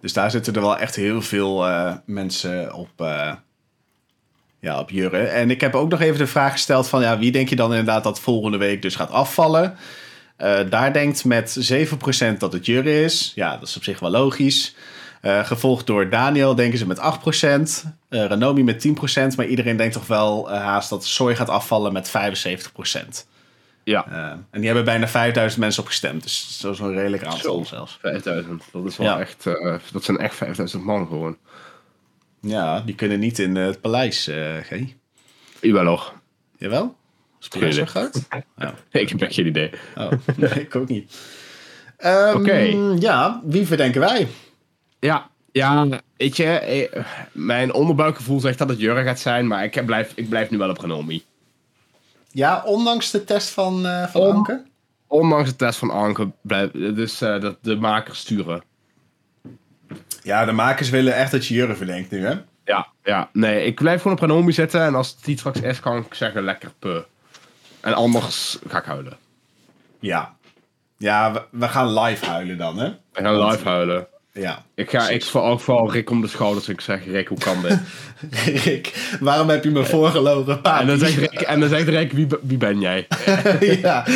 Dus 0.00 0.12
daar 0.12 0.30
zitten 0.30 0.54
er 0.54 0.60
wel 0.60 0.78
echt 0.78 0.96
heel 0.96 1.22
veel 1.22 1.66
eh, 1.66 1.94
mensen 2.06 2.74
op, 2.74 2.88
eh, 2.96 3.32
ja, 4.60 4.78
op 4.78 4.90
Jurre. 4.90 5.22
En 5.22 5.50
ik 5.50 5.60
heb 5.60 5.74
ook 5.74 5.90
nog 5.90 6.00
even 6.00 6.18
de 6.18 6.26
vraag 6.26 6.52
gesteld 6.52 6.88
van... 6.88 7.00
Ja, 7.02 7.18
wie 7.18 7.32
denk 7.32 7.48
je 7.48 7.56
dan 7.56 7.70
inderdaad 7.70 8.04
dat 8.04 8.20
volgende 8.20 8.58
week 8.58 8.82
dus 8.82 8.96
gaat 8.96 9.10
afvallen? 9.10 9.76
Eh, 10.36 10.58
daar 10.70 10.92
denkt 10.92 11.24
met 11.24 11.56
7% 11.58 12.38
dat 12.38 12.52
het 12.52 12.66
Jurre 12.66 13.02
is. 13.02 13.32
Ja, 13.34 13.56
dat 13.56 13.68
is 13.68 13.76
op 13.76 13.84
zich 13.84 14.00
wel 14.00 14.10
logisch. 14.10 14.74
Eh, 15.24 15.44
gevolgd 15.46 15.86
door 15.86 16.08
Daniel 16.10 16.54
denken 16.54 16.78
ze 16.78 16.86
met 16.86 16.98
8%. 16.98 17.84
eh 18.08 18.26
Renomi 18.26 18.64
met 18.64 18.80
10%. 18.80 19.36
Maar 19.36 19.46
iedereen 19.46 19.76
denkt 19.76 19.94
toch 19.94 20.06
wel 20.06 20.50
eh, 20.50 20.60
haast 20.62 20.90
dat 20.90 21.04
Soy 21.04 21.34
gaat 21.36 21.48
afvallen 21.48 21.92
met 21.92 22.08
75%. 22.10 23.26
Ja, 23.84 24.06
en 24.50 24.58
die 24.58 24.66
hebben 24.66 24.84
bijna 24.84 25.08
5000 25.08 25.60
mensen 25.60 25.82
op 25.82 25.88
gestemd. 25.88 26.22
Dus 26.22 26.58
dat 26.62 26.74
is 26.74 26.78
een 26.80 26.94
redelijk 26.94 27.24
aantal 27.24 27.40
Zo. 27.58 27.64
zelfs. 27.64 27.98
5000. 28.00 28.62
Dat 28.72 28.84
is 28.84 28.96
wel 28.96 29.06
Ja. 29.06 29.20
echt... 29.20 29.44
dat 29.92 30.04
zijn 30.04 30.18
echt 30.18 30.34
5000 30.34 30.84
man 30.84 31.06
gewoon. 31.06 31.36
Ja, 32.40 32.80
die 32.80 32.94
kunnen 32.94 33.18
niet 33.18 33.38
in 33.38 33.54
het 33.56 33.80
paleis, 33.80 34.30
G. 34.62 34.70
Jawel 35.60 35.84
hoor. 35.86 36.12
Jawel? 36.58 36.96
Is 37.40 37.44
het 37.44 37.52
paleis 37.54 37.74
zo 37.76 37.84
groot? 37.84 38.20
Ja. 38.56 38.74
Ik 38.90 39.08
heb 39.08 39.20
echt 39.22 39.34
geen 39.34 39.46
idee. 39.46 39.70
Oh, 39.96 40.10
nee, 40.36 40.50
ik 40.50 40.76
ook 40.76 40.88
niet. 40.88 41.16
Ehm, 41.96 42.36
Oké. 42.36 42.58
Ja, 42.98 43.40
wie 43.44 43.66
verdenken 43.66 44.00
wij? 44.00 44.28
Ja, 45.04 45.28
ja, 45.52 45.86
weet 46.16 46.36
je, 46.36 46.44
eh, 46.44 47.04
mijn 47.32 47.72
onderbuikgevoel 47.72 48.40
zegt 48.40 48.58
dat 48.58 48.68
het 48.68 48.80
Jurre 48.80 49.02
gaat 49.04 49.18
zijn, 49.20 49.46
maar 49.46 49.64
ik 49.64 49.86
blijf, 49.86 50.12
ik 50.14 50.28
blijf 50.28 50.50
nu 50.50 50.58
wel 50.58 50.68
op 50.70 50.78
Renomi. 50.78 51.24
Ja, 52.30 52.62
ondanks 52.64 53.10
de 53.10 53.24
test 53.24 53.50
van, 53.50 53.86
eh 53.86 54.06
van 54.06 54.20
Om- 54.20 54.36
Anke? 54.36 54.62
Ondanks 55.06 55.48
de 55.50 55.56
test 55.56 55.78
van 55.78 55.90
Anke, 55.90 56.30
blijf, 56.40 56.70
dus 56.70 57.20
eh, 57.20 57.40
dat 57.40 57.56
de 57.60 57.76
makers 57.76 58.18
sturen. 58.18 58.62
Ja, 60.22 60.44
de 60.44 60.52
makers 60.52 60.90
willen 60.90 61.14
echt 61.14 61.30
dat 61.30 61.46
je 61.46 61.54
Jurre 61.54 61.74
verdenkt 61.74 62.10
nu, 62.10 62.26
hè? 62.26 62.34
Ja, 62.64 62.86
ja, 63.02 63.28
nee, 63.32 63.64
ik 63.64 63.74
blijf 63.74 64.02
gewoon 64.02 64.16
op 64.16 64.22
Renomi 64.22 64.52
zitten 64.52 64.80
en 64.80 64.94
als 64.94 65.08
het 65.10 65.24
die 65.24 65.38
straks 65.38 65.60
is, 65.60 65.80
kan 65.80 65.96
ik 65.96 66.14
zeggen 66.14 66.42
lekker 66.42 66.72
puh. 66.78 67.00
En 67.80 67.94
anders 67.94 68.58
ga 68.68 68.78
ik 68.78 68.84
huilen. 68.84 69.16
Ja. 70.00 70.36
Ja, 70.96 71.32
we, 71.32 71.42
we 71.50 71.68
gaan 71.68 71.98
live 71.98 72.26
huilen 72.26 72.58
dan, 72.58 72.78
hè? 72.78 72.88
We 73.12 73.20
gaan 73.22 73.46
live 73.46 73.68
huilen. 73.68 74.06
Ja. 74.40 74.64
Ik 74.74 74.90
ga 74.90 75.08
ik 75.08 75.30
ook 75.32 75.60
vooral 75.60 75.92
Rick 75.92 76.10
om 76.10 76.20
de 76.20 76.28
schouders. 76.28 76.68
Ik 76.68 76.80
zeg, 76.80 77.04
Rick, 77.06 77.28
hoe 77.28 77.38
kan 77.38 77.56
dit? 77.62 77.78
Rick, 78.64 79.16
waarom 79.20 79.48
heb 79.48 79.64
je 79.64 79.70
me 79.70 79.84
voorgelogen? 79.84 80.60
Papi? 80.60 80.80
En 80.80 80.86
dan 80.86 80.98
zegt 80.98 81.16
Rick, 81.16 81.40
en 81.40 81.60
dan 81.60 81.68
zegt 81.68 81.88
Rick 81.88 82.12
wie, 82.12 82.26
wie 82.42 82.58
ben 82.58 82.80
jij? 82.80 83.06
ja, 83.82 84.06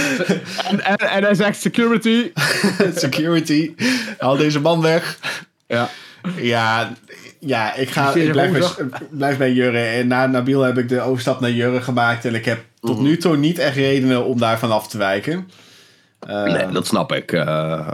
En, 0.70 0.84
en, 0.84 0.96
en 0.96 1.22
hij 1.22 1.34
zegt, 1.34 1.60
security. 1.60 2.30
security. 2.94 3.74
Haal 4.18 4.36
deze 4.36 4.60
man 4.60 4.80
weg. 4.82 5.18
Ja, 5.66 5.88
Ja, 6.36 6.92
ja 7.40 7.74
ik, 7.74 7.90
ga, 7.90 8.14
Ik 8.14 8.32
blijf, 8.32 8.76
bij, 8.76 8.88
blijf 9.10 9.36
bij 9.38 9.52
Jurre. 9.52 9.80
En 9.84 10.06
na 10.06 10.26
Nabil 10.26 10.60
heb 10.60 10.78
ik 10.78 10.88
de 10.88 11.00
overstap 11.00 11.40
naar 11.40 11.50
Jurre 11.50 11.80
gemaakt. 11.82 12.24
En 12.24 12.34
ik 12.34 12.44
heb 12.44 12.64
tot 12.80 13.00
nu 13.00 13.16
toe 13.16 13.36
niet 13.36 13.58
echt 13.58 13.76
redenen 13.76 14.24
om 14.24 14.38
daarvan 14.38 14.70
af 14.72 14.88
te 14.88 14.98
wijken. 14.98 15.50
Eh, 16.20 16.42
nee, 16.42 16.68
dat 16.68 16.86
snap 16.86 17.12
ik. 17.12 17.32
eh, 17.32 17.90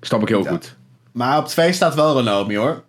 snap 0.00 0.22
ik 0.22 0.28
heel 0.28 0.44
goed. 0.44 0.76
Maar 1.16 1.38
op 1.38 1.46
twee 1.46 1.72
staat 1.72 1.94
wel 1.94 2.16
Renomi 2.16 2.56
hoor. 2.56 2.82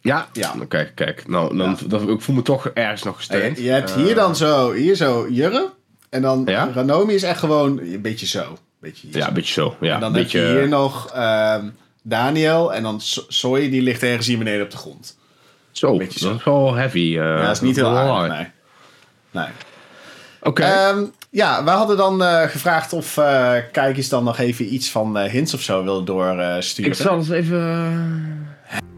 Ja? 0.00 0.28
Ja. 0.32 0.54
Oké, 0.62 0.84
kijk. 0.94 1.28
Nou, 1.28 1.56
dan, 1.56 1.78
dan, 1.86 2.10
ik 2.10 2.20
voel 2.20 2.34
me 2.34 2.42
toch 2.42 2.66
ergens 2.66 3.02
nog 3.02 3.16
gesteund. 3.16 3.58
je 3.58 3.70
hebt 3.70 3.90
Eh, 3.90 3.96
hier 3.96 4.14
dan 4.14 4.36
zo, 4.36 4.72
hier 4.72 4.94
zo 4.94 5.26
Jurre. 5.30 5.70
En 6.10 6.22
dan 6.22 6.42
Ja? 6.46 6.70
Ranomi 6.74 7.14
is 7.14 7.22
echt 7.22 7.38
gewoon 7.38 7.78
een 7.78 8.02
beetje 8.02 8.26
zo. 8.26 8.58
Beetje 8.80 9.08
Ja, 9.10 9.28
een 9.28 9.34
beetje 9.34 9.52
zo. 9.52 9.76
Ja, 9.80 9.94
en 9.94 10.00
dan 10.00 10.08
een 10.08 10.14
heb 10.14 10.22
beetje, 10.22 10.40
je 10.40 10.46
hier 10.58 10.68
nog 10.68 11.10
ehm, 11.14 11.68
Daniel. 12.02 12.72
En 12.74 12.82
dan 12.82 13.00
So- 13.00 13.24
Soy, 13.28 13.70
die 13.70 13.82
ligt 13.82 14.02
ergens 14.02 14.26
hier 14.26 14.38
beneden 14.38 14.64
op 14.64 14.70
de 14.70 14.76
grond. 14.76 15.18
zo, 15.72 15.96
beetje 15.96 16.18
zo. 16.18 16.28
dat 16.28 16.38
is 16.38 16.44
wel 16.44 16.74
heavy. 16.74 16.98
eh, 16.98 17.14
ja, 17.14 17.42
dat 17.42 17.50
is 17.50 17.60
niet 17.60 17.76
heel 17.76 17.96
hard. 17.96 18.32
nee. 18.32 18.46
nee. 19.30 19.46
Oké. 20.42 20.62
Ehm, 20.62 21.04
ja, 21.32 21.64
we 21.64 21.70
hadden 21.70 21.96
dan 21.96 22.22
eh, 22.22 22.42
gevraagd 22.42 22.92
of 22.92 23.16
eh 23.16 23.54
kijkers 23.72 24.08
dan 24.08 24.24
nog 24.24 24.38
even 24.38 24.74
iets 24.74 24.90
van 24.90 25.18
eh, 25.18 25.30
hints 25.30 25.54
of 25.54 25.60
zo 25.60 25.82
wilden 25.84 26.04
doorsturen. 26.04 26.90
ik 26.90 26.96
zal 26.96 27.16
eens 27.16 27.30
even... 27.30 28.50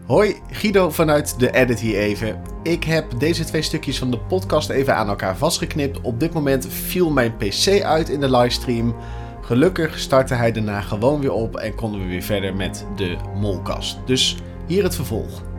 Hoi, 0.06 0.34
Guido 0.50 0.90
vanuit 0.90 1.38
de 1.38 1.50
Edit 1.50 1.80
hier 1.80 1.98
even. 1.98 2.40
Ik 2.62 2.84
heb 2.84 3.18
deze 3.18 3.44
twee 3.44 3.62
stukjes 3.62 3.98
van 3.98 4.10
de 4.10 4.18
podcast 4.18 4.70
even 4.70 4.96
aan 4.96 5.08
elkaar 5.08 5.36
vastgeknipt. 5.36 6.00
Op 6.00 6.20
dit 6.20 6.32
moment 6.32 6.66
viel 6.68 7.10
mijn 7.10 7.36
PC 7.36 7.82
uit 7.82 8.08
in 8.08 8.20
de 8.20 8.30
livestream. 8.30 8.96
Gelukkig 9.40 9.98
startte 9.98 10.34
hij 10.34 10.52
daarna 10.52 10.80
gewoon 10.80 11.20
weer 11.20 11.32
op 11.32 11.56
en 11.56 11.74
konden 11.74 12.00
we 12.00 12.06
weer 12.06 12.22
verder 12.22 12.54
met 12.54 12.86
de 12.96 13.16
molkast. 13.34 13.98
Dus 14.06 14.36
hier 14.66 14.82
het 14.82 14.94
vervolg. 14.94 15.53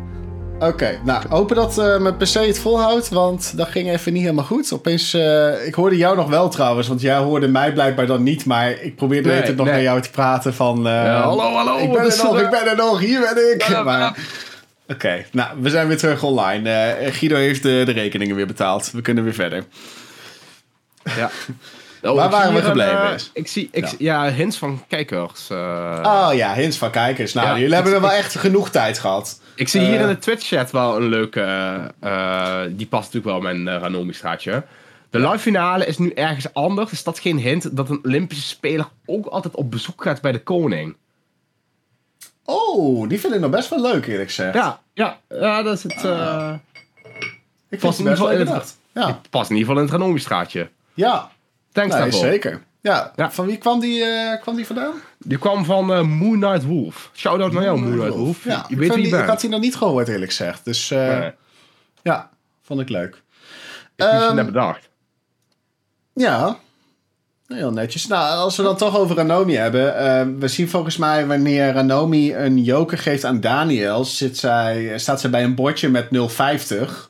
Oké, 0.59 0.99
nou 1.03 1.23
hopen 1.29 1.55
dat 1.55 1.77
eh, 1.77 1.97
mijn 1.97 2.17
PC 2.17 2.33
het 2.33 2.59
volhoudt, 2.59 3.09
want 3.09 3.57
dat 3.57 3.67
ging 3.67 3.89
even 3.91 4.13
niet 4.13 4.21
helemaal 4.21 4.43
goed. 4.45 4.73
Opeens, 4.73 5.13
eh, 5.13 5.65
ik 5.67 5.73
hoorde 5.75 5.97
jou 5.97 6.15
nog 6.15 6.29
wel 6.29 6.49
trouwens, 6.49 6.87
want 6.87 7.01
jij 7.01 7.17
hoorde 7.17 7.47
mij 7.47 7.73
blijkbaar 7.73 8.05
dan 8.05 8.23
niet, 8.23 8.45
maar 8.45 8.69
ik 8.71 8.95
probeerde 8.95 9.29
Nee, 9.29 9.41
nee, 9.41 9.55
nog 9.55 9.65
nee. 9.65 9.73
naar 9.73 9.83
jou 9.83 10.01
te 10.01 10.09
praten 10.09 10.53
van... 10.53 10.87
eh, 10.87 10.93
Ja, 10.93 11.21
hallo, 11.21 11.53
hallo, 11.53 11.77
Ik 11.77 11.91
ben 11.91 12.01
er 12.11 12.17
nog, 12.23 12.39
ik 12.39 12.49
ben 12.49 12.67
er 12.69 12.75
nog, 12.75 12.99
hier 12.99 13.19
ben 13.19 13.53
ik. 13.53 13.61
Ja, 13.63 13.83
Maar- 13.83 13.99
ja. 13.99 14.13
Oké, 14.87 15.25
nou, 15.31 15.49
we 15.59 15.69
zijn 15.69 15.87
weer 15.87 15.97
terug 15.97 16.23
online. 16.23 16.95
Guido 17.11 17.35
heeft 17.35 17.63
de, 17.63 17.81
de 17.85 17.91
rekeningen 17.91 18.35
weer 18.35 18.47
betaald. 18.47 18.91
We 18.91 19.01
kunnen 19.01 19.23
weer 19.23 19.33
verder. 19.33 19.63
Ja. 21.17 21.29
Oh, 22.01 22.15
Waar 22.15 22.25
ik 22.25 22.31
waren 22.31 22.51
we 22.53 22.59
een, 22.59 22.65
gebleven? 22.65 23.17
ik 23.33 23.47
zie, 23.47 23.69
ik, 23.71 23.95
Ja. 23.97 24.31
hints 24.31 24.57
van 24.57 24.83
kijkers. 24.87 25.47
Oh 25.51 26.29
ja, 26.33 26.53
hints 26.53 26.77
van 26.77 26.89
kijkers. 26.91 27.33
Nou, 27.33 27.59
jullie 27.59 27.73
hebben 27.75 27.93
er 27.93 28.01
wel 28.01 28.11
echt 28.11 28.35
genoeg 28.35 28.69
tijd 28.69 28.99
gehad. 28.99 29.39
Ik 29.55 29.67
zie 29.67 29.81
hier 29.81 29.95
Eh. 29.95 30.01
in 30.01 30.07
de 30.07 30.17
Twitch-chat 30.17 30.71
wel 30.71 30.95
een 30.95 31.07
leuke. 31.09 31.41
eh, 31.41 31.85
eh, 31.99 32.71
die 32.71 32.87
past 32.87 33.13
natuurlijk 33.13 33.41
wel 33.41 33.51
in 33.51 33.63
mijn 33.63 33.75
uh, 33.75 33.81
Ranomi-straatje. 33.81 34.63
De 35.09 35.19
live 35.19 35.37
finale 35.39 35.85
is 35.85 35.97
nu 35.97 36.09
ergens 36.11 36.53
anders. 36.53 36.91
Is 36.91 37.03
dat 37.03 37.19
geen 37.19 37.37
hint 37.37 37.75
dat 37.77 37.89
een 37.89 37.99
Olympische 38.05 38.47
speler 38.47 38.85
ook 39.05 39.25
altijd 39.25 39.55
op 39.55 39.71
bezoek 39.71 40.03
gaat 40.03 40.21
bij 40.21 40.31
de 40.31 40.43
koning? 40.43 40.95
Oh, 42.45 43.09
die 43.09 43.19
vind 43.19 43.33
ik 43.33 43.39
nog 43.39 43.49
best 43.49 43.69
wel 43.69 43.81
leuk, 43.81 44.05
eerlijk 44.07 44.27
gezegd. 44.29 44.53
Ja, 44.53 44.81
ja, 44.93 45.19
ja 45.29 45.61
dat 45.63 45.77
is 45.77 45.83
het. 45.83 46.03
eh, 46.03 46.53
ik 47.69 47.79
vind 47.79 47.99
in 47.99 48.05
het 48.05 48.19
best 48.19 48.19
wel 48.19 48.31
in 48.31 48.47
het-. 48.47 48.77
Ja, 48.93 49.21
past 49.29 49.49
in 49.49 49.55
ieder 49.55 49.69
geval 49.71 49.83
in 49.83 49.89
het 49.91 49.99
Ranomi-straatje. 50.01 50.69
ja. 50.93 51.31
Thanks 51.71 51.93
Nee, 51.93 52.01
daarvoor. 52.03 52.19
zeker. 52.25 52.63
Ja. 52.85 53.11
Ja. 53.15 53.31
van 53.31 53.45
wie 53.45 53.57
kwam 53.57 53.79
die, 53.79 54.03
eh, 54.03 54.41
kwam 54.41 54.55
die 54.55 54.65
vandaan? 54.65 54.93
Die 55.17 55.37
kwam 55.37 55.65
van 55.65 55.93
eh, 55.93 56.01
Moon 56.01 56.39
Knight 56.39 56.63
Wolf. 56.65 57.09
Shout-out 57.15 57.51
naar 57.51 57.63
jou, 57.63 57.79
Moon 57.79 57.91
Knight 57.97 58.15
Wolf. 58.15 58.43
Ja, 58.43 58.65
je 58.67 58.73
ik, 58.73 58.79
weet 58.79 58.87
vond 58.89 59.01
wie 59.01 59.11
die, 59.11 59.19
ik 59.21 59.27
had 59.29 59.41
die 59.41 59.49
nog 59.49 59.59
niet 59.59 59.75
gehoord, 59.75 60.07
eerlijk 60.07 60.29
gezegd. 60.31 60.65
Dus 60.65 60.91
eh, 60.91 61.19
Nee, 61.19 61.31
ja, 62.03 62.29
vond 62.63 62.79
ik 62.81 62.89
leuk. 62.89 63.15
ik 63.15 63.21
heb 63.95 64.11
je 64.11 64.25
Ehm, 64.25 64.35
net 64.35 64.45
bedacht. 64.45 64.89
Ja, 66.13 66.57
heel 67.47 67.71
netjes. 67.71 68.07
Nou, 68.07 68.35
als 68.37 68.57
we 68.57 68.63
dan 68.63 68.77
toch 68.77 68.97
over 68.97 69.15
Ranomi 69.15 69.55
hebben. 69.55 69.97
eh, 69.97 70.25
we 70.39 70.47
zien 70.47 70.69
volgens 70.69 70.97
mij 70.97 71.27
wanneer 71.27 71.73
Ranomi 71.73 72.35
een 72.35 72.63
joker 72.63 72.97
geeft 72.97 73.23
aan 73.25 73.39
Daniel, 73.39 74.05
zit 74.05 74.37
zij, 74.37 74.93
staat 74.99 75.21
zij 75.21 75.29
bij 75.29 75.43
een 75.43 75.55
bordje 75.55 75.89
met 75.89 76.07
050. 76.11 77.09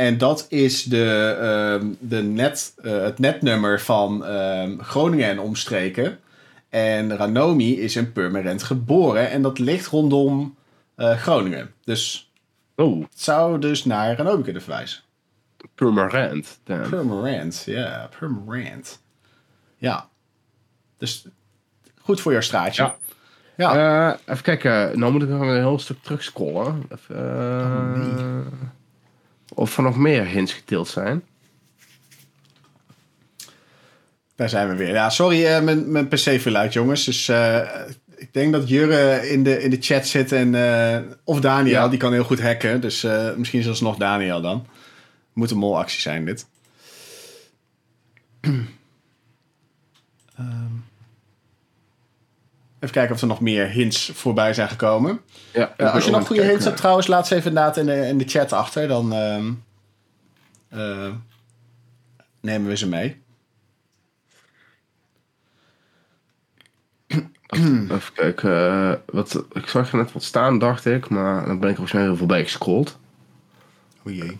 En 0.00 0.18
dat 0.18 0.46
is 0.48 0.82
de, 0.84 1.36
ehm, 1.40 1.86
de 1.98 2.22
net, 2.22 2.74
eh, 2.82 3.02
het 3.02 3.18
netnummer 3.18 3.80
van 3.80 4.24
ehm, 4.24 4.78
Groningen 4.78 5.28
en 5.28 5.40
omstreken. 5.40 6.18
En 6.68 7.16
Ranomi 7.16 7.80
is 7.80 7.96
in 7.96 8.12
Purmerend 8.12 8.62
geboren 8.62 9.30
en 9.30 9.42
dat 9.42 9.58
ligt 9.58 9.86
rondom 9.86 10.56
eh, 10.94 11.16
Groningen. 11.16 11.72
Dus 11.84 12.30
Oh, 12.76 13.00
het 13.00 13.20
zou 13.20 13.58
dus 13.58 13.84
naar 13.84 14.16
Ranomi 14.16 14.42
kunnen 14.42 14.62
verwijzen. 14.62 15.00
Purmerend. 15.74 16.60
Damn. 16.64 16.88
Purmerend, 16.90 17.62
ja, 17.66 18.08
Purmerend. 18.18 19.02
Ja. 19.76 20.08
Dus 20.98 21.26
goed 22.00 22.20
voor 22.20 22.32
jouw 22.32 22.40
straatje. 22.40 22.82
Ja. 22.82 22.96
Ja. 23.56 24.10
Eh, 24.10 24.18
even 24.32 24.42
kijken. 24.42 24.98
Nou 24.98 25.12
moet 25.12 25.22
ik 25.22 25.28
nog 25.28 25.40
een 25.40 25.54
heel 25.54 25.78
stuk 25.78 26.02
terug 26.02 26.22
scrollen. 26.22 26.82
Even, 26.88 27.16
eh, 27.16 28.79
Of 29.54 29.76
er 29.76 29.82
nog 29.82 29.96
meer 29.96 30.26
hints 30.26 30.52
getild 30.52 30.88
zijn. 30.88 31.22
Daar 34.36 34.48
zijn 34.48 34.68
we 34.68 34.74
weer. 34.74 34.88
Ja, 34.92 35.10
sorry, 35.10 35.44
eh, 35.46 35.62
mijn, 35.62 35.92
mijn 35.92 36.08
PC 36.08 36.40
viel 36.40 36.54
uit, 36.56 36.72
jongens. 36.72 37.04
Dus 37.04 37.28
eh, 37.28 37.68
ik 38.16 38.32
denk 38.32 38.52
dat 38.52 38.68
Jurre 38.68 39.28
in 39.30 39.42
de, 39.42 39.62
in 39.62 39.70
de 39.70 39.76
chat 39.80 40.06
zit. 40.06 40.32
En, 40.32 40.54
eh, 40.54 41.00
of 41.24 41.40
Daniel, 41.40 41.74
Ja. 41.74 41.88
die 41.88 41.98
kan 41.98 42.12
heel 42.12 42.24
goed 42.24 42.40
hacken. 42.40 42.80
Dus 42.80 43.06
misschien 43.36 43.62
zelfs 43.62 43.80
nog 43.80 43.96
Daniel 43.96 44.40
dan. 44.40 44.66
Moet 45.32 45.50
een 45.50 45.56
molactie 45.58 46.00
zijn, 46.00 46.24
dit. 46.24 46.46
Even 52.80 52.94
kijken 52.94 53.14
of 53.14 53.20
er 53.20 53.26
nog 53.26 53.40
meer 53.40 53.68
hints 53.68 54.10
voorbij 54.14 54.54
zijn 54.54 54.68
gekomen. 54.68 55.20
Ja, 55.52 55.74
ben 55.76 55.92
als 55.92 56.04
je 56.04 56.10
nog 56.10 56.26
goede 56.26 56.44
hints 56.44 56.64
hebt 56.64 56.76
trouwens, 56.76 57.06
laat 57.06 57.26
ze 57.26 57.34
even 57.34 57.48
inderdaad 57.48 57.76
in 57.76 57.86
de, 57.86 58.06
in 58.06 58.18
de 58.18 58.28
chat 58.28 58.52
achter. 58.52 58.88
Dan 58.88 59.12
ehm, 59.12 59.52
eh, 60.68 61.12
nemen 62.40 62.68
we 62.68 62.76
ze 62.76 62.88
mee. 62.88 63.22
Even 67.50 68.12
kijken. 68.14 68.50
eh, 68.50 68.92
wat, 69.06 69.44
ik 69.52 69.66
zag 69.66 69.92
er 69.92 69.98
net 69.98 70.12
wat 70.12 70.22
staan, 70.22 70.58
dacht 70.58 70.84
ik. 70.86 71.08
Maar 71.08 71.46
dan 71.46 71.58
ben 71.60 71.68
ik 71.68 71.76
volgens 71.76 71.96
mij 71.96 72.04
heel 72.06 72.16
voorbij 72.16 72.42
gescrolld. 72.42 72.98
O 74.06 74.10
jee. 74.10 74.38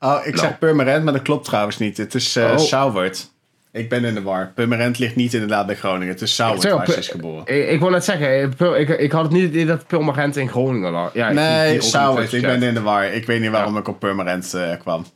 Oh, 0.00 0.18
ik 0.24 0.34
Nou. 0.34 0.38
zeg 0.46 0.58
Purmerend, 0.58 1.04
maar 1.04 1.12
dat 1.12 1.22
klopt 1.22 1.44
trouwens 1.44 1.78
niet. 1.78 1.96
Het 1.96 2.14
is 2.14 2.36
eh 2.36 2.50
Oh. 2.50 2.58
Sauwert. 2.58 3.30
Ik 3.76 3.88
ben 3.88 4.04
in 4.04 4.14
de 4.14 4.22
war. 4.22 4.52
Purmerend 4.54 4.98
ligt 4.98 5.16
niet 5.16 5.32
inderdaad 5.34 5.66
bij 5.66 5.76
Groningen. 5.76 6.08
Het 6.08 6.22
is 6.22 6.34
Sauwert 6.34 6.62
Zeg, 6.62 6.72
waar 6.72 6.86
ze 6.90 6.98
is 6.98 7.08
geboren. 7.08 7.46
Ik, 7.46 7.68
ik 7.68 7.80
wou 7.80 7.92
net 7.92 8.04
zeggen, 8.04 8.28
eh, 8.58 8.80
ik, 8.80 8.88
ik 8.88 9.12
had 9.12 9.22
het 9.22 9.32
niet 9.32 9.44
idee 9.48 9.66
dat 9.66 9.86
Purmerend 9.86 10.36
in 10.36 10.48
Groningen 10.48 10.90
lag. 10.92 11.14
Ja, 11.14 11.32
Nee, 11.32 11.80
Sauwert. 11.80 12.32
Ik 12.32 12.42
ben 12.42 12.62
in 12.62 12.74
de 12.74 12.80
war. 12.80 13.04
Ik 13.04 13.26
weet 13.26 13.40
niet 13.40 13.50
waarom 13.50 13.76
ik 13.76 13.88
op 13.88 13.98
Purmerend 13.98 14.54
eh, 14.54 14.72
kwam. 14.80 15.06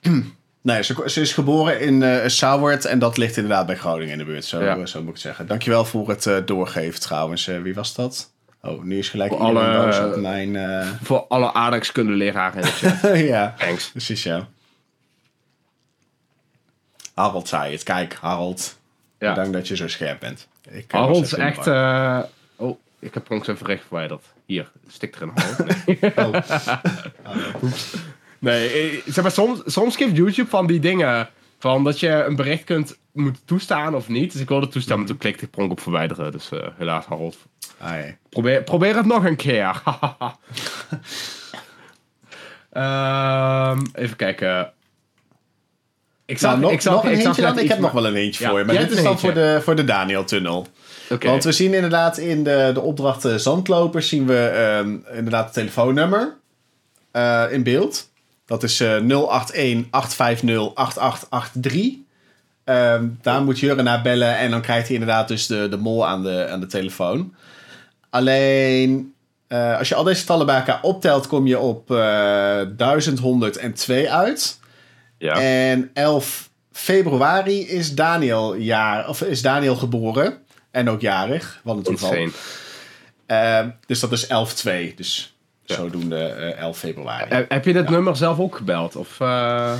Nee, 0.62 0.82
ze, 0.82 1.02
ze 1.06 1.20
is 1.20 1.32
geboren 1.32 1.80
in 1.80 2.30
Sauwert 2.30 2.84
en 2.84 2.98
dat 2.98 3.16
ligt 3.16 3.36
inderdaad 3.36 3.66
bij 3.66 3.76
Groningen 3.76 4.12
in 4.12 4.18
de 4.18 4.24
buurt. 4.24 4.44
Zo, 4.44 4.62
Ja. 4.62 4.86
zo 4.86 4.98
moet 4.98 5.08
ik 5.08 5.14
het 5.14 5.22
zeggen. 5.22 5.46
Dankjewel 5.46 5.84
voor 5.84 6.08
het 6.08 6.26
eh, 6.26 6.36
doorgeven 6.44 7.00
trouwens. 7.00 7.46
Wie 7.62 7.74
was 7.74 7.94
dat? 7.94 8.30
Oh, 8.62 8.82
nu 8.82 8.98
is 8.98 9.08
gelijk 9.08 9.32
Voor 9.32 9.48
iedereen 9.48 9.68
alle, 9.68 9.84
boos 9.86 9.98
op 9.98 10.16
mijn... 10.20 10.58
Voor 11.02 11.24
alle 11.28 11.52
aardrijkskundeleraren 11.52 12.56
in 12.56 12.62
de 12.62 12.68
chat. 12.68 13.18
ja, 13.34 13.54
Thanks. 13.58 13.90
precies 13.90 14.22
ja. 14.22 14.48
Harold 17.18 17.48
zei 17.48 17.72
het. 17.72 17.82
Kijk, 17.82 18.14
Harold. 18.20 18.78
Ja. 19.18 19.28
Bedankt 19.28 19.52
dat 19.52 19.68
je 19.68 19.76
zo 19.76 19.88
scherp 19.88 20.20
bent. 20.20 20.48
Ik, 20.70 20.92
eh, 20.92 21.00
Harold 21.00 21.24
is 21.24 21.34
echt... 21.34 21.66
eh, 21.66 22.18
Oh, 22.56 22.78
ik 22.98 23.14
heb 23.14 23.24
pronks 23.24 23.48
even 23.48 23.66
recht 23.66 23.82
verwijderd. 23.86 24.24
Hier, 24.46 24.70
stik. 24.88 25.16
Harold. 25.18 25.86
Nee. 25.86 25.98
Oh. 26.16 27.72
Nee, 28.38 28.68
eh, 28.70 29.00
zeg 29.06 29.22
maar, 29.22 29.32
soms, 29.32 29.60
soms 29.64 29.96
geeft 29.96 30.16
YouTube 30.16 30.48
van 30.50 30.66
die 30.66 30.80
dingen. 30.80 31.28
Van 31.58 31.84
dat 31.84 32.00
je 32.00 32.08
een 32.24 32.36
bericht 32.36 32.64
kunt 32.64 32.98
moeten 33.12 33.42
toestaan 33.44 33.94
of 33.94 34.08
niet. 34.08 34.32
Dus 34.32 34.40
ik 34.40 34.48
wilde 34.48 34.68
toestaan, 34.68 34.98
maar 34.98 35.06
toen 35.06 35.16
klikte 35.16 35.44
ik 35.44 35.50
pronk 35.50 35.70
op 35.70 35.80
verwijderen. 35.80 36.32
Dus 36.32 36.50
helaas, 36.76 37.04
Harold. 37.06 37.36
Ah, 37.78 37.90
ja. 37.90 38.14
Probeer, 38.28 38.62
probeer 38.62 38.96
het 38.96 39.06
nog 39.06 39.24
een 39.24 39.36
keer. 39.36 39.82
Ehm, 42.72 43.78
even 43.92 44.16
kijken. 44.16 44.72
Ik 46.28 46.38
zag, 46.38 46.50
Nou, 46.50 46.62
nog, 46.62 46.72
ik 46.72 46.80
zag, 46.80 46.94
nog 46.94 47.04
een 47.04 47.12
ik 47.12 47.22
dan? 47.22 47.66
Heb 47.66 47.78
nog 47.78 47.92
wel 47.92 48.06
een 48.06 48.14
eentje 48.14 48.44
Ja, 48.44 48.50
voor 48.50 48.58
je. 48.58 48.64
Maar 48.64 48.76
dit 48.76 48.90
is 48.90 49.02
dan 49.02 49.18
voor 49.18 49.34
de, 49.34 49.60
voor 49.62 49.76
de 49.76 49.84
Daniel-tunnel. 49.84 50.66
Want 51.20 51.44
we 51.44 51.52
zien 51.52 51.74
inderdaad 51.74 52.18
in 52.18 52.44
de, 52.44 52.70
de 52.74 52.80
opdracht 52.80 53.24
eh, 53.24 53.34
Zandlopers... 53.34 54.08
zien 54.08 54.26
we 54.26 54.46
ehm, 54.46 55.16
inderdaad 55.16 55.44
het 55.44 55.54
telefoonnummer 55.54 56.36
eh, 57.10 57.44
in 57.50 57.62
beeld. 57.62 58.08
Dat 58.46 58.62
is 58.62 58.80
eh 58.80 58.94
081 58.94 59.84
850 59.90 60.74
8883. 60.74 61.92
Ehm, 62.64 63.06
daar 63.22 63.42
moet 63.42 63.58
Jurre 63.58 63.82
naar 63.82 64.02
bellen 64.02 64.38
en 64.38 64.50
dan 64.50 64.60
krijgt 64.60 64.86
hij 64.86 64.96
inderdaad 64.96 65.28
dus 65.28 65.46
de, 65.46 65.68
de 65.68 65.76
mol 65.76 66.06
aan 66.06 66.22
de, 66.22 66.48
aan 66.50 66.60
de 66.60 66.66
telefoon. 66.66 67.34
Alleen, 68.10 69.14
eh, 69.46 69.78
als 69.78 69.88
je 69.88 69.94
al 69.94 70.04
deze 70.04 70.20
getallen 70.20 70.46
bij 70.46 70.56
elkaar 70.56 70.82
optelt, 70.82 71.26
kom 71.26 71.46
je 71.46 71.58
op 71.58 71.90
eh 71.90 72.60
1102 72.76 74.10
uit. 74.10 74.57
Ja. 75.18 75.40
En 75.40 75.90
11 75.92 76.50
februari 76.72 77.68
is 77.68 77.94
Daniel, 77.94 78.54
jaar, 78.54 79.08
of 79.08 79.22
is 79.22 79.42
Daniel 79.42 79.76
geboren. 79.76 80.38
En 80.70 80.90
ook 80.90 81.00
jarig, 81.00 81.60
wat 81.64 81.76
een 81.76 81.82
toeval. 81.82 82.28
Eh, 83.26 83.66
dus 83.86 84.00
dat 84.00 84.12
is 84.12 84.26
11-2. 84.26 84.94
Dus 84.94 85.36
zodoende 85.64 86.24
eh 86.24 86.58
11 86.58 86.78
februari. 86.78 87.34
Heb, 87.34 87.50
heb 87.50 87.64
je 87.64 87.72
dit 87.72 87.88
nummer 87.88 88.16
zelf 88.16 88.38
ook 88.38 88.56
gebeld? 88.56 88.96
Of 88.96 89.20
eh, 89.20 89.74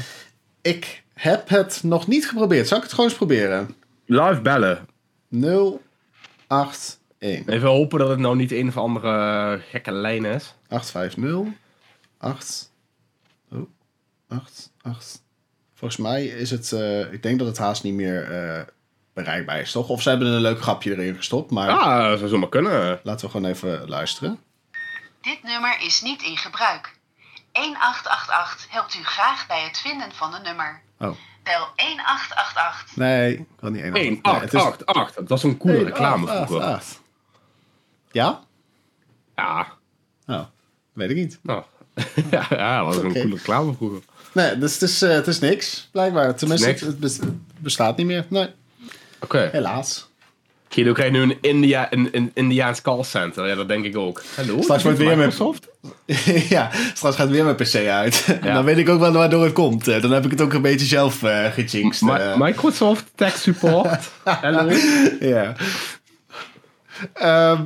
Ik 0.62 1.02
heb 1.14 1.48
het 1.48 1.80
nog 1.82 2.06
niet 2.06 2.28
geprobeerd. 2.28 2.68
Zal 2.68 2.76
ik 2.76 2.82
het 2.82 2.92
gewoon 2.92 3.08
eens 3.08 3.18
proberen? 3.18 3.74
live 4.06 4.40
bellen? 4.40 4.88
081 5.30 6.98
Even 7.18 7.68
hopen 7.68 7.98
dat 7.98 8.08
het 8.08 8.18
nou 8.18 8.36
niet 8.36 8.52
een 8.52 8.68
of 8.68 8.76
andere 8.76 9.60
gekke 9.70 9.92
lijn 9.92 10.24
is. 10.24 10.54
850 10.68 11.52
8 12.18 12.72
oh, 13.52 13.68
8 14.28 14.72
8 14.82 15.22
Volgens 15.78 16.00
mij 16.00 16.24
is 16.26 16.50
het 16.50 16.72
eh, 16.72 17.12
ik 17.12 17.22
denk 17.22 17.38
dat 17.38 17.48
het 17.48 17.58
haast 17.58 17.82
niet 17.82 17.94
meer 17.94 18.30
eh, 18.30 18.62
bereikbaar 19.12 19.60
is, 19.60 19.72
toch? 19.72 19.88
Of 19.88 20.02
ze 20.02 20.08
hebben 20.08 20.28
een 20.28 20.40
leuk 20.40 20.60
grapje 20.62 20.90
erin 20.92 21.16
gestopt, 21.16 21.50
maar 21.50 21.68
Ah, 21.70 22.08
dat 22.08 22.18
zou 22.18 22.30
zomaar 22.30 22.48
kunnen. 22.48 23.00
laten 23.02 23.24
we 23.26 23.30
gewoon 23.32 23.50
even 23.50 23.88
luisteren. 23.88 24.38
Dit 25.20 25.42
nummer 25.42 25.76
is 25.80 26.02
niet 26.02 26.22
in 26.22 26.36
gebruik. 26.36 26.96
1888 27.52 28.66
helpt 28.70 28.94
u 28.94 29.02
graag 29.04 29.46
bij 29.46 29.62
het 29.62 29.78
vinden 29.78 30.12
van 30.12 30.34
een 30.34 30.42
nummer. 30.42 30.80
Oh. 30.98 31.10
Bel 31.42 31.66
1888. 31.76 32.96
Nee, 32.96 33.36
ik 33.38 33.46
kan 33.60 33.72
niet 33.72 33.82
1 33.82 33.94
1, 33.94 34.18
8, 34.22 34.54
8, 34.54 34.86
8. 34.86 35.14
Dat 35.14 35.28
was 35.28 35.42
een 35.42 35.56
coole 35.56 35.84
reclame 35.84 36.26
vroeger. 36.46 36.82
Ja? 38.10 38.40
Ja, 39.36 39.76
Oh, 40.26 40.44
weet 40.92 41.10
ik 41.10 41.16
niet. 41.16 41.38
nou. 41.42 41.62
ja, 42.30 42.46
ja, 42.50 42.76
dat 42.84 42.86
was 42.94 42.96
een 42.96 43.12
coole 43.12 43.34
reclame 43.36 43.74
vroeger. 43.74 44.02
Nee, 44.38 44.58
dus 44.58 44.72
het 44.72 44.82
is, 44.82 45.02
eh, 45.02 45.10
het 45.10 45.26
is 45.26 45.38
niks, 45.38 45.88
blijkbaar. 45.92 46.34
Tenminste, 46.34 46.66
niks? 46.66 46.80
Het, 46.80 46.88
het 46.90 47.00
bes- 47.00 47.16
het 47.16 47.28
bestaat 47.58 47.96
niet 47.96 48.06
meer. 48.06 48.24
Nee, 48.28 48.48
Oké. 49.20 49.48
helaas. 49.52 50.06
Guido 50.68 50.92
krijgt 50.92 51.12
nu 51.12 51.22
een, 51.22 51.38
India, 51.40 51.86
een, 51.92 52.08
een 52.12 52.30
Indiaans 52.34 52.82
callcenter. 52.82 53.46
Ja, 53.48 53.54
dat 53.54 53.68
denk 53.68 53.84
ik 53.84 53.96
ook. 53.96 54.22
Hallo? 54.34 54.62
Straks 54.62 54.82
wordt 54.82 54.98
weer 54.98 55.06
met- 55.06 55.16
Microsoft? 55.16 55.68
ja, 56.56 56.70
straks 56.94 57.16
gaat 57.16 57.28
weer 57.28 57.44
mijn 57.44 57.56
PC 57.56 57.74
uit. 57.74 58.24
En 58.40 58.54
dan 58.54 58.64
weet 58.64 58.78
ik 58.78 58.88
ook 58.88 59.00
wel 59.00 59.12
waardoor 59.12 59.44
het 59.44 59.52
komt. 59.52 59.88
Eh, 59.88 60.02
Dan 60.02 60.10
heb 60.10 60.24
ik 60.24 60.30
het 60.30 60.40
ook 60.40 60.52
een 60.52 60.62
beetje 60.62 60.86
zelf 60.86 61.22
eh 61.22 61.44
gejinxed. 61.52 62.08
Eh. 62.08 62.36
Microsoft 62.36 63.04
Tech 63.14 63.36
Support. 63.36 64.08
Hallo? 64.24 64.72
Ja. 65.20 65.52
Ehm, 67.12 67.62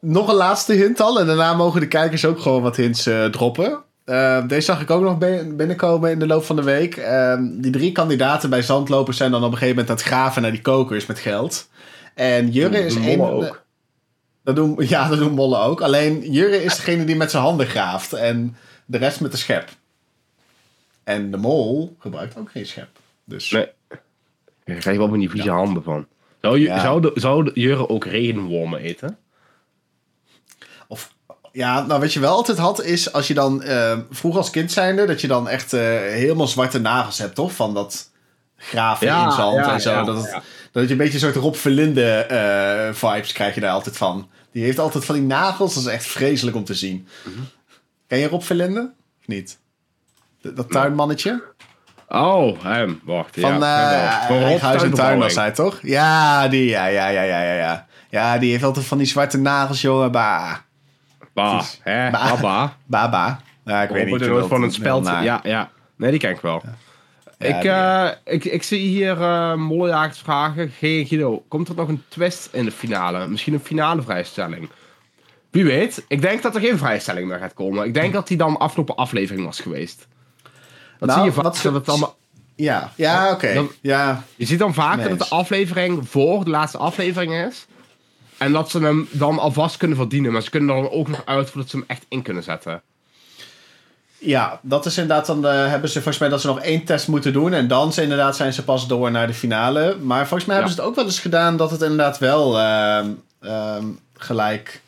nog 0.00 0.28
een 0.28 0.34
laatste 0.34 0.72
hint 0.72 1.00
al. 1.00 1.20
En 1.20 1.26
daarna 1.26 1.54
mogen 1.54 1.80
de 1.80 1.88
kijkers 1.88 2.24
ook 2.24 2.40
gewoon 2.40 2.62
wat 2.62 2.76
hints 2.76 3.06
eh, 3.06 3.24
droppen. 3.24 3.82
Ehm, 4.04 4.46
deze 4.46 4.60
zag 4.66 4.80
ik 4.80 4.90
ook 4.90 5.02
nog 5.02 5.18
bin- 5.18 5.56
binnenkomen 5.56 6.10
in 6.10 6.18
de 6.18 6.26
loop 6.26 6.44
van 6.44 6.56
de 6.56 6.62
week. 6.62 6.96
Ehm, 6.96 7.60
die 7.60 7.70
drie 7.72 7.92
kandidaten 7.92 8.50
bij 8.50 8.62
Zandlopers 8.62 9.16
zijn 9.16 9.30
dan 9.30 9.44
op 9.44 9.52
een 9.52 9.58
gegeven 9.58 9.76
moment 9.76 9.90
aan 9.90 9.96
het 9.96 10.06
graven 10.14 10.42
naar 10.42 10.50
die 10.50 10.62
kokers 10.62 11.06
met 11.06 11.18
geld. 11.18 11.68
En 12.14 12.50
Jurre 12.50 12.78
is 12.78 12.94
Doen 12.94 13.04
een... 13.04 13.18
mollen 13.18 13.48
ook. 13.48 13.62
Dat 14.44 14.56
doen, 14.56 14.76
ja, 14.88 15.08
dat 15.08 15.18
doen 15.18 15.32
mollen 15.32 15.60
ook. 15.60 15.80
Alleen 15.80 16.32
Jurre 16.32 16.62
is 16.64 16.76
degene 16.76 17.04
die 17.04 17.16
met 17.16 17.30
zijn 17.30 17.42
handen 17.42 17.66
graaft. 17.66 18.12
En 18.12 18.56
de 18.86 18.98
rest 18.98 19.20
met 19.20 19.30
de 19.30 19.36
schep. 19.36 19.68
En 21.04 21.30
de 21.30 21.36
mol 21.36 21.96
gebruikt 21.98 22.36
ook 22.38 22.50
geen 22.50 22.66
schep. 22.66 22.88
Dus 23.24 23.50
Nee. 23.50 23.68
Daar 24.64 24.76
krijg 24.76 24.84
je 24.96 24.98
wel 24.98 25.08
van 25.08 25.18
die 25.18 25.30
vieze 25.30 25.50
handen 25.50 25.82
van. 25.82 26.06
Zou, 26.40 26.58
je, 26.58 26.64
Ja. 26.64 26.80
zou, 26.80 27.00
de, 27.00 27.10
zou 27.14 27.44
de 27.44 27.50
Jurre 27.54 27.88
ook 27.88 28.04
regenwormen 28.04 28.80
eten? 28.80 29.18
Ja, 31.54 31.86
nou 31.86 32.00
wat 32.00 32.12
je 32.12 32.20
wel 32.20 32.34
altijd 32.34 32.58
had 32.58 32.82
is 32.82 33.12
als 33.12 33.26
je 33.26 33.34
dan 33.34 33.62
eh, 33.62 33.98
vroeger 34.10 34.40
als 34.40 34.50
kind 34.50 34.72
zijnde, 34.72 35.06
dat 35.06 35.20
je 35.20 35.26
dan 35.26 35.48
echt 35.48 35.72
eh, 35.72 35.80
helemaal 35.98 36.46
zwarte 36.46 36.80
nagels 36.80 37.18
hebt, 37.18 37.34
toch? 37.34 37.52
Van 37.52 37.74
dat 37.74 38.10
graven 38.56 39.06
Ja, 39.06 39.24
in 39.24 39.30
zand 39.32 39.56
ja, 39.64 39.72
en 39.72 39.80
zo. 39.80 39.90
ja, 39.90 40.04
dat, 40.04 40.16
het, 40.16 40.42
dat 40.72 40.84
je 40.84 40.90
een 40.90 40.96
beetje 40.96 41.12
een 41.14 41.20
soort 41.20 41.34
Rob 41.34 41.54
Verlinde 41.54 42.10
eh, 42.10 42.94
vibes 42.94 43.32
krijg 43.32 43.54
je 43.54 43.60
daar 43.60 43.72
altijd 43.72 43.96
van. 43.96 44.28
Die 44.52 44.64
heeft 44.64 44.78
altijd 44.78 45.04
van 45.04 45.14
die 45.14 45.24
nagels, 45.24 45.74
dat 45.74 45.82
is 45.82 45.88
echt 45.88 46.06
vreselijk 46.06 46.56
om 46.56 46.64
te 46.64 46.74
zien. 46.74 47.08
Mhm. 47.22 47.38
Ken 48.06 48.18
je 48.18 48.28
Rob 48.28 48.42
Verlinde? 48.42 48.92
Of 49.20 49.26
niet? 49.26 49.58
Dat, 50.42 50.56
dat 50.56 50.70
tuinmannetje? 50.70 51.42
Oh, 52.08 52.62
hem. 52.62 53.00
Wacht. 53.04 53.40
Van 53.40 53.58
ja, 53.58 54.26
Rob 54.28 54.42
Eigen 54.42 54.66
Huis 54.66 54.82
en 54.82 54.94
Tuin 54.94 55.18
was 55.18 55.34
hij, 55.34 55.50
toch? 55.50 55.78
Ja, 55.82 56.48
die, 56.48 56.68
ja, 56.68 56.86
ja, 56.86 57.08
ja, 57.08 57.22
ja, 57.22 57.42
ja, 57.42 57.54
ja. 57.54 57.86
Ja, 58.10 58.38
die 58.38 58.50
heeft 58.50 58.64
altijd 58.64 58.86
van 58.86 58.98
die 58.98 59.06
zwarte 59.06 59.38
nagels, 59.38 59.80
jongen. 59.80 60.12
Bah. 60.12 60.52
Precies. 61.34 61.80
hè, 61.82 62.10
Bah. 62.10 62.30
Baba. 62.32 62.76
Baba. 62.86 63.40
Ja, 63.64 63.82
ik 63.82 63.88
weet 63.90 64.06
niet. 64.06 64.20
Heel- 64.20 64.48
van 64.48 64.56
een 64.56 64.62
heel 64.62 64.72
speld. 64.72 65.06
Ja, 65.06 65.40
ja. 65.42 65.70
Nee, 65.96 66.10
die 66.10 66.20
ken 66.20 66.30
ik 66.30 66.40
wel. 66.40 66.62
Ja, 67.38 67.46
ik, 67.48 67.64
eh, 67.64 68.34
ik, 68.34 68.44
ik 68.44 68.62
zie 68.62 68.78
hier 68.88 69.16
mollejagers 69.58 70.18
vragen. 70.18 70.70
Geen 70.70 71.06
Guido, 71.06 71.44
komt 71.48 71.68
er 71.68 71.74
nog 71.74 71.88
een 71.88 72.02
twist 72.08 72.48
in 72.52 72.64
de 72.64 72.70
finale? 72.70 73.28
Misschien 73.28 73.54
een 73.54 73.60
finale 73.60 74.02
vrijstelling? 74.02 74.68
Wie 75.50 75.64
weet. 75.64 76.04
Ik 76.08 76.20
denk 76.20 76.42
dat 76.42 76.54
er 76.54 76.60
geen 76.60 76.78
vrijstelling 76.78 77.28
meer 77.28 77.38
gaat 77.38 77.54
komen. 77.54 77.84
Ik 77.86 77.94
denk 77.94 78.12
dat 78.12 78.28
die 78.28 78.36
dan 78.36 78.58
afgelopen 78.58 78.96
aflevering 78.96 79.44
was 79.44 79.60
geweest. 79.60 80.06
Dat 80.98 81.08
Nou, 81.08 81.12
zie 81.20 81.28
je 81.28 81.34
vaak. 81.34 81.44
wat 81.44 81.60
Dat 81.62 81.74
het 81.74 81.84
dan, 81.86 82.12
Ja, 82.54 82.92
ja 82.94 83.32
oké. 83.32 83.66
Ja, 83.80 84.22
je 84.36 84.46
ziet 84.46 84.58
dan 84.58 84.74
vaak 84.74 84.96
Nee 84.96 85.08
dat 85.08 85.18
het 85.18 85.28
de 85.28 85.34
aflevering 85.34 86.08
voor 86.08 86.44
de 86.44 86.50
laatste 86.50 86.78
aflevering 86.78 87.32
is. 87.34 87.66
En 88.38 88.52
dat 88.52 88.70
ze 88.70 88.78
hem 88.78 89.08
dan 89.10 89.38
alvast 89.38 89.76
kunnen 89.76 89.96
verdienen. 89.96 90.32
Maar 90.32 90.42
ze 90.42 90.50
kunnen 90.50 90.76
er 90.76 90.82
dan 90.82 90.90
ook 90.90 91.08
nog 91.08 91.22
uit 91.26 91.50
voordat 91.50 91.70
ze 91.70 91.76
hem 91.76 91.84
echt 91.88 92.04
in 92.08 92.22
kunnen 92.22 92.42
zetten. 92.42 92.82
ja, 94.18 94.60
dat 94.62 94.86
is 94.86 94.98
inderdaad 94.98 95.26
dan. 95.26 95.46
eh, 95.46 95.68
hebben 95.68 95.88
ze 95.88 95.94
volgens 95.94 96.18
mij 96.18 96.28
dat 96.28 96.40
ze 96.40 96.46
nog 96.46 96.60
één 96.60 96.84
test 96.84 97.08
moeten 97.08 97.32
doen. 97.32 97.52
En 97.52 97.68
dan 97.68 97.92
zijn, 97.92 98.08
inderdaad 98.10 98.36
zijn 98.36 98.52
ze 98.52 98.64
pas 98.64 98.86
door 98.88 99.10
naar 99.10 99.26
de 99.26 99.34
finale. 99.34 99.96
Maar 100.02 100.26
volgens 100.26 100.44
mij 100.44 100.56
Ja. 100.56 100.60
hebben 100.62 100.70
ze 100.70 100.80
het 100.80 100.88
ook 100.90 100.96
wel 100.96 101.04
eens 101.04 101.20
gedaan 101.20 101.56
dat 101.56 101.70
het 101.70 101.82
inderdaad 101.82 102.18
wel 102.18 102.58
ehm, 102.58 103.08
ehm, 103.40 103.86
gelijk 104.16 104.82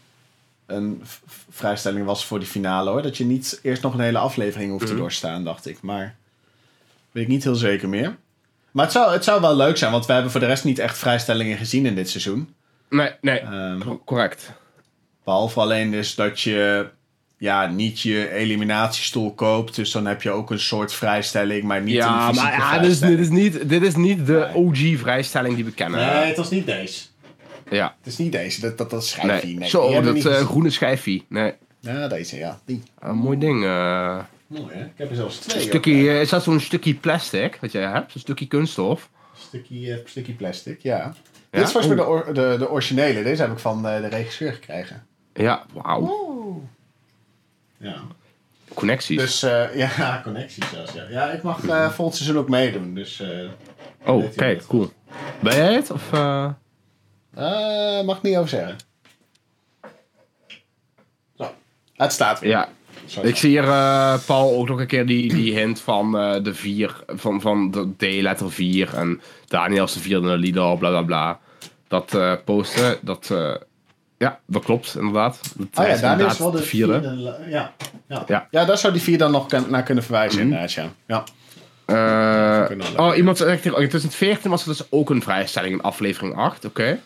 een 0.66 1.02
vrijstelling 1.50 2.06
was 2.06 2.26
voor 2.26 2.38
die 2.38 2.48
finale 2.48 2.90
hoor. 2.90 3.02
Dat 3.02 3.16
je 3.16 3.24
niet 3.24 3.58
eerst 3.62 3.82
nog 3.82 3.94
een 3.94 4.00
hele 4.00 4.18
aflevering 4.18 4.70
hoeft 4.70 4.86
te 4.86 4.92
Mhm. 4.92 5.00
doorstaan, 5.00 5.44
dacht 5.44 5.66
ik. 5.66 5.78
Maar 5.82 6.14
weet 7.12 7.22
ik 7.22 7.28
niet 7.28 7.44
heel 7.44 7.54
zeker 7.54 7.88
meer. 7.88 8.16
Maar 8.70 8.84
het 8.84 8.94
zou, 8.94 9.12
het 9.12 9.24
zou 9.24 9.40
wel 9.40 9.56
leuk 9.56 9.76
zijn, 9.76 9.92
want 9.92 10.06
we 10.06 10.12
hebben 10.12 10.30
voor 10.30 10.40
de 10.40 10.46
rest 10.46 10.64
niet 10.64 10.78
echt 10.78 10.98
vrijstellingen 10.98 11.56
gezien 11.58 11.86
in 11.86 11.94
dit 11.94 12.10
seizoen. 12.10 12.54
Nee, 12.90 13.10
nee. 13.20 13.38
Ehm, 13.38 13.78
Cor- 13.80 14.04
Correct. 14.04 14.52
Behalve 15.24 15.60
alleen 15.60 15.90
dus 15.90 16.14
dat 16.14 16.40
je 16.40 16.88
ja, 17.38 17.66
niet 17.66 18.00
je 18.00 18.30
eliminatiestoel 18.32 19.34
koopt. 19.34 19.74
Dus 19.74 19.90
dan 19.90 20.06
heb 20.06 20.22
je 20.22 20.30
ook 20.30 20.50
een 20.50 20.58
soort 20.60 20.92
vrijstelling, 20.94 21.62
maar 21.64 21.82
niet 21.82 21.94
Ja, 21.94 22.28
een 22.28 22.34
maar 22.34 22.52
ja, 22.52 22.78
dit, 22.78 22.90
is, 22.90 22.98
vrijstelling. 22.98 23.16
dit, 23.16 23.26
is 23.26 23.32
niet, 23.60 23.68
dit 23.68 23.82
is 23.82 23.94
niet 23.96 24.26
de 24.26 24.50
OG-vrijstelling 24.54 25.54
die 25.54 25.64
we 25.64 25.72
kennen. 25.72 26.00
Nee, 26.00 26.26
het 26.26 26.36
was 26.36 26.50
niet 26.50 26.66
deze. 26.66 27.04
Ja. 27.70 27.94
Het 27.98 28.06
is 28.06 28.16
niet 28.18 28.32
deze, 28.32 28.60
dat, 28.60 28.78
dat, 28.78 28.90
dat 28.90 29.02
is 29.02 29.08
schijfie. 29.08 29.48
Nee. 29.50 29.58
Nee, 29.58 29.68
Zo, 29.68 29.92
hebben 29.92 30.14
dat 30.22 30.32
eh, 30.32 30.46
groene 30.46 30.70
schijfie. 30.70 31.24
Nee, 31.28 31.52
Ja, 31.80 32.08
deze, 32.08 32.36
ja. 32.36 32.60
Die. 32.64 32.82
een 32.98 33.16
mooi 33.16 33.38
ding. 33.38 33.64
eh. 33.64 34.18
Mooi, 34.46 34.74
hè? 34.74 34.84
Ik 34.84 34.90
heb 34.96 35.10
er 35.10 35.16
zelfs 35.16 35.36
een 35.36 35.42
twee. 35.50 35.62
stukje, 35.62 36.20
is 36.20 36.28
dat 36.28 36.42
zo'n 36.42 36.60
stukje 36.60 36.94
plastic 36.94 37.58
wat 37.60 37.72
jij 37.72 37.82
hebt? 37.82 38.12
Zo'n 38.12 38.20
stukje 38.20 38.46
kunststof? 38.46 39.08
Een 39.34 39.40
stukje, 39.46 39.92
eh, 39.92 39.98
stukje 40.06 40.32
plastic, 40.32 40.80
ja. 40.82 41.14
Dit 41.50 41.62
is 41.62 41.72
volgens 41.72 41.94
mij 41.94 42.04
de, 42.04 42.32
de, 42.32 42.56
de 42.58 42.70
originele. 42.70 43.22
Deze 43.22 43.42
heb 43.42 43.52
ik 43.52 43.58
van 43.58 43.86
eh, 43.88 44.00
de 44.00 44.06
regisseur 44.06 44.52
gekregen. 44.52 45.06
Ja, 45.32 45.64
wauw. 45.72 46.62
Ja. 47.76 47.96
Connecties. 48.74 49.18
Dus 49.18 49.42
eh, 49.42 49.76
ja, 49.98 50.20
connecties 50.24 50.70
zelfs. 50.70 50.92
Ja, 50.92 51.04
ja 51.10 51.30
ik 51.30 51.42
mag 51.42 51.66
eh 51.66 51.90
volgend 51.90 52.16
seizoen 52.16 52.38
ook 52.38 52.48
meedoen. 52.48 52.94
Dus 52.94 53.20
eh 53.20 53.48
oh, 54.06 54.22
je 54.22 54.28
kijk, 54.28 54.58
dat. 54.58 54.66
cool. 54.66 54.90
Ben 55.40 55.56
jij 55.56 55.74
het? 55.74 55.90
Of, 55.90 56.12
eh? 56.12 56.50
eh, 57.34 58.04
mag 58.04 58.16
ik 58.16 58.22
niet 58.22 58.36
over 58.36 58.48
zeggen. 58.48 58.76
Zo, 61.36 61.50
het 61.92 62.12
staat 62.12 62.40
weer. 62.40 62.50
Ja. 62.50 62.68
Ik 63.22 63.36
zie 63.36 63.48
hier, 63.50 63.64
eh, 63.64 64.14
Paul, 64.26 64.56
ook 64.58 64.68
nog 64.68 64.80
een 64.80 64.86
keer 64.86 65.06
die, 65.06 65.34
die 65.34 65.54
hint 65.58 65.80
van 65.80 66.18
eh, 66.18 66.42
de 66.42 66.54
vier, 66.54 66.96
van, 67.06 67.40
van 67.40 67.70
de 67.70 67.90
D-letter 67.96 68.52
4 68.52 68.94
en 68.94 69.20
Daniel 69.46 69.80
als 69.80 69.94
de 69.94 70.00
vierde 70.00 70.38
leader, 70.38 70.78
bla 70.78 70.88
bla 70.90 71.02
bla. 71.02 71.38
Dat 71.88 72.14
eh, 72.14 72.32
posten, 72.44 72.98
dat, 73.00 73.34
ja, 74.18 74.40
dat 74.46 74.64
klopt 74.64 74.94
inderdaad. 74.96 75.40
Dat 75.56 75.66
Oh 75.74 75.84
ja, 75.86 75.92
is 75.94 76.00
Daniel 76.00 76.26
is 76.26 76.38
wel 76.38 76.50
de 76.50 76.56
de 76.56 76.62
vierde. 76.62 77.16
ja. 77.48 77.72
Ja. 78.08 78.24
Ja. 78.28 78.48
ja, 78.50 78.64
daar 78.64 78.78
zou 78.78 78.92
die 78.92 79.02
vier 79.02 79.18
dan 79.18 79.30
nog 79.30 79.68
naar 79.68 79.82
kunnen 79.82 80.04
verwijzen 80.04 80.38
Mhm. 80.38 80.48
inderdaad, 80.48 80.72
ja. 80.72 80.92
ja. 81.06 81.24
Oh, 82.96 83.16
iemand 83.16 83.36
zegt 83.38 83.62
hier, 83.62 83.72
in 83.72 83.88
2014 83.88 84.50
was 84.50 84.62
er 84.62 84.68
dus 84.68 84.86
ook 84.90 85.10
een 85.10 85.22
vrijstelling 85.22 85.74
in 85.74 85.80
aflevering 85.82 86.36
8, 86.36 86.64
oké. 86.64 86.98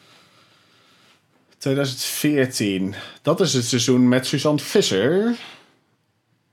2014. 1.59 2.95
Dat 3.23 3.41
is 3.41 3.53
het 3.55 3.65
seizoen 3.65 4.09
met 4.09 4.27
Suzanne 4.27 4.59
Visser. 4.61 5.35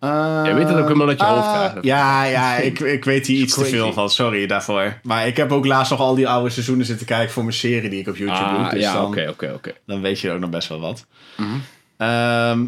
Uh, 0.04 0.41
Jij 0.43 0.56
weet 0.56 0.68
het 0.68 0.78
ook 0.78 0.84
helemaal 0.88 1.08
uit 1.08 1.20
je 1.20 1.26
hoofd, 1.26 1.56
eigenlijk. 1.56 1.86
Ja, 1.86 2.24
ja 2.24 2.56
ik, 2.56 2.80
ik 2.80 3.06
weet 3.06 3.28
hier 3.28 3.41
iets 3.41 3.54
te 3.54 3.66
veel 3.66 3.93
van. 3.93 4.10
Sorry 4.10 4.48
daarvoor. 4.48 5.00
Maar 5.04 5.28
ik 5.28 5.38
heb 5.38 5.52
ook 5.52 5.66
laatst 5.66 5.91
nog 5.91 6.00
al 6.00 6.16
die 6.16 6.28
oude 6.28 6.50
seizoenen 6.50 6.86
zitten 6.86 7.06
kijken 7.06 7.34
voor 7.34 7.43
mijn 7.43 7.56
serie 7.56 7.89
die 7.89 8.00
ik 8.00 8.08
op 8.08 8.18
YouTube 8.18 8.50
doe. 8.50 8.58
Ah, 8.58 8.70
Dus 8.70 8.82
ja, 8.82 8.93
dan, 8.93 9.06
oké, 9.06 9.28
oké, 9.30 9.52
oké. 9.56 9.74
dan 9.86 10.02
weet 10.02 10.20
je 10.20 10.32
ook 10.32 10.39
nog 10.39 10.50
best 10.50 10.68
wel 10.70 10.80
wat. 10.80 11.06
Mhm. 11.38 11.50
Ehm, 11.98 12.66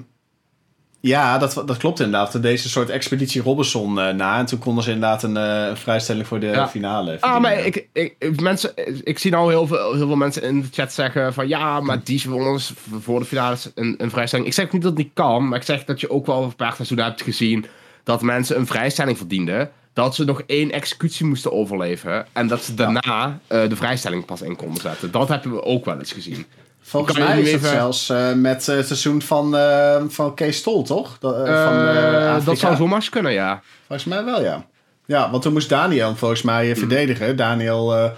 Ja, 1.01 1.37
dat, 1.37 1.63
dat 1.65 1.77
klopt 1.77 1.99
inderdaad. 1.99 2.33
Er 2.33 2.41
Deze 2.41 2.69
soort 2.69 2.89
Expeditie 2.89 3.41
Robinson 3.41 3.99
eh, 3.99 4.13
na. 4.13 4.37
En 4.39 4.45
toen 4.45 4.59
konden 4.59 4.83
ze 4.83 4.91
inderdaad 4.91 5.23
een, 5.23 5.35
een 5.35 5.77
vrijstelling 5.77 6.27
voor 6.27 6.39
de 6.39 6.45
Ja. 6.45 6.67
finale 6.67 7.17
Ah, 7.19 7.41
maar 7.41 7.65
ik, 7.65 7.87
ik, 7.93 8.41
mensen, 8.41 8.71
ik 9.03 9.19
zie 9.19 9.31
nou 9.31 9.49
heel 9.51 9.67
veel, 9.67 9.93
heel 9.93 10.07
veel 10.07 10.15
mensen 10.15 10.43
in 10.43 10.61
de 10.61 10.67
chat 10.71 10.93
zeggen 10.93 11.33
van 11.33 11.47
ja, 11.47 11.79
maar 11.79 12.03
die 12.03 12.15
is 12.15 12.23
voor 12.23 12.47
ons 12.47 12.73
voor 12.99 13.19
de 13.19 13.25
finale 13.25 13.57
een, 13.75 13.95
een 13.97 14.09
vrijstelling. 14.09 14.47
Ik 14.47 14.53
zeg 14.53 14.71
niet 14.71 14.81
dat 14.81 14.91
het 14.91 14.99
niet 14.99 15.13
kan, 15.13 15.47
maar 15.47 15.59
ik 15.59 15.65
zeg 15.65 15.85
dat 15.85 15.99
je 15.99 16.09
ook 16.09 16.25
wel 16.25 16.43
een 16.43 16.55
paar 16.55 16.75
seizoenen 16.75 17.05
hebt 17.05 17.21
gezien 17.21 17.65
dat 18.03 18.21
mensen 18.21 18.57
een 18.57 18.67
vrijstelling 18.67 19.17
verdienden. 19.17 19.71
Dat 19.93 20.15
ze 20.15 20.25
nog 20.25 20.41
één 20.45 20.71
executie 20.71 21.25
moesten 21.25 21.51
overleven. 21.51 22.25
En 22.33 22.47
dat 22.47 22.63
ze 22.63 22.73
daarna 22.73 23.39
eh, 23.47 23.69
de 23.69 23.75
vrijstelling 23.75 24.25
pas 24.25 24.41
in 24.41 24.55
konden 24.55 24.81
zetten. 24.81 25.11
Dat 25.11 25.27
hebben 25.27 25.51
we 25.51 25.63
ook 25.63 25.85
wel 25.85 25.99
eens 25.99 26.11
gezien. 26.11 26.45
Volgens 26.89 27.17
je 27.17 27.23
mij 27.23 27.41
is 27.41 27.51
het 27.51 27.61
even- 27.61 27.69
zelfs 27.75 28.09
eh, 28.09 28.33
met 28.33 28.65
het 28.65 28.85
seizoen 28.85 29.21
van, 29.21 29.57
eh, 29.57 30.01
van 30.07 30.33
Kees 30.35 30.57
Stol, 30.57 30.83
toch? 30.83 31.17
Dat, 31.19 31.47
eh, 31.47 31.63
van, 31.65 32.45
dat 32.45 32.59
zou 32.59 32.75
zomaar 32.75 33.07
kunnen, 33.11 33.31
ja. 33.31 33.61
Volgens 33.87 34.07
mij 34.07 34.23
wel, 34.23 34.41
ja. 34.43 34.65
Ja, 35.05 35.31
want 35.31 35.43
toen 35.43 35.53
moest 35.53 35.69
Daniel 35.69 36.15
volgens 36.15 36.41
mij 36.41 36.71
eh, 36.71 36.77
verdedigen. 36.77 37.35
Daniel 37.35 37.95
uh, 37.97 38.09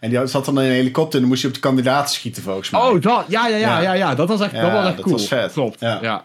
En 0.00 0.10
die 0.10 0.26
zat 0.26 0.44
dan 0.44 0.60
in 0.60 0.66
een 0.66 0.72
helikopter 0.72 1.14
en 1.14 1.20
dan 1.20 1.28
moest 1.28 1.40
hij 1.42 1.50
op 1.50 1.56
de 1.56 1.62
kandidaten 1.62 2.14
schieten, 2.14 2.42
volgens 2.42 2.70
mij. 2.70 2.80
Oh, 2.80 3.00
dat, 3.02 3.24
ja, 3.28 3.46
ja, 3.48 3.56
ja, 3.56 3.56
Ja. 3.56 3.80
ja, 3.80 3.92
ja, 3.92 4.14
dat 4.14 4.28
was 4.28 4.40
echt, 4.40 4.52
Ja, 4.52 4.60
dat 4.60 4.72
was 4.72 4.86
echt 4.86 4.96
dat 4.96 5.04
cool. 5.04 5.16
was 5.16 5.28
vet. 5.28 5.52
Klopt, 5.52 5.80
Ja. 5.80 5.98
ja. 6.02 6.24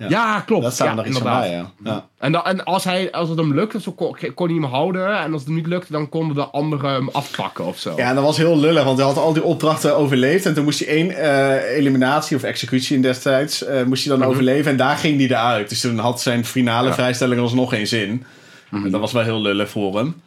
Ja, 0.00 0.08
Ja. 0.08 0.40
klopt. 0.40 0.62
dat 0.62 0.72
staat 0.72 0.86
ja, 0.96 1.04
er 1.04 1.22
bij, 1.22 1.50
ja. 1.50 1.70
ja. 1.84 2.06
En, 2.18 2.32
dan, 2.32 2.44
en 2.44 2.64
als, 2.64 2.84
hij, 2.84 3.12
als 3.12 3.28
het 3.28 3.38
hem 3.38 3.54
lukte, 3.54 3.80
zo 3.80 3.92
kon, 3.92 4.16
kon 4.34 4.46
hij 4.46 4.56
hem 4.56 4.64
houden. 4.64 5.18
En 5.18 5.32
als 5.32 5.42
het 5.42 5.50
niet 5.50 5.66
lukte, 5.66 5.92
dan 5.92 6.08
konden 6.08 6.36
de 6.36 6.44
anderen 6.44 6.90
hem 6.92 7.08
afpakken 7.12 7.64
of 7.64 7.78
zo. 7.78 7.92
Ja, 7.96 8.08
en 8.08 8.14
dat 8.14 8.24
was 8.24 8.36
heel 8.36 8.58
lullig, 8.58 8.84
want 8.84 8.98
hij 8.98 9.06
had 9.06 9.16
al 9.16 9.32
die 9.32 9.42
opdrachten 9.44 9.96
overleefd. 9.96 10.46
En 10.46 10.54
toen 10.54 10.64
moest 10.64 10.78
hij 10.78 10.88
één 10.88 11.10
eh, 11.10 11.76
eliminatie 11.76 12.36
of 12.36 12.42
executie 12.42 12.96
in 12.96 13.02
destijds, 13.02 13.64
eh, 13.64 13.82
moest 13.84 14.04
hij 14.04 14.12
dan 14.12 14.20
Mhm. 14.22 14.30
overleven. 14.30 14.70
En 14.70 14.76
daar 14.76 14.96
ging 14.96 15.16
hij 15.18 15.26
eruit. 15.28 15.68
Dus 15.68 15.80
toen 15.80 15.98
had 15.98 16.20
zijn 16.20 16.44
finale 16.44 16.92
vrijstelling 16.92 17.40
alsnog 17.40 17.70
geen 17.70 17.86
zin. 17.86 18.24
Mhm. 18.70 18.84
En 18.84 18.90
dat 18.90 19.00
was 19.00 19.12
wel 19.12 19.22
heel 19.22 19.40
lullig 19.42 19.68
voor 19.70 19.96
hem. 19.96 20.20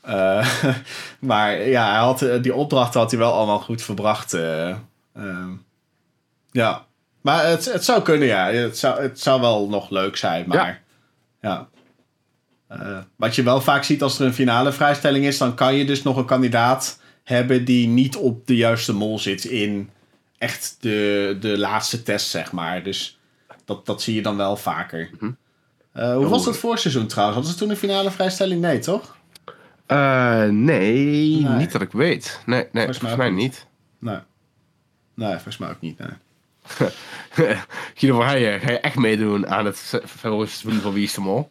Eh, 0.00 0.46
maar 1.20 1.68
ja, 1.68 1.90
hij 1.90 2.00
had, 2.00 2.26
die 2.42 2.54
opdrachten 2.54 3.00
had 3.00 3.10
hij 3.10 3.20
wel 3.20 3.32
allemaal 3.32 3.58
goed 3.60 3.82
verbracht. 3.82 4.36
ja, 6.50 6.84
maar 7.22 7.46
het, 7.46 7.72
het 7.72 7.84
zou 7.84 8.02
kunnen, 8.02 8.28
ja. 8.28 8.50
Het 8.50 8.78
zou, 8.78 9.02
het 9.02 9.20
zou 9.20 9.40
wel 9.40 9.68
nog 9.68 9.90
leuk 9.90 10.16
zijn, 10.16 10.44
maar 10.48 10.82
ja. 11.40 11.68
Eh, 12.68 12.98
wat 13.16 13.34
je 13.34 13.42
wel 13.42 13.60
vaak 13.60 13.84
ziet 13.84 14.02
als 14.02 14.18
er 14.18 14.26
een 14.26 14.34
finale 14.34 14.72
vrijstelling 14.72 15.24
is, 15.24 15.38
dan 15.38 15.54
kan 15.54 15.74
je 15.74 15.84
dus 15.84 16.02
nog 16.02 16.16
een 16.16 16.24
kandidaat 16.24 17.00
hebben 17.24 17.64
die 17.64 17.88
niet 17.88 18.16
op 18.16 18.46
de 18.46 18.56
juiste 18.56 18.94
mol 18.94 19.18
zit 19.18 19.44
in 19.44 19.90
echt 20.38 20.76
de, 20.80 21.36
de 21.40 21.58
laatste 21.58 22.02
test, 22.02 22.28
zeg 22.28 22.52
maar. 22.52 22.82
Dus 22.82 23.18
dat, 23.64 23.86
dat 23.86 24.02
zie 24.02 24.14
je 24.14 24.22
dan 24.22 24.36
wel 24.36 24.56
vaker. 24.56 25.10
Eh, 25.92 26.14
hoe 26.14 26.28
was 26.28 26.44
dat 26.44 26.56
voorseizoen 26.56 27.06
trouwens? 27.06 27.36
Hadden 27.38 27.54
ze 27.54 27.64
toen 27.64 27.70
een 27.70 27.88
finale 27.88 28.10
vrijstelling? 28.10 28.60
Nee, 28.60 28.78
toch? 28.78 29.16
Eh, 29.86 30.44
nee, 30.44 31.40
Nee. 31.42 31.56
niet 31.56 31.72
dat 31.72 31.82
ik 31.82 31.92
weet. 31.92 32.40
Nee, 32.46 32.66
nee 32.72 32.84
volgens, 32.84 33.16
mij 33.16 33.30
niet. 33.30 33.66
Nee. 33.98 34.18
Nee, 35.14 35.32
volgens 35.32 35.58
mij 35.58 35.70
ook 35.70 35.80
niet. 35.80 35.98
Nee. 35.98 36.08
Guido, 37.94 38.18
ga 38.20 38.32
je, 38.32 38.58
ga 38.62 38.70
je 38.70 38.80
echt 38.80 38.96
meedoen 38.96 39.48
aan 39.48 39.64
het 39.64 39.76
seizoen 40.20 40.80
van 40.80 40.92
Wie 40.92 41.04
is 41.04 41.14
de 41.14 41.20
Mol? 41.20 41.50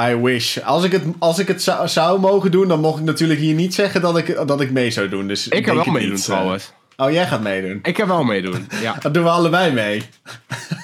I 0.00 0.14
wish. 0.16 0.58
Als 0.58 0.84
ik 0.84 0.92
het, 0.92 1.02
als 1.18 1.38
ik 1.38 1.48
het 1.48 1.62
zou, 1.62 1.88
zou 1.88 2.20
mogen 2.20 2.50
doen, 2.50 2.68
dan 2.68 2.80
mocht 2.80 2.98
ik 2.98 3.04
natuurlijk 3.04 3.40
hier 3.40 3.54
niet 3.54 3.74
zeggen 3.74 4.00
dat 4.00 4.18
ik, 4.18 4.46
dat 4.46 4.60
ik 4.60 4.70
mee 4.70 4.90
zou 4.90 5.08
doen. 5.08 5.26
Dus 5.28 5.48
Ik 5.48 5.66
ga 5.66 5.74
wel 5.74 5.84
meedoen 5.84 6.10
niet, 6.10 6.18
eh. 6.18 6.24
trouwens. 6.24 6.72
Oh, 6.96 7.10
jij 7.10 7.26
gaat 7.26 7.40
meedoen. 7.42 7.78
Ik 7.82 7.96
ga 7.96 8.06
wel 8.06 8.24
meedoen, 8.24 8.66
ja. 8.82 8.96
Dat 9.00 9.14
doen 9.14 9.22
we 9.22 9.30
allebei 9.30 9.72
mee. 9.72 10.02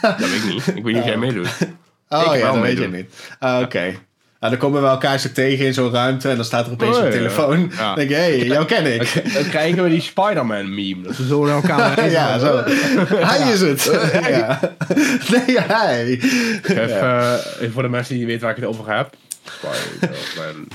Dat 0.00 0.18
weet 0.18 0.42
ik 0.42 0.44
niet. 0.44 0.66
Ik 0.66 0.84
weet 0.84 0.84
niet 0.94 1.02
of 1.02 1.04
jij 1.04 1.16
meedoet. 1.16 1.48
Oh 2.08 2.20
Ik 2.20 2.26
ja, 2.26 2.32
wel 2.32 2.52
dat 2.52 2.62
weet 2.62 2.72
je 2.72 2.78
meedoen. 2.88 2.96
niet. 2.96 3.36
Ah, 3.38 3.60
Oké. 3.60 3.94
Nou, 4.47 4.59
dan 4.59 4.68
komen 4.70 4.88
we 4.88 4.94
elkaar 4.94 5.18
zo 5.18 5.28
tegen 5.32 5.66
in 5.66 5.74
zo'n 5.74 5.90
ruimte 5.90 6.28
en 6.28 6.36
dan 6.36 6.44
staat 6.44 6.66
er 6.66 6.72
opeens 6.72 6.97
Oh, 6.97 7.05
een 7.05 7.11
telefoon. 7.11 7.72
Ja. 7.76 7.86
Dan 7.86 7.94
denk 7.94 8.11
hey, 8.11 8.38
jou 8.38 8.64
ken 8.64 8.94
ik. 8.94 9.32
Dan 9.34 9.49
krijgen 9.49 9.82
we 9.82 9.88
die 9.88 10.01
Spider-Man 10.01 10.74
meme. 10.74 11.03
Dat 11.03 11.16
we 11.16 11.26
zo 11.26 11.44
naar 11.44 11.55
elkaar 11.55 12.11
ja, 12.11 12.38
zo. 12.38 12.62
Hij 13.07 13.53
is 13.53 13.61
het. 13.61 13.90
Ja. 14.28 14.61
Nee, 15.47 15.61
hij. 15.61 16.20
Even, 16.62 17.01
eh, 17.01 17.34
even 17.59 17.72
voor 17.72 17.82
de 17.82 17.88
mensen 17.88 18.14
die 18.14 18.18
niet 18.18 18.26
weten 18.26 18.42
waar 18.42 18.57
ik 18.57 18.62
het 18.62 18.70
over 18.70 18.97
heb. 18.97 19.14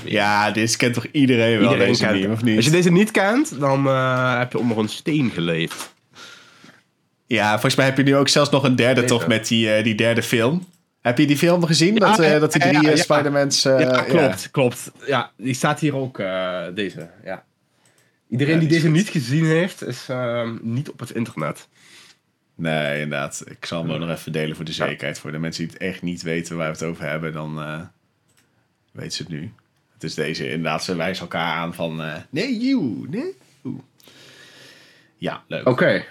Ja, 0.04 0.50
dit 0.50 0.76
kent 0.76 0.94
toch 0.94 1.06
iedereen 1.12 1.58
wel, 1.58 1.72
Iedereen 1.72 1.92
deze 1.92 2.06
meme, 2.06 2.32
of 2.32 2.42
niet? 2.42 2.56
Als 2.56 2.64
je 2.64 2.70
deze 2.70 2.92
niet 2.92 3.10
kent, 3.10 3.60
dan 3.60 3.86
eh, 3.86 4.38
heb 4.38 4.52
je 4.52 4.58
onder 4.58 4.78
een 4.78 4.88
steen 4.88 5.30
geleefd. 5.34 5.94
Ja, 7.26 7.50
volgens 7.50 7.74
mij 7.74 7.84
heb 7.84 7.96
je 7.96 8.02
nu 8.02 8.16
ook 8.16 8.28
zelfs 8.28 8.50
nog 8.50 8.64
een 8.64 8.76
derde 8.76 9.04
toch 9.04 9.26
met 9.26 9.48
die, 9.48 9.72
eh, 9.72 9.84
die 9.84 9.94
derde 9.94 10.22
film. 10.22 10.66
Heb 11.02 11.18
je 11.18 11.26
die 11.26 11.36
film 11.36 11.64
gezien? 11.64 11.94
dat, 11.94 12.18
eh, 12.18 12.40
dat 12.40 12.52
die 12.52 12.60
drie 12.60 12.72
ja, 12.72 12.80
eh, 12.80 12.96
ja. 12.96 13.02
Spider-Mans... 13.02 13.64
eh, 13.64 13.80
ja, 13.80 14.02
klopt, 14.02 14.50
klopt. 14.50 14.92
Ja, 15.06 15.30
die 15.36 15.54
staat 15.54 15.80
hier 15.80 15.96
ook, 15.96 16.16
deze. 16.74 17.10
Ja. 17.24 17.44
Iedereen 18.28 18.58
die 18.58 18.68
deze 18.68 18.88
niet 18.88 19.08
gezien 19.08 19.44
heeft, 19.44 19.86
is 19.86 20.06
ehm, 20.08 20.56
niet 20.60 20.90
op 20.90 21.00
het 21.00 21.10
internet. 21.10 21.68
Nee, 22.54 23.00
inderdaad. 23.00 23.42
Ik 23.46 23.64
zal 23.64 23.82
hem 23.82 23.92
ook 23.92 23.98
nog 23.98 24.10
even 24.10 24.32
delen 24.32 24.56
voor 24.56 24.64
de 24.64 24.72
zekerheid. 24.72 25.18
Voor 25.18 25.32
de 25.32 25.38
mensen 25.38 25.64
die 25.64 25.72
het 25.72 25.82
echt 25.82 26.02
niet 26.02 26.22
weten 26.22 26.56
waar 26.56 26.66
we 26.66 26.72
het 26.72 26.82
over 26.82 27.08
hebben, 27.08 27.32
dan 27.32 27.54
weten 28.92 29.12
ze 29.12 29.22
het 29.22 29.32
nu. 29.32 29.52
Het 29.92 30.02
is 30.02 30.14
deze, 30.14 30.48
inderdaad, 30.48 30.84
ze 30.84 30.96
wijzen 30.96 31.22
elkaar 31.22 31.56
aan 31.56 31.74
van... 31.74 32.02
nee, 32.30 32.58
you, 32.58 33.06
nee, 33.08 33.36
you. 33.62 33.80
Ja, 35.16 35.42
leuk. 35.46 35.68
Oké. 35.68 36.04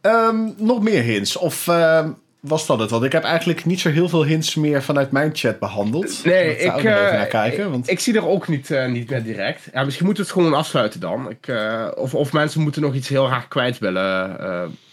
Ehm, 0.00 0.50
nog 0.56 0.82
meer 0.82 1.02
hints? 1.02 1.36
Of 1.36 1.68
ehm, 1.68 2.10
was 2.44 2.66
dat 2.66 2.78
het? 2.78 2.90
Want 2.90 3.04
ik 3.04 3.12
heb 3.12 3.24
eigenlijk 3.24 3.64
niet 3.64 3.80
zo 3.80 3.90
heel 3.90 4.08
veel 4.08 4.24
hints 4.24 4.54
meer 4.54 4.82
vanuit 4.82 5.10
mijn 5.10 5.30
chat 5.34 5.58
behandeld. 5.58 6.24
Nee, 6.24 6.56
Ik 6.56 6.72
ook 6.72 6.78
eh, 6.78 6.84
naar 6.84 7.26
kijken. 7.26 7.70
Want... 7.70 7.90
ik 7.90 8.00
zie 8.00 8.14
er 8.16 8.26
ook 8.26 8.48
niet, 8.48 8.70
eh, 8.70 8.86
niet 8.88 9.10
meer 9.10 9.22
direct. 9.22 9.68
Ja, 9.72 9.84
misschien 9.84 10.06
moeten 10.06 10.24
we 10.24 10.30
het 10.30 10.38
gewoon 10.40 10.58
afsluiten 10.58 11.00
dan. 11.00 11.30
Ik, 11.30 11.46
eh, 11.48 11.88
of, 11.94 12.14
of 12.14 12.32
mensen 12.32 12.60
moeten 12.60 12.82
nog 12.82 12.94
iets 12.94 13.08
heel 13.08 13.26
graag 13.26 13.48
kwijt 13.48 13.78
willen. 13.78 14.36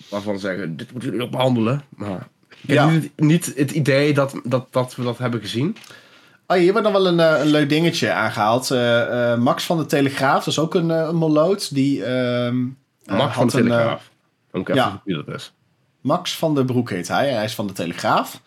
waarvan 0.09 0.39
ze 0.39 0.39
zeggen, 0.47 0.77
dit 0.77 0.91
moeten 0.91 1.09
jullie 1.09 1.25
nog 1.25 1.35
behandelen. 1.35 1.81
Maar 1.89 2.27
ik 2.67 2.75
heb 2.75 2.89
niet, 2.89 3.03
het- 3.03 3.11
niet 3.25 3.53
het 3.55 3.71
idee 3.71 4.13
dat, 4.13 4.41
dat, 4.43 4.67
dat 4.71 4.95
we 4.95 5.03
dat 5.03 5.17
hebben 5.17 5.39
gezien. 5.39 5.75
Oh, 6.47 6.57
hier 6.57 6.71
wordt 6.71 6.87
nog 6.87 6.97
wel 6.97 7.07
een, 7.07 7.19
een 7.19 7.47
leuk 7.47 7.69
dingetje 7.69 8.11
aangehaald. 8.11 8.71
Eh, 8.71 9.31
eh, 9.31 9.39
Max 9.39 9.63
van 9.63 9.77
de 9.77 9.85
Telegraaf, 9.85 10.37
dat 10.43 10.47
is 10.47 10.59
ook 10.59 10.75
een, 10.75 10.89
een 10.89 11.15
moloot. 11.15 11.73
Die, 11.73 12.03
ehm, 12.05 12.65
eh, 13.05 13.17
Max 13.17 13.35
van 13.35 13.47
de 13.47 13.57
een, 13.57 13.63
Telegraaf. 13.63 14.09
Dan 14.51 14.59
moet 14.59 14.69
ik 14.69 14.75
ja. 14.75 15.01
wie 15.05 15.23
dat 15.23 15.35
is. 15.35 15.53
Max 16.01 16.37
van 16.37 16.55
der 16.55 16.65
Broek 16.65 16.89
heet 16.89 17.07
hij. 17.07 17.29
Hij 17.29 17.43
is 17.43 17.55
van 17.55 17.67
de 17.67 17.73
Telegraaf. 17.73 18.41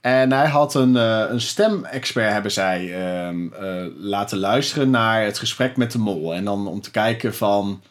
En 0.00 0.32
hij 0.32 0.46
had 0.46 0.74
een, 0.74 0.96
eh, 0.96 1.24
een 1.28 1.40
stemexpert, 1.40 2.32
hebben 2.32 2.52
zij, 2.52 2.94
ehm, 2.94 3.52
eh, 3.52 3.86
laten 3.96 4.38
luisteren 4.38 4.90
naar 4.90 5.24
het 5.24 5.38
gesprek 5.38 5.76
met 5.76 5.92
de 5.92 5.98
mol. 5.98 6.34
En 6.34 6.44
dan 6.44 6.66
om 6.66 6.80
te 6.80 6.90
kijken 6.90 7.34
van 7.34 7.82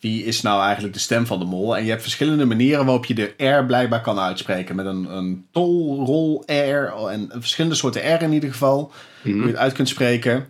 wie 0.00 0.24
is 0.24 0.42
nou 0.42 0.62
eigenlijk 0.62 0.94
de 0.94 1.00
stem 1.00 1.26
van 1.26 1.38
de 1.38 1.44
mol. 1.44 1.76
En 1.76 1.84
je 1.84 1.90
hebt 1.90 2.02
verschillende 2.02 2.44
manieren 2.44 2.84
waarop 2.84 3.04
je 3.04 3.14
de 3.14 3.34
R 3.36 3.64
blijkbaar 3.64 4.00
kan 4.00 4.18
uitspreken. 4.18 4.76
Met 4.76 4.86
een, 4.86 5.16
een 5.16 5.46
tol, 5.52 6.04
rol, 6.04 6.42
R 6.46 7.08
en 7.10 7.28
verschillende 7.32 7.76
soorten 7.76 8.14
R 8.14 8.22
in 8.22 8.32
ieder 8.32 8.50
geval. 8.50 8.92
Hoe 9.22 9.36
je 9.36 9.46
het 9.46 9.56
uit 9.56 9.72
kunt 9.72 9.88
spreken. 9.88 10.46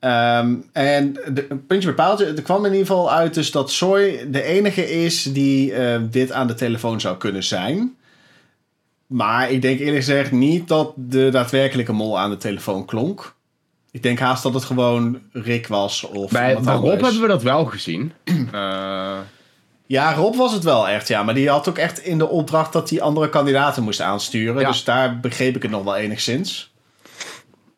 Ehm, 0.00 0.54
en 0.72 1.12
de, 1.12 1.46
puntje 1.66 1.94
er 1.94 2.42
kwam 2.42 2.64
in 2.64 2.72
ieder 2.72 2.86
geval 2.86 3.10
uit 3.10 3.34
dus 3.34 3.50
dat 3.50 3.70
Soy 3.70 4.26
de 4.30 4.42
enige 4.42 4.90
is 5.04 5.22
die 5.22 5.74
eh, 5.74 6.00
dit 6.10 6.32
aan 6.32 6.46
de 6.46 6.54
telefoon 6.54 7.00
zou 7.00 7.16
kunnen 7.16 7.44
zijn. 7.44 7.94
Maar 9.06 9.50
ik 9.50 9.62
denk 9.62 9.78
eerlijk 9.78 9.96
gezegd 9.96 10.32
niet 10.32 10.68
dat 10.68 10.92
de 10.96 11.28
daadwerkelijke 11.30 11.92
mol 11.92 12.18
aan 12.18 12.30
de 12.30 12.36
telefoon 12.36 12.84
klonk. 12.84 13.34
Ik 13.90 14.02
denk 14.02 14.18
haast 14.18 14.42
dat 14.42 14.54
het 14.54 14.64
gewoon 14.64 15.20
Rick 15.32 15.66
was 15.66 16.04
of 16.04 16.30
Bij, 16.30 16.58
bij 16.60 16.74
Rob 16.74 17.00
hebben 17.00 17.20
we 17.20 17.26
dat 17.26 17.42
wel 17.42 17.64
gezien. 17.64 18.12
Eh, 18.52 19.18
Ja, 19.86 20.14
Rob 20.14 20.34
was 20.34 20.52
het 20.52 20.64
wel 20.64 20.88
echt, 20.88 21.08
ja. 21.08 21.22
Maar 21.22 21.34
die 21.34 21.48
had 21.48 21.68
ook 21.68 21.78
echt 21.78 21.98
in 21.98 22.18
de 22.18 22.28
opdracht 22.28 22.72
dat 22.72 22.90
hij 22.90 23.00
andere 23.00 23.28
kandidaten 23.28 23.82
moest 23.82 24.00
aansturen. 24.00 24.60
Ja. 24.60 24.68
Dus 24.68 24.84
daar 24.84 25.20
begreep 25.20 25.56
ik 25.56 25.62
het 25.62 25.70
nog 25.70 25.84
wel 25.84 25.96
enigszins. 25.96 26.69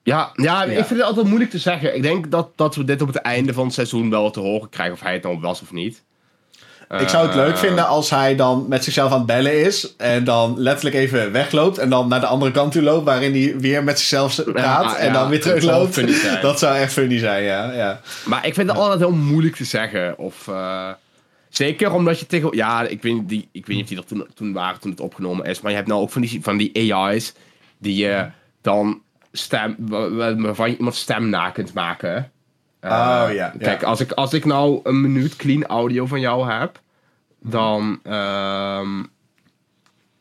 Ja, 0.03 0.31
ja, 0.35 0.63
Ja. 0.63 0.71
ik 0.79 0.85
vind 0.85 0.99
het 1.01 1.03
altijd 1.09 1.27
moeilijk 1.27 1.51
te 1.51 1.59
zeggen. 1.59 1.95
Ik 1.97 2.03
denk 2.03 2.31
dat, 2.31 2.49
dat 2.57 2.75
we 2.75 2.85
dit 2.85 3.03
op 3.03 3.09
het 3.09 3.17
einde 3.17 3.53
van 3.53 3.65
het 3.65 3.75
seizoen 3.75 4.11
wel 4.11 4.31
te 4.31 4.41
horen 4.41 4.69
krijgen 4.69 4.95
of 4.95 5.01
hij 5.01 5.13
het 5.13 5.23
nou 5.23 5.41
was 5.41 5.63
of 5.63 5.73
niet. 5.73 6.03
Ik 7.01 7.09
zou 7.09 7.27
het 7.27 7.35
leuk 7.35 7.53
Eh, 7.53 7.59
vinden 7.59 7.87
als 7.87 8.11
hij 8.11 8.37
dan 8.37 8.67
met 8.69 8.85
zichzelf 8.85 9.11
aan 9.13 9.17
het 9.19 9.27
bellen 9.27 9.61
is. 9.65 9.97
En 9.97 10.25
dan 10.25 10.55
letterlijk 10.59 10.97
even 10.97 11.33
wegloopt. 11.33 11.79
En 11.79 11.89
dan 11.91 12.09
naar 12.09 12.21
de 12.21 12.27
andere 12.27 12.53
kant 12.53 12.73
toe 12.73 12.83
loopt. 12.83 13.05
Waarin 13.05 13.33
hij 13.33 13.59
weer 13.59 13.85
met 13.85 13.99
zichzelf 13.99 14.35
praat. 14.45 14.85
Ja, 14.85 14.97
en 14.97 15.07
ja, 15.07 15.13
dan 15.13 15.29
weer 15.29 15.39
dat 15.43 15.49
terugloopt. 15.49 15.95
zijn. 15.95 16.41
Dat 16.43 16.59
zou 16.59 16.77
echt 16.77 16.93
funny 16.93 17.19
zijn, 17.19 17.43
ja. 17.45 17.73
ja. 17.73 18.01
Maar 18.25 18.47
ik 18.47 18.55
vind 18.55 18.69
het 18.69 18.79
altijd 18.79 18.99
heel 19.01 19.13
moeilijk 19.13 19.57
te 19.57 19.65
zeggen. 19.65 20.19
Of, 20.19 20.49
eh, 20.49 20.89
zeker 21.49 21.93
omdat 21.93 22.19
je 22.21 22.27
tegen... 22.27 22.57
Ja, 22.57 22.83
ik 22.83 23.03
weet, 23.03 23.15
niet- 23.15 23.29
die, 23.29 23.49
ik 23.53 23.67
weet 23.67 23.77
niet 23.77 23.85
of 23.85 23.89
die 23.91 23.99
er 23.99 24.05
toen, 24.07 24.27
toen 24.35 24.53
waren 24.53 24.81
toen 24.81 24.91
het 24.91 25.01
opgenomen 25.01 25.47
is. 25.47 25.61
Maar 25.61 25.71
je 25.71 25.77
hebt 25.77 25.89
nou 25.89 26.01
ook 26.01 26.11
van 26.11 26.23
die, 26.23 26.39
van 26.43 26.57
die 26.57 26.93
AI's 26.95 27.35
die 27.79 27.97
je 27.97 28.27
dan 28.63 29.01
stem, 29.33 29.77
wa- 29.79 30.11
wa- 30.11 30.37
waarvan 30.37 30.71
je 30.71 30.77
iemand 30.77 30.95
stem 30.95 31.29
na 31.29 31.51
kunt 31.51 31.73
maken. 31.75 32.33
Eh, 32.81 32.91
Oh, 32.91 33.33
ja, 33.33 33.53
Kijk, 33.59 33.81
ja. 33.81 33.87
Als, 33.87 34.01
ik, 34.01 34.13
als 34.13 34.33
ik 34.33 34.45
nou 34.45 34.81
een 34.83 35.01
minuut 35.01 35.37
clean 35.37 35.67
audio 35.67 36.07
van 36.07 36.21
jou 36.21 36.51
heb, 36.51 36.81
dan... 37.41 38.01
ehm, 38.03 39.03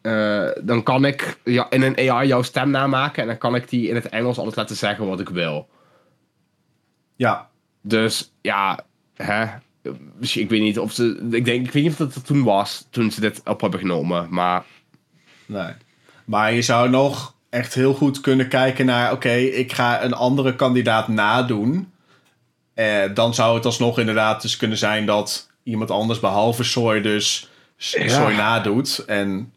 eh, 0.01 0.47
dan 0.63 0.83
kan 0.83 1.05
ik 1.05 1.39
ja, 1.43 1.69
in 1.69 1.81
een 1.81 2.09
AI 2.11 2.27
jouw 2.27 2.41
stem 2.41 2.69
namaken 2.69 3.21
en 3.21 3.27
dan 3.27 3.37
kan 3.37 3.55
ik 3.55 3.69
die 3.69 3.87
in 3.87 3.95
het 3.95 4.09
Engels 4.09 4.37
alles 4.39 4.55
laten 4.55 4.75
zeggen 4.75 5.07
wat 5.07 5.19
ik 5.19 5.29
wil. 5.29 5.69
Ja, 7.15 7.49
Dus 7.81 8.33
ja, 8.41 8.79
hè. 9.15 9.45
Dus 10.19 10.37
ik 10.37 10.49
weet 10.49 10.61
niet 10.61 10.79
of 10.79 10.91
ze. 10.91 11.27
Ik, 11.31 11.45
denk, 11.45 11.65
ik 11.65 11.71
weet 11.71 11.83
niet 11.83 11.91
of 11.91 11.97
dat 11.97 12.15
er 12.15 12.21
toen 12.23 12.43
was, 12.43 12.87
toen 12.89 13.11
ze 13.11 13.21
dit 13.21 13.41
op 13.45 13.61
hebben 13.61 13.79
genomen. 13.79 14.27
Maar 14.29 14.63
nee. 15.45 15.73
Maar 16.25 16.53
je 16.53 16.61
zou 16.61 16.89
nog 16.89 17.35
echt 17.51 17.73
heel 17.73 17.93
goed 17.93 18.21
kunnen 18.21 18.47
kijken 18.47 18.85
naar... 18.85 19.11
Oké, 19.11 19.31
ik 19.33 19.73
ga 19.73 20.03
een 20.03 20.13
andere 20.13 20.55
kandidaat 20.55 21.07
nadoen. 21.07 21.91
Eh, 22.73 23.03
dan 23.13 23.33
zou 23.33 23.55
het 23.55 23.65
alsnog 23.65 23.99
inderdaad 23.99 24.41
dus 24.41 24.57
kunnen 24.57 24.77
zijn 24.77 25.05
dat 25.05 25.49
iemand 25.63 25.91
anders 25.91 26.19
behalve 26.19 26.63
Soy 26.63 27.01
dus 27.01 27.49
Ja. 27.77 28.07
Soy 28.07 28.33
nadoet. 28.33 29.03
En 29.05 29.53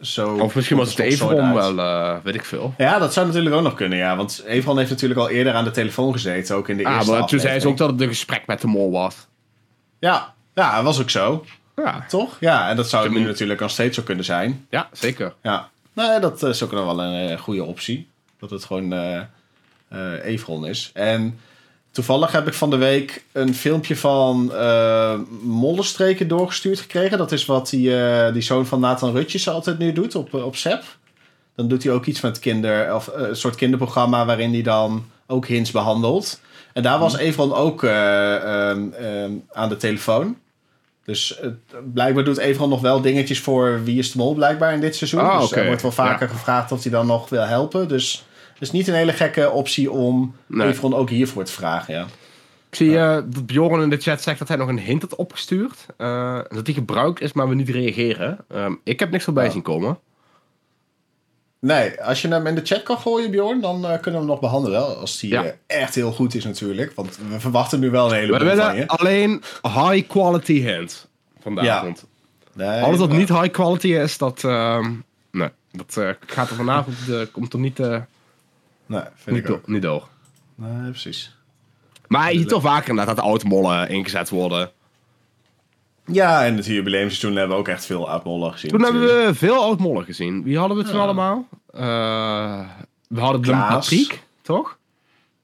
zo... 0.00 0.34
Of 0.34 0.54
misschien 0.54 0.76
was 0.76 0.88
het 0.96 0.98
eruit. 0.98 1.54
wel, 1.54 1.78
eh, 1.78 2.16
weet 2.22 2.34
ik 2.34 2.44
veel. 2.44 2.74
Ja, 2.78 2.98
dat 2.98 3.12
zou 3.12 3.26
natuurlijk 3.26 3.54
ook 3.54 3.62
nog 3.62 3.74
kunnen, 3.74 3.98
ja. 3.98 4.16
Want 4.16 4.42
Evron 4.46 4.78
heeft 4.78 4.90
natuurlijk 4.90 5.20
al 5.20 5.28
eerder 5.28 5.52
aan 5.54 5.64
de 5.64 5.70
telefoon 5.70 6.12
gezeten, 6.12 6.56
ook 6.56 6.68
in 6.68 6.76
de 6.76 6.84
Ah, 6.84 6.94
eerste 6.94 7.10
maar 7.10 7.26
toen 7.26 7.40
zei 7.40 7.60
ze 7.60 7.68
ook 7.68 7.76
dat 7.76 7.90
het 7.90 8.00
een 8.00 8.08
gesprek 8.08 8.46
met 8.46 8.60
de 8.60 8.66
mol 8.66 8.90
was. 8.90 9.14
Ja, 9.98 10.34
ja, 10.54 10.74
dat 10.74 10.84
was 10.84 11.00
ook 11.00 11.10
zo, 11.10 11.44
Ja, 11.76 12.04
toch? 12.08 12.36
Ja, 12.40 12.68
en 12.68 12.76
dat 12.76 12.88
zou 12.88 13.04
Ze 13.06 13.18
nu 13.18 13.24
natuurlijk 13.24 13.60
nog 13.60 13.70
steeds 13.70 13.96
zo 13.96 14.02
kunnen 14.02 14.24
zijn. 14.24 14.66
ja 14.70 14.88
zeker. 14.92 15.34
Ja, 15.42 15.68
nee, 16.06 16.20
dat 16.20 16.42
is 16.42 16.62
ook 16.62 16.72
nog 16.72 16.84
wel 16.84 17.02
een 17.02 17.28
eh, 17.28 17.38
goede 17.38 17.64
optie. 17.64 18.08
Dat 18.38 18.50
het 18.50 18.64
gewoon 18.64 18.92
eh 18.92 19.20
eh, 19.88 20.24
Evron 20.24 20.66
is. 20.66 20.90
En 20.94 21.38
toevallig 21.90 22.32
heb 22.32 22.46
ik 22.46 22.54
van 22.54 22.70
de 22.70 22.76
week 22.76 23.24
een 23.32 23.54
filmpje 23.54 23.96
van 23.96 24.52
eh 24.54 25.18
Mollenstreken 25.42 26.28
doorgestuurd 26.28 26.80
gekregen. 26.80 27.18
Dat 27.18 27.32
is 27.32 27.46
wat 27.46 27.70
die, 27.70 28.02
eh, 28.02 28.32
die 28.32 28.42
zoon 28.42 28.66
van 28.66 28.80
Nathan 28.80 29.12
Rutjes 29.12 29.48
altijd 29.48 29.78
nu 29.78 29.92
doet 29.92 30.14
op, 30.14 30.34
eh, 30.34 30.44
op 30.44 30.56
SEP. 30.56 30.82
Dan 31.54 31.68
doet 31.68 31.82
hij 31.82 31.92
ook 31.92 32.06
iets 32.06 32.20
met 32.20 32.38
kinder, 32.38 32.94
of 32.94 33.08
eh, 33.08 33.28
een 33.28 33.36
soort 33.36 33.54
kinderprogramma 33.54 34.26
waarin 34.26 34.52
hij 34.52 34.62
dan 34.62 35.04
ook 35.26 35.46
hints 35.46 35.70
behandelt. 35.70 36.40
En 36.72 36.82
daar 36.82 36.98
was 36.98 37.16
Evron 37.16 37.54
ook 37.54 37.82
eh, 37.84 38.34
ehm, 38.34 38.92
ehm, 38.92 39.32
aan 39.52 39.68
de 39.68 39.76
telefoon. 39.76 40.36
Dus 41.08 41.40
eh, 41.40 41.50
blijkbaar 41.92 42.24
doet 42.24 42.38
Evron 42.38 42.68
nog 42.68 42.80
wel 42.80 43.00
dingetjes 43.00 43.40
voor 43.40 43.84
Wie 43.84 43.98
is 43.98 44.12
de 44.12 44.18
Mol 44.18 44.34
blijkbaar 44.34 44.72
in 44.72 44.80
dit 44.80 44.96
seizoen. 44.96 45.20
Ah, 45.20 45.40
dus 45.40 45.52
er 45.52 45.66
wordt 45.66 45.82
wel 45.82 45.92
vaker 45.92 46.28
gevraagd 46.28 46.72
of 46.72 46.82
hij 46.82 46.92
dan 46.92 47.06
nog 47.06 47.28
wil 47.28 47.42
helpen. 47.42 47.88
Dus 47.88 48.24
het 48.52 48.62
is 48.62 48.70
niet 48.70 48.88
een 48.88 48.94
hele 48.94 49.12
gekke 49.12 49.50
optie 49.50 49.90
om 49.90 50.34
Nee. 50.46 50.82
Ook 50.82 51.10
hiervoor 51.10 51.44
te 51.44 51.52
vragen. 51.52 51.94
Ja. 51.94 52.06
Ik 52.70 52.74
zie 52.74 52.98
eh, 52.98 53.14
dat 53.14 53.46
Bjorn 53.46 53.82
in 53.82 53.90
de 53.90 53.96
chat 53.96 54.22
zegt 54.22 54.38
dat 54.38 54.48
hij 54.48 54.56
nog 54.56 54.68
een 54.68 54.78
hint 54.78 55.02
had 55.02 55.14
opgestuurd. 55.14 55.86
eh, 55.96 56.40
dat 56.48 56.64
die 56.64 56.74
gebruikt 56.74 57.20
is, 57.20 57.32
maar 57.32 57.48
we 57.48 57.54
niet 57.54 57.68
reageren. 57.68 58.38
Ehm, 58.48 58.74
ik 58.84 59.00
heb 59.00 59.10
niks 59.10 59.24
voorbij 59.24 59.50
zien 59.50 59.62
komen. 59.62 59.98
Nee, 61.60 62.02
als 62.02 62.22
je 62.22 62.28
hem 62.28 62.46
in 62.46 62.54
de 62.54 62.60
chat 62.64 62.82
kan 62.82 62.98
gooien, 62.98 63.30
Bjorn, 63.30 63.60
dan 63.60 63.76
eh, 63.86 64.00
kunnen 64.00 64.12
we 64.12 64.16
hem 64.18 64.26
nog 64.26 64.40
behandelen. 64.40 64.98
Als 64.98 65.18
die 65.18 65.30
Ja. 65.30 65.44
eh, 65.44 65.52
echt 65.66 65.94
heel 65.94 66.12
goed 66.12 66.34
is 66.34 66.44
natuurlijk. 66.44 66.92
Want 66.94 67.18
we 67.28 67.40
verwachten 67.40 67.80
nu 67.80 67.90
wel 67.90 68.04
een 68.04 68.10
We 68.10 68.16
heleboel 68.16 68.38
van 68.38 68.56
willen 68.56 68.76
je. 68.76 68.86
alleen 68.88 69.42
high 69.62 70.06
quality 70.08 70.60
hint 70.60 71.08
vanavond. 71.42 72.06
Nee, 72.54 72.80
Alles 72.82 72.98
wat 72.98 73.08
maar- 73.08 73.18
niet 73.18 73.28
high 73.28 73.50
quality 73.50 73.88
is, 73.88 74.18
dat, 74.18 74.44
ehm, 74.44 74.92
nee, 75.30 75.48
dat 75.72 75.96
eh, 75.96 76.10
gaat 76.26 76.50
er 76.50 76.56
vanavond 76.56 76.96
komt 77.32 77.52
er 77.52 77.58
niet, 77.58 77.78
Nee, 77.78 79.00
vind 79.14 79.36
niet, 79.36 79.44
ik 79.44 79.50
ook. 79.50 79.66
niet 79.68 79.82
door. 79.82 80.08
Nee, 80.54 80.90
precies. 80.90 81.36
Maar 82.06 82.32
je 82.32 82.38
ziet 82.38 82.48
toch 82.48 82.62
vaker 82.62 82.88
inderdaad 82.88 83.16
dat 83.16 83.24
oud 83.24 83.44
mollen 83.44 83.88
ingezet 83.88 84.28
worden. 84.28 84.70
Ja, 86.12 86.44
en 86.44 86.56
het 86.56 86.66
jubileumseizoen 86.66 87.36
hebben 87.36 87.56
we 87.56 87.62
ook 87.62 87.68
echt 87.68 87.86
veel 87.86 88.08
oud-mollen 88.10 88.52
gezien. 88.52 88.70
Toen 88.70 88.82
hebben 88.82 89.02
we 89.02 89.30
veel 89.34 89.62
oud 89.62 89.78
mollen 89.78 90.04
gezien. 90.04 90.42
Wie 90.42 90.58
hadden 90.58 90.76
we 90.76 90.82
toen 90.84 90.94
Ja. 90.96 91.02
allemaal? 91.02 91.48
Eh, 91.72 92.60
we 93.08 93.20
hadden 93.20 93.40
de 93.42 93.48
Klaas. 93.48 93.72
Patrick, 93.88 94.22
toch? 94.42 94.76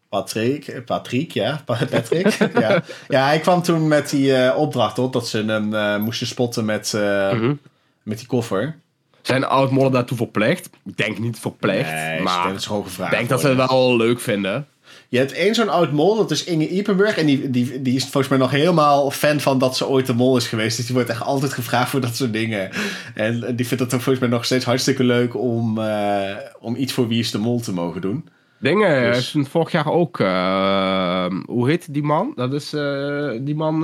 Patrick, 0.08 0.66
eh, 0.68 0.84
Patrick, 0.84 1.30
ja. 1.32 1.62
Pa- 1.64 1.78
Patrick, 1.90 2.26
ja. 2.60 2.82
Ja, 3.08 3.24
hij 3.26 3.38
kwam 3.38 3.62
toen 3.62 3.88
met 3.88 4.10
die 4.10 4.34
eh, 4.36 4.58
opdracht 4.58 4.98
op 4.98 5.12
dat 5.12 5.28
ze 5.28 5.42
hem 5.44 5.74
eh, 5.74 5.96
moesten 5.96 6.26
spotten 6.26 6.64
met, 6.64 6.94
eh, 6.94 7.32
Mhm. 7.32 7.54
met 8.02 8.18
die 8.18 8.26
koffer. 8.26 8.76
Zijn 9.22 9.44
oud 9.44 9.70
mollen 9.70 9.92
daartoe 9.92 10.16
verplicht? 10.16 10.70
Ik 10.84 10.96
denk 10.96 11.18
niet 11.18 11.38
verplicht, 11.38 11.90
Nee, 11.92 12.16
ik 12.18 12.22
maar 12.24 12.42
denk 12.46 12.62
dat 12.64 12.86
ik 12.98 13.10
denk 13.10 13.28
dat 13.28 13.40
ze 13.40 13.48
het 13.48 13.68
wel 13.68 13.96
leuk 13.96 14.20
vinden. 14.20 14.66
Je 15.14 15.20
hebt 15.20 15.32
één 15.32 15.54
zo'n 15.54 15.68
oud 15.68 15.92
mol, 15.92 16.16
dat 16.16 16.30
is 16.30 16.44
Inge 16.44 16.68
Ipenburg. 16.68 17.16
En 17.16 17.26
die, 17.26 17.50
die, 17.50 17.82
die 17.82 17.94
is 17.96 18.02
volgens 18.02 18.28
mij 18.28 18.38
nog 18.38 18.50
helemaal 18.50 19.10
fan 19.10 19.40
van 19.40 19.58
dat 19.58 19.76
ze 19.76 19.88
ooit 19.88 20.06
de 20.06 20.14
mol 20.14 20.36
is 20.36 20.48
geweest. 20.48 20.76
Dus 20.76 20.86
die 20.86 20.94
wordt 20.94 21.10
echt 21.10 21.22
altijd 21.22 21.52
gevraagd 21.52 21.90
voor 21.90 22.00
dat 22.00 22.16
soort 22.16 22.32
dingen. 22.32 22.70
En 23.14 23.56
die 23.56 23.66
vindt 23.66 23.82
het 23.82 23.90
volgens 23.92 24.18
mij 24.18 24.28
nog 24.28 24.44
steeds 24.44 24.64
hartstikke 24.64 25.04
leuk 25.04 25.36
om, 25.36 25.78
eh, 25.78 26.36
om 26.60 26.76
iets 26.76 26.92
voor 26.92 27.08
Wie 27.08 27.18
is 27.18 27.30
de 27.30 27.38
Mol 27.38 27.60
te 27.60 27.72
mogen 27.72 28.00
doen. 28.00 28.28
Dingen 28.60 29.02
Dus- 29.06 29.16
heeft 29.16 29.30
toen 29.30 29.46
vorig 29.46 29.70
jaar 29.70 29.92
ook. 29.92 30.20
eh, 30.20 31.26
hoe 31.46 31.68
heet 31.68 31.94
die 31.94 32.02
man? 32.02 32.32
Dat 32.36 32.52
is 32.52 32.72
eh, 32.72 33.30
die 33.40 33.54
man 33.56 33.78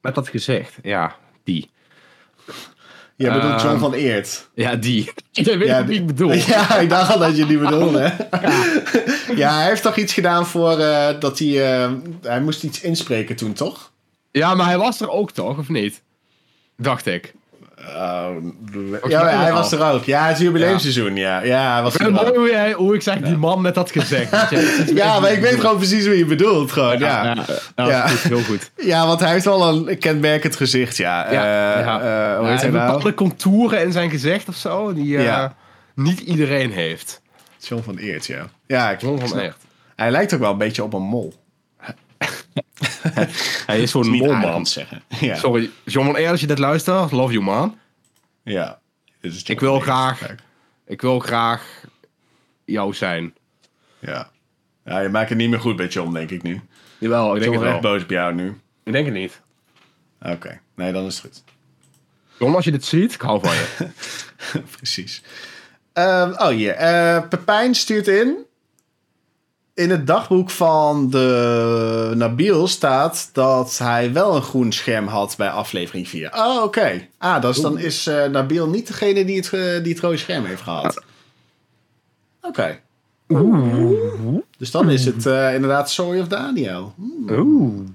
met 0.00 0.14
dat 0.14 0.28
gezicht. 0.28 0.78
Ja, 0.82 1.16
die. 1.44 1.70
Je 3.18 3.32
bedoelt 3.32 3.54
Ehm, 3.54 3.66
John 3.66 3.78
van 3.78 3.92
Eert. 3.92 4.48
Ja, 4.54 4.74
die. 4.76 5.10
Je 5.30 5.56
weet 5.58 5.68
Ja, 5.68 5.78
niet 5.78 5.88
wie 5.88 5.98
ik 5.98 6.06
bedoel. 6.06 6.32
Ja, 6.54 6.78
ik 6.78 6.88
dacht 6.88 7.12
al 7.12 7.18
dat 7.18 7.36
je 7.36 7.46
die 7.46 7.58
bedoelde. 7.58 8.12
Ja, 9.36 9.56
hij 9.58 9.68
heeft 9.68 9.82
toch 9.82 9.96
iets 9.96 10.12
gedaan 10.12 10.46
voor 10.46 10.78
eh, 10.78 11.08
dat 11.20 11.38
hij... 11.38 11.82
eh, 11.84 11.92
hij 12.22 12.40
moest 12.40 12.62
iets 12.62 12.80
inspreken 12.80 13.36
toen, 13.36 13.52
toch? 13.52 13.92
Ja, 14.30 14.54
maar 14.54 14.66
hij 14.66 14.78
was 14.78 15.00
er 15.00 15.10
ook 15.10 15.32
toch, 15.32 15.58
of 15.58 15.68
niet? 15.68 16.02
Dacht 16.76 17.06
ik. 17.06 17.34
Ja, 19.08 19.22
mij 19.24 19.34
hij 19.34 19.52
was 19.52 19.72
er 19.72 19.82
ook. 19.92 20.04
Ja, 20.04 20.26
het 20.26 20.36
is 20.38 20.42
jubileumseizoen, 20.42 21.16
ja. 21.16 21.42
Ja, 21.42 21.72
hij 21.72 21.82
was 21.82 21.94
Ik 21.94 22.02
vind 22.02 22.16
het 22.18 22.26
mooi 22.26 22.38
hoe, 22.38 22.50
jij, 22.50 22.72
hoe 22.72 22.94
ik 22.94 23.02
zeg, 23.02 23.18
die 23.18 23.36
man 23.36 23.60
met 23.60 23.74
dat 23.74 23.90
je. 23.94 24.92
Ja, 24.94 25.20
maar 25.20 25.32
ik 25.32 25.40
weet 25.40 25.60
gewoon 25.60 25.76
precies 25.76 26.06
wie 26.06 26.18
je 26.18 26.24
bedoelt, 26.24 26.72
gewoon, 26.72 26.98
ja. 26.98 27.24
ja, 27.24 27.34
ja, 27.76 27.86
Ja. 27.88 28.02
dat 28.02 28.10
is 28.12 28.20
goed, 28.20 28.30
heel 28.30 28.42
goed. 28.42 28.70
Ja, 28.92 29.06
want 29.06 29.20
hij 29.20 29.30
heeft 29.32 29.44
wel 29.44 29.68
een 29.88 29.98
kenmerkend 29.98 30.56
gezicht, 30.56 30.96
ja. 30.96 31.32
Ja, 31.32 31.42
Eh, 31.76 31.84
ja. 31.84 32.00
eh, 32.00 32.36
hoe 32.38 32.44
Ja, 32.46 32.50
heet 32.50 32.60
hij 32.60 32.68
en 32.68 32.74
nou? 32.74 32.86
bepaalde 32.86 33.14
contouren 33.14 33.82
in 33.82 33.92
zijn 33.92 34.10
gezicht 34.10 34.48
of 34.48 34.56
zo, 34.56 34.92
die 34.94 35.16
eh, 35.16 35.24
Ja. 35.24 35.54
niet 35.94 36.20
iedereen 36.20 36.70
heeft. 36.72 37.20
John 37.58 37.82
van 37.82 37.96
Eert, 37.96 38.26
ja. 38.26 38.44
Ja, 38.66 38.90
ik, 38.90 39.00
John 39.00 39.26
van 39.26 39.38
Echt. 39.38 39.56
hij 39.96 40.10
lijkt 40.10 40.34
ook 40.34 40.40
wel 40.40 40.50
een 40.52 40.58
beetje 40.58 40.82
op 40.82 40.92
een 40.94 41.02
mol. 41.02 41.34
Hij 43.66 43.80
is 43.82 43.90
zo'n 43.90 44.10
Niet 44.10 44.22
molman. 44.22 44.66
zeggen. 44.66 45.02
Ja, 45.20 45.36
Sorry, 45.36 45.70
John 45.84 46.06
van 46.06 46.16
Eert, 46.16 46.30
als 46.30 46.40
je 46.40 46.46
dit 46.46 46.58
luistert, 46.58 47.12
love 47.12 47.32
you 47.32 47.44
man. 47.44 47.78
ja. 48.42 48.80
Is 49.20 49.42
Ik 49.42 49.60
wil 49.60 49.80
graag- 49.80 50.34
Ik 50.86 51.00
wil 51.00 51.18
graag 51.18 51.84
jou 52.64 52.94
zijn. 52.94 53.34
Ja. 53.98 54.30
ja, 54.84 55.00
je 55.00 55.08
maakt 55.08 55.28
het 55.28 55.38
niet 55.38 55.50
meer 55.50 55.60
goed 55.60 55.76
bij 55.76 55.86
John, 55.86 56.12
denk 56.12 56.30
ik 56.30 56.42
nu. 56.42 56.60
Jawel, 56.98 57.34
ik 57.36 57.40
denk 57.42 57.52
John 57.54 57.56
het 57.56 57.68
is 57.68 57.74
echt 57.74 57.82
wel. 57.82 57.92
boos 57.92 58.02
op 58.02 58.10
jou 58.10 58.34
nu. 58.34 58.60
Ik 58.84 58.92
denk 58.92 59.04
het 59.04 59.14
niet. 59.14 59.40
Oké, 60.22 60.60
nee, 60.74 60.92
dan 60.92 61.06
is 61.06 61.14
het 61.14 61.22
goed. 61.24 61.42
John, 62.38 62.54
als 62.54 62.64
je 62.64 62.70
dit 62.70 62.84
ziet, 62.84 63.14
ik 63.14 63.20
hou 63.20 63.40
van 63.42 63.54
je. 63.54 63.88
Precies. 64.76 65.22
Ehm, 65.92 66.30
oh, 66.30 66.48
hier. 66.48 66.72
Eh, 66.74 67.28
Pepijn 67.28 67.74
stuurt 67.74 68.08
in. 68.08 68.36
In 69.78 69.90
het 69.90 70.06
dagboek 70.06 70.50
van 70.50 71.10
de 71.10 72.12
Nabil 72.16 72.66
staat 72.68 73.30
dat 73.32 73.78
hij 73.78 74.12
wel 74.12 74.36
een 74.36 74.42
groen 74.42 74.72
scherm 74.72 75.06
had 75.06 75.34
bij 75.36 75.50
aflevering 75.50 76.08
4. 76.08 76.32
Oh, 76.34 76.62
oké. 76.62 77.08
Ah, 77.18 77.42
dus 77.42 77.60
dan 77.60 77.78
is 77.78 78.06
eh, 78.06 78.24
Nabil 78.24 78.68
niet 78.68 78.86
degene 78.86 79.24
die 79.24 79.36
het, 79.36 79.52
eh, 79.52 79.82
die 79.82 79.92
het 79.92 80.00
rode 80.02 80.16
scherm 80.16 80.44
heeft 80.44 80.62
gehad. 80.62 81.02
Oké. 82.42 82.80
Dus 84.58 84.70
dan 84.70 84.90
is 84.90 85.04
het 85.04 85.26
eh, 85.26 85.54
inderdaad 85.54 85.90
Sorry 85.90 86.20
of 86.20 86.28
Daniel. 86.28 86.94
Hmm, 86.96 87.30
Oeh. 87.30 87.88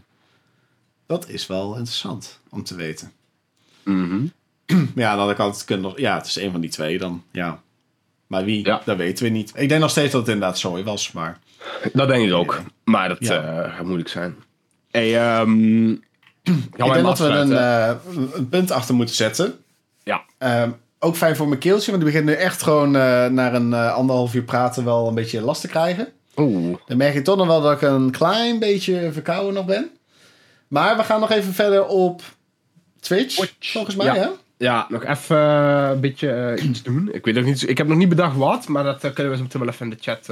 dat 1.05 1.29
is 1.29 1.47
wel 1.47 1.75
interessant 1.75 2.39
om 2.49 2.63
te 2.63 2.75
weten. 2.75 3.11
Mhm. 3.84 4.25
Maar 4.67 4.85
ja, 5.05 5.14
de 5.14 5.19
andere 5.19 5.38
kant, 5.38 5.65
kunnen 5.65 5.93
ja, 5.95 6.18
het 6.18 6.26
is 6.26 6.35
een 6.35 6.51
van 6.51 6.61
die 6.61 6.69
twee 6.69 6.97
dan. 6.97 7.23
Ja. 7.31 7.61
Maar 8.27 8.45
wie, 8.45 8.65
Ja. 8.65 8.81
dat 8.85 8.97
weten 8.97 9.23
we 9.23 9.30
niet. 9.30 9.51
Ik 9.55 9.69
denk 9.69 9.81
nog 9.81 9.89
steeds 9.89 10.11
dat 10.11 10.22
het 10.22 10.34
inderdaad 10.34 10.60
Zoe 10.60 10.84
was, 10.84 11.11
maar... 11.11 11.39
Dat 11.94 12.07
denk 12.07 12.27
ik 12.27 12.34
ook. 12.34 12.61
Maar 12.84 13.07
dat 13.10 13.18
Ja. 13.19 13.64
eh, 13.64 13.76
gaat 13.76 13.85
moeilijk 13.85 14.10
zijn. 14.10 14.35
Hey, 14.91 15.19
ehm 15.19 15.90
ik 16.73 16.77
denk 16.77 17.02
dat 17.03 17.19
we 17.19 17.26
een, 17.26 17.57
eh, 17.57 17.91
een 18.35 18.49
punt 18.49 18.72
achter 18.72 18.95
moeten 18.95 19.15
zetten. 19.15 19.53
Ja. 20.03 20.22
Ehm, 20.38 20.69
ook 20.99 21.15
fijn 21.15 21.35
voor 21.35 21.48
mijn 21.48 21.60
keeltje, 21.60 21.91
want 21.91 22.03
die 22.03 22.11
begint 22.11 22.30
nu 22.30 22.35
echt 22.35 22.64
gewoon 22.64 22.95
eh 22.95 23.26
na 23.27 23.53
een 23.53 23.73
anderhalf 23.73 24.34
uur 24.34 24.44
praten 24.44 24.85
wel 24.85 25.07
een 25.07 25.15
beetje 25.15 25.41
last 25.41 25.61
te 25.61 25.68
krijgen. 25.68 26.07
Oeh. 26.35 26.77
Dan 26.88 26.98
merk 26.98 27.14
je 27.14 27.22
toch 27.22 27.38
nog 27.38 27.48
wel 27.48 27.61
dat 27.61 27.72
ik 27.73 27.81
een 27.81 28.11
klein 28.11 28.60
beetje 28.60 29.10
verkouden 29.11 29.53
nog 29.53 29.65
ben. 29.65 29.90
Maar 30.68 30.98
we 30.98 31.03
gaan 31.03 31.19
nog 31.19 31.31
even 31.31 31.53
verder 31.53 31.85
op 31.85 32.22
Twitch, 32.99 33.35
Twitch. 33.35 33.72
volgens 33.72 33.95
mij, 33.95 34.06
Ja. 34.06 34.14
hè? 34.15 34.27
Ja, 34.57 34.85
nog 34.90 35.06
even 35.06 35.38
een 35.38 35.99
beetje 35.99 36.57
iets 36.61 36.84
doen. 36.84 37.10
Ik 37.14 37.26
weet 37.26 37.38
ook 37.38 37.44
niet, 37.44 37.69
ik 37.69 37.77
heb 37.77 37.88
nog 37.88 37.98
niet 37.98 38.10
bedacht 38.10 38.35
wat, 38.38 38.68
maar 38.68 38.84
dat 38.84 38.99
kunnen 39.14 39.30
we 39.31 39.38
zo 39.38 39.44
meteen 39.44 39.61
wel 39.61 39.69
even 39.73 39.85
in 39.85 39.98
de 39.98 39.98
chat 40.02 40.26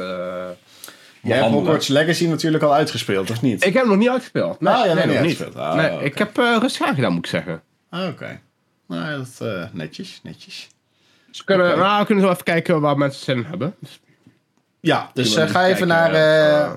Jij 1.21 1.37
hebt. 1.37 1.49
Hogwarts 1.49 1.87
Legacy 1.87 2.25
natuurlijk 2.27 2.63
al 2.63 2.73
uitgespeeld, 2.73 3.29
of 3.31 3.41
niet? 3.41 3.65
Ik 3.65 3.73
heb 3.73 3.81
hem 3.81 3.87
nog 3.91 3.97
niet 4.01 4.09
uitgespeeld. 4.09 4.59
Nee, 4.61 4.73
Ah, 4.73 4.85
ja, 4.85 4.93
nee, 4.93 5.05
nog 5.05 5.15
nog 5.15 5.23
niet. 5.23 5.55
Ah, 5.55 5.75
nee, 5.75 6.03
ik 6.03 6.17
heb 6.17 6.37
eh, 6.37 6.57
rustig 6.59 6.87
aan 6.87 6.95
gedaan, 6.95 7.11
moet 7.13 7.25
ik 7.25 7.31
zeggen. 7.31 7.61
Ah, 7.89 8.07
Oké. 8.07 8.39
Nou, 8.87 9.17
dat 9.17 9.47
eh, 9.49 9.63
netjes, 9.71 10.19
netjes. 10.23 10.67
Dus 11.27 11.37
we 11.37 11.43
kunnen, 11.45 11.77
nou, 11.77 11.99
we 11.99 12.05
kunnen 12.05 12.23
zo 12.23 12.31
even 12.31 12.43
kijken 12.43 12.81
waar 12.81 12.97
mensen 12.97 13.23
zin 13.23 13.37
in 13.37 13.43
hebben. 13.43 13.75
Dus 13.79 13.99
Ja, 14.79 15.09
dus 15.13 15.35
eh, 15.35 15.47
ga 15.49 15.65
even 15.67 15.87
kijken, 15.87 15.87
naar, 15.87 16.13
eh, 16.13 16.71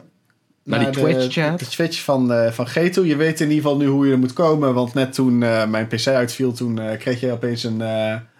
naar 0.65 0.79
die 0.79 0.91
de- 0.91 1.01
Twitch-chat. 1.01 1.59
De 1.59 1.67
Twitch 1.67 2.03
van, 2.03 2.53
van 2.53 2.69
Geto. 2.69 3.05
Je 3.05 3.17
weet 3.17 3.41
in 3.41 3.49
ieder 3.51 3.63
geval 3.63 3.77
nu 3.79 3.87
hoe 3.87 4.07
je 4.07 4.13
er 4.13 4.19
moet 4.19 4.33
komen. 4.33 4.75
Want 4.75 4.95
net 4.95 5.13
toen 5.13 5.39
mijn 5.39 5.87
PC 5.87 6.07
uitviel, 6.07 6.53
toen 6.53 6.81
kreeg 6.99 7.21
je 7.21 7.33
opeens 7.33 7.65
een, 7.65 7.83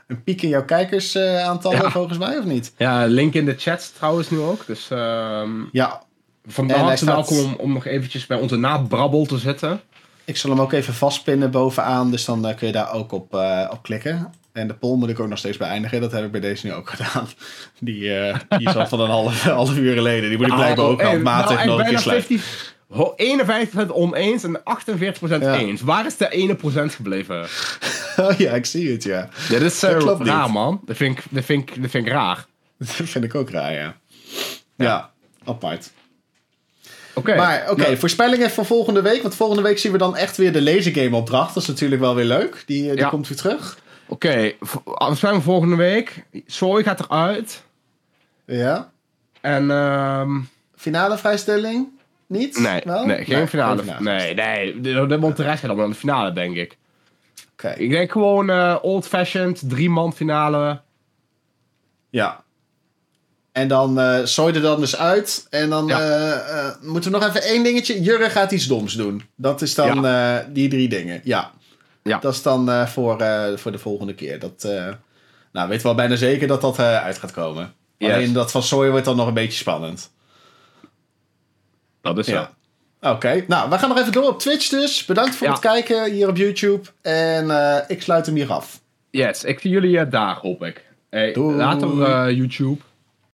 een 0.07 0.23
piek 0.23 0.43
in 0.43 0.49
jouw 0.49 0.65
kijkersaantallen, 0.65 1.83
Ja. 1.83 1.91
volgens 1.91 2.19
mij, 2.19 2.39
of 2.39 2.45
niet? 2.45 2.73
Ja, 2.77 3.05
link 3.07 3.35
in 3.35 3.45
de 3.45 3.55
chat 3.59 3.93
trouwens 3.97 4.31
nu 4.31 4.39
ook. 4.39 4.67
Dus 4.67 4.91
ehm 4.91 5.51
Ja, 5.73 6.03
van 6.47 6.71
harte 6.71 6.97
staat- 6.97 7.15
welkom 7.15 7.39
om, 7.39 7.55
om 7.59 7.73
nog 7.73 7.87
eventjes 7.87 8.27
bij 8.27 8.37
onze 8.39 8.57
nabrabbel 8.57 9.25
te 9.27 9.39
zitten. 9.39 9.81
ik 10.25 10.37
zal 10.37 10.51
hem 10.51 10.61
ook 10.61 10.73
even 10.73 10.95
vastpinnen 10.95 11.51
bovenaan. 11.51 12.11
Dus 12.11 12.25
dan 12.25 12.47
eh, 12.47 12.57
kun 12.57 12.67
je 12.67 12.73
daar 12.73 12.93
ook 12.93 13.13
op, 13.13 13.35
eh, 13.35 13.69
op 13.73 13.83
klikken. 13.83 14.33
En 14.53 14.67
de 14.69 14.75
poll 14.75 14.97
moet 14.99 15.09
ik 15.09 15.21
ook 15.21 15.29
nog 15.29 15.39
steeds 15.39 15.57
beëindigen. 15.57 16.01
Dat 16.01 16.13
heb 16.13 16.25
ik 16.25 16.31
bij 16.31 16.41
deze 16.41 16.67
nu 16.67 16.73
ook 16.73 16.91
gedaan. 16.95 17.29
Die, 17.81 18.19
eh, 18.19 18.39
die 18.59 18.69
is 18.69 18.77
al 18.77 18.87
van 18.87 19.01
een 19.01 19.11
half, 19.11 19.43
half 19.61 19.77
uur 19.77 19.95
geleden. 19.95 20.29
Die 20.29 20.39
moet 20.39 20.47
ik 20.47 20.55
blijkbaar 20.55 20.85
ook 20.87 20.93
Oh, 20.93 20.99
hey, 21.01 21.11
handmatig 21.11 21.57
nou, 21.57 21.69
nog 21.69 21.79
een 21.79 21.85
keer 21.87 21.99
sluiten. 21.99 22.41
50, 22.95 22.97
ho- 22.97 23.15
51% 23.87 23.91
oneens 23.93 24.45
en 24.45 24.61
48% 24.65 25.43
Ja. 25.43 25.55
eens. 25.59 25.81
Waar 25.81 26.07
is 26.07 26.17
de 26.17 26.29
ene 26.29 26.55
procent 26.55 26.95
gebleven? 26.95 27.47
Oh 28.17 28.33
ja, 28.39 28.53
ik 28.53 28.67
zie 28.67 28.91
het, 28.93 29.03
ja. 29.03 29.29
Dit 29.49 29.61
is 29.63 29.81
Dat 29.81 30.03
eh, 30.05 30.19
niet. 30.19 30.29
raar, 30.29 30.51
man. 30.51 30.81
Dat 30.85 30.97
vind, 30.97 31.19
ik, 31.19 31.25
dat, 31.31 31.45
vind 31.45 31.71
ik, 31.71 31.83
dat 31.83 31.91
vind 31.91 32.07
ik 32.07 32.13
raar. 32.13 32.47
Dat 32.79 32.89
vind 32.89 33.25
ik 33.25 33.35
ook 33.35 33.51
raar, 33.51 33.73
ja. 33.73 33.97
Ja, 34.77 35.11
apart. 35.45 35.91
Oké. 37.15 37.35
Maar 37.37 37.71
oké, 37.71 37.83
Nou, 37.83 37.97
voorspellingen 37.97 38.51
voor 38.51 38.65
volgende 38.65 39.03
week. 39.03 39.23
Want 39.23 39.35
volgende 39.35 39.63
week 39.63 39.79
zien 39.79 39.93
we 39.93 39.99
dan 39.99 40.17
echt 40.17 40.37
weer 40.37 40.53
de 40.53 40.63
lasergame 40.63 41.17
opdracht. 41.17 41.55
Dat 41.55 41.63
is 41.63 41.69
natuurlijk 41.69 42.01
wel 42.01 42.15
weer 42.15 42.25
leuk. 42.25 42.63
Die, 42.67 42.83
eh, 42.85 42.91
die 42.91 42.99
Ja. 42.99 43.09
komt 43.09 43.29
weer 43.29 43.39
terug. 43.39 43.79
Oké, 44.07 44.53
v- 44.61 44.75
we 44.85 45.15
zijn 45.15 45.43
volgende 45.43 45.77
week. 45.77 46.25
Zooi 46.47 46.85
gaat 46.85 47.01
eruit. 47.01 47.63
Ja. 48.47 48.91
En 49.41 49.71
ehm 49.71 50.41
Finale 50.77 51.19
vrijstelling? 51.19 51.89
Niet? 52.39 52.59
nee, 52.59 52.81
Wel? 52.85 53.07
nee, 53.07 53.25
geen 53.25 53.49
finale. 53.49 53.83
geen 53.83 54.03
Nee, 54.05 54.35
nee, 54.35 54.81
de, 54.81 55.07
de 55.07 55.17
Monterrey 55.17 55.57
gaat 55.57 55.67
dan 55.69 55.77
naar 55.77 55.89
de 55.89 55.95
finale, 55.95 56.33
denk 56.33 56.57
ik. 56.57 56.77
Oké, 57.53 57.69
Ik 57.71 57.91
denk 57.91 58.13
gewoon 58.13 58.51
eh, 58.51 58.77
old-fashioned, 58.83 59.63
drie-man 59.69 60.13
finale. 60.15 60.81
ja. 62.11 62.43
En 63.53 63.69
dan 63.69 63.99
uh, 63.99 64.19
zooi 64.25 64.55
er 64.55 64.61
dan 64.61 64.81
dus 64.81 64.97
uit. 64.97 65.47
En 65.51 65.71
dan 65.71 65.87
Ja. 65.87 66.01
eh, 66.01 66.33
eh, 66.67 66.75
moeten 66.83 67.13
we 67.13 67.19
nog 67.19 67.29
even 67.29 67.43
één 67.43 67.63
dingetje. 67.63 68.03
Jurre 68.03 68.31
gaat 68.31 68.53
iets 68.53 68.67
doms 68.67 68.93
doen. 68.95 69.23
Dat 69.37 69.63
is 69.63 69.75
dan 69.75 70.07
eh, 70.07 70.37
die 70.49 70.69
drie 70.69 70.89
dingen. 70.89 71.21
Ja. 71.25 71.51
Ja. 72.03 72.19
Dat 72.19 72.33
is 72.33 72.43
dan 72.43 72.71
eh, 72.71 72.87
voor, 72.87 73.21
eh, 73.21 73.57
voor 73.57 73.73
de 73.73 73.79
volgende 73.79 74.15
keer. 74.15 74.39
Dat, 74.39 74.65
eh, 74.65 74.89
nou, 75.53 75.69
weten 75.69 75.83
we 75.83 75.89
al 75.89 75.95
bijna 75.95 76.17
zeker 76.17 76.47
dat 76.47 76.61
dat 76.61 76.79
eh, 76.79 77.03
uit 77.05 77.19
gaat 77.19 77.33
komen. 77.33 77.73
Yes. 77.99 78.13
Alleen 78.13 78.33
dat 78.33 78.51
van 78.51 78.63
zooi 78.63 78.91
wordt 78.91 79.05
dan 79.05 79.17
nog 79.17 79.27
een 79.27 79.35
beetje 79.35 79.59
spannend. 79.59 80.13
Dat 82.05 82.19
is 82.19 82.27
zo. 82.27 82.33
Ja. 82.33 82.51
Oké, 83.11 83.45
nou, 83.49 83.71
we 83.71 83.79
gaan 83.79 83.89
nog 83.89 83.99
even 83.99 84.13
door 84.13 84.29
op 84.29 84.39
Twitch 84.39 84.69
dus. 84.69 85.05
Bedankt 85.05 85.35
voor 85.35 85.47
Ja. 85.47 85.53
het 85.53 85.63
kijken 85.63 86.13
hier 86.13 86.29
op 86.29 86.37
YouTube. 86.37 86.81
En 87.03 87.51
eh, 87.51 87.77
ik 87.89 88.03
sluit 88.03 88.27
hem 88.27 88.35
hier 88.35 88.53
af. 88.53 88.81
Yes, 89.11 89.45
ik 89.45 89.61
zie 89.61 89.71
jullie 89.71 89.99
eh, 89.99 90.11
daar, 90.11 90.37
hoop 90.37 90.65
ik. 90.65 90.85
Hey, 91.11 91.33
Doei. 91.33 91.57
later, 91.57 92.03
eh, 92.03 92.37
YouTube. 92.37 92.81